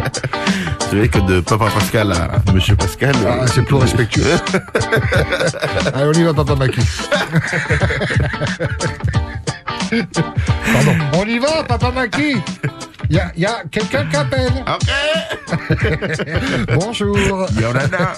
C'est 0.90 0.96
vrai 0.96 1.08
que 1.08 1.18
de 1.20 1.40
Papa 1.40 1.66
Pascal 1.72 2.12
à 2.12 2.52
Monsieur 2.52 2.74
Pascal. 2.76 3.14
Ah, 3.26 3.46
c'est 3.46 3.62
plus 3.62 3.76
respectueux. 3.76 4.24
Allez, 5.94 6.04
on 6.08 6.12
y 6.12 6.22
va, 6.24 6.34
Papa 6.34 6.54
Maki. 6.56 6.80
Pardon. 10.72 10.94
On 11.14 11.24
y 11.26 11.38
va, 11.38 11.62
Papa 11.64 11.90
Maki. 11.92 12.36
Il 13.08 13.16
y 13.16 13.18
a, 13.20 13.32
y 13.36 13.44
a 13.44 13.62
quelqu'un 13.70 14.04
qui 14.06 14.16
appelle. 14.16 14.64
Bonjour. 16.74 17.16
Yorana. 17.60 18.12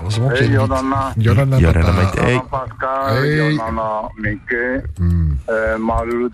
Heureusement 0.00 0.30
Hey, 0.30 0.36
qu'il 0.38 0.46
y 0.46 0.50
a 0.50 0.60
Yorana. 0.60 1.12
Yorana, 1.18 1.58
Yorana, 1.60 1.92
papa. 1.92 2.16
Yorana 2.16 2.42
Pascal, 2.50 3.24
Hey. 3.24 3.36
Yorana 3.54 4.08
Mike, 4.18 4.82
Hmm. 4.98 5.32
eh, 5.48 5.78
Maruru 5.78 6.30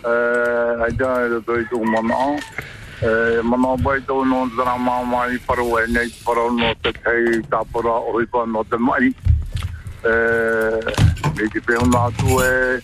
Uh, 0.00 0.80
ai 0.80 0.94
tēnā 0.96 1.26
rā 1.28 1.38
tō 1.44 1.58
i 1.60 1.64
tō 1.68 1.78
mana 1.84 2.16
o. 2.16 2.36
Mana 3.44 3.74
bai 3.84 3.98
tō 4.08 4.16
nō 4.24 4.38
i 5.28 5.38
paro 5.44 5.66
e 5.76 5.86
nei 5.92 6.08
paro 6.24 6.48
no 6.50 6.72
te 6.82 6.92
kei 6.92 7.42
tāpura 7.52 8.00
o 8.08 8.20
i 8.20 8.24
pā 8.24 8.46
te 8.70 8.78
mai. 8.78 9.12
Me 11.36 11.48
ki 11.52 11.60
pēhu 11.68 11.84
nā 11.92 12.06
atu 12.08 12.40
e 12.40 12.80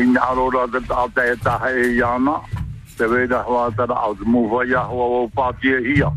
i 0.00 0.06
nā 0.08 0.32
rō 0.32 0.48
da 0.54 0.66
te 0.72 0.80
tāte 0.88 1.28
e 1.32 1.36
tāhe 1.44 1.74
e 1.76 1.92
iāna. 2.00 2.40
Te 2.96 3.04
weira 3.04 3.44
hua 3.44 3.68
tāra 3.76 4.00
au 4.00 4.14
te 4.16 4.24
mūwha 4.24 4.64
i 4.64 4.72
hua 4.72 5.06
o 5.20 5.28
pātie 5.36 5.76
hia. 5.84 6.08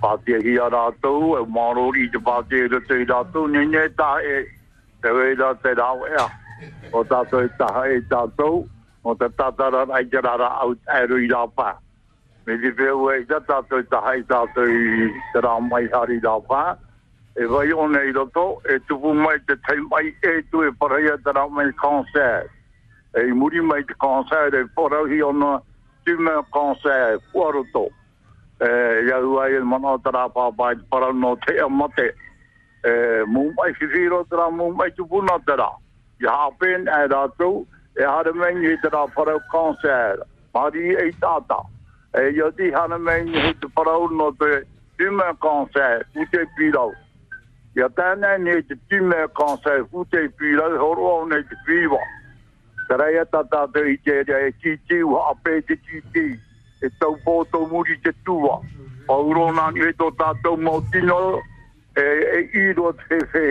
Pātie 0.00 0.38
hia 0.46 0.70
rā 0.70 0.88
e 0.94 1.44
mārō 1.50 1.90
i 1.98 2.08
te 2.14 2.18
pātie 2.18 2.68
rā 2.70 3.24
tū 3.34 3.48
nē 3.50 3.88
ta 3.96 4.20
e 4.22 4.44
Te 5.02 5.34
da 5.36 5.54
te 5.54 5.74
rāo 5.74 6.06
e. 6.06 6.45
O 6.92 7.04
tātou 7.04 7.44
e 7.44 7.48
taha 7.58 7.88
e 7.92 8.00
tātou, 8.10 8.64
o 9.04 9.14
te 9.14 9.28
tātara 9.38 9.84
ai 9.92 10.06
te 10.06 10.20
rara 10.24 10.48
au 10.62 10.72
e 10.74 11.02
rui 11.06 11.28
rāpā. 11.28 11.74
Me 12.46 12.56
te 12.62 12.72
wheu 12.78 13.10
e 13.12 13.24
ta 13.26 13.40
tātou 13.40 13.82
e 13.82 13.88
taha 13.90 14.16
e 14.16 14.24
tātou 14.30 14.66
i 14.66 15.10
te 15.32 15.44
rā 15.44 15.56
mai 15.68 15.86
hari 15.92 16.20
rāpā. 16.20 16.76
E 17.36 17.44
vai 17.52 17.72
one 17.72 18.00
i 18.08 18.12
roto, 18.16 18.62
e 18.64 18.78
tupu 18.88 19.12
mai 19.12 19.38
te 19.46 19.58
tei 19.68 19.80
mai 19.90 20.14
e 20.24 20.40
tu 20.50 20.64
e 20.64 20.72
paraia 20.72 21.18
te 21.18 21.36
rā 21.36 21.44
mai 21.50 21.72
concert. 21.82 22.48
E 23.16 23.28
i 23.28 23.32
muri 23.32 23.60
mai 23.60 23.84
te 23.84 23.94
concert 24.00 24.54
e 24.54 24.64
porauhi 24.74 25.20
ona 25.22 25.60
tume 26.04 26.40
concert, 26.50 27.22
puaroto 27.32 27.90
eh 28.60 29.04
ya 29.08 29.20
ua 29.20 29.50
i 29.50 29.60
mana 29.60 29.98
tara 29.98 30.28
pa 30.28 30.50
pa 30.50 30.72
para 30.90 31.12
no 31.12 31.36
te 31.36 31.60
amate 31.60 32.14
eh 32.84 33.24
mumbai 33.28 33.74
fifiro 33.74 34.24
tara 34.30 34.50
mumbai 34.50 34.90
tupuna 34.96 35.38
tara 35.44 35.68
ya 35.68 35.85
hapen 36.24 36.88
e 36.88 37.06
rato 37.12 37.66
e 37.96 38.04
hara 38.04 38.32
men 38.32 38.64
i 38.64 38.76
tara 38.82 39.06
para 39.08 39.38
concert 39.50 40.22
mari 40.54 40.94
e 40.94 41.12
tata 41.20 41.60
e 42.14 42.32
yo 42.32 42.50
di 42.50 42.70
hara 42.70 42.98
men 42.98 43.28
i 43.28 43.54
te 43.60 43.68
para 43.74 43.98
no 44.10 44.30
te 44.32 44.62
tume 44.96 45.28
concert 45.38 46.06
ute 46.14 46.46
piro 46.56 46.92
Ia 47.76 47.90
tēnei 47.92 48.38
nei 48.40 48.62
te 48.64 48.74
tume 48.88 49.18
kansai 49.36 49.82
fute 49.92 50.22
i 50.24 50.28
pi 50.40 50.54
lau 50.56 50.78
horo 50.80 51.08
au 51.12 51.24
nei 51.28 51.42
te 51.44 51.56
whiwa. 51.66 51.98
Tara 52.88 53.10
ia 53.12 53.24
tā 53.28 53.42
tātou 53.52 53.90
i 53.90 53.98
te 54.00 54.22
rea 54.22 54.46
e 54.48 54.54
ki 54.62 54.78
ti 54.88 55.02
ua 55.04 55.26
ape 55.34 55.58
te 55.68 55.76
ki 55.76 56.00
ti. 56.14 56.24
E 56.80 56.88
tau 57.02 57.18
pōtau 57.26 57.68
muri 57.68 57.98
te 58.00 58.14
tua. 58.24 58.56
Pauro 59.06 59.50
nani 59.52 59.84
e 59.84 59.92
tō 60.00 60.08
tātou 60.16 60.56
mau 60.56 60.80
tino 60.94 61.18
e, 62.00 62.06
whē. 63.34 63.44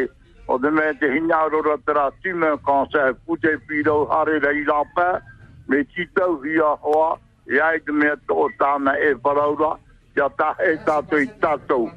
O 0.47 0.59
te 0.59 0.69
mea 0.69 0.93
te 0.93 1.07
hinarora 1.09 1.77
tera 1.85 2.11
tume 2.21 2.51
kansai 2.65 3.13
fute 3.25 3.49
i 3.55 3.57
pi 3.67 3.81
lau 3.83 4.05
hare 4.11 4.39
rei 4.39 4.63
rapa. 4.67 5.21
Me 5.67 5.83
ki 5.83 6.05
tau 6.13 6.37
hia 6.43 6.75
hoa. 6.83 7.17
E 7.49 7.59
ai 7.59 7.79
te 7.79 7.91
mea 7.91 8.15
tō 8.29 8.45
tāna 8.59 8.93
e 9.07 9.15
paraura. 9.25 9.71
Ia 10.17 10.29
tā 10.37 10.51
e 10.61 10.75
tātou 10.85 11.23
i 11.25 11.31
tātou. 11.41 11.89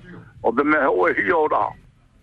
O 0.43 0.53
te 0.53 0.65
mea 0.65 0.89
o 0.89 1.09
e 1.09 1.13
hiora. 1.21 1.67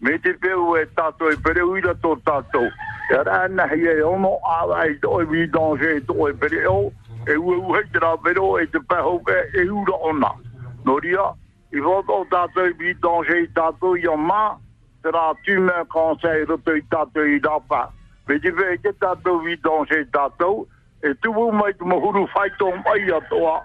Me 0.02 0.18
te 0.18 0.34
peu 0.42 0.74
e 0.82 0.86
tātou 0.98 1.30
e 1.30 1.38
pere 1.46 1.62
uira 1.62 1.94
tō 2.02 2.18
tātou. 2.26 2.74
E 3.14 3.22
rāna 3.30 3.70
hei 3.70 3.86
e 3.94 4.02
ono 4.02 4.34
awa 4.58 4.88
e 4.90 4.98
tō 5.06 5.22
e 5.22 5.30
vi 5.30 5.48
danger 5.54 5.98
e 6.00 6.04
tō 6.10 6.30
e 6.32 6.34
pere 6.42 6.66
o. 6.74 6.92
E 7.30 7.38
ue 7.38 7.62
uhe 7.62 7.86
te 7.94 8.02
rā 8.02 8.16
pero 8.26 8.56
e 8.58 8.66
te 8.66 8.82
peho 8.82 9.20
ke 9.30 9.42
e 9.54 9.70
ura 9.70 10.02
ona. 10.10 10.34
No 10.86 10.98
ria, 10.98 11.32
i 11.74 11.82
whoto 11.82 12.24
tātou 12.34 12.74
i 12.74 12.78
vi 12.82 12.98
danger 13.02 13.46
i 13.46 13.50
tātou 13.54 13.94
i 13.98 14.10
o 14.10 14.18
mā. 15.06 15.12
Te 15.12 15.12
rā 15.12 15.36
tūme 15.46 15.86
kansai 15.90 16.46
roto 16.46 16.74
i 16.74 16.82
tātou 16.90 17.26
i 17.26 17.40
rāpa. 17.40 17.92
Me 18.28 18.40
te 18.40 18.52
pe 18.52 18.74
e 18.74 18.78
te 18.78 18.92
tātou 18.94 19.48
i 19.48 19.58
tātou. 19.58 20.68
E 21.04 21.14
tupu 21.22 21.52
mai 21.52 21.74
tu 21.74 21.86
mahuru 21.86 22.28
whaito 22.34 22.72
mai 22.84 23.12
atoa. 23.12 23.62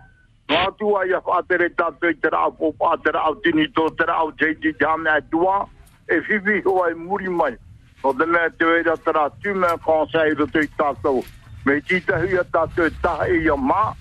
Nā 0.51 0.71
tua 0.79 1.07
ia 1.07 1.21
whātere 1.21 1.71
tātou 1.71 2.11
i 2.11 2.15
te 2.15 2.29
rā 2.29 2.51
pōpā, 2.59 3.03
te 3.03 3.11
rā 3.11 3.25
tini 3.43 3.69
tō, 3.69 3.97
te 3.97 4.05
rā 4.05 4.37
teiti 4.37 4.73
te 4.77 4.85
hame 4.85 5.09
atua. 5.09 5.67
E 6.11 6.21
whiwhi 6.21 6.63
hoa 6.65 6.91
e 6.91 6.95
muri 6.95 7.29
mai. 7.29 7.57
No 8.05 8.13
te 8.13 8.27
mea 8.27 8.51
te 8.51 8.65
wera 8.65 8.97
te 8.97 9.11
rā 9.13 9.31
tūme 9.41 9.79
kansai 9.87 10.35
roto 10.35 10.61
i 10.61 10.69
tātou. 10.77 11.25
Me 11.65 11.81
hui 11.81 12.37
a 12.37 12.45
tātou 12.45 12.91
a 12.91 13.57
mā. 13.57 13.95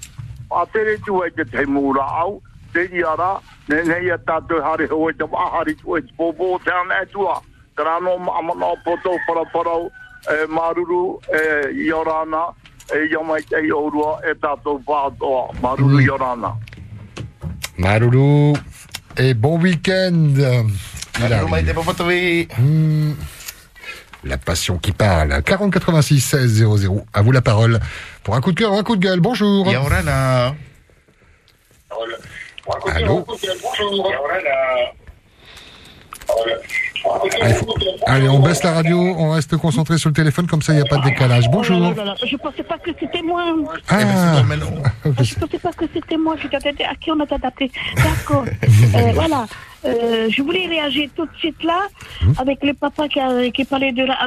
A 0.52 0.66
tere 0.66 0.98
tu 1.06 1.24
e 1.24 1.30
te 1.32 1.45
te 1.45 1.66
mūra. 1.66 2.03
Te 2.74 2.86
i 2.94 3.04
ara, 3.04 3.40
ne 3.70 3.82
nei 3.88 4.12
a 4.12 4.18
tātou 4.18 4.62
hare 4.62 4.88
hoa 4.91 5.14
te 5.14 5.26
wahari 5.26 5.76
tu 5.80 5.98
e 5.98 6.02
te 6.02 6.14
pōpō 6.18 6.60
te 6.64 6.72
hame 6.74 7.00
atua. 7.02 7.40
Te 7.76 7.86
rā 7.86 7.98
no 8.04 8.18
amana 8.38 8.74
poto 8.86 9.16
paraparau, 9.28 9.90
e 10.30 10.46
maruru, 10.48 11.20
e 11.34 11.41
e 11.74 13.41
te 13.50 13.66
i 13.66 13.72
orua 13.72 14.20
e 14.24 14.36
tātou. 14.36 14.82
Maruru. 17.78 18.54
Et 19.18 19.34
bon 19.34 19.60
week-end. 19.60 20.36
Arrive. 21.22 22.48
Hmm. 22.58 23.14
La 24.24 24.38
passion 24.38 24.78
qui 24.78 24.91
parle. 24.91 25.41
40 25.44 25.72
86 25.72 26.20
16 26.20 26.54
00. 26.80 27.06
À 27.14 27.22
vous 27.22 27.32
la 27.32 27.41
parole. 27.41 27.80
Pour 28.24 28.36
un 28.36 28.41
coup 28.41 28.52
de 28.52 28.60
cœur, 28.60 28.74
un 28.74 28.84
coup 28.84 28.96
de 28.96 29.02
gueule. 29.02 29.20
Bonjour. 29.20 29.70
Yorana. 29.70 30.56
Allô 32.96 33.26
Allez, 37.41 37.54
faut- 37.56 37.74
Allez, 38.06 38.30
on 38.30 38.40
baisse 38.40 38.64
la 38.64 38.74
radio, 38.74 38.98
on 39.00 39.32
reste 39.32 39.56
concentré 39.58 39.98
sur 39.98 40.10
le 40.10 40.14
téléphone, 40.16 40.46
comme 40.48 40.62
ça 40.62 40.74
il 40.74 40.78
n'y 40.78 40.82
a 40.82 40.86
pas 40.86 40.98
de 40.98 41.04
décalage. 41.06 41.50
Bonjour. 41.50 41.78
Oh 41.80 41.90
là 41.96 42.04
là 42.04 42.04
là, 42.06 42.16
Je 42.26 42.36
pensais 42.36 42.62
pas 42.64 42.78
que 42.78 42.91
c'était 43.00 43.22
moi. 43.22 43.44
Ah, 43.88 44.41
Je 45.22 45.36
pensais 45.36 45.60
pas 45.60 45.72
que 45.72 45.86
c'était 45.94 46.18
moi. 46.18 46.36
Je 46.41 46.48
t'attendais 46.48 46.84
à 46.84 46.94
qui 46.96 47.10
on 47.12 47.20
a 47.20 47.24
adapté. 47.34 47.72
D'accord. 47.96 48.46
Euh, 48.96 49.12
voilà. 49.14 49.46
Euh, 49.86 50.28
je 50.30 50.41
voulais 50.41 50.66
réagir 50.68 51.10
tout 51.16 51.26
de 51.26 51.36
suite 51.38 51.64
là 51.64 51.88
avec 52.38 52.64
le 52.64 52.74
papa 52.74 53.08
qui, 53.08 53.20
a, 53.20 53.50
qui 53.52 53.64
parlait 53.66 53.91
de 53.91 54.04
la. 54.04 54.18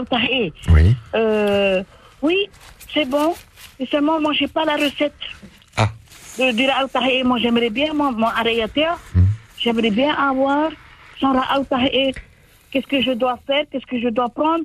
Oui. 0.73 0.94
Euh, 1.14 1.82
oui, 2.23 2.48
c'est 2.94 3.05
bon. 3.05 3.35
Mais 3.81 3.86
seulement, 3.86 4.20
moi, 4.20 4.32
j'ai 4.35 4.47
pas 4.48 4.64
la 4.64 4.74
recette 4.77 5.14
de, 6.38 6.52
du 6.52 6.66
Raoutahe. 6.66 7.24
Moi, 7.24 7.38
j'aimerais 7.38 7.70
bien, 7.70 7.92
mon, 7.94 8.12
mon 8.12 8.26
aréateur, 8.28 8.98
j'aimerais 9.59 9.90
bien 9.90 10.14
avoir 10.14 10.70
son 11.20 11.32
Raoutahe. 11.32 12.12
Qu'est-ce 12.70 12.86
que 12.86 13.02
je 13.02 13.12
dois 13.12 13.38
faire? 13.46 13.64
Qu'est-ce 13.70 13.86
que 13.86 14.00
je 14.00 14.09
dois 14.09 14.28
prendre 14.28 14.64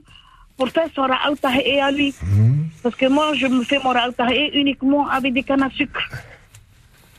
pour 0.57 0.69
faire 0.69 0.87
son 0.95 1.01
Raoutahe 1.03 1.79
à 1.81 1.91
lui? 1.91 2.13
Parce 2.83 2.95
que 2.95 3.07
moi, 3.07 3.33
je 3.35 3.47
me 3.47 3.63
fais 3.63 3.79
mon 3.83 3.89
Raoutahe 3.91 4.49
uniquement 4.53 5.07
avec 5.09 5.33
des 5.33 5.43
cannes 5.43 5.63
à 5.63 5.69
sucre. 5.71 6.01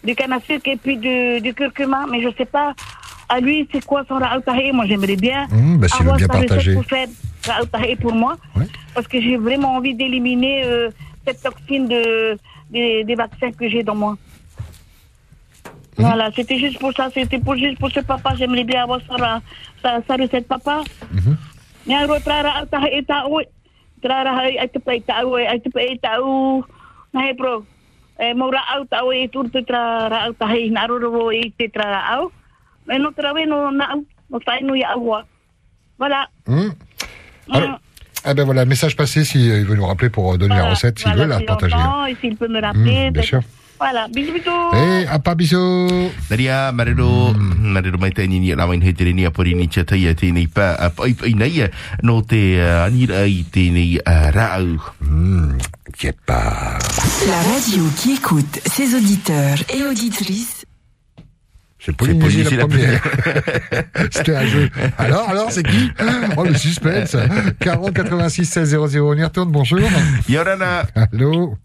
Du 0.04 0.14
canne 0.14 0.32
à 0.32 0.40
sucre 0.40 0.68
et 0.68 0.76
puis 0.76 0.96
du, 0.96 1.40
du 1.40 1.52
curcuma. 1.54 2.06
Mais 2.10 2.22
je 2.22 2.28
sais 2.38 2.46
pas, 2.46 2.72
à 3.28 3.40
lui, 3.40 3.68
c'est 3.70 3.84
quoi 3.84 4.04
son 4.08 4.14
Raoutahe 4.16 4.72
Moi, 4.72 4.86
j'aimerais 4.86 5.16
bien 5.16 5.46
Mmh, 5.50 5.76
bah, 5.78 5.86
avoir 6.00 6.16
bien 6.16 6.26
sa 6.26 6.32
recette 6.32 6.48
partager. 6.48 6.74
pour 6.74 6.84
faire 6.84 7.08
Raoutahe 7.46 7.96
pour 8.00 8.14
moi. 8.14 8.36
Parce 8.94 9.06
que 9.06 9.20
j'ai 9.20 9.36
vraiment 9.36 9.74
envie 9.76 9.94
d'éliminer 9.94 10.62
euh, 10.64 10.90
cette 11.26 11.42
toxine 11.42 11.86
de, 11.86 12.38
des, 12.70 13.04
des 13.04 13.14
vaccins 13.14 13.52
que 13.52 13.68
j'ai 13.68 13.82
dans 13.82 13.94
moi. 13.94 14.16
Voilà, 15.98 16.30
c'était 16.34 16.58
juste 16.58 16.78
pour 16.78 16.92
ça, 16.94 17.08
c'était 17.12 17.38
pour 17.38 17.56
juste 17.56 17.78
pour 17.78 17.90
ce 17.90 18.00
papa, 18.00 18.34
j'aimerais 18.38 18.64
bien 18.64 18.82
avoir 18.84 19.00
sa, 19.08 19.40
sa, 19.82 20.00
sa 20.06 20.16
recette 20.16 20.46
papa. 20.46 20.82
E 21.14 21.90
e 21.90 21.94
e 21.94 22.04
e 22.04 23.00
e 35.00 35.24
voilà 35.98 36.28
Hmm. 36.46 36.70
Alors, 37.50 37.80
ah 38.24 38.34
ben 38.34 38.44
voilà, 38.44 38.64
message 38.64 38.96
passé 38.96 39.24
s'il 39.24 39.64
veut 39.64 39.74
nous 39.74 39.86
rappeler 39.86 40.10
pour 40.10 40.32
euh, 40.32 40.36
donner 40.38 40.56
la 40.56 40.70
recette, 40.70 40.98
s'il 40.98 41.08
voilà, 41.12 41.24
veut 41.24 41.40
la 41.40 41.46
partager. 41.46 41.76
et 42.08 42.14
s'il 42.16 42.36
peut 42.36 42.48
me 42.48 42.60
rappeler 42.60 43.08
Mm, 43.10 43.12
bien 43.12 43.22
sûr. 43.22 43.40
Voilà 43.78 44.08
bisous 44.08 44.32
bisous 44.32 44.70
Eh, 44.74 45.06
à 45.08 45.18
pas 45.18 45.34
bisous. 45.34 46.10
Naria, 46.30 46.72
marero, 46.72 47.32
marero 47.34 47.98
mai 47.98 48.12
tani 48.12 48.40
ni 48.40 48.54
la 48.54 48.66
mai 48.66 48.80
hetere 48.82 49.12
ni 49.12 49.24
apori 49.24 49.54
ni 49.54 49.68
cha 49.68 49.84
tai 49.84 50.14
te 50.14 50.30
nei 50.32 50.46
pa 50.48 50.74
a 50.74 50.90
pai 50.90 51.14
pai 51.14 51.34
nei 51.34 51.68
no 52.02 52.22
te 52.22 52.60
anira 52.60 53.24
i 53.26 53.44
te 53.50 53.70
nei 53.70 53.98
uh, 53.98 54.30
rau. 54.34 54.78
Hmm, 55.00 55.56
pas. 56.26 56.78
La 57.26 57.42
radio 57.52 57.84
qui 57.96 58.14
écoute 58.14 58.60
ses 58.66 58.94
auditeurs 58.94 59.58
et 59.74 59.82
auditrices 59.84 60.64
C'est 61.78 61.96
Polynésie 61.96 62.42
la 62.56 62.66
première. 62.66 63.02
C'était 64.10 64.36
un 64.36 64.46
jeu. 64.46 64.68
Alors, 64.98 65.28
alors, 65.28 65.50
c'est 65.52 65.62
qui 65.62 65.90
Oh, 66.36 66.44
le 66.44 66.54
suspense. 66.54 67.16
40 67.60 67.94
86 67.94 68.44
16 68.44 68.68
00. 68.90 69.08
On 69.08 69.14
y 69.14 69.24
retourne, 69.24 69.50
bonjour. 69.50 69.78
Yorana. 70.28 70.84
Allô 70.94 71.56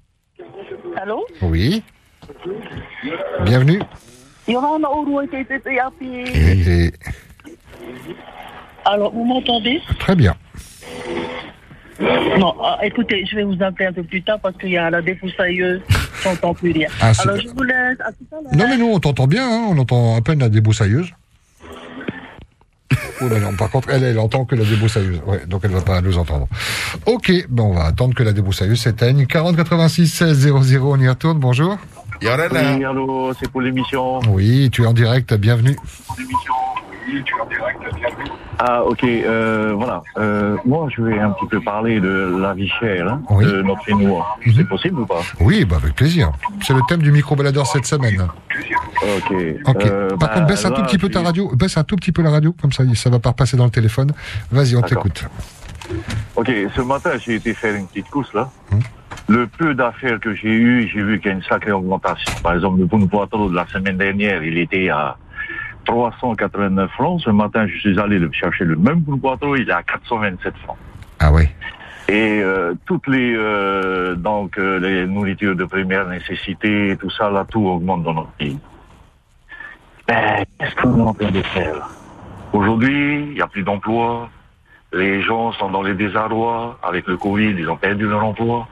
allô 0.96 1.26
Oui. 1.42 1.84
Bienvenue. 3.46 3.82
Et 4.48 4.56
alors 8.86 9.12
vous 9.14 9.24
m'entendez? 9.24 9.82
Très 10.00 10.16
bien. 10.16 10.36
Non, 12.38 12.56
ah, 12.62 12.80
écoutez, 12.84 13.26
je 13.26 13.36
vais 13.36 13.44
vous 13.44 13.62
appeler 13.62 13.86
un 13.86 13.94
peu 13.94 14.04
plus 14.04 14.22
tard 14.24 14.40
parce 14.42 14.58
qu'il 14.58 14.72
y 14.72 14.78
a 14.78 14.90
la 14.90 15.02
défoussailleuse, 15.02 15.82
j'entends 16.24 16.54
plus 16.60 16.72
rien. 16.72 16.90
Ah, 17.00 17.12
Alors 17.20 17.38
je 17.40 17.48
vous 17.48 17.64
laisse, 17.64 17.98
à 18.02 18.12
tout 18.12 18.26
à 18.32 18.42
l'heure. 18.42 18.56
Non, 18.56 18.68
mais 18.68 18.78
nous, 18.78 18.88
on 18.92 19.00
t'entend 19.00 19.28
bien. 19.28 19.48
hein, 19.48 19.68
on 19.70 19.78
entend 19.78 20.18
à 20.18 20.22
peine 20.22 20.40
la. 20.40 20.50
Oh, 23.22 23.26
mais 23.30 23.40
non, 23.40 23.56
par 23.56 23.70
contre, 23.70 23.90
elle, 23.90 24.04
elle 24.04 24.20
entend 24.20 24.44
que 24.44 24.56
la 24.56 24.66
débroussailleuse. 24.66 25.22
Ouais, 25.26 25.46
donc 25.46 25.62
elle 25.64 25.72
va 25.72 25.82
pas 25.82 26.02
nous 26.02 26.18
entendre. 26.18 26.48
Ok, 27.06 27.32
ben 27.48 27.64
on 27.64 27.74
va 27.74 27.86
attendre 27.86 28.16
que 28.16 28.24
la 28.24 28.34
débroussailleuse 28.34 28.82
s'éteigne. 28.82 29.26
40 29.26 29.56
86 29.56 30.08
16 30.08 30.38
00, 30.66 30.92
on 30.92 31.00
y 31.00 31.08
retourne. 31.08 31.40
Bonjour. 31.40 31.78
Oui, 32.24 32.86
allô, 32.86 33.34
c'est 33.38 33.52
pour 33.52 33.60
l'émission. 33.60 34.20
Oui, 34.30 34.70
tu 34.72 34.84
es 34.84 34.86
en 34.86 34.94
direct. 34.94 35.34
Bienvenue. 35.34 35.76
Ah, 38.60 38.82
ok, 38.86 39.04
euh, 39.04 39.74
voilà. 39.76 40.02
Euh, 40.18 40.56
moi, 40.64 40.88
je 40.96 41.02
vais 41.02 41.20
un 41.20 41.32
petit 41.32 41.48
peu 41.48 41.60
parler 41.60 42.00
de 42.00 42.38
la 42.40 42.54
vie 42.54 42.70
chère, 42.80 43.10
hein, 43.12 43.22
Oui. 43.30 43.46
de 43.46 43.62
notre 43.62 43.84
Fénois. 43.84 44.38
C'est 44.56 44.68
possible 44.68 45.02
ou 45.02 45.06
pas? 45.06 45.22
Oui, 45.42 45.66
bah 45.66 45.78
avec 45.82 45.96
plaisir. 45.96 46.32
C'est 46.62 46.74
le 46.74 46.80
thème 46.88 47.02
du 47.02 47.12
micro-baladeur 47.12 47.68
cette 47.68 47.86
semaine. 47.86 48.26
Ok. 49.02 49.34
Ok. 49.66 49.86
Euh, 49.86 50.10
Par 50.12 50.18
bah, 50.18 50.28
contre, 50.30 50.48
baisse 50.48 50.64
un 50.64 50.70
là, 50.70 50.76
tout 50.78 50.84
petit 50.84 50.98
peu 50.98 51.10
ta 51.10 51.22
radio. 51.22 51.54
Baisse 51.56 51.76
un 51.76 51.84
tout 51.84 51.98
petit 51.98 52.14
peu 52.14 52.22
la 52.22 52.30
radio, 52.30 52.56
comme 52.62 52.72
ça, 52.72 52.84
ça 52.96 53.10
va 53.10 53.20
pas 53.20 53.30
repasser 53.30 53.58
dans 53.58 53.66
le 53.66 53.72
téléphone. 53.72 54.12
Vas-y, 54.50 54.78
on 54.78 54.82
t'écoute. 54.82 55.26
Ok, 56.36 56.52
ce 56.76 56.82
matin, 56.82 57.12
j'ai 57.18 57.36
été 57.36 57.54
faire 57.54 57.76
une 57.76 57.88
petite 57.88 58.10
course, 58.10 58.34
là. 58.34 58.50
Le 59.28 59.48
peu 59.48 59.74
d'affaires 59.74 60.20
que 60.20 60.34
j'ai 60.36 60.50
eu, 60.50 60.90
j'ai 60.94 61.02
vu 61.02 61.20
qu'il 61.20 61.28
y 61.30 61.34
a 61.34 61.38
une 61.38 61.44
sacrée 61.44 61.72
augmentation. 61.72 62.34
Par 62.42 62.54
exemple, 62.56 62.80
le 62.80 62.86
bon 62.86 63.08
poitrot 63.08 63.50
de 63.50 63.56
la 63.56 63.66
semaine 63.68 63.98
dernière, 63.98 64.44
il 64.44 64.58
était 64.58 64.90
à 64.90 65.18
389 65.86 66.92
francs. 66.92 67.22
Ce 67.22 67.30
matin, 67.30 67.68
je 67.68 67.78
suis 67.78 68.00
allé 68.00 68.20
le 68.20 68.32
chercher 68.32 68.66
le 68.66 68.76
même 68.76 69.00
bon 69.00 69.18
poitrot, 69.18 69.56
il 69.56 69.70
est 69.70 69.74
à 69.74 69.84
427 69.84 70.54
francs. 70.58 70.78
Ah 71.20 71.32
ouais. 71.32 71.50
Et 72.10 72.42
euh, 72.42 72.74
toutes 72.86 73.08
les 73.08 73.34
euh, 73.36 74.16
donc 74.16 74.58
euh, 74.58 74.78
les 74.80 75.08
nourritures 75.08 75.56
de 75.56 75.64
première 75.64 76.08
nécessité, 76.08 76.98
tout 77.00 77.10
ça 77.10 77.30
là, 77.30 77.46
tout 77.50 77.66
augmente 77.66 78.04
dans 78.04 78.14
notre 78.14 78.32
pays. 78.32 78.60
Ben, 80.06 80.44
qu'est-ce 80.60 80.76
qu'on 80.76 80.98
est 80.98 81.02
en 81.02 81.14
train 81.14 81.32
de 81.32 81.42
faire 81.42 81.90
Aujourd'hui, 82.52 83.22
il 83.30 83.34
n'y 83.36 83.42
a 83.42 83.48
plus 83.48 83.64
d'emploi, 83.64 84.30
Les 84.94 85.22
gens 85.22 85.52
sont 85.54 85.70
dans 85.70 85.82
les 85.82 85.96
désarrois. 85.96 86.78
Avec 86.84 87.08
le 87.08 87.18
Covid, 87.18 87.56
ils 87.58 87.70
ont 87.70 87.78
perdu 87.78 88.08
leur 88.08 88.24
emploi. 88.24 88.68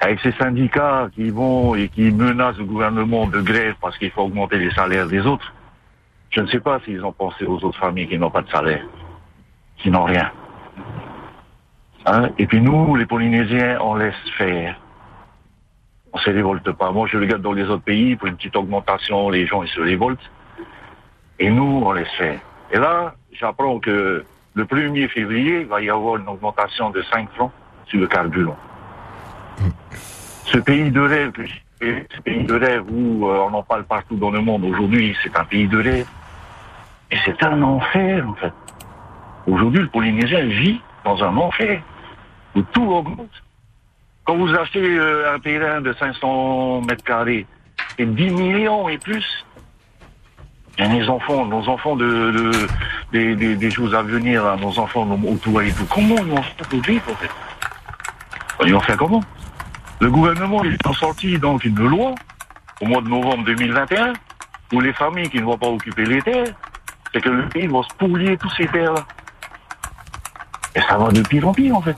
Avec 0.00 0.20
ces 0.20 0.32
syndicats 0.32 1.08
qui 1.14 1.30
vont 1.30 1.74
et 1.74 1.88
qui 1.88 2.10
menacent 2.10 2.58
le 2.58 2.64
gouvernement 2.64 3.26
de 3.26 3.40
grève 3.40 3.74
parce 3.80 3.96
qu'il 3.98 4.10
faut 4.10 4.22
augmenter 4.22 4.58
les 4.58 4.70
salaires 4.72 5.06
des 5.06 5.26
autres, 5.26 5.52
je 6.30 6.40
ne 6.40 6.46
sais 6.48 6.60
pas 6.60 6.80
s'ils 6.84 7.04
ont 7.04 7.12
pensé 7.12 7.44
aux 7.46 7.62
autres 7.64 7.78
familles 7.78 8.08
qui 8.08 8.18
n'ont 8.18 8.30
pas 8.30 8.42
de 8.42 8.50
salaire, 8.50 8.84
qui 9.78 9.90
n'ont 9.90 10.04
rien. 10.04 10.30
Hein? 12.04 12.30
Et 12.38 12.46
puis 12.46 12.60
nous, 12.60 12.94
les 12.94 13.06
Polynésiens, 13.06 13.78
on 13.80 13.94
laisse 13.94 14.14
faire. 14.36 14.76
On 16.12 16.18
se 16.18 16.30
révolte 16.30 16.70
pas. 16.72 16.92
Moi, 16.92 17.08
je 17.10 17.18
regarde 17.18 17.42
dans 17.42 17.52
les 17.52 17.64
autres 17.64 17.82
pays, 17.82 18.16
pour 18.16 18.28
une 18.28 18.36
petite 18.36 18.56
augmentation, 18.56 19.28
les 19.30 19.46
gens, 19.46 19.62
ils 19.62 19.68
se 19.68 19.80
révoltent. 19.80 20.30
Et 21.38 21.50
nous, 21.50 21.82
on 21.84 21.92
laisse 21.92 22.12
faire. 22.16 22.40
Et 22.70 22.78
là, 22.78 23.14
j'apprends 23.32 23.78
que 23.80 24.24
le 24.56 24.64
1er 24.64 25.08
février, 25.08 25.60
il 25.60 25.66
va 25.66 25.82
y 25.82 25.90
avoir 25.90 26.16
une 26.16 26.28
augmentation 26.28 26.88
de 26.88 27.02
5 27.02 27.30
francs 27.32 27.52
sur 27.86 28.00
le 28.00 28.06
carburant. 28.06 28.56
Ce 30.46 30.56
pays 30.56 30.90
de 30.90 31.00
rêve, 31.00 31.32
ce 31.80 32.20
pays 32.22 32.42
de 32.44 32.54
rêve 32.54 32.84
où 32.90 33.28
euh, 33.28 33.48
on 33.50 33.52
en 33.52 33.62
parle 33.62 33.84
partout 33.84 34.16
dans 34.16 34.30
le 34.30 34.40
monde 34.40 34.64
aujourd'hui, 34.64 35.14
c'est 35.22 35.36
un 35.36 35.44
pays 35.44 35.68
de 35.68 35.76
rêve. 35.76 36.08
Et 37.10 37.18
c'est 37.26 37.42
un 37.42 37.62
enfer, 37.62 38.26
en 38.26 38.34
fait. 38.34 38.52
Aujourd'hui, 39.46 39.82
le 39.82 39.88
Polynésien 39.88 40.46
vit 40.46 40.80
dans 41.04 41.22
un 41.22 41.36
enfer 41.36 41.82
où 42.54 42.62
tout 42.62 42.90
augmente. 42.90 43.42
Quand 44.24 44.36
vous 44.36 44.52
achetez 44.54 44.98
euh, 44.98 45.34
un 45.34 45.38
terrain 45.38 45.82
de 45.82 45.92
500 45.92 46.80
mètres 46.80 47.04
carrés 47.04 47.46
et 47.98 48.06
10 48.06 48.30
millions 48.30 48.88
et 48.88 48.96
plus, 48.96 49.46
et 50.78 50.86
les 50.88 51.08
enfants, 51.08 51.46
nos 51.46 51.68
enfants 51.68 51.96
de, 51.96 52.06
de- 53.12 53.34
des, 53.34 53.56
des, 53.56 53.70
jours 53.70 53.94
à 53.94 54.02
venir, 54.02 54.44
là, 54.44 54.56
nos 54.56 54.78
enfants 54.78 55.06
nos 55.06 55.30
autour 55.30 55.62
et 55.62 55.70
tout, 55.72 55.86
comment 55.86 56.16
ils 56.18 56.24
vont 56.24 56.42
faire 56.42 56.68
pour 56.68 56.80
vivre, 56.82 57.04
en 57.10 57.14
fait 57.14 57.30
Ils 58.64 58.72
vont 58.74 58.80
faire 58.80 58.96
comment 58.96 59.22
Le 60.00 60.10
gouvernement, 60.10 60.62
il 60.64 60.76
a 60.84 60.92
sorti 60.92 61.38
donc 61.38 61.64
une 61.64 61.78
loi 61.78 62.14
au 62.80 62.86
mois 62.86 63.00
de 63.00 63.08
novembre 63.08 63.44
2021 63.44 64.12
où 64.72 64.80
les 64.80 64.92
familles 64.92 65.30
qui 65.30 65.38
ne 65.38 65.44
vont 65.44 65.56
pas 65.56 65.68
occuper 65.68 66.04
les 66.04 66.20
terres, 66.20 66.52
c'est 67.12 67.20
que 67.20 67.28
le 67.30 67.48
pays 67.48 67.66
va 67.68 67.82
se 67.82 67.94
pourrir 67.96 68.36
tous 68.38 68.50
ces 68.50 68.66
terres-là. 68.66 69.06
Et 70.74 70.80
ça 70.82 70.98
va 70.98 71.10
de 71.10 71.22
pire 71.22 71.48
en 71.48 71.54
pire, 71.54 71.76
en 71.76 71.80
fait. 71.80 71.96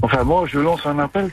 Enfin, 0.00 0.22
moi, 0.24 0.44
je 0.46 0.58
lance 0.58 0.86
un 0.86 0.98
appel. 0.98 1.30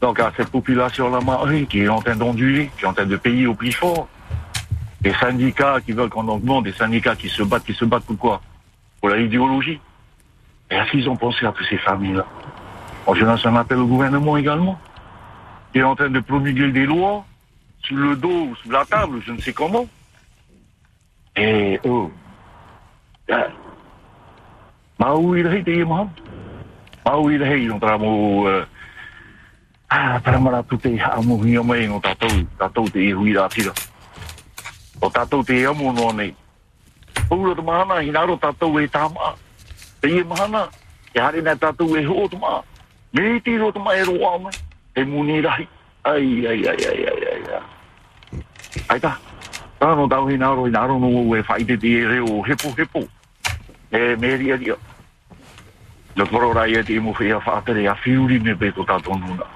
Donc, 0.00 0.20
à 0.20 0.32
cette 0.36 0.50
population-là, 0.50 1.20
qui 1.68 1.82
est 1.82 1.88
en 1.88 2.00
train 2.00 2.16
d'onduler, 2.16 2.70
qui 2.76 2.84
est 2.84 2.88
en 2.88 2.92
train 2.92 3.06
de 3.06 3.16
payer 3.16 3.46
au 3.46 3.54
prix 3.54 3.72
fort. 3.72 4.08
Des 5.00 5.12
syndicats 5.14 5.80
qui 5.80 5.92
veulent 5.92 6.10
qu'on 6.10 6.26
augmente, 6.28 6.64
des 6.64 6.72
syndicats 6.72 7.14
qui 7.14 7.28
se 7.28 7.42
battent, 7.42 7.64
qui 7.64 7.74
se 7.74 7.84
battent 7.84 8.04
pour 8.04 8.18
quoi 8.18 8.40
Pour 9.00 9.10
la 9.10 9.18
idéologie. 9.18 9.80
Et 10.70 10.74
est-ce 10.74 10.90
qu'ils 10.90 11.08
ont 11.08 11.16
pensé 11.16 11.46
à 11.46 11.52
toutes 11.52 11.66
ces 11.68 11.78
familles-là 11.78 12.26
Moi, 13.06 13.16
je 13.16 13.24
lance 13.24 13.46
un 13.46 13.56
appel 13.56 13.78
au 13.78 13.86
gouvernement 13.86 14.36
également, 14.36 14.78
qui 15.72 15.78
est 15.78 15.82
en 15.82 15.94
train 15.94 16.10
de 16.10 16.20
promulguer 16.20 16.72
des 16.72 16.84
lois 16.84 17.24
sous 17.82 17.96
le 17.96 18.16
dos 18.16 18.48
ou 18.50 18.56
sous 18.56 18.70
la 18.70 18.84
table, 18.84 19.20
je 19.24 19.32
ne 19.32 19.40
sais 19.40 19.52
comment. 19.52 19.86
Et, 21.36 21.78
oh, 21.84 22.10
ah, 23.30 23.48
mau 24.98 25.34
ilahi 25.36 25.62
te 25.62 25.70
imam. 25.70 26.08
Mau 27.04 27.30
ilahi 27.30 27.66
no 27.66 27.78
tara 27.78 27.98
mo, 27.98 28.48
uh, 28.48 28.64
ah, 29.88 30.20
tara 30.24 30.38
mara 30.40 30.62
tu 30.64 30.78
te 30.78 30.88
amu 30.98 31.36
hia 31.44 31.62
mai 31.62 31.88
O 35.00 35.10
tātou 35.10 35.44
te 35.46 35.60
amu 35.66 35.92
no 35.92 36.10
nei. 36.12 36.34
Pūra 37.28 37.54
te 37.54 37.62
mahana, 37.62 38.00
hinaro 38.02 38.36
tātou 38.42 38.80
e 38.80 38.88
tama. 38.90 39.34
Te 40.02 40.10
ie 40.10 40.24
mahana, 40.26 40.66
te 41.12 41.22
hare 41.22 41.42
na 41.42 41.54
tātou 41.54 41.96
e 41.96 42.02
ho 42.06 42.26
tama. 42.32 42.62
Me 43.12 43.38
te 43.40 43.56
ro 43.58 43.70
tama 43.72 43.94
e 43.94 44.02
roa 44.08 44.38
mai. 44.38 44.54
Te 44.94 45.04
muni 45.04 45.40
rahi. 45.40 45.68
Ai, 46.04 46.46
ai, 46.46 46.66
ai, 46.66 46.86
ai, 46.88 47.04
ai, 47.06 47.26
ai, 47.30 47.42
ai. 47.54 48.42
Ai 48.88 49.00
ta. 49.00 49.18
Tano 49.78 50.08
tau 50.08 50.26
hinaro, 50.26 50.66
hinaro 50.66 50.98
no 50.98 51.36
e 51.36 51.42
whaite 51.46 51.78
te 51.78 51.86
e 51.86 52.04
reo 52.06 52.42
hepo, 52.42 52.74
hepo. 52.76 53.06
E 53.92 54.16
me 54.16 54.36
ria 54.36 54.56
ria. 54.56 54.76
Le 56.16 56.26
koro 56.26 56.52
rai 56.52 56.74
e 56.74 56.82
te 56.82 56.98
imu 56.98 57.14
whea 57.14 57.38
whātere 57.38 57.86
a 57.86 57.94
whiuri 57.94 58.40
me 58.40 58.56
pe 58.56 58.72
ko 58.72 58.82
tātou 58.82 59.14
nuna. 59.14 59.46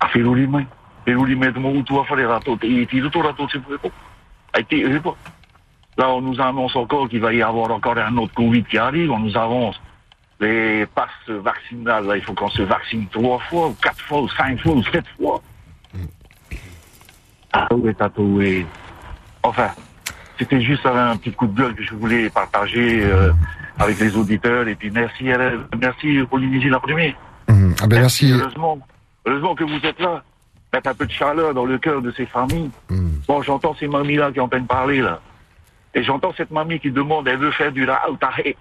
A 0.00 0.10
whiuri 0.10 0.46
mai. 0.46 0.66
Whiuri 1.06 1.36
me 1.36 1.52
te 1.52 1.60
utua 1.60 2.02
whare 2.02 2.26
rato 2.26 2.56
te 2.56 2.66
i 2.66 2.86
tiro 2.86 3.08
to 3.10 3.22
rato 3.22 3.46
te 3.46 3.58
e 4.56 4.96
hepo. 4.96 5.16
Là, 5.96 6.10
on 6.10 6.20
nous 6.20 6.40
annonce 6.40 6.76
encore 6.76 7.08
qu'il 7.08 7.20
va 7.20 7.32
y 7.32 7.42
avoir 7.42 7.70
encore 7.72 7.98
un 7.98 8.16
autre 8.18 8.34
Covid 8.34 8.62
qui 8.64 8.78
arrive. 8.78 9.10
On 9.10 9.18
nous 9.18 9.36
avance 9.36 9.80
les 10.40 10.86
passes 10.86 11.08
vaccinales. 11.28 12.06
Là, 12.06 12.16
il 12.16 12.22
faut 12.22 12.34
qu'on 12.34 12.48
se 12.50 12.62
vaccine 12.62 13.06
trois 13.08 13.40
fois, 13.40 13.68
ou 13.68 13.74
quatre 13.74 14.00
fois, 14.00 14.22
ou 14.22 14.28
cinq 14.28 14.60
fois, 14.60 14.72
ou 14.72 14.82
sept 14.84 15.04
fois. 15.20 15.42
Tatou 17.52 17.88
et 17.88 17.94
tatou 17.94 18.40
et... 18.40 18.66
Enfin, 19.42 19.70
c'était 20.38 20.60
juste 20.60 20.86
un 20.86 21.16
petit 21.16 21.32
coup 21.32 21.46
de 21.46 21.56
gueule 21.60 21.74
que 21.74 21.82
je 21.82 21.94
voulais 21.94 22.30
partager 22.30 23.02
euh, 23.04 23.32
avec 23.78 23.98
les 23.98 24.16
auditeurs. 24.16 24.68
Et 24.68 24.76
puis 24.76 24.90
merci, 24.90 25.24
merci 25.80 26.20
Polynésie 26.30 26.68
la 26.68 26.78
première. 26.78 27.14
Hum, 27.48 27.74
Ah 27.80 27.86
ben 27.86 28.00
merci. 28.00 28.32
Heureusement, 28.32 28.78
heureusement 29.26 29.54
que 29.54 29.64
vous 29.64 29.80
êtes 29.84 29.98
là. 29.98 30.22
Mettre 30.72 30.90
un 30.90 30.94
peu 30.94 31.06
de 31.06 31.12
chaleur 31.12 31.54
dans 31.54 31.64
le 31.64 31.78
cœur 31.78 32.02
de 32.02 32.10
ces 32.12 32.26
familles. 32.26 32.70
Bon, 33.26 33.42
j'entends 33.42 33.74
ces 33.74 33.88
mamies-là 33.88 34.32
qui 34.32 34.40
ont 34.40 34.48
peine 34.48 34.66
parler, 34.66 35.00
là. 35.00 35.20
Et 35.94 36.02
j'entends 36.02 36.32
cette 36.36 36.50
mamie 36.50 36.78
qui 36.78 36.90
demande, 36.90 37.26
elle 37.28 37.38
veut 37.38 37.50
faire 37.52 37.72
du 37.72 37.84
raoutahe. 37.84 38.54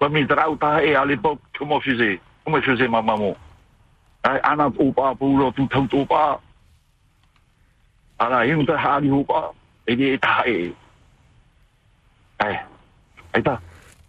Mamie, 0.00 0.24
de 0.24 0.34
raoutahe, 0.34 0.94
à 0.94 1.04
l'époque, 1.04 1.38
comment 1.58 1.80
faisait 1.80 2.20
Comment 2.44 2.60
faisait 2.60 2.88
ma 2.88 3.02
maman? 3.02 3.36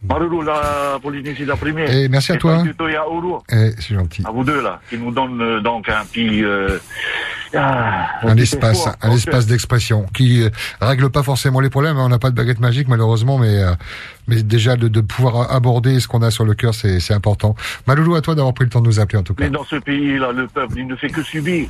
Hein. 0.03 0.05
Eh. 0.05 0.07
Maruru, 0.07 0.43
la 0.45 0.99
Polynésie, 1.01 1.45
la 1.45 1.55
première. 1.55 1.89
Et 1.91 2.07
merci 2.09 2.31
à 2.31 2.35
Et 2.35 2.37
toi. 2.37 2.63
tout, 2.77 2.87
ya 2.87 3.03
Uru. 3.11 3.35
Eh, 3.51 3.71
c'est 3.79 3.95
gentil. 3.95 4.23
À 4.25 4.31
vous 4.31 4.43
deux, 4.43 4.61
là, 4.61 4.79
qui 4.89 4.97
nous 4.97 5.11
donnent 5.11 5.41
euh, 5.41 5.61
donc 5.61 5.87
un 5.89 6.03
petit... 6.05 6.43
euh, 6.43 6.77
ah, 7.55 8.07
Un 8.23 8.37
espace, 8.37 8.87
un 9.01 9.11
espace 9.11 9.45
d'expression 9.45 10.05
qui 10.13 10.43
euh, 10.43 10.49
règle 10.81 11.09
pas 11.09 11.23
forcément 11.23 11.59
les 11.59 11.69
problèmes. 11.69 11.97
hein. 11.97 12.03
On 12.05 12.09
n'a 12.09 12.19
pas 12.19 12.31
de 12.31 12.35
baguette 12.35 12.59
magique 12.59 12.87
malheureusement, 12.87 13.37
mais 13.37 13.61
euh, 13.61 13.73
mais 14.27 14.41
déjà 14.43 14.75
de, 14.75 14.87
de 14.87 15.01
pouvoir 15.01 15.51
aborder 15.51 15.99
ce 15.99 16.07
qu'on 16.07 16.21
a 16.21 16.31
sur 16.31 16.45
le 16.45 16.53
cœur, 16.53 16.73
c'est 16.73 16.99
c'est 16.99 17.13
important. 17.13 17.55
Maloulou, 17.87 18.15
à 18.15 18.21
toi 18.21 18.35
d'avoir 18.35 18.53
pris 18.53 18.63
le 18.65 18.69
temps 18.71 18.81
de 18.81 18.87
nous 18.87 18.99
appeler 18.99 19.19
en 19.19 19.23
tout 19.23 19.35
cas. 19.35 19.43
Mais 19.43 19.49
dans 19.51 19.63
ce 19.65 19.75
pays-là, 19.77 20.31
le 20.31 20.47
peuple, 20.47 20.73
il 20.79 20.87
ne 20.87 20.95
fait 20.95 21.09
que 21.09 21.21
subir. 21.23 21.69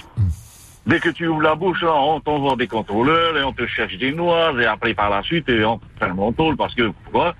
Dès 0.85 0.99
que 0.99 1.10
tu 1.10 1.27
ouvres 1.27 1.41
la 1.41 1.55
bouche, 1.55 1.81
là, 1.81 1.93
on 1.93 2.19
t'envoie 2.19 2.55
des 2.57 2.68
contrôleurs 2.68 3.38
et 3.38 3.43
on 3.43 3.53
te 3.53 3.65
cherche 3.68 3.97
des 3.97 4.11
noirs 4.11 4.60
et 4.60 4.65
après 4.65 4.93
par 4.93 5.10
la 5.10 5.22
suite, 5.23 5.47
et 5.49 5.64
on 5.64 5.77
te 5.77 5.85
ferme 5.99 6.19
en 6.19 6.31
tôle 6.34 6.57
parce 6.57 6.76
que 6.76 6.91
pourquoi 7.03 7.34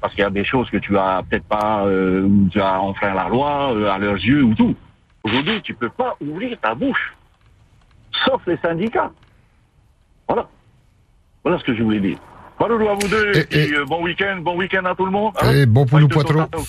Parce 0.00 0.14
qu'il 0.14 0.22
y 0.22 0.26
a 0.26 0.30
des 0.30 0.44
choses 0.44 0.70
que 0.70 0.76
tu 0.76 0.96
as 0.96 1.22
peut-être 1.28 1.46
pas, 1.46 1.84
euh, 1.84 2.22
ou 2.22 2.48
tu 2.50 2.60
as 2.60 2.80
enfreint 2.80 3.14
la 3.14 3.28
loi 3.28 3.74
euh, 3.74 3.90
à 3.90 3.98
leurs 3.98 4.16
yeux 4.16 4.44
ou 4.44 4.54
tout. 4.54 4.76
Aujourd'hui, 5.24 5.60
tu 5.62 5.74
peux 5.74 5.90
pas 5.90 6.16
ouvrir 6.20 6.58
ta 6.60 6.74
bouche, 6.74 7.16
sauf 8.24 8.40
les 8.46 8.56
syndicats. 8.58 9.10
Voilà. 10.28 10.48
Voilà 11.42 11.58
ce 11.58 11.64
que 11.64 11.74
je 11.74 11.82
voulais 11.82 12.00
dire. 12.00 12.18
Voilà 12.58 12.90
à 12.90 12.94
vous 12.94 13.08
deux, 13.08 13.32
et, 13.36 13.44
puis, 13.44 13.74
euh, 13.74 13.84
bon 13.86 14.02
week-end, 14.02 14.40
bon 14.42 14.56
week-end 14.56 14.84
à 14.84 14.94
tout 14.94 15.04
le 15.06 15.12
monde. 15.12 15.32
hein. 15.40 15.52
Et 15.52 15.66
bon 15.66 15.86
pour 15.86 16.00
poitreaux. 16.08 16.42
tatou. 16.42 16.64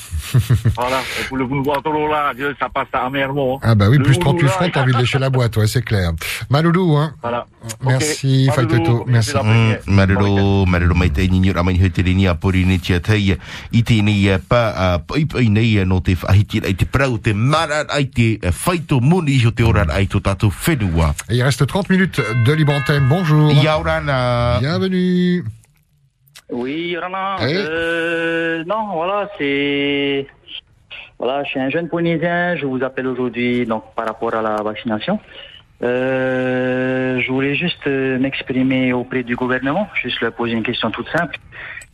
Voilà, 0.76 1.02
et 1.20 1.24
pour 1.28 1.38
le 1.38 1.46
vous 1.46 1.64
là, 1.64 2.32
ça 2.60 2.70
passe 2.70 2.88
amèrement. 2.94 3.60
Ah 3.64 3.74
bah 3.74 3.88
oui, 3.90 3.98
Le 3.98 4.04
plus 4.04 4.14
Hulu, 4.14 4.20
38 4.22 4.44
là, 4.46 4.52
francs, 4.52 4.72
t'as 4.72 4.82
envie 4.84 4.94
de 4.94 4.98
lécher 5.00 5.20
la 5.20 5.30
boîte, 5.30 5.58
ouais, 5.58 5.68
c'est 5.68 5.82
clair. 5.82 6.12
Maloulou, 6.50 6.96
hein. 6.96 7.14
Voilà. 7.22 7.46
Merci, 7.84 8.48
Ok. 8.50 8.56
Faiteto, 8.56 9.04
merci. 9.08 9.34
Mm, 9.36 9.76
marero 9.88 10.66
marero 10.66 10.96
mai 10.96 11.10
te 11.10 11.22
ni 11.28 11.52
ra 11.52 11.64
mai 11.64 11.76
he 11.80 11.90
te 11.90 12.02
ni 12.02 12.28
a 12.28 12.36
pori 12.36 12.66
ni 12.66 12.80
tia 12.80 13.00
tei 13.00 13.36
i 13.72 13.84
te 13.84 14.02
ni 14.02 14.30
pa 14.48 14.62
a 14.76 15.00
pai 15.00 15.26
pai 15.26 15.50
nei 15.50 15.84
no 15.86 16.00
te 16.02 16.16
whahiti 16.16 16.62
ai 16.66 16.74
te 16.76 16.86
prau 16.86 17.18
te 17.20 17.34
mara 17.34 17.84
ai 17.90 18.06
te 18.10 18.40
whaito 18.66 19.00
muni 19.02 19.40
o 19.46 19.52
te 19.52 19.64
ora 19.64 19.86
ai 19.90 20.08
to 20.08 20.20
tatou 20.20 20.52
whenua. 20.66 21.14
Et 21.30 21.36
il 21.36 21.44
reste 21.44 21.66
30 21.66 21.90
minutes 21.90 22.22
de 22.46 22.54
libre 22.54 22.74
antenne. 22.74 23.08
Bonjour. 23.08 23.52
Yaurana. 23.52 24.60
Bienvenue. 24.60 25.44
Oui, 26.52 26.98
Rana. 26.98 27.38
Oui. 27.42 27.54
Euh, 27.56 28.64
non, 28.66 28.88
voilà, 28.94 29.30
c'est. 29.38 30.28
Voilà, 31.18 31.44
je 31.44 31.50
suis 31.50 31.60
un 31.60 31.70
jeune 31.70 31.90
Polynésien. 31.90 32.56
Je 32.56 32.66
vous 32.66 32.82
appelle 32.84 33.08
aujourd'hui 33.08 33.66
donc 33.66 33.84
par 33.96 34.06
rapport 34.08 34.34
à 34.34 34.42
la 34.42 34.62
vaccination. 34.62 35.20
Euh, 35.82 37.20
je 37.20 37.32
voulais 37.32 37.56
juste 37.56 37.88
euh, 37.88 38.20
m'exprimer 38.20 38.92
auprès 38.94 39.24
du 39.24 39.36
gouvernement, 39.36 39.88
juste 40.02 40.20
leur 40.22 40.34
poser 40.34 40.54
une 40.54 40.64
question 40.64 40.92
toute 40.92 41.10
simple. 41.10 41.38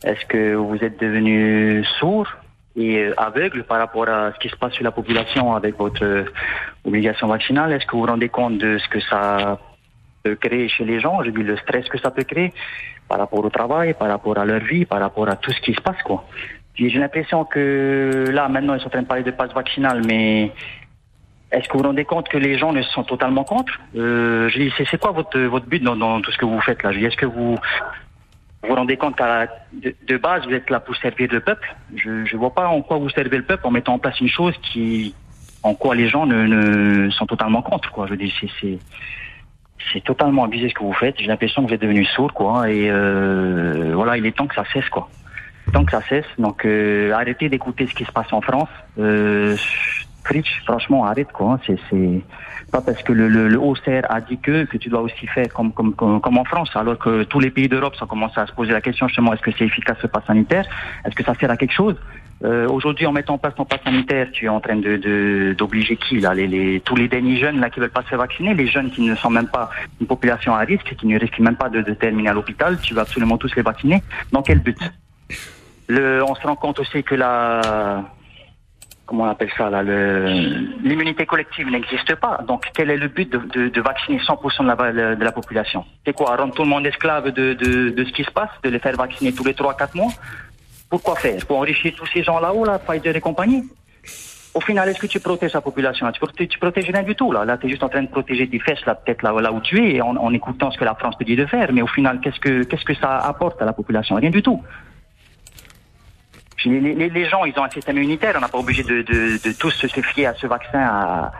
Est-ce 0.04 0.24
que 0.26 0.54
vous 0.54 0.76
êtes 0.82 1.00
devenu 1.00 1.84
sourd 1.98 2.28
et 2.76 2.98
euh, 2.98 3.14
aveugle 3.16 3.64
par 3.64 3.78
rapport 3.78 4.08
à 4.08 4.32
ce 4.32 4.38
qui 4.38 4.48
se 4.48 4.56
passe 4.56 4.72
sur 4.74 4.84
la 4.84 4.90
population 4.90 5.54
avec 5.54 5.76
votre 5.78 6.04
euh, 6.04 6.24
obligation 6.84 7.28
vaccinale? 7.28 7.72
Est-ce 7.72 7.86
que 7.86 7.92
vous 7.92 8.00
vous 8.00 8.06
rendez 8.06 8.28
compte 8.28 8.58
de 8.58 8.78
ce 8.78 8.88
que 8.88 9.00
ça 9.00 9.58
peut 10.22 10.34
créer 10.34 10.68
chez 10.68 10.84
les 10.84 10.98
gens, 10.98 11.22
je 11.22 11.30
dis 11.30 11.42
le 11.42 11.56
stress 11.56 11.88
que 11.88 11.98
ça 11.98 12.10
peut 12.10 12.24
créer 12.24 12.52
par 13.08 13.18
rapport 13.18 13.44
au 13.44 13.50
travail, 13.50 13.94
par 13.94 14.08
rapport 14.08 14.38
à 14.38 14.44
leur 14.44 14.60
vie, 14.60 14.84
par 14.84 15.00
rapport 15.00 15.28
à 15.28 15.36
tout 15.36 15.52
ce 15.52 15.60
qui 15.60 15.74
se 15.74 15.80
passe, 15.80 16.02
quoi. 16.04 16.24
J'ai 16.74 16.90
l'impression 16.90 17.44
que 17.44 18.24
là, 18.30 18.48
maintenant, 18.48 18.74
ils 18.74 18.80
sont 18.80 18.88
en 18.88 18.90
train 18.90 19.02
de 19.02 19.06
parler 19.06 19.22
de 19.22 19.30
passe 19.30 19.52
vaccinal, 19.54 20.02
mais 20.06 20.52
est-ce 21.50 21.68
que 21.68 21.72
vous 21.72 21.78
vous 21.78 21.88
rendez 21.88 22.04
compte 22.04 22.28
que 22.28 22.36
les 22.36 22.58
gens 22.58 22.72
ne 22.72 22.82
sont 22.82 23.04
totalement 23.04 23.44
contre? 23.44 23.80
Euh, 23.96 24.48
Je 24.50 24.58
dis, 24.58 24.72
c'est 24.76 25.00
quoi 25.00 25.12
votre, 25.12 25.38
votre 25.40 25.66
but 25.66 25.82
dans, 25.82 25.96
dans 25.96 26.20
tout 26.20 26.30
ce 26.32 26.36
que 26.36 26.44
vous 26.44 26.60
faites 26.60 26.82
là? 26.82 26.92
Je 26.92 26.98
dis, 26.98 27.04
est-ce 27.06 27.16
que 27.16 27.26
vous 27.26 27.56
vous 28.62 28.68
vous 28.68 28.74
rendez 28.74 28.96
compte 28.96 29.16
qu'à 29.16 29.46
de, 29.72 29.94
de 30.06 30.16
base, 30.16 30.44
vous 30.44 30.52
êtes 30.52 30.68
là 30.70 30.80
pour 30.80 30.96
servir 30.96 31.28
le 31.30 31.40
peuple? 31.40 31.74
Je 31.94 32.10
ne 32.10 32.36
vois 32.36 32.52
pas 32.52 32.66
en 32.66 32.82
quoi 32.82 32.98
vous 32.98 33.10
servez 33.10 33.36
le 33.36 33.44
peuple 33.44 33.66
en 33.66 33.70
mettant 33.70 33.94
en 33.94 33.98
place 33.98 34.20
une 34.20 34.28
chose 34.28 34.54
qui, 34.60 35.14
en 35.62 35.74
quoi 35.74 35.94
les 35.94 36.08
gens 36.08 36.26
ne, 36.26 36.46
ne 36.46 37.10
sont 37.10 37.26
totalement 37.26 37.62
contre, 37.62 37.90
quoi. 37.92 38.06
Je 38.08 38.14
dis, 38.16 38.34
c'est, 38.60 38.78
c'est, 39.96 40.04
totalement 40.04 40.44
abusé 40.44 40.68
ce 40.68 40.74
que 40.74 40.82
vous 40.82 40.92
faites. 40.92 41.16
J'ai 41.18 41.26
l'impression 41.26 41.62
que 41.62 41.68
vous 41.68 41.74
êtes 41.74 41.80
devenu 41.80 42.04
sourd, 42.04 42.32
quoi. 42.32 42.70
Et 42.70 42.90
euh, 42.90 43.92
voilà, 43.94 44.16
il 44.16 44.26
est 44.26 44.36
temps 44.36 44.46
que 44.46 44.54
ça 44.54 44.64
cesse, 44.72 44.88
quoi. 44.88 45.08
Tant 45.72 45.84
que 45.84 45.90
ça 45.90 46.00
cesse. 46.08 46.26
Donc, 46.38 46.64
euh, 46.64 47.12
arrêtez 47.12 47.48
d'écouter 47.48 47.86
ce 47.86 47.94
qui 47.94 48.04
se 48.04 48.12
passe 48.12 48.32
en 48.32 48.40
France. 48.40 48.68
Euh, 48.98 49.56
Fritsch, 50.28 50.52
franchement, 50.64 51.04
arrête, 51.10 51.30
quoi. 51.32 51.52
hein. 51.52 51.60
C'est, 51.66 51.78
c'est 51.88 52.20
pas 52.72 52.80
parce 52.80 53.02
que 53.06 53.12
le, 53.12 53.28
le, 53.28 53.48
le 53.48 53.60
a 54.16 54.20
dit 54.20 54.38
que 54.46 54.64
que 54.64 54.76
tu 54.76 54.88
dois 54.88 55.02
aussi 55.06 55.26
faire 55.28 55.48
comme, 55.56 55.72
comme, 55.72 55.94
comme, 55.94 56.38
en 56.38 56.44
France, 56.44 56.70
alors 56.74 56.98
que 56.98 57.22
tous 57.24 57.40
les 57.40 57.50
pays 57.50 57.68
d'Europe, 57.68 57.94
ça 57.96 58.06
commence 58.06 58.36
à 58.36 58.46
se 58.46 58.52
poser 58.52 58.72
la 58.72 58.80
question 58.80 59.06
justement 59.08 59.32
est-ce 59.32 59.42
que 59.42 59.52
c'est 59.56 59.64
efficace 59.64 59.98
ce 60.02 60.08
pass 60.08 60.24
sanitaire? 60.26 60.66
Est-ce 61.04 61.14
que 61.14 61.24
ça 61.28 61.34
sert 61.34 61.50
à 61.50 61.56
quelque 61.56 61.72
chose? 61.82 61.96
Euh, 62.44 62.68
Aujourd'hui, 62.76 63.06
en 63.06 63.12
mettant 63.12 63.34
en 63.34 63.38
place 63.38 63.54
ton 63.54 63.64
pass 63.64 63.80
sanitaire, 63.84 64.26
tu 64.32 64.44
es 64.46 64.48
en 64.48 64.60
train 64.60 64.76
de, 64.76 64.92
de 65.06 65.54
d'obliger 65.56 65.96
qui 65.96 66.18
là? 66.20 66.34
Les, 66.34 66.48
les, 66.48 66.80
tous 66.80 66.96
les 66.96 67.08
derniers 67.08 67.38
jeunes 67.38 67.60
là 67.60 67.70
qui 67.70 67.78
veulent 67.80 67.96
pas 67.98 68.02
se 68.02 68.08
faire 68.08 68.18
vacciner, 68.18 68.52
les 68.62 68.66
jeunes 68.74 68.90
qui 68.90 69.02
ne 69.08 69.14
sont 69.14 69.30
même 69.30 69.48
pas 69.48 69.70
une 70.00 70.06
population 70.06 70.52
à 70.54 70.60
risque, 70.72 70.94
qui 70.98 71.06
ne 71.06 71.18
risquent 71.18 71.38
même 71.48 71.56
pas 71.56 71.68
de, 71.68 71.80
de 71.82 71.94
terminer 71.94 72.30
à 72.30 72.34
l'hôpital, 72.34 72.78
tu 72.82 72.92
vas 72.94 73.02
absolument 73.02 73.38
tous 73.38 73.54
les 73.56 73.62
vacciner. 73.62 74.02
Dans 74.32 74.42
quel 74.42 74.58
but? 74.58 74.78
Le, 75.88 76.22
on 76.30 76.34
se 76.34 76.44
rend 76.46 76.56
compte 76.56 76.78
aussi 76.80 77.02
que 77.04 77.14
la, 77.14 78.02
comment 79.06 79.24
on 79.24 79.28
appelle 79.28 79.50
ça 79.56 79.70
là, 79.70 79.82
l'immunité 79.82 81.24
collective 81.26 81.70
n'existe 81.70 82.14
pas. 82.16 82.40
Donc 82.46 82.66
quel 82.74 82.90
est 82.90 82.96
le 82.96 83.08
but 83.08 83.30
de, 83.30 83.38
de, 83.38 83.68
de 83.68 83.80
vacciner 83.80 84.18
100% 84.18 84.62
de 84.62 84.98
la, 84.98 85.14
de 85.14 85.24
la 85.24 85.32
population? 85.32 85.84
C'est 86.04 86.12
quoi 86.12 86.36
Rendre 86.36 86.54
tout 86.54 86.62
le 86.62 86.68
monde 86.68 86.86
esclave 86.86 87.30
de, 87.30 87.54
de, 87.54 87.90
de 87.90 88.04
ce 88.04 88.12
qui 88.12 88.24
se 88.24 88.30
passe, 88.30 88.50
de 88.62 88.68
les 88.68 88.78
faire 88.78 88.96
vacciner 88.96 89.32
tous 89.32 89.44
les 89.44 89.52
3-4 89.52 89.96
mois? 89.96 90.12
Pourquoi 90.90 91.16
faire? 91.16 91.44
Pour 91.46 91.58
enrichir 91.58 91.94
tous 91.96 92.06
ces 92.06 92.22
gens 92.22 92.38
là-haut, 92.38 92.64
là, 92.64 92.78
Pfizer 92.78 93.16
et 93.16 93.20
compagnie? 93.20 93.64
Au 94.54 94.60
final, 94.60 94.88
est-ce 94.88 94.98
que 94.98 95.06
tu 95.06 95.20
protèges 95.20 95.52
la 95.52 95.60
population 95.60 96.10
Tu 96.12 96.20
protèges, 96.20 96.58
protèges 96.58 96.90
rien 96.90 97.02
du 97.02 97.14
tout. 97.14 97.30
Là, 97.30 97.44
là 97.44 97.58
tu 97.58 97.66
es 97.66 97.70
juste 97.70 97.82
en 97.82 97.88
train 97.88 98.02
de 98.02 98.08
protéger 98.08 98.48
tes 98.48 98.58
fesses, 98.58 98.84
là, 98.86 98.94
peut-être 98.94 99.22
là, 99.22 99.32
là 99.40 99.52
où 99.52 99.60
tu 99.60 99.86
es, 99.86 100.00
en, 100.00 100.16
en 100.16 100.32
écoutant 100.32 100.70
ce 100.70 100.78
que 100.78 100.84
la 100.84 100.94
France 100.94 101.18
te 101.18 101.24
dit 101.24 101.36
de 101.36 101.44
faire. 101.46 101.72
Mais 101.72 101.82
au 101.82 101.86
final, 101.86 102.20
qu'est-ce 102.20 102.40
que, 102.40 102.62
qu'est-ce 102.62 102.84
que 102.84 102.94
ça 102.94 103.18
apporte 103.18 103.60
à 103.60 103.66
la 103.66 103.72
population? 103.72 104.16
Rien 104.16 104.30
du 104.30 104.42
tout. 104.42 104.62
Les, 106.66 107.24
gens, 107.28 107.44
ils 107.44 107.58
ont 107.58 107.64
un 107.64 107.70
système 107.70 107.96
immunitaire. 107.96 108.34
On 108.36 108.40
n'a 108.40 108.48
pas 108.48 108.58
obligé 108.58 108.82
de, 108.82 109.02
de, 109.02 109.38
de 109.42 109.58
tous 109.58 109.70
se 109.70 109.86
fier 109.86 110.26
à 110.26 110.34
ce 110.34 110.46
vaccin 110.46 110.80
à- 110.80 111.32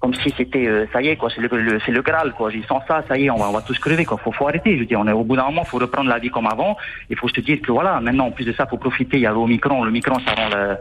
comme 0.00 0.14
si 0.14 0.32
c'était, 0.36 0.66
euh, 0.68 0.86
ça 0.92 1.02
y 1.02 1.08
est, 1.08 1.16
quoi, 1.16 1.28
c'est 1.34 1.40
le, 1.40 1.48
le- 1.48 1.80
c'est 1.84 1.90
le 1.90 2.02
Graal, 2.02 2.32
quoi. 2.32 2.50
Sans 2.68 2.80
ça, 2.86 3.02
ça 3.08 3.18
y 3.18 3.24
est, 3.26 3.30
on 3.30 3.36
va, 3.36 3.48
on 3.48 3.52
va 3.52 3.62
tous 3.62 3.76
crever, 3.80 4.04
quoi. 4.04 4.16
Faut, 4.18 4.30
faut 4.30 4.46
arrêter. 4.46 4.74
Je 4.74 4.80
veux 4.80 4.86
dire, 4.86 5.00
on 5.00 5.08
est 5.08 5.12
au 5.12 5.24
bout 5.24 5.34
d'un 5.34 5.44
moment, 5.46 5.64
faut 5.64 5.78
reprendre 5.78 6.08
la 6.08 6.18
vie 6.20 6.30
comme 6.30 6.46
avant. 6.46 6.76
Il 7.10 7.16
faut 7.16 7.28
se 7.28 7.40
dire 7.40 7.60
que 7.60 7.72
voilà, 7.72 8.00
maintenant, 8.00 8.26
en 8.26 8.30
plus 8.30 8.44
de 8.44 8.52
ça, 8.52 8.66
faut 8.66 8.76
profiter. 8.78 9.16
Il 9.16 9.22
y 9.22 9.26
a 9.26 9.32
l'Omicron. 9.32 9.82
Le 9.82 9.90
Micron, 9.90 10.20
ça 10.20 10.34
rend 10.34 10.48
le- 10.54 10.76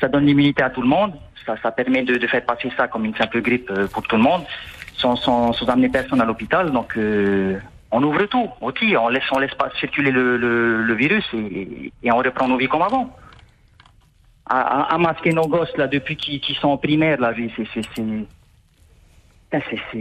ça 0.00 0.08
donne 0.08 0.26
l'immunité 0.26 0.62
à 0.64 0.70
tout 0.70 0.82
le 0.82 0.88
monde. 0.88 1.12
Ça, 1.46 1.54
ça 1.62 1.70
permet 1.70 2.02
de, 2.02 2.26
faire 2.26 2.44
passer 2.44 2.68
ça 2.76 2.88
comme 2.88 3.04
une 3.04 3.14
simple 3.14 3.40
grippe 3.40 3.70
euh, 3.70 3.86
pour 3.86 4.02
tout 4.02 4.16
le 4.16 4.22
monde, 4.22 4.42
sans, 4.96 5.14
sans, 5.14 5.52
sans 5.52 5.68
amener 5.68 5.88
personne 5.88 6.20
à 6.20 6.24
l'hôpital. 6.24 6.72
Donc, 6.72 6.96
euh, 6.96 7.56
on 7.92 8.02
ouvre 8.02 8.24
tout. 8.24 8.48
Ok, 8.60 8.84
on 8.98 9.08
laisse, 9.08 9.22
on 9.30 9.38
laisse 9.38 9.54
pas 9.54 9.70
circuler 9.78 10.10
le, 10.10 10.36
le, 10.36 10.94
virus 10.94 11.24
et 12.02 12.10
on 12.10 12.16
reprend 12.16 12.48
nos 12.48 12.56
vies 12.56 12.66
comme 12.66 12.82
avant 12.82 13.14
à, 14.48 14.60
à- 14.60 14.94
à 14.94 14.98
masquer 14.98 15.32
nos 15.32 15.46
gosses 15.48 15.76
là 15.76 15.86
depuis 15.86 16.16
qu'ils 16.16 16.56
sont 16.56 16.68
en 16.68 16.76
primaire 16.76 17.20
là 17.20 17.32
c'est 19.92 19.98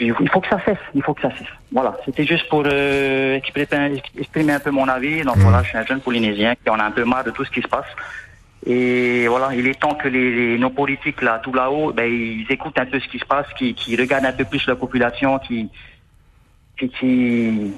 il 0.00 0.28
faut 0.32 0.40
que 0.40 0.48
ça 0.48 0.60
cesse 0.64 0.78
il 0.94 1.02
faut 1.02 1.14
que 1.14 1.22
ça 1.22 1.30
cesse. 1.36 1.46
Voilà 1.72 1.96
c'était 2.04 2.24
juste 2.26 2.48
pour 2.48 2.64
euh, 2.66 3.36
exprimer, 3.36 4.02
exprimer 4.18 4.52
un 4.54 4.60
peu 4.60 4.70
mon 4.70 4.88
avis. 4.88 5.22
Donc 5.22 5.36
voilà 5.38 5.62
je 5.62 5.68
suis 5.68 5.78
un 5.78 5.84
jeune 5.86 6.00
polynésien 6.00 6.54
qui 6.56 6.68
en 6.70 6.78
a 6.78 6.84
un 6.84 6.90
peu 6.90 7.04
marre 7.04 7.24
de 7.24 7.30
tout 7.30 7.44
ce 7.44 7.50
qui 7.50 7.62
se 7.62 7.68
passe. 7.68 7.86
Et 8.66 9.28
voilà 9.28 9.54
il 9.54 9.66
est 9.68 9.78
temps 9.80 9.94
que 9.94 10.08
les, 10.08 10.32
les- 10.34 10.58
nos 10.58 10.70
politiques 10.70 11.22
là 11.22 11.38
tout 11.42 11.52
là-haut 11.52 11.92
ben 11.92 12.10
ils 12.12 12.46
écoutent 12.50 12.78
un 12.78 12.86
peu 12.86 12.98
ce 12.98 13.08
qui 13.08 13.18
se 13.18 13.24
passe 13.24 13.46
qu'ils 13.56 13.74
qu'ils 13.74 13.98
regardent 14.00 14.26
un 14.26 14.32
peu 14.32 14.44
plus 14.44 14.66
la 14.66 14.74
population 14.76 15.38
qui 15.38 15.70
qui, 16.78 16.88
qui 16.90 17.72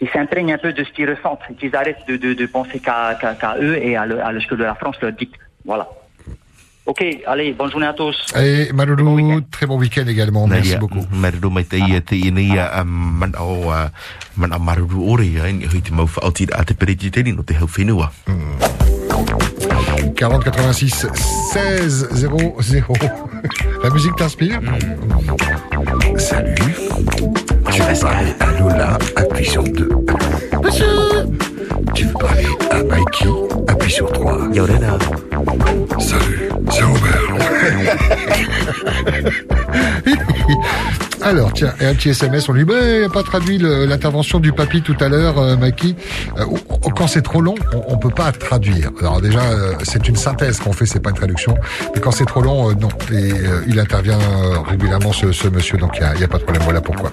ils 0.00 0.08
s'imprègnent 0.08 0.52
un 0.54 0.58
peu 0.58 0.72
de 0.72 0.82
ce 0.84 0.90
qu'ils 0.90 1.08
ressentent, 1.10 1.40
et 1.50 1.54
qu'ils 1.54 1.74
arrêtent 1.76 2.06
de, 2.08 2.16
de, 2.16 2.32
de 2.34 2.46
penser 2.46 2.78
qu'à 2.80 3.16
eux 3.60 3.76
et 3.76 3.96
à, 3.96 4.06
le- 4.06 4.20
à 4.24 4.32
ce 4.40 4.46
que 4.46 4.54
la 4.54 4.74
France 4.74 4.96
leur 5.02 5.12
dicte. 5.12 5.34
Voilà. 5.64 5.86
Ok, 6.86 7.04
allez, 7.26 7.52
bonne 7.52 7.70
journée 7.70 7.86
à 7.86 7.92
tous. 7.92 8.16
Et 8.36 8.70
très 9.50 9.66
bon 9.66 9.78
week-end 9.78 10.06
également. 10.08 10.46
Merci 10.48 10.76
beaucoup. 10.76 11.04
Maruru 11.12 11.50
mai 11.52 11.64
te 11.64 11.76
ia 11.76 12.00
te 12.00 12.14
ina 12.16 12.40
ia 12.40 12.64
a 12.66 12.82
man 12.84 13.32
o 13.38 13.70
a 13.70 13.90
man 14.36 14.52
a 14.52 14.58
maruru 14.58 14.98
ore 15.12 15.26
ia 15.26 15.52
ni 15.52 15.66
hui 15.66 15.82
te 15.82 15.92
mau 15.92 16.08
whaoti 16.16 16.48
a 16.52 16.64
te 16.64 16.72
pereti 16.74 17.10
te 17.10 17.20
ni 17.22 17.32
no 17.32 17.42
te 17.42 17.52
hau 17.54 17.68
whenua. 17.76 18.10
40 20.16 20.44
86 20.44 21.06
16 21.52 22.08
0 22.12 22.56
0. 22.58 22.94
La 23.84 23.90
musique 23.90 24.16
t'inspire? 24.16 24.60
Salut. 26.16 27.59
Tu 27.72 27.82
veux 27.82 28.00
parler 28.00 28.34
à 28.40 28.58
Lola, 28.58 28.98
appuie 29.16 29.44
sur 29.44 29.62
2. 29.62 29.88
Tu 31.94 32.04
veux 32.04 32.12
parler 32.14 32.46
à 32.70 32.82
Mikey, 32.82 33.28
appuie 33.68 33.90
sur 33.90 34.10
3. 34.12 34.48
Yorena. 34.52 34.98
Salut, 35.98 36.50
c'est 36.70 36.84
Alors, 41.22 41.52
tiens, 41.52 41.72
et 41.80 41.86
un 41.86 41.94
petit 41.94 42.10
SMS, 42.10 42.48
on 42.48 42.52
lui 42.52 42.64
dit, 42.64 42.72
il 42.72 43.00
n'a 43.02 43.08
pas 43.08 43.22
traduit 43.22 43.58
l'intervention 43.58 44.40
du 44.40 44.52
papy 44.52 44.80
tout 44.82 44.96
à 45.00 45.08
l'heure, 45.08 45.38
euh, 45.38 45.56
Maki. 45.56 45.94
Euh, 46.38 46.44
quand 46.96 47.06
c'est 47.06 47.22
trop 47.22 47.40
long, 47.40 47.54
on, 47.74 47.94
on 47.94 47.98
peut 47.98 48.10
pas 48.10 48.32
traduire. 48.32 48.90
Alors 49.00 49.20
déjà, 49.20 49.40
euh, 49.42 49.74
c'est 49.82 50.08
une 50.08 50.16
synthèse 50.16 50.58
qu'on 50.60 50.72
fait, 50.72 50.86
c'est 50.86 51.00
pas 51.00 51.10
une 51.10 51.16
traduction. 51.16 51.56
Mais 51.94 52.00
quand 52.00 52.10
c'est 52.10 52.24
trop 52.24 52.40
long, 52.42 52.70
euh, 52.70 52.74
non. 52.74 52.88
Et 53.12 53.32
euh, 53.32 53.62
il 53.66 53.78
intervient 53.78 54.18
régulièrement, 54.66 55.12
ce, 55.12 55.30
ce 55.32 55.48
monsieur, 55.48 55.76
donc 55.78 55.92
il 55.96 56.00
n'y 56.00 56.06
a, 56.08 56.14
il 56.14 56.20
y 56.20 56.24
a 56.24 56.28
pas 56.28 56.38
de 56.38 56.42
problème. 56.44 56.62
Voilà 56.64 56.80
pourquoi. 56.80 57.12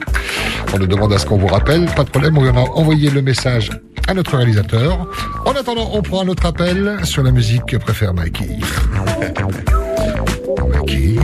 On 0.73 0.79
nous 0.79 0.87
demande 0.87 1.11
à 1.13 1.17
ce 1.17 1.25
qu'on 1.25 1.37
vous 1.37 1.47
rappelle, 1.47 1.85
pas 1.95 2.03
de 2.03 2.09
problème, 2.09 2.37
on 2.37 2.43
lui 2.43 2.49
en 2.49 2.57
a 2.57 2.69
envoyé 2.75 3.09
le 3.09 3.21
message 3.21 3.71
à 4.07 4.13
notre 4.13 4.37
réalisateur. 4.37 5.07
En 5.45 5.51
attendant, 5.51 5.89
on 5.93 6.01
prend 6.01 6.21
un 6.23 6.27
autre 6.29 6.45
appel 6.45 6.97
sur 7.03 7.23
la 7.23 7.31
musique 7.31 7.65
que 7.65 7.77
préfère 7.77 8.13
Mikey. 8.13 8.47
Mikey. 10.85 11.19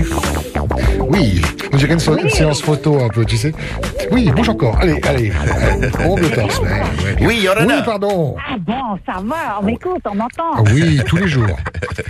Oui, 1.13 1.41
on 1.71 1.77
dirait 1.77 1.93
une, 1.93 2.29
séance 2.29 2.61
photo 2.61 3.03
un 3.03 3.07
peu, 3.07 3.23
tu 3.23 3.37
sais. 3.37 3.51
Oui, 4.11 4.31
bouge 4.31 4.49
encore. 4.49 4.77
Allez, 4.79 4.99
allez. 5.07 5.31
On 6.03 6.15
le 6.15 6.29
torse. 6.29 6.59
ouais, 6.59 6.69
ouais. 6.69 7.15
Oui, 7.21 7.39
Yorana. 7.41 7.77
Oui, 7.77 7.83
pardon. 7.85 8.35
Ah 8.49 8.55
bon, 8.57 8.97
ça 9.05 9.21
va, 9.23 9.59
on 9.61 9.63
m'écoute, 9.63 10.01
on 10.09 10.15
m'entend. 10.15 10.53
Ah 10.55 10.63
Oui, 10.73 10.99
tous 11.05 11.17
les 11.17 11.27
jours. 11.27 11.55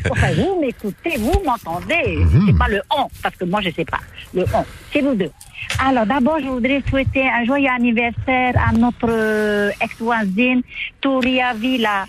Enfin, 0.09 0.27
vous 0.37 0.61
m'écoutez, 0.61 1.17
vous 1.17 1.41
m'entendez. 1.45 2.17
Mhm. 2.17 2.43
C'est 2.47 2.57
pas 2.57 2.69
le 2.69 2.81
on, 2.97 3.07
parce 3.21 3.35
que 3.35 3.43
moi 3.43 3.59
je 3.61 3.71
sais 3.71 3.85
pas. 3.85 3.99
Le 4.33 4.45
on, 4.53 4.63
c'est 4.91 5.01
vous 5.01 5.15
deux. 5.15 5.31
Alors 5.79 6.05
d'abord, 6.05 6.39
je 6.39 6.47
voudrais 6.47 6.81
souhaiter 6.89 7.27
un 7.27 7.43
joyeux 7.45 7.69
anniversaire 7.69 8.53
à 8.55 8.71
notre 8.73 9.09
euh, 9.09 9.71
ex-voisine 9.81 10.61
Touria 11.01 11.53
Villa. 11.53 12.05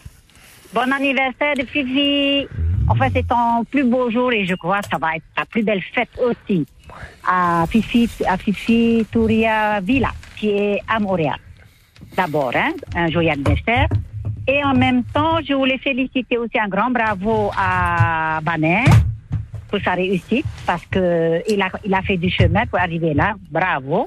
Bon 0.73 0.93
anniversaire 0.93 1.55
de 1.57 1.65
Fifi. 1.65 2.47
Enfin, 2.89 3.09
c'est 3.13 3.27
ton 3.27 3.65
plus 3.65 3.85
beau 3.85 4.11
jour 4.11 4.33
et 4.33 4.45
je 4.45 4.55
crois 4.55 4.81
que 4.81 4.89
ça 4.91 4.99
va 4.99 5.17
être 5.17 5.25
ta 5.35 5.45
plus 5.47 5.63
belle 5.63 5.83
fête 5.83 6.11
aussi. 6.23 6.67
À 7.27 7.65
Fifi, 7.69 8.09
à 8.27 8.37
Fifi 8.37 9.07
Touria 9.11 9.81
Villa, 9.81 10.11
qui 10.37 10.51
est 10.51 10.81
à 10.87 11.01
Montréal. 11.01 11.39
D'abord, 12.17 12.53
hein, 12.55 12.73
un 12.95 13.11
joyeux 13.11 13.31
anniversaire. 13.31 13.89
Et 14.47 14.63
en 14.63 14.75
même 14.75 15.03
temps, 15.05 15.39
je 15.43 15.55
voulais 15.55 15.79
féliciter 15.79 16.37
aussi 16.37 16.59
un 16.59 16.69
grand 16.69 16.91
bravo 16.91 17.51
à 17.57 18.41
Baner 18.43 18.85
pour 19.69 19.81
sa 19.81 19.93
réussite 19.93 20.47
parce 20.67 20.85
que 20.87 21.43
il 21.49 21.61
a, 21.63 21.71
il 21.85 21.95
a 21.95 22.03
fait 22.03 22.19
du 22.19 22.31
chemin 22.31 22.67
pour 22.67 22.79
arriver 22.79 23.15
là. 23.15 23.35
Bravo. 23.51 24.07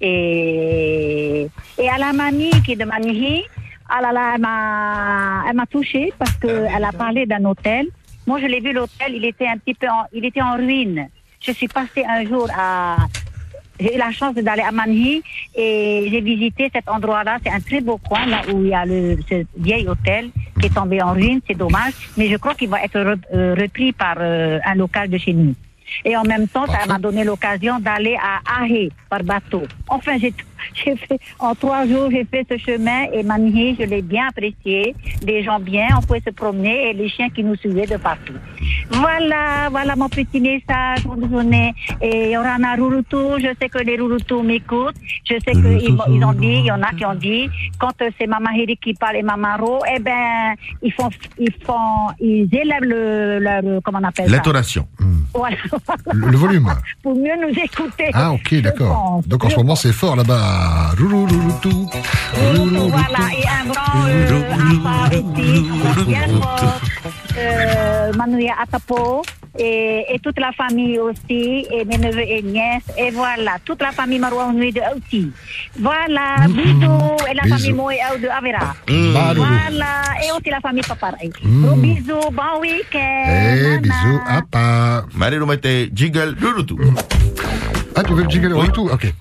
Et, 0.00 1.48
et 1.78 1.88
à 1.88 1.98
la 1.98 2.12
mamie 2.12 2.50
qui 2.64 2.72
est 2.72 2.76
de 2.76 2.84
Manihi, 2.84 3.42
ah 3.88 4.00
là 4.00 4.12
là, 4.12 4.34
elle 5.48 5.56
m'a, 5.56 5.66
touchée 5.66 6.12
parce 6.18 6.36
qu'elle 6.38 6.84
a 6.84 6.92
parlé 6.92 7.26
d'un 7.26 7.44
hôtel. 7.44 7.86
Moi, 8.26 8.40
je 8.40 8.46
l'ai 8.46 8.60
vu 8.60 8.72
l'hôtel, 8.72 9.14
il 9.14 9.24
était 9.24 9.46
un 9.46 9.58
petit 9.58 9.74
peu, 9.74 9.88
en, 9.88 10.04
il 10.12 10.24
était 10.24 10.42
en 10.42 10.56
ruine. 10.56 11.08
Je 11.40 11.52
suis 11.52 11.68
passée 11.68 12.04
un 12.08 12.24
jour 12.24 12.46
à, 12.56 12.96
j'ai 13.80 13.96
eu 13.96 13.98
la 13.98 14.12
chance 14.12 14.34
d'aller 14.36 14.62
à 14.62 14.70
Manhi 14.70 15.22
et 15.56 16.06
j'ai 16.08 16.20
visité 16.20 16.70
cet 16.72 16.88
endroit-là. 16.88 17.38
C'est 17.44 17.50
un 17.50 17.60
très 17.60 17.80
beau 17.80 17.98
coin 17.98 18.24
là 18.26 18.42
où 18.52 18.62
il 18.62 18.68
y 18.68 18.74
a 18.74 18.84
le, 18.84 19.18
ce 19.28 19.44
vieil 19.56 19.88
hôtel 19.88 20.30
qui 20.60 20.66
est 20.66 20.74
tombé 20.74 21.02
en 21.02 21.12
ruine. 21.14 21.40
C'est 21.48 21.56
dommage, 21.56 21.94
mais 22.16 22.28
je 22.28 22.36
crois 22.36 22.54
qu'il 22.54 22.68
va 22.68 22.82
être 22.84 22.98
re- 22.98 23.18
euh, 23.34 23.56
repris 23.58 23.90
par 23.92 24.16
euh, 24.20 24.60
un 24.64 24.74
local 24.76 25.10
de 25.10 25.18
chez 25.18 25.32
nous. 25.32 25.54
Et 26.04 26.16
en 26.16 26.22
même 26.22 26.46
temps, 26.48 26.66
ça 26.66 26.86
m'a 26.86 26.98
donné 26.98 27.22
l'occasion 27.24 27.78
d'aller 27.80 28.16
à 28.16 28.62
Ahé 28.62 28.90
par 29.10 29.22
bateau. 29.24 29.62
Enfin, 29.88 30.16
j'ai, 30.18 30.32
j'ai 30.74 30.96
fait, 30.96 31.18
en 31.38 31.54
trois 31.54 31.86
jours, 31.86 32.08
j'ai 32.10 32.24
fait 32.24 32.46
ce 32.50 32.56
chemin 32.58 33.04
et 33.12 33.22
Manihi, 33.22 33.76
je 33.78 33.84
l'ai 33.84 34.02
bien 34.02 34.28
apprécié. 34.28 34.94
Des 35.22 35.42
gens 35.42 35.60
bien, 35.60 35.88
on 35.96 36.02
pouvait 36.02 36.22
se 36.26 36.30
promener 36.30 36.90
et 36.90 36.92
les 36.92 37.08
chiens 37.08 37.30
qui 37.30 37.42
nous 37.44 37.56
suivaient 37.56 37.86
de 37.86 37.96
partout. 37.96 38.34
Voilà, 38.90 39.68
voilà 39.70 39.96
mon 39.96 40.08
petit 40.08 40.40
message. 40.40 41.04
Bonne 41.04 41.28
journée. 41.30 41.74
Et 42.00 42.26
il 42.26 42.30
y 42.32 42.36
aura 42.36 42.54
un 42.54 42.74
Rurutu. 42.76 43.16
Je 43.38 43.48
sais 43.60 43.68
que 43.68 43.78
les 43.78 43.96
Rurutu 43.96 44.42
m'écoutent. 44.42 44.94
Je 45.24 45.34
sais 45.44 45.52
qu'ils 45.52 45.96
ils 46.08 46.24
ont 46.24 46.32
dit, 46.32 46.46
il 46.46 46.66
y 46.66 46.70
en 46.70 46.82
a 46.82 46.90
qui 46.90 47.04
ont 47.04 47.14
dit, 47.14 47.48
quand 47.78 47.92
c'est 47.98 48.26
Mama 48.26 48.50
Hiri 48.54 48.76
qui 48.76 48.94
parle 48.94 49.16
et 49.16 49.22
Mama 49.22 49.56
Ro, 49.56 49.80
eh 49.94 49.98
ben, 49.98 50.54
ils 50.82 50.92
font, 50.92 51.08
ils 51.38 51.52
font, 51.64 52.08
ils 52.20 52.48
élèvent 52.52 52.82
le, 52.82 53.80
comment 53.80 53.98
on 54.00 54.04
appelle 54.04 54.26
ça? 54.28 54.32
L'intonation. 54.36 54.86
Voilà. 55.34 55.56
Le, 56.12 56.28
le 56.28 56.36
volume. 56.36 56.72
Pour 57.02 57.14
mieux 57.14 57.36
nous 57.40 57.56
écouter. 57.58 58.10
Ah, 58.12 58.32
ok, 58.32 58.54
d'accord. 58.60 59.20
Donc 59.26 59.44
en 59.44 59.50
ce 59.50 59.56
moment, 59.56 59.76
c'est 59.76 59.92
fort 59.92 60.16
là-bas. 60.16 60.51
Rouloulouloutou. 60.98 61.88
Voilà, 62.34 63.24
et 63.36 63.46
un 63.48 63.64
grand 63.68 64.06
euh, 64.08 64.40
papa 64.50 65.10
fort, 66.40 66.80
euh, 67.38 68.12
Manuya 68.16 68.54
Atapo, 68.62 69.22
et, 69.58 70.04
et 70.14 70.18
toute 70.18 70.38
la 70.38 70.52
famille 70.52 70.98
aussi, 70.98 71.66
et 71.70 71.84
mes 71.84 71.98
neveux 71.98 72.20
et 72.26 72.42
nièces, 72.42 72.82
et 72.98 73.10
voilà, 73.10 73.56
toute 73.64 73.80
la 73.82 73.92
famille 73.92 74.18
Maroua 74.18 74.46
Onui 74.48 74.72
de 74.72 74.80
aussi. 74.96 75.30
Voilà, 75.78 76.46
bisous, 76.48 77.16
et 77.30 77.34
la 77.34 77.42
Bisous. 77.42 77.56
famille 77.58 77.72
Moe 77.72 78.18
de 78.20 78.28
Avera. 78.28 78.74
Mm. 78.88 79.34
Voilà, 79.36 80.02
et 80.26 80.30
aussi 80.32 80.50
la 80.50 80.60
famille 80.60 80.82
Paparay. 80.86 81.30
Mm. 81.42 81.64
Gros 81.66 81.76
bisous, 81.76 82.30
bon 82.32 82.60
week-end. 82.60 83.24
Eh, 83.28 83.78
bisous, 83.78 84.20
apa. 84.28 85.04
Mari 85.14 85.38
nous 85.38 85.46
mettez 85.46 85.90
jingle 85.94 86.34
Rurutu. 86.40 86.74
Ah, 87.94 88.02
tu 88.02 88.14
veux 88.14 88.24
le 88.24 88.30
jingle 88.30 88.52
Rurutu 88.54 88.80
Ok. 88.90 89.12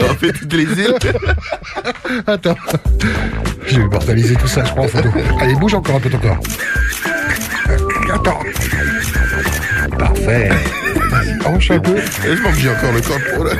On 0.00 0.14
fait 0.14 0.32
toutes 0.32 0.52
les 0.52 0.64
îles. 0.64 0.94
Attends. 2.26 2.56
Je 3.66 3.76
vais 3.76 3.82
immortaliser 3.82 4.36
tout 4.36 4.46
ça, 4.46 4.64
je 4.64 4.72
prends 4.72 4.84
en 4.84 4.88
photo. 4.88 5.08
Allez, 5.40 5.54
bouge 5.54 5.74
encore 5.74 5.96
un 5.96 6.00
peu 6.00 6.10
ton 6.10 6.18
corps. 6.18 6.40
Attends. 8.12 8.40
Parfait. 9.98 10.50
Peu. 11.80 11.96
Je 12.22 12.42
que 12.42 12.60
j'ai 12.60 12.70
encore 12.70 12.92
le 12.92 13.00
corps 13.00 13.20
pour 13.34 13.44
là. 13.44 13.52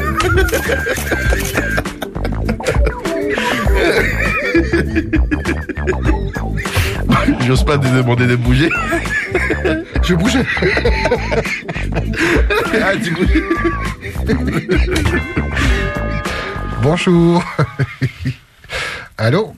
J'ose 7.46 7.64
pas 7.64 7.78
te 7.78 7.86
demander 7.86 8.26
de 8.26 8.36
bouger. 8.36 8.68
Je 10.02 10.14
bougeais. 10.14 10.44
Ah, 12.82 12.92
tu 13.02 13.10
bouges. 13.12 13.42
Bonjour. 16.82 17.44
Allô 19.18 19.54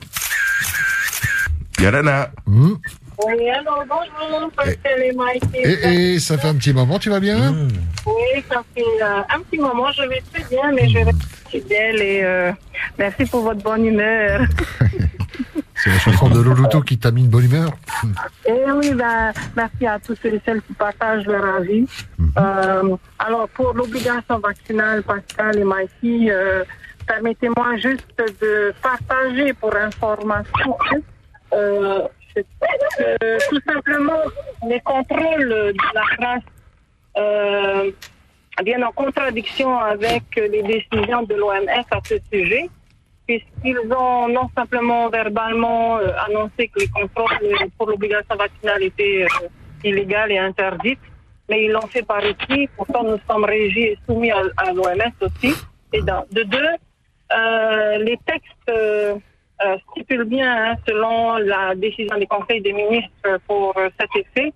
Yarana. 1.79 2.31
Hmm. 2.45 2.75
Oui, 3.25 3.49
alors 3.49 3.83
bonjour, 3.87 4.51
Pascal 4.51 5.03
et 5.03 5.11
Mike. 5.11 5.43
Eh, 5.53 5.77
eh, 5.83 6.19
ça 6.19 6.37
fait 6.37 6.47
un 6.47 6.55
petit 6.55 6.73
moment, 6.73 6.99
tu 6.99 7.09
vas 7.09 7.19
bien? 7.19 7.53
Oui, 8.05 8.43
ça 8.49 8.63
fait 8.73 8.81
euh, 8.81 9.21
un 9.29 9.41
petit 9.41 9.57
moment, 9.57 9.91
je 9.91 10.03
vais 10.03 10.23
très 10.33 10.43
bien, 10.49 10.71
mais 10.71 10.87
je 10.87 10.99
reste 10.99 11.21
fidèle 11.49 12.01
et 12.01 12.21
euh, 12.23 12.51
merci 12.97 13.25
pour 13.25 13.41
votre 13.41 13.61
bonne 13.61 13.85
humeur. 13.85 14.41
C'est 15.75 15.89
la 15.91 15.99
chanson 15.99 16.29
de 16.29 16.41
Loluto 16.41 16.81
qui 16.81 16.97
t'a 16.97 17.09
mis 17.11 17.21
une 17.21 17.29
bonne 17.29 17.45
humeur. 17.45 17.71
Et 18.45 18.71
oui, 18.71 18.93
ben, 18.93 19.31
merci 19.55 19.87
à 19.87 19.97
tous 19.97 20.15
ceux 20.21 20.33
et 20.33 20.41
celles 20.45 20.61
qui 20.61 20.73
partagent 20.73 21.25
leur 21.25 21.55
avis. 21.55 21.85
Euh, 22.37 22.95
alors, 23.17 23.47
pour 23.49 23.73
l'obligation 23.73 24.39
vaccinale, 24.39 25.03
Pascal 25.03 25.57
et 25.57 25.63
Mikey, 25.63 26.31
euh, 26.31 26.65
permettez-moi 27.07 27.77
juste 27.77 28.05
de 28.41 28.73
partager 28.81 29.53
pour 29.53 29.73
information 29.73 30.77
euh, 31.53 32.01
euh, 33.01 33.37
tout 33.49 33.61
simplement 33.67 34.21
les 34.67 34.79
contrôles 34.81 35.49
de 35.49 35.93
la 35.93 36.01
race 36.19 36.43
euh, 37.17 37.91
viennent 38.63 38.83
en 38.83 38.91
contradiction 38.91 39.77
avec 39.79 40.23
les 40.35 40.61
décisions 40.63 41.23
de 41.23 41.35
l'OMS 41.35 41.67
à 41.91 41.99
ce 42.05 42.15
sujet 42.31 42.69
puisqu'ils 43.27 43.79
ont 43.95 44.27
non 44.27 44.49
simplement 44.57 45.07
verbalement 45.09 45.97
euh, 45.99 46.11
annoncé 46.27 46.67
que 46.67 46.79
les 46.79 46.87
contrôles 46.87 47.67
pour 47.77 47.87
l'obligation 47.87 48.35
vaccinale 48.35 48.81
étaient 48.83 49.23
euh, 49.23 49.47
illégales 49.83 50.31
et 50.31 50.39
interdites, 50.39 50.99
mais 51.47 51.65
ils 51.65 51.71
l'ont 51.71 51.87
fait 51.87 52.01
par 52.01 52.23
écrit. 52.25 52.67
Pourtant, 52.75 53.03
nous 53.03 53.19
sommes 53.29 53.45
régis 53.45 53.83
et 53.93 53.97
soumis 54.07 54.31
à, 54.31 54.41
à 54.57 54.71
l'OMS 54.73 55.13
aussi. 55.21 55.53
Et 55.93 56.01
dans- 56.01 56.25
de 56.31 56.41
deux, 56.43 56.69
les 58.03 58.17
textes 58.25 58.71
euh, 59.65 59.77
stipulent 59.91 60.23
bien, 60.23 60.71
hein, 60.71 60.75
selon 60.87 61.35
la 61.37 61.75
décision 61.75 62.17
des 62.17 62.27
conseils 62.27 62.61
des 62.61 62.71
ministres 62.71 63.39
pour 63.45 63.77
euh, 63.77 63.89
cet 63.99 64.09
effet, 64.15 64.53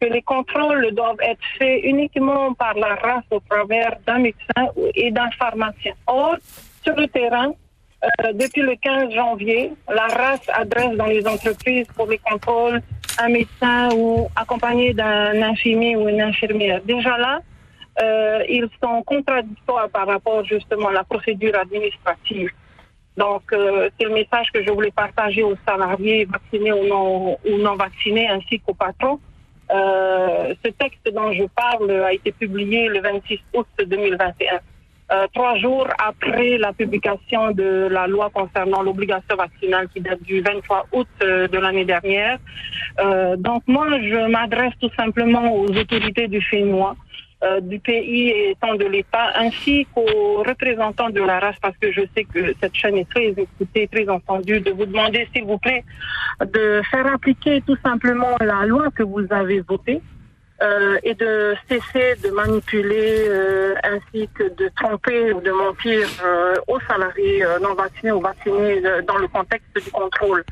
que 0.00 0.06
les 0.06 0.22
contrôles 0.22 0.92
doivent 0.96 1.20
être 1.22 1.44
faits 1.58 1.80
uniquement 1.84 2.52
par 2.54 2.74
la 2.74 2.96
race 2.96 3.24
au 3.30 3.38
travers 3.48 3.96
d'un 4.04 4.18
médecin 4.18 4.66
et 4.96 5.12
d'un 5.12 5.30
pharmacien. 5.38 5.92
Or, 6.08 6.34
sur 6.82 6.96
le 6.96 7.06
terrain, 7.06 7.52
euh, 8.02 8.32
depuis 8.32 8.62
le 8.62 8.74
15 8.74 9.14
janvier, 9.14 9.74
la 9.88 10.08
race 10.08 10.48
adresse 10.52 10.96
dans 10.96 11.06
les 11.06 11.24
entreprises 11.24 11.86
pour 11.94 12.08
les 12.08 12.18
contrôles 12.18 12.82
un 13.20 13.28
médecin 13.28 13.90
ou 13.94 14.28
accompagné 14.34 14.92
d'un 14.92 15.40
infirmier 15.40 15.94
ou 15.94 16.08
une 16.08 16.20
infirmière. 16.20 16.80
Déjà 16.84 17.16
là, 17.16 17.40
ils 18.48 18.68
sont 18.82 19.02
contradictoires 19.02 19.88
par 19.90 20.08
rapport 20.08 20.44
justement 20.46 20.88
à 20.88 20.92
la 20.92 21.04
procédure 21.04 21.54
administrative. 21.56 22.50
Donc, 23.16 23.42
euh, 23.52 23.90
c'est 23.98 24.06
le 24.06 24.14
message 24.14 24.46
que 24.52 24.62
je 24.62 24.70
voulais 24.70 24.90
partager 24.90 25.42
aux 25.42 25.56
salariés 25.66 26.24
vaccinés 26.24 26.72
ou 26.72 26.86
non, 26.86 27.38
ou 27.44 27.58
non 27.58 27.76
vaccinés, 27.76 28.28
ainsi 28.28 28.60
qu'aux 28.60 28.74
patrons. 28.74 29.20
Euh, 29.70 30.54
ce 30.64 30.70
texte 30.70 31.08
dont 31.14 31.32
je 31.32 31.44
parle 31.44 31.90
a 31.90 32.12
été 32.12 32.32
publié 32.32 32.88
le 32.88 33.00
26 33.00 33.38
août 33.54 33.66
2021. 33.84 34.60
Euh, 35.12 35.26
trois 35.34 35.56
jours 35.56 35.86
après 35.98 36.56
la 36.56 36.72
publication 36.72 37.50
de 37.50 37.88
la 37.90 38.06
loi 38.06 38.30
concernant 38.30 38.82
l'obligation 38.82 39.36
vaccinale 39.36 39.88
qui 39.92 40.00
date 40.00 40.22
du 40.22 40.40
23 40.40 40.86
août 40.92 41.08
euh, 41.22 41.48
de 41.48 41.58
l'année 41.58 41.84
dernière. 41.84 42.38
Euh, 43.00 43.36
donc 43.36 43.62
moi, 43.66 43.88
je 44.00 44.30
m'adresse 44.30 44.72
tout 44.80 44.90
simplement 44.96 45.54
aux 45.54 45.68
autorités 45.68 46.28
du 46.28 46.40
Fénois, 46.40 46.96
euh, 47.42 47.60
du 47.60 47.78
pays 47.78 48.30
étant 48.50 48.74
de 48.74 48.84
l'État, 48.84 49.32
ainsi 49.36 49.86
qu'aux 49.94 50.42
représentants 50.42 51.10
de 51.10 51.20
la 51.20 51.40
race, 51.40 51.56
parce 51.60 51.76
que 51.76 51.90
je 51.92 52.02
sais 52.14 52.24
que 52.24 52.54
cette 52.60 52.74
chaîne 52.74 52.96
est 52.96 53.10
très 53.10 53.28
écoutée, 53.28 53.88
très 53.90 54.08
entendue, 54.08 54.60
de 54.60 54.70
vous 54.70 54.86
demander, 54.86 55.28
s'il 55.34 55.44
vous 55.44 55.58
plaît, 55.58 55.84
de 56.40 56.82
faire 56.90 57.06
appliquer 57.06 57.62
tout 57.66 57.76
simplement 57.84 58.36
la 58.40 58.66
loi 58.66 58.90
que 58.94 59.02
vous 59.02 59.26
avez 59.30 59.60
votée 59.60 60.00
euh, 60.62 60.98
et 61.02 61.14
de 61.14 61.54
cesser 61.68 62.14
de 62.22 62.30
manipuler 62.30 63.26
euh, 63.28 63.74
ainsi 63.82 64.28
que 64.34 64.44
de 64.44 64.70
tromper 64.76 65.32
ou 65.32 65.40
de 65.40 65.50
mentir 65.50 66.06
euh, 66.24 66.54
aux 66.68 66.80
salariés 66.80 67.44
euh, 67.44 67.58
non 67.58 67.74
vaccinés 67.74 68.12
ou 68.12 68.20
vaccinés 68.20 68.80
euh, 68.84 69.02
dans 69.02 69.18
le 69.18 69.28
contexte 69.28 69.74
du 69.74 69.90
contrôle. 69.90 70.44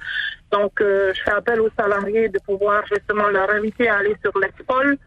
Donc, 0.51 0.73
je 0.81 1.21
fais 1.25 1.31
appel 1.31 1.61
aux 1.61 1.71
salariés 1.79 2.29
de 2.29 2.41
pouvoir 2.41 2.83
justement 2.93 3.29
leur 3.29 3.49
inviter 3.51 3.89
à 3.89 3.99
aller 3.99 4.17
sur 4.21 4.37
l'Expol 4.41 4.99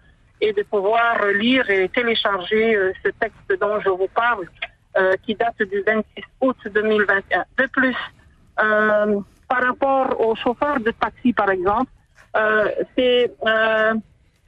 et 0.44 0.52
de 0.52 0.64
pouvoir 0.64 1.26
lire 1.44 1.70
et 1.70 1.88
télécharger 1.90 2.76
euh, 2.76 2.91
ce 3.03 3.10
texte 3.24 3.49
dont 3.61 3.80
je 3.80 3.90
vous 3.90 4.10
parle, 4.14 4.45
euh, 4.98 5.14
qui 5.24 5.36
date 5.36 5.61
du 5.72 5.82
26 5.88 6.24
août 6.41 6.57
2021. 6.65 7.45
De 7.57 7.65
plus, 7.68 7.95
euh, 8.61 9.20
par 9.48 9.61
rapport 9.70 10.20
aux 10.20 10.36
chauffeurs 10.36 10.80
de 10.82 10.91
taxi, 10.91 11.32
par 11.34 11.49
exemple, 11.49 11.91
c'est 12.95 13.32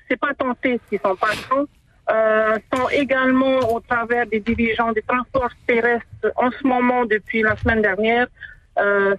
c'est 0.07 0.19
pas 0.19 0.33
tenté 0.37 0.79
qui 0.89 0.97
sont 1.03 1.15
patrons, 1.15 1.67
euh, 2.11 2.57
sont 2.71 2.89
également 2.89 3.57
au 3.73 3.79
travers 3.79 4.25
des 4.27 4.39
dirigeants 4.39 4.91
des 4.91 5.01
transports 5.01 5.55
terrestres 5.65 6.27
en 6.35 6.49
ce 6.51 6.63
moment 6.67 7.05
depuis 7.05 7.41
la 7.41 7.55
semaine 7.57 7.81
dernière 7.81 8.27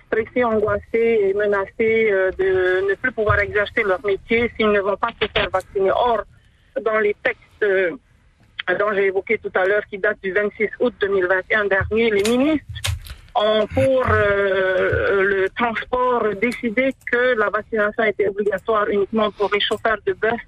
stressés, 0.06 0.44
angoissés 0.44 1.14
et 1.26 1.34
menacés 1.34 2.10
de 2.38 2.88
ne 2.88 2.94
plus 2.94 3.12
pouvoir 3.12 3.38
exercer 3.40 3.82
leur 3.84 4.04
métier 4.04 4.52
s'ils 4.54 4.70
ne 4.70 4.80
vont 4.80 4.96
pas 4.96 5.12
se 5.20 5.26
faire 5.28 5.48
vacciner. 5.50 5.90
Or, 5.90 6.24
dans 6.84 6.98
les 6.98 7.14
textes 7.22 7.62
euh, 7.62 7.90
dont 8.78 8.92
j'ai 8.94 9.06
évoqué 9.06 9.38
tout 9.38 9.52
à 9.54 9.64
l'heure, 9.64 9.82
qui 9.88 9.98
datent 9.98 10.22
du 10.22 10.32
26 10.32 10.68
août 10.80 10.94
2021 11.00 11.66
dernier, 11.66 12.10
les 12.10 12.22
ministres 12.22 12.66
ont 13.34 13.66
pour 13.66 14.04
euh, 14.08 15.22
le 15.22 15.48
transport 15.50 16.24
décidé 16.40 16.94
que 17.10 17.34
la 17.38 17.50
vaccination 17.50 18.04
était 18.04 18.28
obligatoire 18.28 18.88
uniquement 18.88 19.30
pour 19.30 19.50
les 19.52 19.60
chauffeurs 19.60 19.98
de 20.06 20.12
bus 20.14 20.40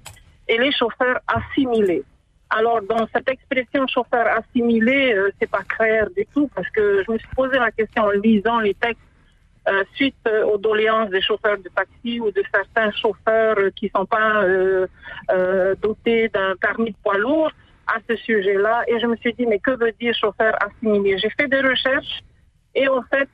et 0.47 0.57
les 0.57 0.71
chauffeurs 0.71 1.19
assimilés. 1.27 2.03
Alors, 2.49 2.81
dans 2.81 3.07
cette 3.13 3.29
expression 3.29 3.85
chauffeur 3.87 4.25
assimilé, 4.27 5.13
euh, 5.13 5.29
c'est 5.39 5.49
pas 5.49 5.61
clair 5.61 6.07
du 6.17 6.25
tout 6.33 6.49
parce 6.55 6.67
que 6.69 7.03
je 7.05 7.11
me 7.11 7.17
suis 7.19 7.27
posé 7.35 7.59
la 7.59 7.69
question 7.69 8.03
en 8.03 8.09
lisant 8.09 8.59
les 8.59 8.73
textes 8.73 8.99
euh, 9.69 9.83
suite 9.93 10.15
euh, 10.27 10.45
aux 10.45 10.57
doléances 10.57 11.09
des 11.09 11.21
chauffeurs 11.21 11.57
de 11.57 11.69
taxi 11.75 12.19
ou 12.19 12.31
de 12.31 12.41
certains 12.51 12.91
chauffeurs 12.91 13.57
qui 13.75 13.91
sont 13.95 14.05
pas 14.05 14.43
euh, 14.43 14.87
dotés 15.81 16.29
d'un 16.29 16.55
permis 16.55 16.91
de 16.91 16.95
poids 17.03 17.17
lourd 17.17 17.51
à 17.87 17.97
ce 18.09 18.15
sujet-là. 18.15 18.83
Et 18.87 18.99
je 18.99 19.05
me 19.05 19.15
suis 19.17 19.33
dit, 19.33 19.45
mais 19.45 19.59
que 19.59 19.71
veut 19.71 19.91
dire 19.99 20.13
chauffeur 20.15 20.55
assimilé? 20.63 21.17
J'ai 21.19 21.29
fait 21.29 21.47
des 21.47 21.61
recherches 21.61 22.23
et 22.73 22.87
en 22.87 23.03
fait, 23.03 23.29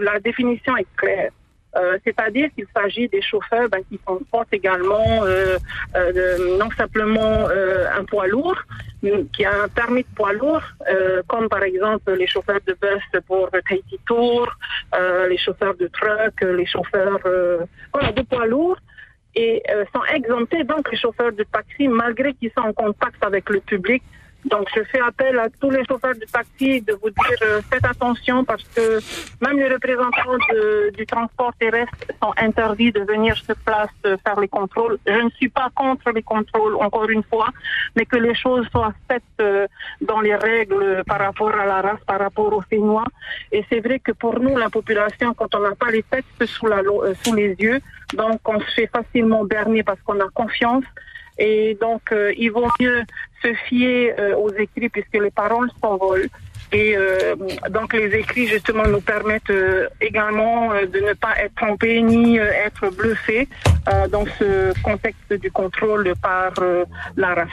la 0.00 0.18
définition 0.20 0.76
est 0.76 0.86
claire. 0.96 1.30
C'est-à-dire 2.04 2.48
qu'il 2.54 2.66
s'agit 2.74 3.08
des 3.08 3.22
chauffeurs 3.22 3.68
ben, 3.68 3.82
qui 3.88 3.98
comportent 3.98 4.52
également 4.52 5.20
non 6.58 6.70
simplement 6.76 7.48
un 7.48 8.04
poids 8.04 8.26
lourd, 8.26 8.56
qui 9.32 9.44
a 9.44 9.62
un 9.62 9.68
permis 9.68 10.02
de 10.02 10.08
poids 10.14 10.32
lourd, 10.32 10.62
euh, 10.90 11.22
comme 11.28 11.48
par 11.48 11.62
exemple 11.62 12.12
les 12.14 12.26
chauffeurs 12.26 12.60
de 12.66 12.76
bus 12.80 13.22
pour 13.26 13.48
Tahiti 13.50 13.98
Tour, 14.06 14.48
euh, 14.94 15.28
les 15.28 15.38
chauffeurs 15.38 15.74
de 15.74 15.86
truck, 15.88 16.40
les 16.40 16.66
chauffeurs 16.66 17.20
euh, 17.26 17.58
voilà, 17.92 18.12
de 18.12 18.22
poids 18.22 18.46
lourds, 18.46 18.78
et 19.34 19.62
euh, 19.70 19.84
sont 19.94 20.04
exemptés 20.12 20.64
donc 20.64 20.90
les 20.90 20.98
chauffeurs 20.98 21.32
de 21.32 21.44
taxi 21.44 21.86
malgré 21.86 22.34
qu'ils 22.34 22.50
sont 22.50 22.64
en 22.64 22.72
contact 22.72 23.22
avec 23.24 23.48
le 23.50 23.60
public. 23.60 24.02
Donc 24.44 24.68
je 24.74 24.82
fais 24.84 25.00
appel 25.00 25.36
à 25.38 25.48
tous 25.60 25.68
les 25.70 25.84
chauffeurs 25.84 26.14
de 26.14 26.24
taxi 26.32 26.80
de 26.80 26.92
vous 27.02 27.10
dire 27.10 27.38
euh, 27.42 27.60
faites 27.70 27.84
attention 27.84 28.44
parce 28.44 28.62
que 28.74 29.00
même 29.44 29.56
les 29.58 29.68
représentants 29.68 30.38
de- 30.52 30.90
du 30.96 31.04
transport 31.06 31.52
terrestre 31.58 31.92
sont 32.22 32.32
interdits 32.36 32.92
de 32.92 33.00
venir 33.00 33.36
sur 33.36 33.56
place 33.56 33.90
euh, 34.06 34.16
faire 34.24 34.38
les 34.40 34.46
contrôles. 34.48 34.96
Je 35.06 35.12
ne 35.26 35.30
suis 35.30 35.48
pas 35.48 35.68
contre 35.74 36.10
les 36.12 36.22
contrôles 36.22 36.76
encore 36.76 37.10
une 37.10 37.24
fois, 37.24 37.48
mais 37.96 38.06
que 38.06 38.16
les 38.16 38.34
choses 38.34 38.66
soient 38.70 38.94
faites 39.10 39.22
euh, 39.40 39.66
dans 40.00 40.20
les 40.20 40.36
règles 40.36 41.02
par 41.04 41.18
rapport 41.18 41.54
à 41.54 41.66
la 41.66 41.82
race, 41.82 42.00
par 42.06 42.20
rapport 42.20 42.52
aux 42.52 42.62
Fénois. 42.62 43.06
Et 43.50 43.64
c'est 43.68 43.80
vrai 43.80 43.98
que 43.98 44.12
pour 44.12 44.38
nous, 44.38 44.56
la 44.56 44.70
population, 44.70 45.34
quand 45.34 45.52
on 45.56 45.60
n'a 45.60 45.74
pas 45.74 45.90
les 45.90 46.04
textes 46.04 46.46
sous, 46.46 46.66
la, 46.68 46.78
euh, 46.78 47.12
sous 47.24 47.34
les 47.34 47.54
yeux, 47.58 47.80
donc 48.14 48.40
on 48.46 48.60
se 48.60 48.70
fait 48.76 48.86
facilement 48.86 49.44
berner 49.44 49.82
parce 49.82 50.00
qu'on 50.02 50.20
a 50.20 50.28
confiance. 50.32 50.84
Et 51.38 51.76
donc, 51.80 52.02
euh, 52.12 52.32
il 52.36 52.50
vaut 52.50 52.68
mieux 52.80 53.02
se 53.42 53.54
fier 53.68 54.14
euh, 54.18 54.34
aux 54.36 54.52
écrits 54.54 54.88
puisque 54.88 55.14
les 55.14 55.30
paroles 55.30 55.70
s'envolent. 55.80 56.28
Et 56.72 56.96
euh, 56.96 57.34
donc, 57.70 57.94
les 57.94 58.14
écrits, 58.14 58.46
justement, 58.46 58.86
nous 58.86 59.00
permettent 59.00 59.50
euh, 59.50 59.88
également 60.00 60.72
euh, 60.72 60.84
de 60.86 61.00
ne 61.00 61.14
pas 61.14 61.34
être 61.38 61.54
trompés 61.54 62.02
ni 62.02 62.38
euh, 62.38 62.50
être 62.66 62.90
bluffés 62.90 63.48
dans 64.10 64.26
ce 64.38 64.78
contexte 64.82 65.32
du 65.32 65.50
contrôle 65.50 66.12
par 66.20 66.52
la 67.16 67.34
race. 67.34 67.48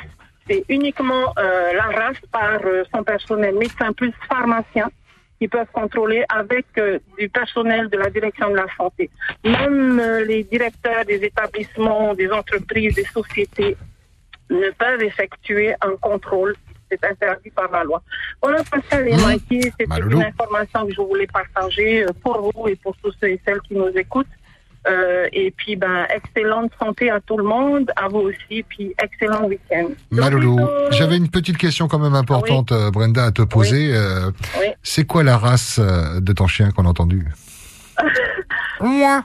C'est 0.45 0.66
uniquement 0.68 1.34
la 1.38 1.84
race 1.84 2.18
par 2.30 2.60
son 2.94 3.03
personnel 3.06 3.56
médecin 3.56 3.94
plus 3.94 4.12
pharmacien 4.28 4.90
qui 5.40 5.48
peuvent 5.48 5.72
contrôler 5.72 6.24
avec 6.30 6.66
euh, 6.78 6.99
du 7.18 7.30
personnel 7.30 7.90
de 7.90 7.98
la 7.98 8.10
direction 8.10 8.49
de 8.49 8.56
la 8.56 8.68
santé. 8.78 9.10
Même 9.44 9.99
euh, 9.99 10.24
les 10.24 10.44
directeurs 10.44 11.06
des 11.06 11.24
établissements, 11.24 12.14
des 12.14 12.32
entreprises, 12.32 12.95
des 12.95 13.06
sociétés 13.06 13.76
ne 14.49 14.70
peuvent 14.72 15.02
effectuer 15.02 15.74
un 15.82 15.95
contrôle. 16.02 16.56
C'est 16.90 17.03
interdit 17.03 17.49
par 17.49 17.70
la 17.72 17.84
loi. 17.84 18.02
Voilà, 18.41 18.64
Pascal 18.64 19.07
et 19.07 19.16
Mikey, 19.16 19.72
c'était 19.78 20.02
une 20.02 20.22
information 20.22 20.86
que 20.86 20.94
je 20.94 21.02
voulais 21.02 21.28
partager 21.28 22.03
euh, 22.03 22.10
pour 22.24 22.52
vous 22.53 22.68
et 22.68 22.76
pour 22.76 22.95
tous 22.98 23.12
ceux 23.20 23.30
et 23.30 23.41
celles 23.45 23.62
qui 23.62 23.76
nous 23.76 23.90
écoutent. 23.90 24.28
Euh, 24.88 25.28
et 25.34 25.52
puis, 25.52 25.76
ben, 25.76 26.06
excellente 26.16 26.72
santé 26.80 27.10
à 27.10 27.20
tout 27.20 27.38
le 27.38 27.44
monde, 27.44 27.91
à 27.95 28.07
vous 28.07 28.20
aussi, 28.20 28.64
puis 28.70 28.94
excellent 29.02 29.45
week-end. 29.45 29.88
Maloulou, 30.12 30.60
j'avais 30.91 31.18
une 31.18 31.30
petite 31.30 31.57
question 31.57 31.88
quand 31.88 31.99
même 31.99 32.16
importante, 32.16 32.72
euh, 32.72 32.91
Brenda, 32.91 33.26
à 33.26 33.32
te 33.32 33.41
poser. 33.41 33.95
Euh, 33.95 34.30
Oui. 34.60 34.68
C'est 34.84 35.06
quoi 35.06 35.24
la 35.24 35.38
race 35.38 35.80
euh, 35.80 36.20
de 36.20 36.34
ton 36.34 36.48
chien 36.48 36.70
qu'on 36.72 36.86
a 36.86 36.90
entendu? 36.90 37.26
Euh, 38.82 39.22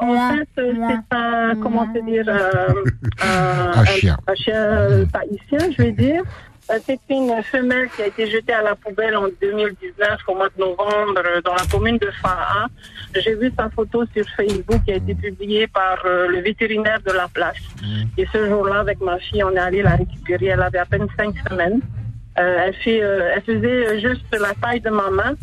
en 0.00 0.36
fait, 0.36 0.48
euh, 0.58 0.72
c'est 0.88 1.16
un, 1.16 1.54
comment 1.60 1.86
te 1.92 1.98
dire, 2.04 2.24
euh, 2.28 2.84
un, 3.22 3.80
Un 3.80 3.84
chien. 3.86 4.16
un 4.26 4.34
chien 4.34 4.54
euh, 4.54 5.04
tahitien, 5.06 5.70
je 5.76 5.82
vais 5.82 5.92
dire. 5.92 6.22
Euh, 6.70 6.78
C'est 6.84 7.00
une 7.10 7.42
femelle 7.44 7.88
qui 7.94 8.02
a 8.02 8.06
été 8.08 8.28
jetée 8.28 8.52
à 8.52 8.62
la 8.62 8.74
poubelle 8.74 9.16
en 9.16 9.28
2019 9.40 10.20
au 10.28 10.34
mois 10.34 10.48
de 10.48 10.60
novembre 10.60 11.22
euh, 11.24 11.40
dans 11.42 11.54
la 11.54 11.64
commune 11.70 11.98
de 11.98 12.10
Fa'a. 12.22 12.66
J'ai 13.14 13.34
vu 13.36 13.52
sa 13.56 13.70
photo 13.70 14.04
sur 14.14 14.24
Facebook 14.36 14.82
qui 14.84 14.92
a 14.92 14.96
été 14.96 15.14
publiée 15.14 15.66
par 15.68 16.04
euh, 16.04 16.26
le 16.28 16.40
vétérinaire 16.40 17.00
de 17.06 17.12
la 17.12 17.28
place. 17.28 17.56
Et 18.18 18.26
ce 18.32 18.46
jour-là, 18.48 18.80
avec 18.80 19.00
ma 19.00 19.18
fille, 19.18 19.44
on 19.44 19.52
est 19.52 19.58
allé 19.58 19.82
la 19.82 19.96
récupérer. 19.96 20.46
Elle 20.46 20.62
avait 20.62 20.78
à 20.78 20.86
peine 20.86 21.06
cinq 21.16 21.34
semaines. 21.48 21.80
Euh, 22.38 22.58
elle, 22.66 22.74
fait, 22.74 23.02
euh, 23.02 23.32
elle 23.34 23.42
faisait 23.42 24.00
juste 24.00 24.26
la 24.32 24.52
taille 24.54 24.80
de 24.80 24.90
ma 24.90 25.08
main. 25.10 25.34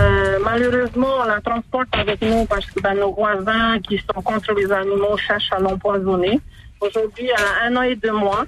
Euh, 0.00 0.38
malheureusement, 0.44 1.08
on 1.22 1.24
la 1.24 1.40
transporte 1.40 1.88
avec 1.92 2.20
nous 2.20 2.44
parce 2.46 2.66
que 2.66 2.80
ben, 2.80 2.94
nos 2.94 3.12
voisins 3.12 3.78
qui 3.80 3.96
sont 3.98 4.20
contre 4.22 4.52
les 4.52 4.70
animaux 4.70 5.16
cherchent 5.16 5.52
à 5.52 5.60
l'empoisonner. 5.60 6.40
Aujourd'hui, 6.80 7.28
elle 7.28 7.44
a 7.44 7.66
un 7.68 7.76
an 7.76 7.82
et 7.82 7.96
deux 7.96 8.12
mois. 8.12 8.44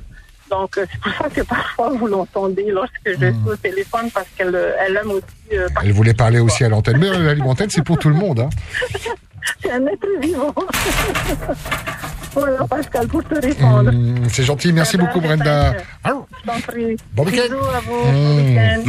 Donc, 0.51 0.79
euh, 0.79 0.87
c'est 0.91 1.01
pour 1.01 1.13
ça 1.13 1.29
que 1.29 1.41
parfois 1.43 1.91
vous 1.91 2.07
l'entendez 2.07 2.67
lorsque 2.71 2.93
je 3.05 3.13
suis 3.15 3.51
au 3.51 3.57
téléphone 3.57 4.11
parce 4.13 4.27
qu'elle 4.37 4.55
euh, 4.55 4.73
elle 4.87 4.97
aime 4.97 5.11
aussi. 5.11 5.25
euh, 5.53 5.69
Elle 5.83 5.93
voulait 5.93 6.15
parler 6.15 6.39
aussi 6.39 6.65
à 6.65 6.69
l'antenne, 6.69 6.99
mais 6.99 7.11
la 7.11 7.35
libre 7.35 7.49
antenne, 7.49 7.71
c'est 7.71 7.83
pour 7.83 7.99
tout 7.99 8.09
le 8.09 8.15
monde. 8.15 8.41
Hein. 8.41 8.51
c'est 9.63 9.71
un 9.73 9.87
être 9.87 10.07
vivant. 10.21 10.55
voilà, 12.35 12.65
Pascal, 12.67 13.09
pour 13.09 13.25
te 13.25 13.35
répondre. 13.35 13.91
Hum, 13.91 14.29
c'est 14.31 14.45
gentil, 14.45 14.73
merci 14.73 14.97
beaucoup, 14.97 15.21
Brenda. 15.21 15.75
Je 16.05 16.11
t'en 16.47 16.61
prie. 16.61 16.97
Bon 17.13 17.25
week-end. 17.25 17.43
Bisous 17.45 17.57
à 17.75 17.81
vous. 17.81 18.13
Bon 18.13 18.37
week-end. 18.37 18.83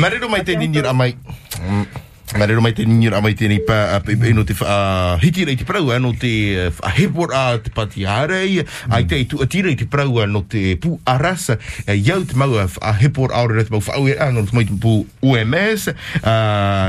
Marero 2.36 2.62
mai 2.62 2.74
te. 2.74 2.86
Mm. 2.86 3.00
Marero 3.00 3.22
mai 3.22 3.34
te 3.34 3.48
tēnei 3.48 3.62
pā 3.64 3.78
a 3.96 4.00
pe 4.04 4.16
no 4.36 4.44
te 4.48 4.56
wha 4.60 5.18
hiti 5.22 5.46
rei 5.48 5.56
te 5.60 5.66
prau 5.68 5.88
no 6.02 6.12
te 6.18 6.32
wha 6.80 6.92
hepor 6.98 7.34
a 7.36 7.44
te 7.64 7.72
pati 7.74 8.04
harei 8.08 8.64
ai 8.92 9.06
te 9.08 9.22
tu 9.30 9.40
atira 9.44 9.72
i 9.72 9.78
te 9.80 9.88
prau 9.90 10.26
no 10.28 10.44
te 10.50 10.76
pu 10.82 10.98
arasa 11.08 11.58
iau 11.94 12.26
te 12.28 12.36
mau 12.40 12.58
a 12.60 12.94
hepor 13.00 13.30
aore 13.38 13.64
te 13.64 13.74
mau 13.74 13.84
wha 13.86 13.94
aue 14.00 14.18
ano 14.20 14.44
te 14.44 14.56
mai 14.56 14.66
te 14.68 14.76
uh, 14.76 14.82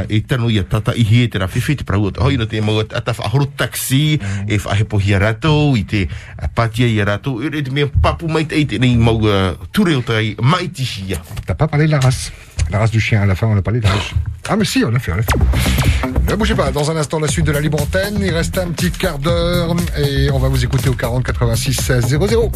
e 0.08 0.20
tano 0.26 0.50
i 0.50 0.58
a 0.58 0.64
tata 0.64 0.96
i 0.96 1.04
hie 1.06 1.28
te 1.28 1.38
rawhiwhi 1.38 1.78
te 1.78 1.84
prau 1.86 2.10
hoi 2.18 2.36
no 2.40 2.48
te 2.48 2.60
mau 2.64 2.80
a 2.80 2.84
ta 2.88 3.14
wha 3.14 3.30
horo 3.32 3.46
taxi 3.46 4.18
e 4.48 4.58
wha 4.58 4.74
hepo 4.74 4.98
hi 4.98 5.14
a 5.14 5.22
ratou 5.22 5.76
i 5.76 5.84
te 5.84 6.08
patia 6.54 6.88
i 6.88 7.00
a 7.00 7.04
ratou 7.12 7.44
e 7.44 7.62
te 7.62 7.70
mea 7.70 7.86
papu 8.02 8.28
mai 8.28 8.48
te 8.48 8.58
i 8.58 8.66
te 8.66 8.82
nei 8.82 8.96
mau 8.96 9.20
uh, 9.22 9.54
ture 9.70 9.94
o 9.94 10.02
tai 10.02 10.34
mai 10.40 10.68
tihia 10.68 11.22
T'as 11.46 11.54
pas 11.54 11.68
parlé 11.68 11.86
de 11.86 12.47
la 12.70 12.78
race. 12.78 12.90
Du 12.90 13.00
chien, 13.00 13.22
à 13.22 13.26
la 13.26 13.34
fin, 13.34 13.46
on 13.46 13.56
a 13.56 13.62
parlé 13.62 13.80
de 13.80 13.84
la 13.84 13.92
race. 13.92 14.10
Ah, 14.48 14.56
mais 14.56 14.64
si, 14.64 14.82
on 14.84 14.90
l'a 14.90 14.98
fait, 14.98 15.12
on 15.12 15.16
l'a 15.16 15.22
fait. 15.22 16.30
Ne 16.30 16.36
bougez 16.36 16.54
pas, 16.54 16.70
dans 16.70 16.90
un 16.90 16.96
instant, 16.96 17.18
la 17.20 17.28
suite 17.28 17.46
de 17.46 17.52
la 17.52 17.60
libre 17.60 17.80
antenne. 17.82 18.18
Il 18.20 18.32
reste 18.32 18.58
un 18.58 18.68
petit 18.68 18.90
quart 18.90 19.18
d'heure 19.18 19.74
et 19.96 20.30
on 20.30 20.38
va 20.38 20.48
vous 20.48 20.64
écouter 20.64 20.88
au 20.88 20.94
40 20.94 21.24
86 21.24 21.74
16 21.74 22.18
00. 22.18 22.52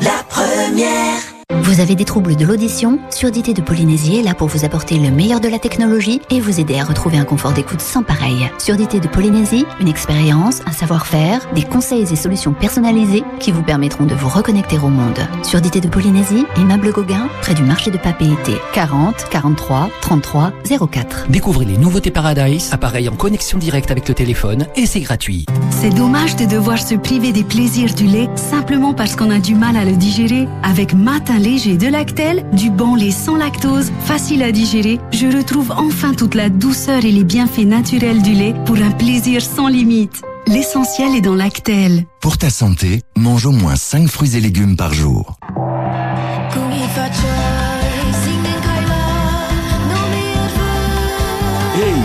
La 0.00 0.24
première. 0.28 1.31
Vous 1.60 1.80
avez 1.80 1.94
des 1.94 2.04
troubles 2.04 2.34
de 2.34 2.46
l'audition 2.46 2.98
Surdité 3.10 3.52
de 3.52 3.60
Polynésie 3.60 4.16
est 4.16 4.22
là 4.22 4.34
pour 4.34 4.48
vous 4.48 4.64
apporter 4.64 4.98
le 4.98 5.10
meilleur 5.10 5.38
de 5.38 5.48
la 5.48 5.58
technologie 5.58 6.20
et 6.30 6.40
vous 6.40 6.60
aider 6.60 6.78
à 6.78 6.84
retrouver 6.84 7.18
un 7.18 7.24
confort 7.24 7.52
d'écoute 7.52 7.80
sans 7.80 8.02
pareil. 8.02 8.50
Surdité 8.58 9.00
de 9.00 9.08
Polynésie, 9.08 9.66
une 9.80 9.88
expérience, 9.88 10.60
un 10.66 10.72
savoir-faire, 10.72 11.40
des 11.54 11.62
conseils 11.62 12.10
et 12.10 12.16
solutions 12.16 12.52
personnalisés 12.52 13.22
qui 13.38 13.52
vous 13.52 13.62
permettront 13.62 14.06
de 14.06 14.14
vous 14.14 14.28
reconnecter 14.28 14.78
au 14.78 14.88
monde. 14.88 15.18
Surdité 15.42 15.80
de 15.80 15.88
Polynésie, 15.88 16.46
immeuble 16.56 16.90
Gauguin, 16.90 17.28
près 17.42 17.54
du 17.54 17.62
marché 17.62 17.90
de 17.90 17.98
Papeete, 17.98 18.58
40 18.72 19.28
43 19.30 19.90
33 20.00 20.52
04. 20.90 21.26
Découvrez 21.28 21.66
les 21.66 21.76
nouveautés 21.76 22.10
Paradise, 22.10 22.70
appareil 22.72 23.08
en 23.08 23.14
connexion 23.14 23.58
directe 23.58 23.90
avec 23.90 24.08
le 24.08 24.14
téléphone 24.14 24.66
et 24.74 24.86
c'est 24.86 25.00
gratuit. 25.00 25.44
C'est 25.70 25.94
dommage 25.94 26.36
de 26.36 26.46
devoir 26.46 26.78
se 26.78 26.94
priver 26.94 27.32
des 27.32 27.44
plaisirs 27.44 27.94
du 27.94 28.06
lait 28.06 28.30
simplement 28.36 28.94
parce 28.94 29.16
qu'on 29.16 29.30
a 29.30 29.38
du 29.38 29.54
mal 29.54 29.76
à 29.76 29.84
le 29.84 29.92
digérer. 29.92 30.48
Avec 30.62 30.94
Matin 30.94 31.38
léger 31.42 31.76
de 31.76 31.88
Lactel, 31.88 32.44
du 32.52 32.70
bon 32.70 32.94
lait 32.94 33.10
sans 33.10 33.36
lactose, 33.36 33.90
facile 34.04 34.42
à 34.42 34.52
digérer, 34.52 35.00
je 35.10 35.26
retrouve 35.26 35.72
enfin 35.72 36.14
toute 36.14 36.34
la 36.34 36.48
douceur 36.48 37.04
et 37.04 37.10
les 37.10 37.24
bienfaits 37.24 37.66
naturels 37.66 38.22
du 38.22 38.32
lait 38.32 38.54
pour 38.64 38.76
un 38.76 38.92
plaisir 38.92 39.42
sans 39.42 39.66
limite. 39.66 40.22
L'essentiel 40.46 41.14
est 41.16 41.20
dans 41.20 41.34
Lactel. 41.34 42.04
Pour 42.20 42.38
ta 42.38 42.48
santé, 42.48 43.02
mange 43.16 43.46
au 43.46 43.52
moins 43.52 43.76
5 43.76 44.08
fruits 44.08 44.36
et 44.36 44.40
légumes 44.40 44.76
par 44.76 44.94
jour. 44.94 45.36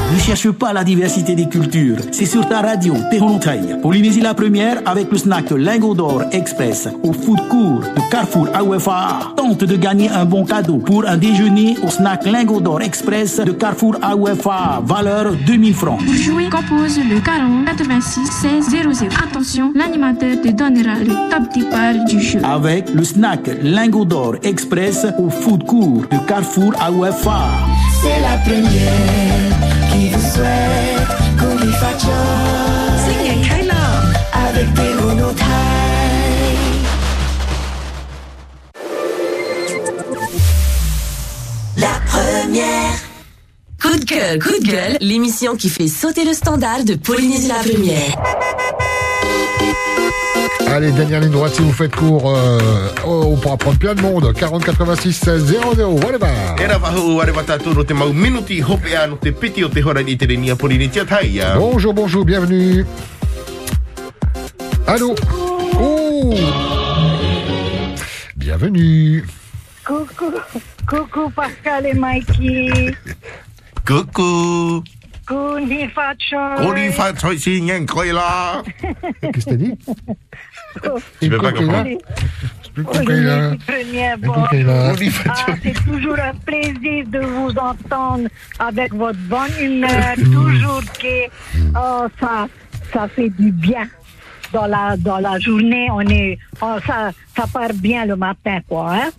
Ne 0.10 0.20
cherche 0.20 0.50
pas 0.52 0.72
la 0.72 0.86
diversité 0.86 1.36
des 1.36 1.50
cultures. 1.50 1.98
C'est 2.12 2.26
sur 2.26 2.48
ta 2.48 2.62
radio, 2.62 2.94
Tehonontaï. 3.12 3.82
Polynésie 3.82 4.22
la 4.22 4.34
première 4.34 4.78
avec 4.86 5.12
le 5.12 5.18
snack 5.18 5.52
Lingot 5.52 5.96
d'Or 5.96 6.24
Express 6.32 6.88
au 7.04 7.12
food 7.12 7.40
court 7.50 7.82
de 7.82 8.10
Carrefour 8.10 8.48
AUFA. 8.58 9.34
Tente 9.36 9.66
de 9.66 9.76
gagner 9.76 10.10
un 10.10 10.24
bon 10.24 10.46
cadeau 10.46 10.78
pour 10.78 11.06
un 11.06 11.18
déjeuner 11.18 11.76
au 11.84 11.90
snack 11.90 12.26
Lingot 12.26 12.62
d'Or 12.62 12.82
Express 12.82 13.42
de 13.42 13.52
Carrefour 13.52 13.98
AUFA. 14.02 14.82
Valeur 14.86 15.34
2000 15.46 15.74
francs. 15.74 16.00
Pour 16.06 16.14
jouer, 16.14 16.50
compose 16.50 16.98
le 17.00 17.20
40 17.20 17.66
86 17.66 18.28
16 18.28 18.70
00. 18.70 19.10
Attention, 19.22 19.74
l'animateur 19.76 20.40
te 20.42 20.48
donnera 20.48 21.00
le 21.00 21.30
top 21.30 21.54
départ 21.54 22.06
du 22.08 22.22
jeu. 22.22 22.40
Avec 22.46 22.94
le 22.94 23.04
snack 23.04 23.50
Lingot 23.62 24.06
d'Or 24.06 24.36
Express 24.44 25.06
au 25.20 25.30
food 25.30 25.66
court 25.66 26.04
de 26.10 26.28
Carrefour 26.28 26.74
AUFA. 26.80 27.40
C'est 28.02 28.22
la 28.22 28.38
première 28.38 29.47
qui 30.38 30.44
vous 30.44 30.44
souhaite 30.44 31.40
qu'on 31.40 31.66
lui 31.66 31.74
fasse 31.74 32.06
avec 34.34 34.74
des 34.74 34.94
monotailles. 35.02 35.48
La 41.78 42.00
première. 42.08 42.94
Coup 43.82 43.98
de 43.98 44.06
cœur, 44.06 44.40
coup 44.40 44.60
de 44.60 44.68
gueule, 44.68 44.98
l'émission 45.02 45.56
qui 45.56 45.70
fait 45.70 45.88
sauter 45.88 46.26
le 46.26 46.34
standard 46.34 46.84
de 46.84 46.96
Polynésie 46.96 47.48
la 47.48 47.56
première. 47.56 48.47
Allez, 50.66 50.92
dernière 50.92 51.22
ligne 51.22 51.32
droite 51.32 51.54
si 51.56 51.62
vous 51.62 51.72
faites 51.72 51.96
court. 51.96 52.30
euh, 52.36 52.90
oh, 53.06 53.24
on 53.34 53.38
pourra 53.38 53.58
prendre 53.58 53.78
plein 53.80 53.96
de 53.96 54.02
monde. 54.02 54.34
40 54.34 54.64
86 54.66 55.14
16 55.14 55.46
00. 55.76 55.92
Whatever. 56.04 56.28
Bonjour, 61.58 61.94
bonjour, 61.94 62.26
bienvenue. 62.26 62.86
Allô? 64.86 65.16
Oh 65.80 66.34
Bienvenue. 68.36 69.26
Coucou, 69.86 70.32
coucou 70.88 71.30
Pascal 71.30 71.86
et 71.88 71.94
Mikey. 71.94 72.96
Coucou. 73.86 74.84
Kuni 75.28 75.90
Facho. 75.90 76.40
Koni 76.56 76.92
fa 76.92 77.12
choi 77.14 77.38
si 77.38 77.60
ngen 77.62 77.86
koi 77.86 78.14
la. 78.14 78.64
Qu'est-ce 79.22 79.46
que 79.46 79.50
t'as 79.50 79.56
dit? 79.56 79.78
Tu 81.20 81.30
peux 81.30 81.38
pas 81.38 81.52
comprendre? 81.52 81.90
Ah, 85.28 85.46
c'est 85.64 85.84
toujours 85.84 86.20
un 86.20 86.34
plaisir 86.46 87.08
de 87.08 87.20
vous 87.20 87.52
entendre 87.58 88.30
avec 88.60 88.94
votre 88.94 89.18
bonne 89.22 89.52
humeur, 89.60 90.14
toujours 90.16 90.84
que 91.02 91.26
oh, 91.76 92.06
ça, 92.20 92.48
ça 92.94 93.08
fait 93.08 93.30
du 93.30 93.52
bien. 93.52 93.88
Dans 94.54 94.68
la, 94.68 94.96
dans 94.98 95.18
la 95.18 95.40
journée, 95.40 95.90
on 95.92 96.02
est, 96.02 96.38
oh, 96.62 96.78
ça, 96.86 97.12
ça 97.36 97.46
part 97.52 97.74
bien 97.74 98.06
le 98.06 98.16
matin, 98.16 98.60
quoi. 98.70 98.94
Hein? 98.94 99.10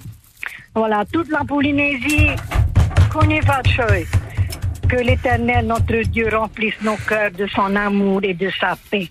Voilà, 0.74 1.04
toute 1.12 1.28
la 1.28 1.42
Polynésie, 1.44 2.30
Kuni 3.10 3.40
Fachoy. 3.42 4.06
Que 4.88 4.96
l'Éternel, 4.96 5.66
notre 5.66 6.02
Dieu, 6.08 6.28
remplisse 6.32 6.80
nos 6.82 6.96
cœurs 6.96 7.30
de 7.32 7.46
son 7.48 7.76
amour 7.76 8.20
et 8.22 8.32
de 8.32 8.50
sa 8.58 8.74
paix. 8.90 9.08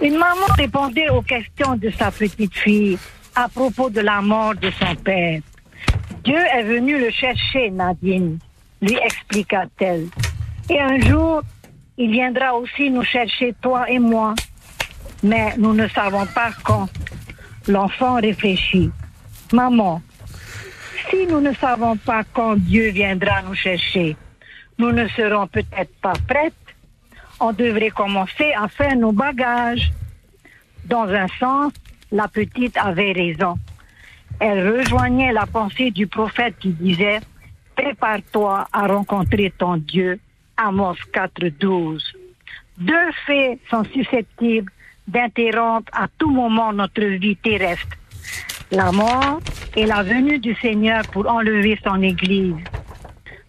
Une 0.00 0.16
maman 0.16 0.46
répondait 0.56 1.10
aux 1.10 1.20
questions 1.20 1.76
de 1.76 1.90
sa 1.90 2.10
petite 2.10 2.54
fille 2.54 2.98
à 3.34 3.48
propos 3.48 3.90
de 3.90 4.00
la 4.00 4.22
mort 4.22 4.54
de 4.54 4.70
son 4.70 4.94
père. 4.94 5.40
Dieu 6.24 6.38
est 6.38 6.62
venu 6.62 6.98
le 6.98 7.10
chercher, 7.10 7.70
Nadine, 7.70 8.38
lui 8.80 8.96
expliqua-t-elle. 9.04 10.06
Et 10.70 10.80
un 10.80 10.98
jour, 10.98 11.42
il 11.98 12.10
viendra 12.10 12.54
aussi 12.54 12.90
nous 12.90 13.04
chercher, 13.04 13.54
toi 13.60 13.88
et 13.90 13.98
moi. 13.98 14.34
Mais 15.22 15.54
nous 15.58 15.74
ne 15.74 15.86
savons 15.88 16.26
pas 16.26 16.50
quand. 16.64 16.88
L'enfant 17.68 18.14
réfléchit. 18.14 18.90
Maman, 19.52 20.00
si 21.10 21.26
nous 21.26 21.40
ne 21.40 21.52
savons 21.54 21.96
pas 21.96 22.24
quand 22.32 22.56
Dieu 22.56 22.90
viendra 22.90 23.42
nous 23.42 23.54
chercher, 23.54 24.16
nous 24.78 24.92
ne 24.92 25.06
serons 25.08 25.46
peut-être 25.46 25.94
pas 26.00 26.14
prêtes. 26.28 26.54
On 27.40 27.52
devrait 27.52 27.90
commencer 27.90 28.52
à 28.56 28.68
faire 28.68 28.96
nos 28.96 29.12
bagages. 29.12 29.92
Dans 30.84 31.08
un 31.08 31.26
sens, 31.38 31.72
la 32.12 32.28
petite 32.28 32.76
avait 32.76 33.12
raison. 33.12 33.56
Elle 34.38 34.78
rejoignait 34.78 35.32
la 35.32 35.46
pensée 35.46 35.90
du 35.90 36.06
prophète 36.06 36.56
qui 36.58 36.70
disait 36.70 37.20
Prépare-toi 37.74 38.66
à 38.72 38.86
rencontrer 38.86 39.52
ton 39.56 39.76
Dieu. 39.76 40.18
Amos 40.56 40.96
4.12. 41.12 42.00
Deux 42.78 43.12
faits 43.26 43.58
sont 43.70 43.84
susceptibles 43.84 44.72
d'interrompre 45.06 45.90
à 45.92 46.08
tout 46.18 46.30
moment 46.30 46.72
notre 46.72 47.04
vie 47.04 47.36
terrestre. 47.36 47.96
La 48.72 48.90
mort 48.90 49.40
et 49.76 49.86
la 49.86 50.02
venue 50.02 50.38
du 50.38 50.54
Seigneur 50.56 51.02
pour 51.12 51.28
enlever 51.30 51.78
son 51.84 52.02
Église. 52.02 52.56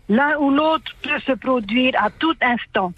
L'un 0.09 0.37
ou 0.37 0.51
l'autre 0.51 0.91
peut 1.01 1.19
se 1.25 1.31
produire 1.31 1.93
à 1.97 2.09
tout 2.11 2.35
instant. 2.41 2.93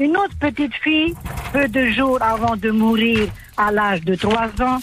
Une 0.00 0.16
autre 0.16 0.34
petite 0.40 0.74
fille, 0.76 1.14
peu 1.52 1.68
de 1.68 1.86
jours 1.86 2.22
avant 2.22 2.56
de 2.56 2.70
mourir 2.70 3.28
à 3.56 3.70
l'âge 3.70 4.02
de 4.02 4.14
trois 4.14 4.48
ans, 4.60 4.78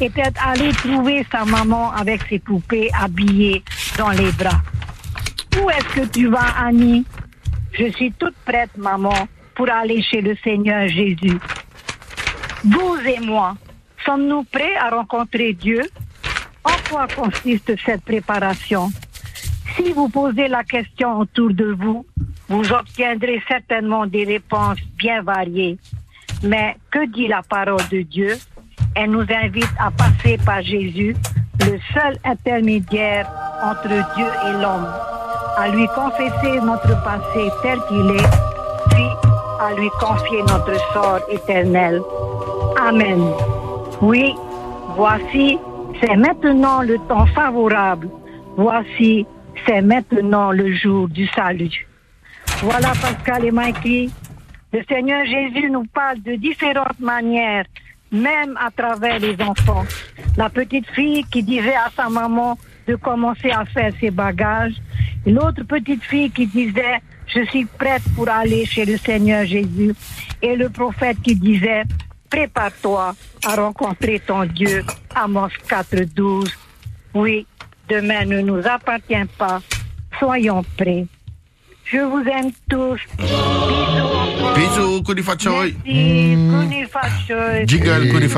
était 0.00 0.32
allée 0.44 0.72
trouver 0.72 1.26
sa 1.30 1.44
maman 1.44 1.92
avec 1.92 2.22
ses 2.28 2.38
poupées 2.38 2.90
habillées 2.98 3.62
dans 3.96 4.10
les 4.10 4.32
bras. 4.32 4.62
Où 5.60 5.70
est-ce 5.70 6.00
que 6.00 6.06
tu 6.06 6.28
vas, 6.28 6.54
Annie? 6.58 7.04
Je 7.72 7.90
suis 7.92 8.12
toute 8.12 8.36
prête, 8.44 8.76
maman, 8.76 9.28
pour 9.54 9.70
aller 9.70 10.02
chez 10.02 10.20
le 10.20 10.36
Seigneur 10.42 10.88
Jésus. 10.88 11.38
Vous 12.64 12.96
et 13.06 13.20
moi, 13.20 13.56
sommes-nous 14.04 14.44
prêts 14.44 14.76
à 14.76 14.90
rencontrer 14.90 15.52
Dieu? 15.52 15.82
En 16.64 16.90
quoi 16.90 17.06
consiste 17.08 17.72
cette 17.84 18.02
préparation? 18.04 18.90
Si 19.76 19.92
vous 19.92 20.08
posez 20.08 20.48
la 20.48 20.64
question 20.64 21.20
autour 21.20 21.52
de 21.52 21.72
vous, 21.72 22.04
vous 22.48 22.72
obtiendrez 22.72 23.42
certainement 23.46 24.06
des 24.06 24.24
réponses 24.24 24.78
bien 24.96 25.22
variées. 25.22 25.78
Mais 26.42 26.76
que 26.90 27.06
dit 27.06 27.28
la 27.28 27.42
parole 27.42 27.86
de 27.90 28.02
Dieu? 28.02 28.36
Elle 28.94 29.10
nous 29.10 29.26
invite 29.30 29.68
à 29.78 29.90
passer 29.90 30.38
par 30.44 30.62
Jésus, 30.62 31.14
le 31.60 31.78
seul 31.92 32.18
intermédiaire 32.24 33.28
entre 33.62 33.88
Dieu 34.14 34.26
et 34.46 34.52
l'homme, 34.52 34.88
à 35.56 35.68
lui 35.68 35.86
confesser 35.94 36.60
notre 36.60 37.02
passé 37.02 37.50
tel 37.62 37.78
qu'il 37.88 38.10
est, 38.10 38.30
puis 38.90 39.08
à 39.60 39.74
lui 39.74 39.88
confier 40.00 40.42
notre 40.42 40.76
sort 40.92 41.20
éternel. 41.30 42.00
Amen. 42.80 43.32
Oui, 44.00 44.32
voici, 44.94 45.58
c'est 46.00 46.16
maintenant 46.16 46.82
le 46.82 46.98
temps 47.08 47.26
favorable. 47.26 48.08
Voici, 48.56 49.26
c'est 49.66 49.82
maintenant 49.82 50.52
le 50.52 50.72
jour 50.72 51.08
du 51.08 51.26
salut. 51.28 51.86
Voilà 52.62 52.92
Pascal 53.00 53.44
et 53.44 53.50
Mikey. 53.50 54.08
Le 54.72 54.84
Seigneur 54.88 55.24
Jésus 55.24 55.68
nous 55.70 55.84
parle 55.86 56.20
de 56.22 56.34
différentes 56.36 57.00
manières, 57.00 57.64
même 58.12 58.56
à 58.60 58.70
travers 58.70 59.18
les 59.18 59.36
enfants. 59.42 59.84
La 60.36 60.48
petite 60.48 60.86
fille 60.90 61.24
qui 61.24 61.42
disait 61.42 61.74
à 61.74 61.90
sa 61.96 62.08
maman 62.08 62.56
de 62.86 62.94
commencer 62.94 63.50
à 63.50 63.64
faire 63.64 63.92
ses 64.00 64.10
bagages. 64.10 64.74
L'autre 65.26 65.64
petite 65.64 66.04
fille 66.04 66.30
qui 66.30 66.46
disait, 66.46 67.00
je 67.26 67.44
suis 67.46 67.64
prête 67.64 68.02
pour 68.14 68.28
aller 68.28 68.64
chez 68.64 68.84
le 68.84 68.96
Seigneur 68.96 69.44
Jésus. 69.44 69.94
Et 70.40 70.54
le 70.54 70.68
prophète 70.68 71.20
qui 71.20 71.34
disait, 71.34 71.82
prépare-toi 72.30 73.14
à 73.44 73.54
rencontrer 73.54 74.20
ton 74.20 74.44
Dieu. 74.44 74.84
Amos 75.14 75.48
4.12. 75.68 76.50
Oui, 77.14 77.46
demain 77.88 78.24
ne 78.24 78.40
nous 78.40 78.66
appartient 78.66 79.28
pas. 79.36 79.60
Soyons 80.18 80.64
prêts. 80.76 81.06
Je 81.84 81.98
vous 81.98 82.22
aime 82.28 82.50
tous. 82.68 83.00
Bisous, 84.54 85.02
kuni 85.02 85.22
fa 85.22 85.36
choi. 85.38 85.72
Merci. 85.86 86.36
Kuni 86.50 86.84
Fachoy. 86.84 87.66
Jigal 87.66 88.08
kuni 88.10 88.28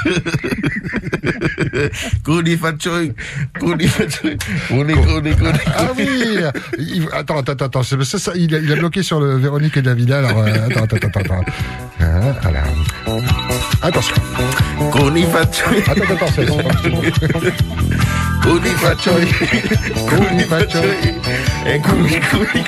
fa 0.00 0.22
choi. 1.72 1.90
Kuni 2.22 2.56
fa 2.56 2.72
choi. 2.76 3.12
Kuni 3.58 3.86
fa 3.86 4.04
choi. 4.06 4.36
Kuni 4.68 4.94
fa 4.94 4.94
choi. 4.94 4.94
Kuni, 4.94 4.94
kuni, 4.94 5.34
kuni. 5.34 5.58
Ah 5.76 5.90
oui 5.96 6.08
il- 6.78 7.08
Attends, 7.12 7.38
attends, 7.38 7.64
attends. 7.66 7.82
c'est 7.82 8.18
ça, 8.18 8.32
il, 8.34 8.54
a, 8.54 8.58
il 8.58 8.72
a 8.72 8.76
bloqué 8.76 9.02
sur 9.02 9.20
le 9.20 9.36
Véronique 9.36 9.76
et 9.76 9.82
Davida. 9.82 10.18
Alors, 10.18 10.38
euh, 10.38 10.66
attends, 10.68 10.84
attends, 10.84 10.96
attends, 10.96 11.20
attends. 11.20 11.44
Hein, 12.00 12.34
voilà. 12.42 12.62
Attention. 13.82 14.16
Kuni 14.92 15.24
fa 15.24 15.44
choi. 15.46 15.72
Attends, 15.86 16.14
attends, 16.14 16.32
c'est 16.34 16.46
bon. 16.46 16.58
Kuni 18.42 18.70
fa 18.80 18.94
choi. 18.96 19.20
Kuni 20.08 20.44
fa 20.44 20.64
choi. 20.66 20.96
Eh, 21.66 21.78
kuni, 21.80 22.20
kuni, 22.30 22.64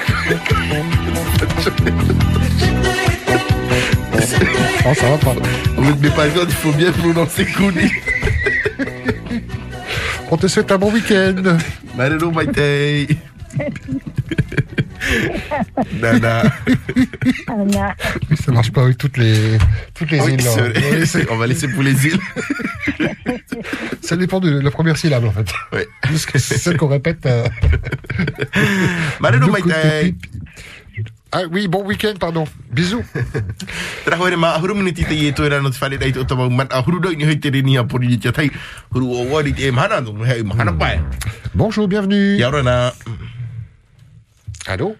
Non, 4.85 4.95
ça 4.95 5.11
va 5.11 5.19
pas. 5.19 5.35
Mais 6.01 6.11
par 6.11 6.25
exemple, 6.25 6.47
il 6.49 6.55
faut 6.55 6.73
bien 6.73 6.93
prononcer 6.93 7.45
kuni. 7.45 7.91
On 10.31 10.37
te 10.37 10.47
souhaite 10.47 10.71
un 10.73 10.79
bon 10.79 10.91
week-end. 10.93 11.35
Marero 11.97 12.31
maitei. 12.31 13.07
Nana. 16.01 16.43
Anna. 17.49 17.95
Oui, 18.31 18.37
ça 18.43 18.53
marche 18.53 18.71
pas 18.73 18.83
avec 18.85 18.97
toutes 18.99 19.17
les, 19.19 19.59
toutes 19.95 20.11
les 20.11 20.21
Oui, 20.21 20.33
îles. 20.35 20.41
c'est 20.43 21.07
c'est- 21.07 21.31
On 21.31 21.37
va 21.37 21.47
laisser 21.47 21.69
pour 21.69 21.83
les 21.83 22.07
îles. 22.07 22.19
Ça 24.01 24.17
dépend 24.17 24.41
de 24.41 24.59
la 24.61 24.71
première 24.71 24.97
syllabe, 24.97 25.25
en 25.25 25.33
fait. 25.33 25.53
Oui. 25.73 25.81
Jusqu'à 26.11 26.39
celle 26.39 26.77
qu'on 26.77 26.89
répète. 26.89 27.27
euh, 27.27 27.47
Marino 29.21 29.47
deux 29.47 29.53
Ah 31.33 31.49
oui, 31.51 31.67
bon 31.67 31.83
week-end, 31.83 32.19
pardon. 32.21 32.45
Bisous. 32.69 33.01
Tera 34.05 34.19
hore 34.21 34.37
ma 34.37 34.53
ahuru 34.53 34.75
mini 34.75 34.93
tite 34.93 35.17
ye 35.17 35.33
to 35.33 35.49
rano 35.49 35.71
tfale 35.73 35.97
dai 35.97 36.13
to 36.13 36.25
tama 36.29 36.51
man 36.51 36.69
ahuru 36.69 37.01
doi 37.01 37.17
ni 37.17 37.25
hoite 37.25 37.49
ni 37.65 37.79
a 37.79 37.85
pori 37.85 38.07
ni 38.07 38.19
tai. 38.19 38.51
Huru 38.93 39.09
o 39.09 39.25
wari 39.33 39.55
te 39.55 39.71
mahana 39.71 40.03
no 40.05 40.13
hei 40.25 40.43
mahana 40.43 40.73
pai. 40.79 41.01
Bonjour, 41.55 41.89
bienvenue. 41.89 42.37
Ya 42.37 42.51
rana. 42.51 42.93
Allô? 44.69 44.95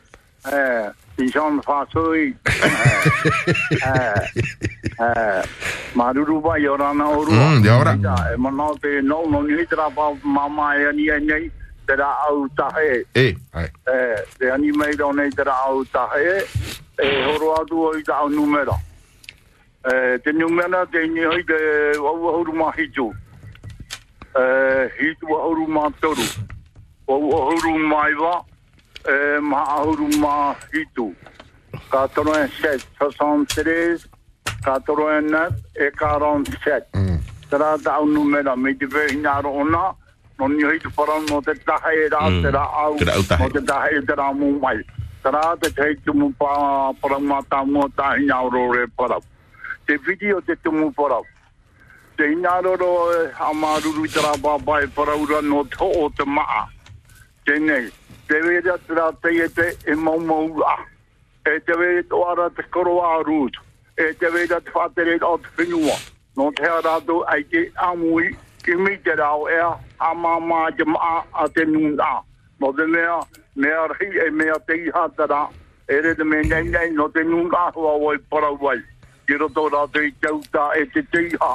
Eh, 0.49 0.89
die 1.19 1.29
Jean 1.29 1.61
Fasoi. 1.61 2.35
Maruru 5.95 6.41
ba 6.41 6.57
yorana 6.57 7.09
oru. 7.13 7.31
Mm, 7.31 7.65
ya 7.65 7.77
ora. 7.77 7.93
E 8.33 8.37
mana 8.39 8.73
te 8.81 9.03
no 9.03 9.27
no 9.29 9.43
ni 9.43 9.67
tra 9.67 9.91
pa 9.91 10.15
mama 10.25 10.77
e 10.81 10.93
ni 10.97 11.09
e 11.09 11.13
ra 11.13 11.21
au 11.91 12.49
tahe. 12.57 13.05
Eh. 13.15 13.35
Eh, 13.87 14.17
te 14.39 14.51
ani 14.51 14.71
mai 14.73 14.95
do 14.97 15.13
nei 15.13 15.31
te 15.31 15.43
ra 15.43 15.53
au 15.67 15.85
tahe. 15.85 16.45
E 16.99 17.25
horo 17.25 17.55
atu 17.61 17.81
o 17.87 17.97
i 17.97 18.03
ta 18.03 18.15
au 18.21 18.29
numera. 18.29 18.77
Eh, 19.85 20.19
te 20.23 20.33
numera 20.33 20.87
te 20.87 21.07
ni 21.07 21.21
hoi 21.25 21.45
te 21.45 21.97
au 21.99 22.23
horu 22.23 22.53
ma 22.53 22.73
hitu. 22.77 23.13
Eh, 24.35 24.91
hitu 24.99 25.27
horu 25.27 25.67
ma 25.67 25.91
toru. 26.01 26.23
Au 27.09 27.31
horu 27.31 27.79
mai 27.79 28.15
wa. 28.15 28.45
Eh, 29.05 29.39
ma 29.41 29.65
horu 29.65 30.09
ma 30.19 30.55
hitu. 30.73 31.15
87, 31.91 32.87
63, 32.99 34.07
89 34.65 35.53
et 35.77 35.91
47. 35.97 36.87
Tera 37.51 37.77
tau 37.83 38.07
numera 38.07 38.57
me 38.57 38.75
te 38.75 38.87
vehina 38.87 39.41
rona, 39.43 39.95
no 40.39 40.49
ni 40.49 40.65
hei 40.65 40.79
te 40.79 40.89
para 40.89 41.19
no 41.29 41.41
te 41.43 41.55
tahe 41.55 42.09
ra, 42.09 42.29
Mm. 42.31 42.43
te 42.43 42.51
ra 42.51 42.65
au, 42.85 42.97
Te 42.97 43.05
no 43.05 43.49
te 43.51 43.61
tahe 43.61 44.03
te 44.07 44.15
ra 44.15 44.33
mu 44.33 44.59
mai. 44.59 44.83
Te 45.23 45.71
te 45.71 45.95
tumu 46.05 46.33
pa, 46.39 46.93
para 47.01 47.19
ma 47.19 47.41
ta 47.49 47.65
mo 47.65 47.89
ta 47.97 48.17
hina 48.17 48.43
ro 48.43 48.73
re 48.73 48.87
para. 48.97 49.19
Te 49.87 49.97
video 49.99 50.41
te 50.41 50.57
tumu 50.57 50.93
para. 50.93 51.21
Te 52.17 52.25
hina 52.33 52.61
ro 52.61 52.77
ro 52.77 53.13
e 53.13 53.31
amaruru 53.39 54.07
tera 54.09 54.33
pa 54.43 54.59
pai 54.59 54.87
para 54.89 55.17
ura 55.17 55.41
no 55.43 55.65
to 55.65 55.85
o 55.85 56.11
te 56.11 56.25
maa. 56.25 56.67
Tēnei, 57.47 57.91
te 58.29 58.41
wera 58.43 58.79
tera 58.87 59.13
te 59.23 59.29
e 59.45 59.49
te 59.49 59.77
e 59.87 59.95
mau 59.95 60.19
mau 60.19 60.63
a. 60.67 60.77
E 61.47 61.61
te 61.61 61.73
wera 61.77 62.03
te 62.03 62.17
ara 62.31 62.51
te 62.51 62.63
koro 62.71 63.01
a 63.01 63.23
rūt. 63.23 63.55
E 63.97 64.13
te 64.19 64.27
wera 64.31 64.61
te 64.61 64.71
whatere 64.75 65.19
o 65.23 65.39
te 65.39 65.49
whenua. 65.57 65.97
No 66.37 66.51
te 66.51 66.65
rātou 66.65 67.25
ai 67.29 67.45
te 67.45 67.71
amui 67.77 68.35
ki 68.65 68.77
mi 68.77 68.97
te 69.05 69.15
rau 69.17 69.49
ea 69.49 69.71
a 69.99 70.15
mama 70.15 70.71
te 70.77 70.85
maa 70.85 71.23
a 71.33 71.49
te 71.49 71.65
nūnā. 71.65 72.03
a. 72.03 72.23
No 72.61 72.73
te 72.73 72.87
mea, 72.87 73.19
mea 73.57 73.87
rahi 73.93 74.09
e 74.27 74.31
mea 74.31 74.59
te 74.67 74.75
iha 74.87 75.09
tara. 75.17 75.49
E 75.89 76.01
re 76.01 76.15
te 76.15 76.25
mea 76.25 76.43
nei 76.43 76.71
nei 76.71 76.91
no 76.91 77.09
te 77.09 77.25
nūnā 77.25 77.73
hua 77.75 77.97
oi 78.11 78.19
parawai. 78.31 78.79
Ki 79.27 79.39
roto 79.39 79.69
rātou 79.69 80.07
i 80.07 80.13
tauta 80.21 80.71
e 80.79 80.87
te 80.95 81.03
te 81.03 81.27
iha. 81.33 81.53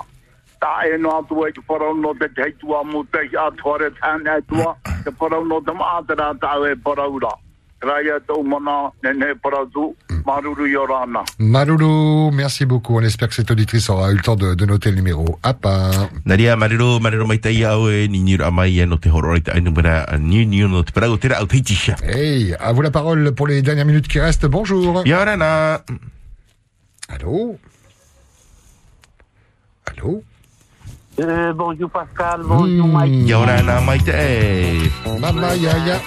Ta 0.60 0.82
e 0.90 0.98
no 0.98 1.18
atu 1.20 1.46
e 1.46 1.52
te 1.52 1.62
parau 1.62 1.94
no 1.94 2.14
te 2.14 2.28
teitua 2.28 2.84
mo 2.84 3.04
te 3.12 3.28
a 3.38 3.50
tuare 3.62 3.92
tāne 4.02 4.30
atua. 4.38 4.76
Te 5.06 5.12
parau 5.12 5.46
no 5.46 5.62
te 5.62 5.72
maatara 5.72 6.34
tāu 6.42 6.66
e 6.66 6.76
parau 6.76 7.20
rā. 7.20 7.34
Rāia 7.82 8.20
tau 8.28 8.44
mana, 8.44 8.92
ne 9.04 9.14
ne 9.14 9.34
wharau 9.44 9.94
rāna. 10.28 11.24
Marulu, 11.40 12.32
merci 12.32 12.66
beaucoup. 12.66 12.98
On 12.98 13.02
espère 13.02 13.30
que 13.30 13.36
cette 13.36 13.50
auditrice 13.52 13.90
aura 13.90 14.12
eu 14.12 14.16
le 14.16 14.22
temps 14.22 14.36
de, 14.36 14.54
de 14.56 14.66
noter 14.66 14.92
le 14.92 14.98
numéro. 14.98 15.40
À 15.44 15.54
part. 15.54 16.10
Naria 16.26 16.56
mariro 16.56 17.00
mariro 17.00 17.26
mai 17.26 17.40
tai 17.40 17.66
au 17.66 17.90
e 17.90 18.08
ni 18.08 18.20
ni 18.20 18.36
amai 18.36 18.80
e 18.80 18.86
no 18.86 18.98
te 18.98 19.10
horo 19.10 19.40
te 19.40 19.52
ainu 19.52 19.72
mera 19.72 20.06
ni 20.20 20.46
ni 20.46 20.62
no 20.62 20.84
te. 20.84 20.92
Hey, 22.04 22.56
à 22.60 22.74
vous 22.74 22.82
la 22.82 22.92
parole 22.92 23.32
pour 23.34 23.48
les 23.48 23.62
dernières 23.62 23.86
minutes 23.86 24.08
qui 24.08 24.20
restent. 24.20 24.46
Bonjour. 24.46 25.04
Ya 25.06 25.24
rana. 25.24 25.82
Allô 27.10 27.58
Allô 29.86 30.24
Euh, 31.20 31.52
bonjour 31.52 31.90
Pascal, 31.90 32.42
bonjour 32.44 32.88
Mike. 32.88 33.28
Ya 33.28 33.40
rana 33.40 33.82
mai 33.82 33.98
te. 33.98 34.12
Mama 35.20 35.56
yaya. 35.56 36.00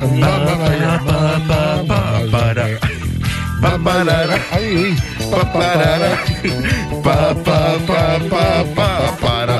Mama 0.00 0.74
yaya. 0.82 1.00
Mama 1.86 2.91
para. 3.62 3.78
Paparara. 3.78 4.36
Oui, 4.58 4.76
oui. 4.76 4.96
Paparara. 5.30 6.10
Pa 7.02 7.34
pa 7.44 7.58
pa 7.86 8.02
pa 8.30 8.44
pa 8.74 8.88
para. 9.22 9.58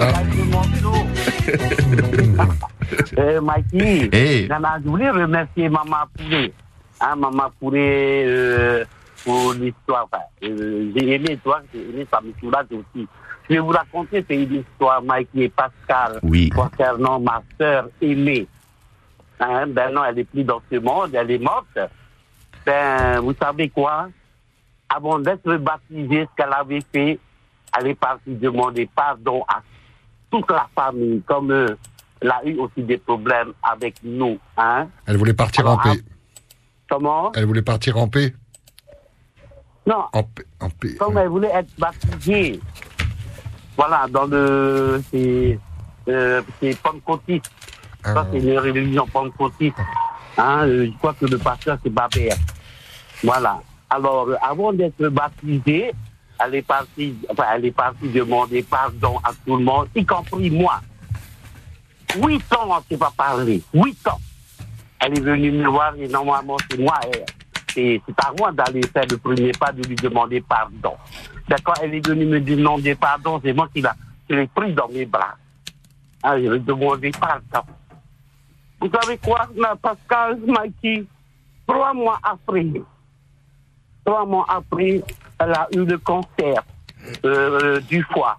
Mikey, 3.41 4.09
Eh. 4.13 4.47
Nana, 4.49 4.79
je 4.85 4.89
voulais 4.89 5.11
remercier 5.11 5.69
Maman 5.69 6.07
Poulet. 6.17 6.53
Hein, 7.01 7.17
Maman 7.17 7.51
Poulet 7.59 8.25
euh, 8.27 8.85
pour 9.25 9.55
l'histoire. 9.55 10.09
Enfin, 10.13 10.23
euh, 10.45 10.91
j'ai 10.95 11.15
aimé 11.15 11.39
toi, 11.43 11.63
j'ai 11.73 11.81
aimé 11.81 12.07
sa 12.11 12.21
soulage 12.41 12.67
aussi. 12.73 13.07
Je 13.49 13.55
vais 13.55 13.61
vous 13.61 13.69
raconter 13.69 14.25
une 14.31 14.55
histoire, 14.63 15.03
Mikey 15.03 15.45
et 15.45 15.49
Pascal, 15.49 16.21
Oui. 16.23 16.49
concernant 16.51 17.19
ma 17.21 17.43
sœur 17.59 17.89
aimée. 18.01 18.47
Hein, 19.41 19.67
ben 19.69 19.93
non, 19.93 20.05
elle 20.05 20.21
est 20.21 20.25
plus 20.25 20.45
dans 20.45 20.61
ce 20.71 20.77
monde, 20.79 21.11
elle 21.15 21.31
est 21.31 21.39
morte. 21.39 21.79
Ben, 22.65 23.21
vous 23.21 23.35
savez 23.41 23.69
quoi? 23.69 24.09
Avant 24.89 25.19
d'être 25.19 25.57
baptisée, 25.57 26.29
ce 26.31 26.37
qu'elle 26.37 26.53
avait 26.53 26.83
fait, 26.93 27.19
elle 27.79 27.87
est 27.89 27.95
partie 27.95 28.35
demander 28.35 28.89
pardon 28.95 29.43
à 29.49 29.63
toute 30.31 30.51
la 30.51 30.69
famille, 30.75 31.23
comme 31.27 31.51
euh, 31.51 31.77
elle 32.21 32.31
a 32.31 32.41
eu 32.45 32.59
aussi 32.59 32.83
des 32.83 32.99
problèmes 32.99 33.53
avec 33.63 33.97
nous. 34.03 34.39
Hein? 34.57 34.89
Elle 35.07 35.17
voulait 35.17 35.35
partir 35.35 35.69
en 35.69 35.77
paix. 35.79 36.01
Comment? 36.89 37.33
Elle 37.35 37.47
voulait 37.47 37.63
partir 37.63 37.97
en 37.97 38.09
paix. 38.09 38.35
Non, 39.87 40.05
En 40.13 40.23
paix. 40.23 40.45
En 40.61 40.71
paix. 40.71 40.95
comme 40.97 41.19
elle 41.19 41.29
voulait 41.29 41.51
être 41.53 41.71
baptisée. 41.79 42.61
Voilà, 43.77 44.07
dans 44.09 44.27
le. 44.27 45.03
C'est 45.11 45.59
euh. 46.09 46.43
Ça, 48.05 48.27
c'est 48.31 48.39
une 48.39 48.59
religion 48.59 49.07
pentecôtiste. 49.07 49.77
Hein, 50.39 50.67
euh, 50.67 50.87
je 50.87 50.99
crois 50.99 51.15
que 51.15 51.27
le 51.27 51.39
pasteur, 51.39 51.79
c'est 51.83 51.91
Babert. 51.91 52.37
Voilà. 53.23 53.61
Alors, 53.91 54.29
euh, 54.29 54.37
avant 54.43 54.73
d'être 54.73 55.09
baptisée, 55.09 55.93
elle 56.45 56.55
est 56.55 56.63
partie, 56.63 57.15
enfin, 57.29 57.45
elle 57.55 57.67
est 57.67 57.71
partie 57.73 58.09
demander 58.09 58.63
pardon 58.63 59.19
à 59.23 59.31
tout 59.47 59.57
le 59.57 59.65
monde, 59.65 59.89
y 59.95 60.05
compris 60.05 60.51
moi. 60.51 60.81
Huit 62.17 62.43
ans, 62.55 62.67
on 62.69 62.77
ne 62.77 62.81
s'est 62.89 62.97
pas 62.97 63.13
parlé. 63.17 63.63
Huit 63.73 64.07
ans. 64.09 64.21
Elle 65.01 65.19
est 65.19 65.21
venue 65.23 65.51
me 65.53 65.69
voir 65.69 65.95
et 65.97 66.09
normalement, 66.09 66.57
c'est 66.71 66.79
moi. 66.79 66.99
elle- 67.05 67.25
C'est 67.75 68.03
à 68.19 68.33
moi 68.39 68.53
d'aller 68.53 68.83
faire 68.93 69.05
le 69.11 69.17
premier 69.17 69.51
pas, 69.53 69.73
de 69.73 69.83
lui 69.89 69.97
demander 69.97 70.43
pardon. 70.43 70.95
Quand 71.65 71.73
elle 71.83 71.95
est 71.95 72.07
venue 72.07 72.27
me 72.27 72.39
demander 72.41 72.95
pardon, 72.95 73.41
c'est 73.43 73.55
moi 73.55 73.67
qui 73.73 73.81
l'a- 73.81 73.97
qui 74.29 74.35
l'ai 74.37 74.47
pris 74.47 74.75
dans 74.75 74.89
mes 74.89 75.07
bras. 75.07 75.37
Ah, 76.23 76.39
je 76.39 76.49
lui 76.49 76.57
ai 76.57 76.61
demandé 76.61 77.11
pardon. 77.19 77.67
Vous 78.83 78.91
savez 78.91 79.17
quoi, 79.19 79.47
Pascal, 79.81 80.41
Mikey, 80.45 81.05
trois 81.69 81.95
mois 81.95 82.19
après, 82.21 82.67
trois 84.05 84.27
mois 84.27 84.45
après, 84.49 85.01
elle 85.39 85.53
a 85.53 85.69
eu 85.73 85.85
le 85.85 85.99
cancer 85.99 86.65
euh, 87.25 87.79
du 87.83 88.03
foie. 88.03 88.37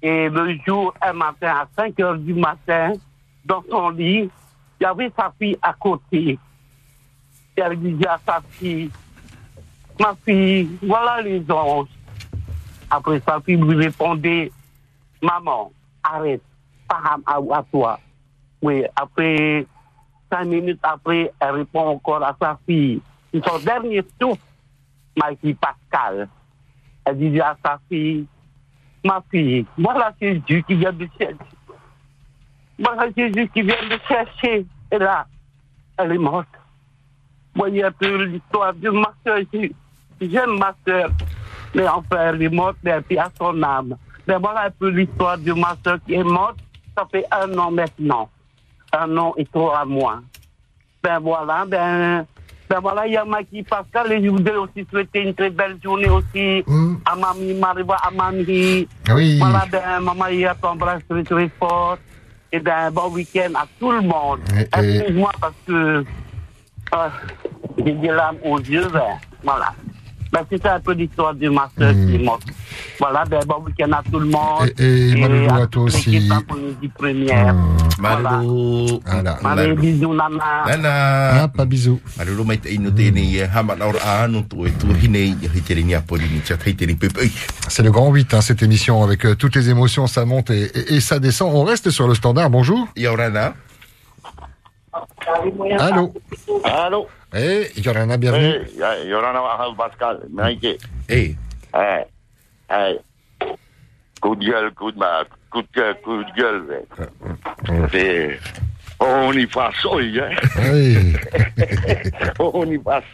Et 0.00 0.30
le 0.30 0.56
jour, 0.66 0.94
un 1.02 1.12
matin, 1.12 1.48
à 1.48 1.68
5 1.76 2.00
heures 2.00 2.16
du 2.16 2.32
matin, 2.32 2.94
dans 3.44 3.62
son 3.68 3.90
lit, 3.90 4.30
il 4.80 4.82
y 4.82 4.86
avait 4.86 5.12
sa 5.14 5.30
fille 5.38 5.58
à 5.60 5.74
côté. 5.74 6.38
Elle 7.54 7.78
disait 7.78 8.08
à 8.08 8.18
sa 8.24 8.40
fille, 8.52 8.90
ma 10.00 10.14
fille, 10.24 10.78
voilà 10.82 11.20
les 11.20 11.44
anges. 11.50 11.88
Après, 12.88 13.20
sa 13.20 13.38
fille 13.42 13.56
lui 13.56 13.76
répondait, 13.76 14.50
maman, 15.20 15.70
arrête, 16.02 16.40
à, 16.88 17.18
à 17.26 17.62
toi. 17.70 18.00
Oui, 18.62 18.84
après, 18.94 19.66
cinq 20.30 20.44
minutes 20.44 20.80
après, 20.82 21.32
elle 21.40 21.50
répond 21.50 21.88
encore 21.88 22.22
à 22.22 22.36
sa 22.40 22.58
fille. 22.64 23.00
Son 23.44 23.58
dernier 23.58 24.04
souffle, 24.20 24.40
ma 25.16 25.34
fille 25.34 25.54
Pascal. 25.54 26.28
Elle 27.04 27.18
disait 27.18 27.40
à 27.40 27.56
sa 27.64 27.80
fille, 27.88 28.26
ma 29.04 29.22
fille, 29.30 29.66
voilà 29.76 30.14
Jésus 30.20 30.62
qui 30.66 30.74
vient 30.76 30.92
de 30.92 31.08
chercher. 31.18 31.36
Voilà 32.78 33.08
Jésus 33.16 33.48
qui 33.48 33.62
vient 33.62 33.88
de 33.90 33.98
chercher. 34.06 34.66
Et 34.92 34.98
là, 34.98 35.26
elle 35.98 36.12
est 36.12 36.18
morte. 36.18 36.48
Voyez 37.54 37.84
un 37.84 37.92
peu 37.92 38.24
l'histoire 38.24 38.74
de 38.74 38.90
ma 38.90 39.12
soeur. 39.24 39.40
J'aime 40.20 40.58
ma 40.58 40.74
soeur. 40.86 41.10
Mais 41.74 41.88
enfin, 41.88 42.28
elle 42.28 42.42
est 42.42 42.48
morte, 42.48 42.76
mais 42.82 42.92
elle 43.08 43.18
à 43.18 43.30
son 43.36 43.60
âme. 43.62 43.96
Mais 44.26 44.36
voilà 44.38 44.66
un 44.66 44.70
peu 44.70 44.88
l'histoire 44.88 45.38
de 45.38 45.52
ma 45.52 45.76
soeur 45.84 45.98
qui 46.06 46.14
est 46.14 46.24
morte. 46.24 46.58
Ça 46.96 47.06
fait 47.10 47.24
un 47.30 47.58
an 47.58 47.70
maintenant. 47.70 48.28
Un 48.92 49.16
an 49.16 49.34
et 49.36 49.46
trois 49.46 49.84
mois. 49.84 50.20
Ben 51.02 51.18
voilà, 51.18 51.64
ben, 51.66 52.26
ben 52.68 52.80
voilà, 52.80 53.06
il 53.06 53.14
y 53.14 53.16
a 53.16 53.24
Mikey 53.24 53.62
Pascal 53.62 54.12
et 54.12 54.22
je 54.22 54.28
voudrais 54.28 54.56
aussi 54.56 54.86
souhaiter 54.90 55.20
une 55.20 55.34
très 55.34 55.50
belle 55.50 55.78
journée 55.82 56.08
aussi 56.08 56.64
à 57.04 57.16
Mamie 57.16 57.60
à 57.60 58.10
Mamie. 58.10 58.88
Oui. 59.14 59.38
Voilà, 59.38 59.66
ben, 59.70 60.00
Maman, 60.00 60.26
il 60.26 60.40
y 60.40 60.46
a 60.46 60.54
t'embrasse 60.54 61.02
très 61.08 61.24
très 61.24 61.48
fort. 61.58 61.98
Et 62.52 62.60
ben, 62.60 62.90
bon 62.90 63.10
week-end 63.10 63.52
à 63.54 63.66
tout 63.80 63.90
le 63.90 64.02
monde. 64.02 64.40
Excuse-moi 64.76 65.32
parce 65.40 65.54
que 65.66 66.04
euh, 66.94 67.08
j'ai 67.78 67.92
des 67.92 68.08
larmes 68.08 68.36
aux 68.44 68.60
yeux, 68.60 68.88
ben, 68.92 69.18
voilà. 69.42 69.72
Ben, 70.32 70.40
c'est 70.50 70.62
ça 70.62 70.76
un 70.76 70.80
peu 70.80 70.92
l'histoire 70.94 71.34
de 71.34 71.46
ma 71.50 71.68
soeur 71.78 71.92
qui 71.92 72.14
est 72.14 72.18
morte. 72.24 72.44
Voilà, 72.98 73.24
ben, 73.26 73.40
bon 73.46 73.62
week-end 73.66 73.92
à 73.92 74.02
tout 74.10 74.18
le 74.18 74.26
monde. 74.26 74.72
Et, 74.78 75.10
et 75.10 75.14
Malolo 75.20 75.44
à 75.44 75.48
toi 75.48 75.66
toute 75.66 75.82
aussi. 75.88 76.10
l'équipe 76.10 76.32
en 76.32 76.40
Polynésie 76.40 76.88
première. 76.96 77.54
Malolo. 78.00 79.00
Voilà. 79.04 79.38
Allez, 79.44 79.74
bisous, 79.74 80.14
Nana. 80.14 80.64
Nana. 80.66 81.42
Ah, 81.42 81.48
pas 81.48 81.66
bisous. 81.66 82.00
Malolo 82.16 82.44
mai 82.44 82.56
te 82.58 82.68
ino 82.70 82.90
te 82.90 83.10
ne 83.10 83.44
hama 83.44 83.76
na 83.76 83.86
ora 83.88 84.22
anu 84.24 84.42
tu 84.48 84.64
e 84.66 84.72
tu 84.80 84.86
hine 85.02 85.16
i 85.18 85.36
he 85.54 85.60
te 85.60 85.74
ringa 85.74 86.00
pori 86.00 86.24
ni 86.32 86.40
chat 86.42 86.64
hei 86.66 86.74
te 86.74 86.84
ni 86.86 86.94
pepe. 86.94 87.28
C'est 87.68 87.82
le 87.82 87.90
grand 87.90 88.10
8, 88.10 88.32
hein, 88.32 88.40
cette 88.40 88.62
émission, 88.62 89.02
avec 89.02 89.26
euh, 89.26 89.34
toutes 89.34 89.54
les 89.56 89.68
émotions, 89.68 90.06
ça 90.06 90.24
monte 90.24 90.48
et, 90.50 90.62
et- 90.74 90.94
et 90.94 91.00
ça 91.00 91.18
descend. 91.18 91.52
On 91.54 91.64
reste 91.64 91.90
sur 91.90 92.08
le 92.08 92.14
standard, 92.14 92.48
bonjour. 92.48 92.88
Yorana. 92.96 93.52
Allô 95.78 96.12
Allô 96.64 97.06
Eh, 97.34 97.72
Yorana, 97.80 98.18
bienvenue. 98.18 98.60
Eh, 98.76 99.08
Yorana 99.08 99.40
Pascal, 99.76 100.20
Maïké. 100.30 100.76
Eh. 101.08 101.34
Eh, 101.74 102.04
eh. 102.70 102.98
Coup 104.20 104.36
de 104.36 104.44
gueule, 104.44 104.70
coup 104.74 104.92
de 104.92 104.98
ma, 104.98 105.24
coup 105.50 105.62
de 105.62 105.68
gueule, 105.74 105.96
coup 106.02 106.22
de 106.22 106.32
gueule. 106.36 106.62
ouais. 106.68 107.88
C'est, 107.90 108.38
on 109.00 109.32
y 109.32 109.46
passe, 109.46 109.74
hein. 109.84 110.30
Oui. 110.72 111.14
on 112.38 112.70
y 112.70 112.78
passe. 112.78 113.04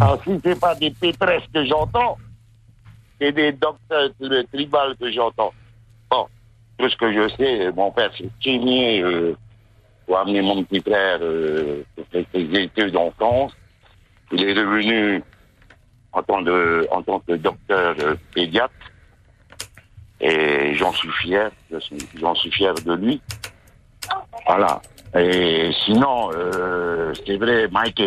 Alors, 0.00 0.20
si 0.24 0.40
c'est 0.44 0.58
pas 0.58 0.74
des 0.74 0.90
pétresses 0.90 1.44
que 1.54 1.64
j'entends, 1.64 2.18
c'est 3.20 3.32
des 3.32 3.52
docteurs 3.52 4.10
de 4.18 4.42
tribal 4.52 4.96
que 5.00 5.12
j'entends. 5.12 5.54
Bon, 6.10 6.26
tout 6.76 6.90
ce 6.90 6.96
que 6.96 7.12
je 7.12 7.28
sais, 7.36 7.70
mon 7.72 7.92
père 7.92 8.10
c'est 8.18 8.28
Kémier, 8.40 9.00
euh, 9.00 9.36
pour 10.06 10.18
amener 10.18 10.42
mon 10.42 10.64
petit 10.64 10.80
frère 10.80 11.20
euh, 11.22 11.84
pour 11.94 12.04
faire 12.08 12.24
ses 12.34 12.62
études 12.62 12.96
en 12.96 13.12
France. 13.12 13.52
Il 14.32 14.48
est 14.48 14.52
revenu 14.52 15.22
en 16.12 16.22
tant, 16.22 16.42
de, 16.42 16.86
en 16.90 17.02
tant 17.02 17.20
que 17.20 17.32
docteur 17.32 17.94
pédiatre. 18.34 18.74
Et 20.20 20.74
j'en 20.74 20.92
suis 20.92 21.10
fier, 21.22 21.50
j'en 22.16 22.34
suis 22.34 22.52
fier 22.52 22.74
de 22.74 22.94
lui. 22.94 23.22
Voilà. 24.46 24.82
Et 25.16 25.70
sinon, 25.84 26.30
euh, 26.34 27.12
c'est 27.26 27.36
vrai, 27.36 27.68
Mike, 27.68 28.02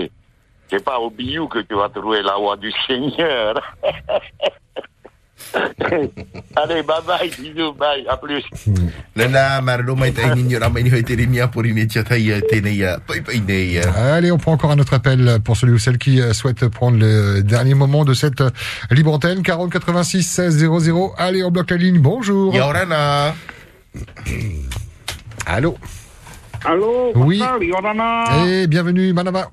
c'est 0.68 0.84
pas 0.84 1.00
au 1.00 1.10
Biou 1.10 1.48
que 1.48 1.60
tu 1.60 1.76
vas 1.76 1.90
trouver 1.90 2.22
la 2.22 2.36
voix 2.38 2.56
du 2.56 2.72
Seigneur. 2.88 3.56
Allez, 6.56 6.82
bye 6.84 7.02
bye, 7.06 7.30
bisous, 7.30 7.74
bye, 7.74 8.06
à 8.08 8.18
plus. 8.18 8.44
Nei 9.16 9.28
ia. 13.74 13.92
Allez, 13.94 14.32
on 14.32 14.38
prend 14.38 14.54
encore 14.54 14.72
un 14.72 14.80
autre 14.80 14.94
appel 14.94 15.40
pour 15.44 15.58
celui 15.58 15.74
ou 15.74 15.78
celle 15.80 15.98
qui 15.98 16.22
euh, 16.22 16.34
souhaite 16.34 16.68
prendre 16.68 16.98
le 16.98 17.42
dernier 17.42 17.74
moment 17.76 18.06
de 18.06 18.14
cette 18.14 18.42
euh, 18.42 18.50
libre 18.92 19.14
antenne. 19.14 19.44
40 19.44 19.72
86 19.72 20.24
16 20.24 20.58
00. 20.58 21.14
Allez, 21.18 21.44
on 21.44 21.52
bloque 21.52 21.72
la 21.72 21.78
ligne. 21.78 22.00
Bonjour. 22.00 22.54
Yorana. 22.54 23.36
Allô 25.46 25.78
Allô, 26.66 27.12
Oui. 27.16 27.42
Yorana. 27.62 28.46
Eh, 28.48 28.68
bienvenue, 28.68 29.12
Manama. 29.14 29.50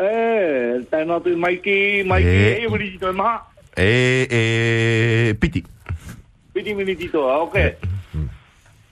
Eh, 0.00 0.80
tēnā 0.90 1.20
tu 1.22 1.36
Maiki, 1.36 2.02
Eh. 3.76 4.26
e 4.28 5.32
wiri 5.32 5.32
tito 5.32 5.32
maha. 5.32 5.32
E 5.32 5.32
e 5.32 5.34
piti. 5.34 5.64
Piti 6.52 6.74
mini 6.74 6.96
tito, 6.96 7.20
ok. 7.24 7.56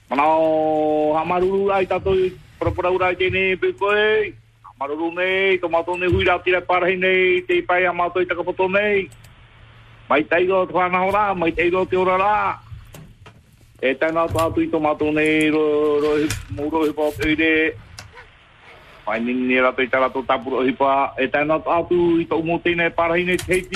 Manao, 0.09 1.13
hamaruru 1.15 1.71
ai 1.71 1.85
tato 1.85 2.13
i 2.13 2.33
parapara 2.57 2.91
ura 2.91 3.11
i 3.11 3.15
tēne 3.15 3.55
pe 3.57 3.73
koe. 3.77 4.33
Hamaruru 4.65 5.13
nei, 5.13 5.59
tomato 5.59 5.95
nei 5.95 6.09
hui 6.09 6.25
rau 6.25 6.41
tira 6.41 6.61
parahi 6.61 6.97
nei, 6.97 7.45
te 7.45 7.61
pai 7.61 7.85
amato 7.85 8.19
i 8.19 8.25
takapoto 8.25 8.67
nei. 8.67 9.09
Mai 10.09 10.25
teigo 10.25 10.65
te 10.65 10.73
whana 10.73 11.05
ora, 11.05 11.33
mai 11.33 11.53
te 11.85 11.95
ora 11.95 12.17
rā. 12.17 12.57
E 13.81 13.95
tomato 14.69 15.11
nei, 15.11 15.49
ro, 15.49 16.01
ro, 16.01 16.17
ro, 16.57 16.69
ro, 16.69 16.85
hipo 16.85 17.13
teire. 17.17 17.77
Mai 19.05 19.19
nini 19.21 19.47
ni 19.47 19.59
rato 19.61 19.81
i 19.81 19.89
tarato 19.89 20.25
tapuro 20.25 20.65
hipa. 20.65 21.13
E 21.17 21.29
tēnā 21.29 21.61
tātu 21.61 22.19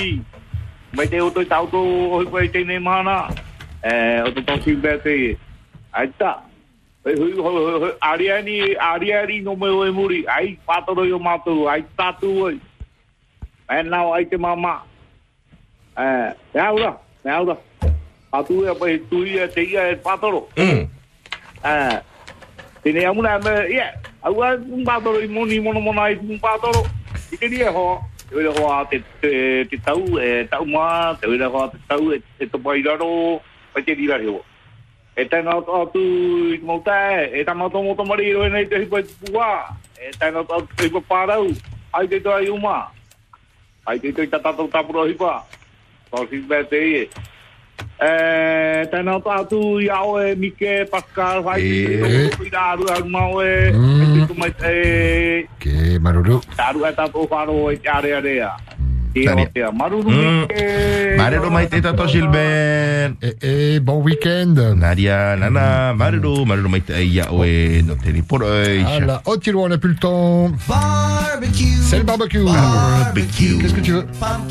i. 0.02 0.35
Mai 0.94 1.08
te 1.08 1.22
o 1.22 2.20
hipa 2.22 2.44
i 2.44 2.50
tēne 2.54 2.80
mana. 2.80 3.26
O 4.26 4.32
te 4.32 4.42
toki 4.46 4.76
bete. 4.76 5.38
Ai 5.94 6.08
hui. 7.16 7.34
Ariani, 8.02 8.76
ariani 8.76 9.42
no 9.42 9.56
me 9.56 9.70
oe 9.70 9.92
muri. 9.92 10.26
Ai 10.28 10.58
i 11.06 11.12
o 11.14 11.20
mātou. 11.20 11.68
Ai 11.70 11.84
tātu 11.98 12.32
oi. 12.44 12.60
E 13.70 13.84
nao 13.84 14.14
ai 14.14 14.26
te 14.26 14.38
mama. 14.38 14.82
Eh, 15.98 16.34
me 16.54 16.62
aura, 16.62 16.98
me 17.24 17.32
aura. 17.32 17.58
Atu 18.32 18.66
e 18.68 18.76
pai 18.76 18.98
tui 19.10 19.38
e 19.38 19.48
te 19.48 19.64
ia 19.64 19.92
e 19.92 19.96
patoro. 19.96 20.50
Mm. 20.58 20.90
Tēne 22.84 23.06
amuna 23.06 23.40
me, 23.40 23.54
ia. 23.72 23.94
Au 24.22 24.42
a 24.44 24.56
un 24.56 24.84
patoro 24.84 25.22
i 25.22 25.28
moni 25.28 25.60
mono 25.60 25.80
mona 25.80 26.10
i 26.10 26.18
un 26.18 26.40
patoro. 26.40 26.86
I 27.32 27.38
te 27.38 27.48
ria 27.48 27.72
ho. 27.72 28.02
Te 28.30 28.36
wera 28.36 28.52
hoa 28.58 28.82
te, 28.90 29.02
te, 29.22 29.32
te 29.70 29.78
tau, 29.86 30.02
e 30.18 30.46
tau 30.50 30.66
mā, 30.66 31.14
te 31.22 31.30
wera 31.30 31.50
hoa 31.54 31.70
te 31.70 31.80
tau, 31.90 32.10
e, 32.16 32.22
e 32.42 32.48
te 32.50 32.62
pai 32.62 32.82
raro, 32.86 33.40
pai 33.74 33.84
te 33.86 33.94
rira 33.94 34.18
reo. 34.22 34.40
E 35.16 35.28
tēnā 35.32 35.54
atu 35.62 36.02
i 36.52 36.58
te 36.60 36.66
mautai, 36.68 37.30
e 37.38 37.46
tā 37.48 37.54
mō 37.56 37.70
tamari 37.72 38.08
mari 38.10 38.34
roi 38.36 38.50
nei 38.52 38.66
te 38.68 38.82
hipa 38.82 39.00
i 39.00 39.06
te 39.08 39.30
pua. 39.30 39.52
E 40.02 40.10
tēnā 40.18 40.42
atu 40.44 40.66
te 40.74 40.90
hipa 40.90 41.04
pārau, 41.08 41.52
ai 41.94 42.08
te 42.12 42.20
toa 42.20 42.42
i 42.42 42.50
uma. 42.50 42.80
Ai 43.86 44.00
te 44.02 44.12
toi 44.12 44.26
tatatou 44.28 44.68
tapuro 44.74 45.06
hipa. 45.06 45.38
Tōsi 46.12 46.42
bē 46.50 46.64
te 46.70 46.82
ie. 46.82 47.06
E 48.06 48.86
tēnā 48.92 49.16
atu 49.34 49.60
i 49.82 49.88
ao 49.90 50.18
e 50.22 50.36
Mike, 50.38 50.86
Pascal, 50.92 51.42
hai 51.48 51.62
te 51.62 52.10
E. 52.10 52.26
tō 52.36 52.46
i 52.46 52.52
rāru 52.54 52.90
au 52.94 53.06
mau 53.10 53.42
e. 53.42 53.72
E 53.72 54.10
te 54.14 54.28
tumai 54.30 54.52
te 54.60 54.74
Ok, 55.56 55.66
Marulu. 56.06 56.40
Taru 56.58 56.86
e 56.86 56.92
tātou 56.94 57.26
wharo 57.32 57.72
e 57.72 57.78
te 57.82 57.90
are 57.90 58.14
area. 58.20 58.52
Te 58.70 58.75
Tania. 59.24 59.46
o 59.46 59.50
te 59.54 59.62
maruru 59.78 60.10
Mm. 60.12 60.40
Mike. 60.42 61.16
Maralo 61.18 61.50
mai 61.50 61.68
te 61.70 61.80
tato 61.82 62.08
Gilbert. 62.08 63.14
Et, 63.22 63.38
et 63.42 63.80
bon 63.80 64.02
week-end. 64.02 64.56
Nadia, 64.76 65.36
Nana, 65.38 65.94
Maralo, 65.94 66.44
Maralo 66.46 66.68
mai 66.70 66.82
te 66.82 66.94
ia 67.06 67.32
oe 67.32 67.82
no 67.86 67.96
te 67.96 68.12
ni 68.12 68.22
poro 68.22 68.46
e. 68.52 68.82
Voilà. 68.84 69.22
Oh, 69.26 69.38
on 69.56 69.70
n'a 69.70 69.78
plus 69.78 69.92
le 69.92 69.96
temps. 69.96 70.52
C'est 71.82 71.98
le 72.00 72.04
barbecue. 72.04 72.44
Barbecue. 72.44 73.58
Qu'est-ce 73.62 73.74
que 73.74 73.82
tu 73.82 73.92
veux 73.92 74.06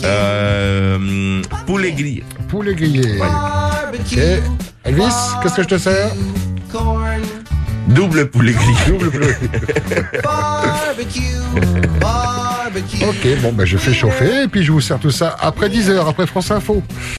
Euh, 0.04 1.42
poulet 1.66 1.92
grillé. 1.92 2.24
Poulet 2.48 2.74
grillé. 2.74 3.18
Ok. 3.20 4.18
Elvis, 4.84 5.14
qu'est-ce 5.42 5.56
que 5.56 5.62
je 5.62 5.68
te 5.68 5.78
sers 5.78 6.10
Double 7.89 8.27
poulet 8.27 8.52
grillé. 8.52 8.74
Double 8.89 9.11
poulet. 9.11 9.36
Ok, 13.02 13.40
bon, 13.43 13.52
ben 13.52 13.65
je 13.65 13.77
fais 13.77 13.93
chauffer 13.93 14.44
et 14.44 14.48
puis 14.48 14.62
je 14.62 14.73
vous 14.73 14.81
sers 14.81 14.98
tout 14.98 15.11
ça 15.11 15.36
après 15.40 15.69
10h, 15.69 16.09
après 16.09 16.27
France 16.27 16.51
Info. 16.51 16.82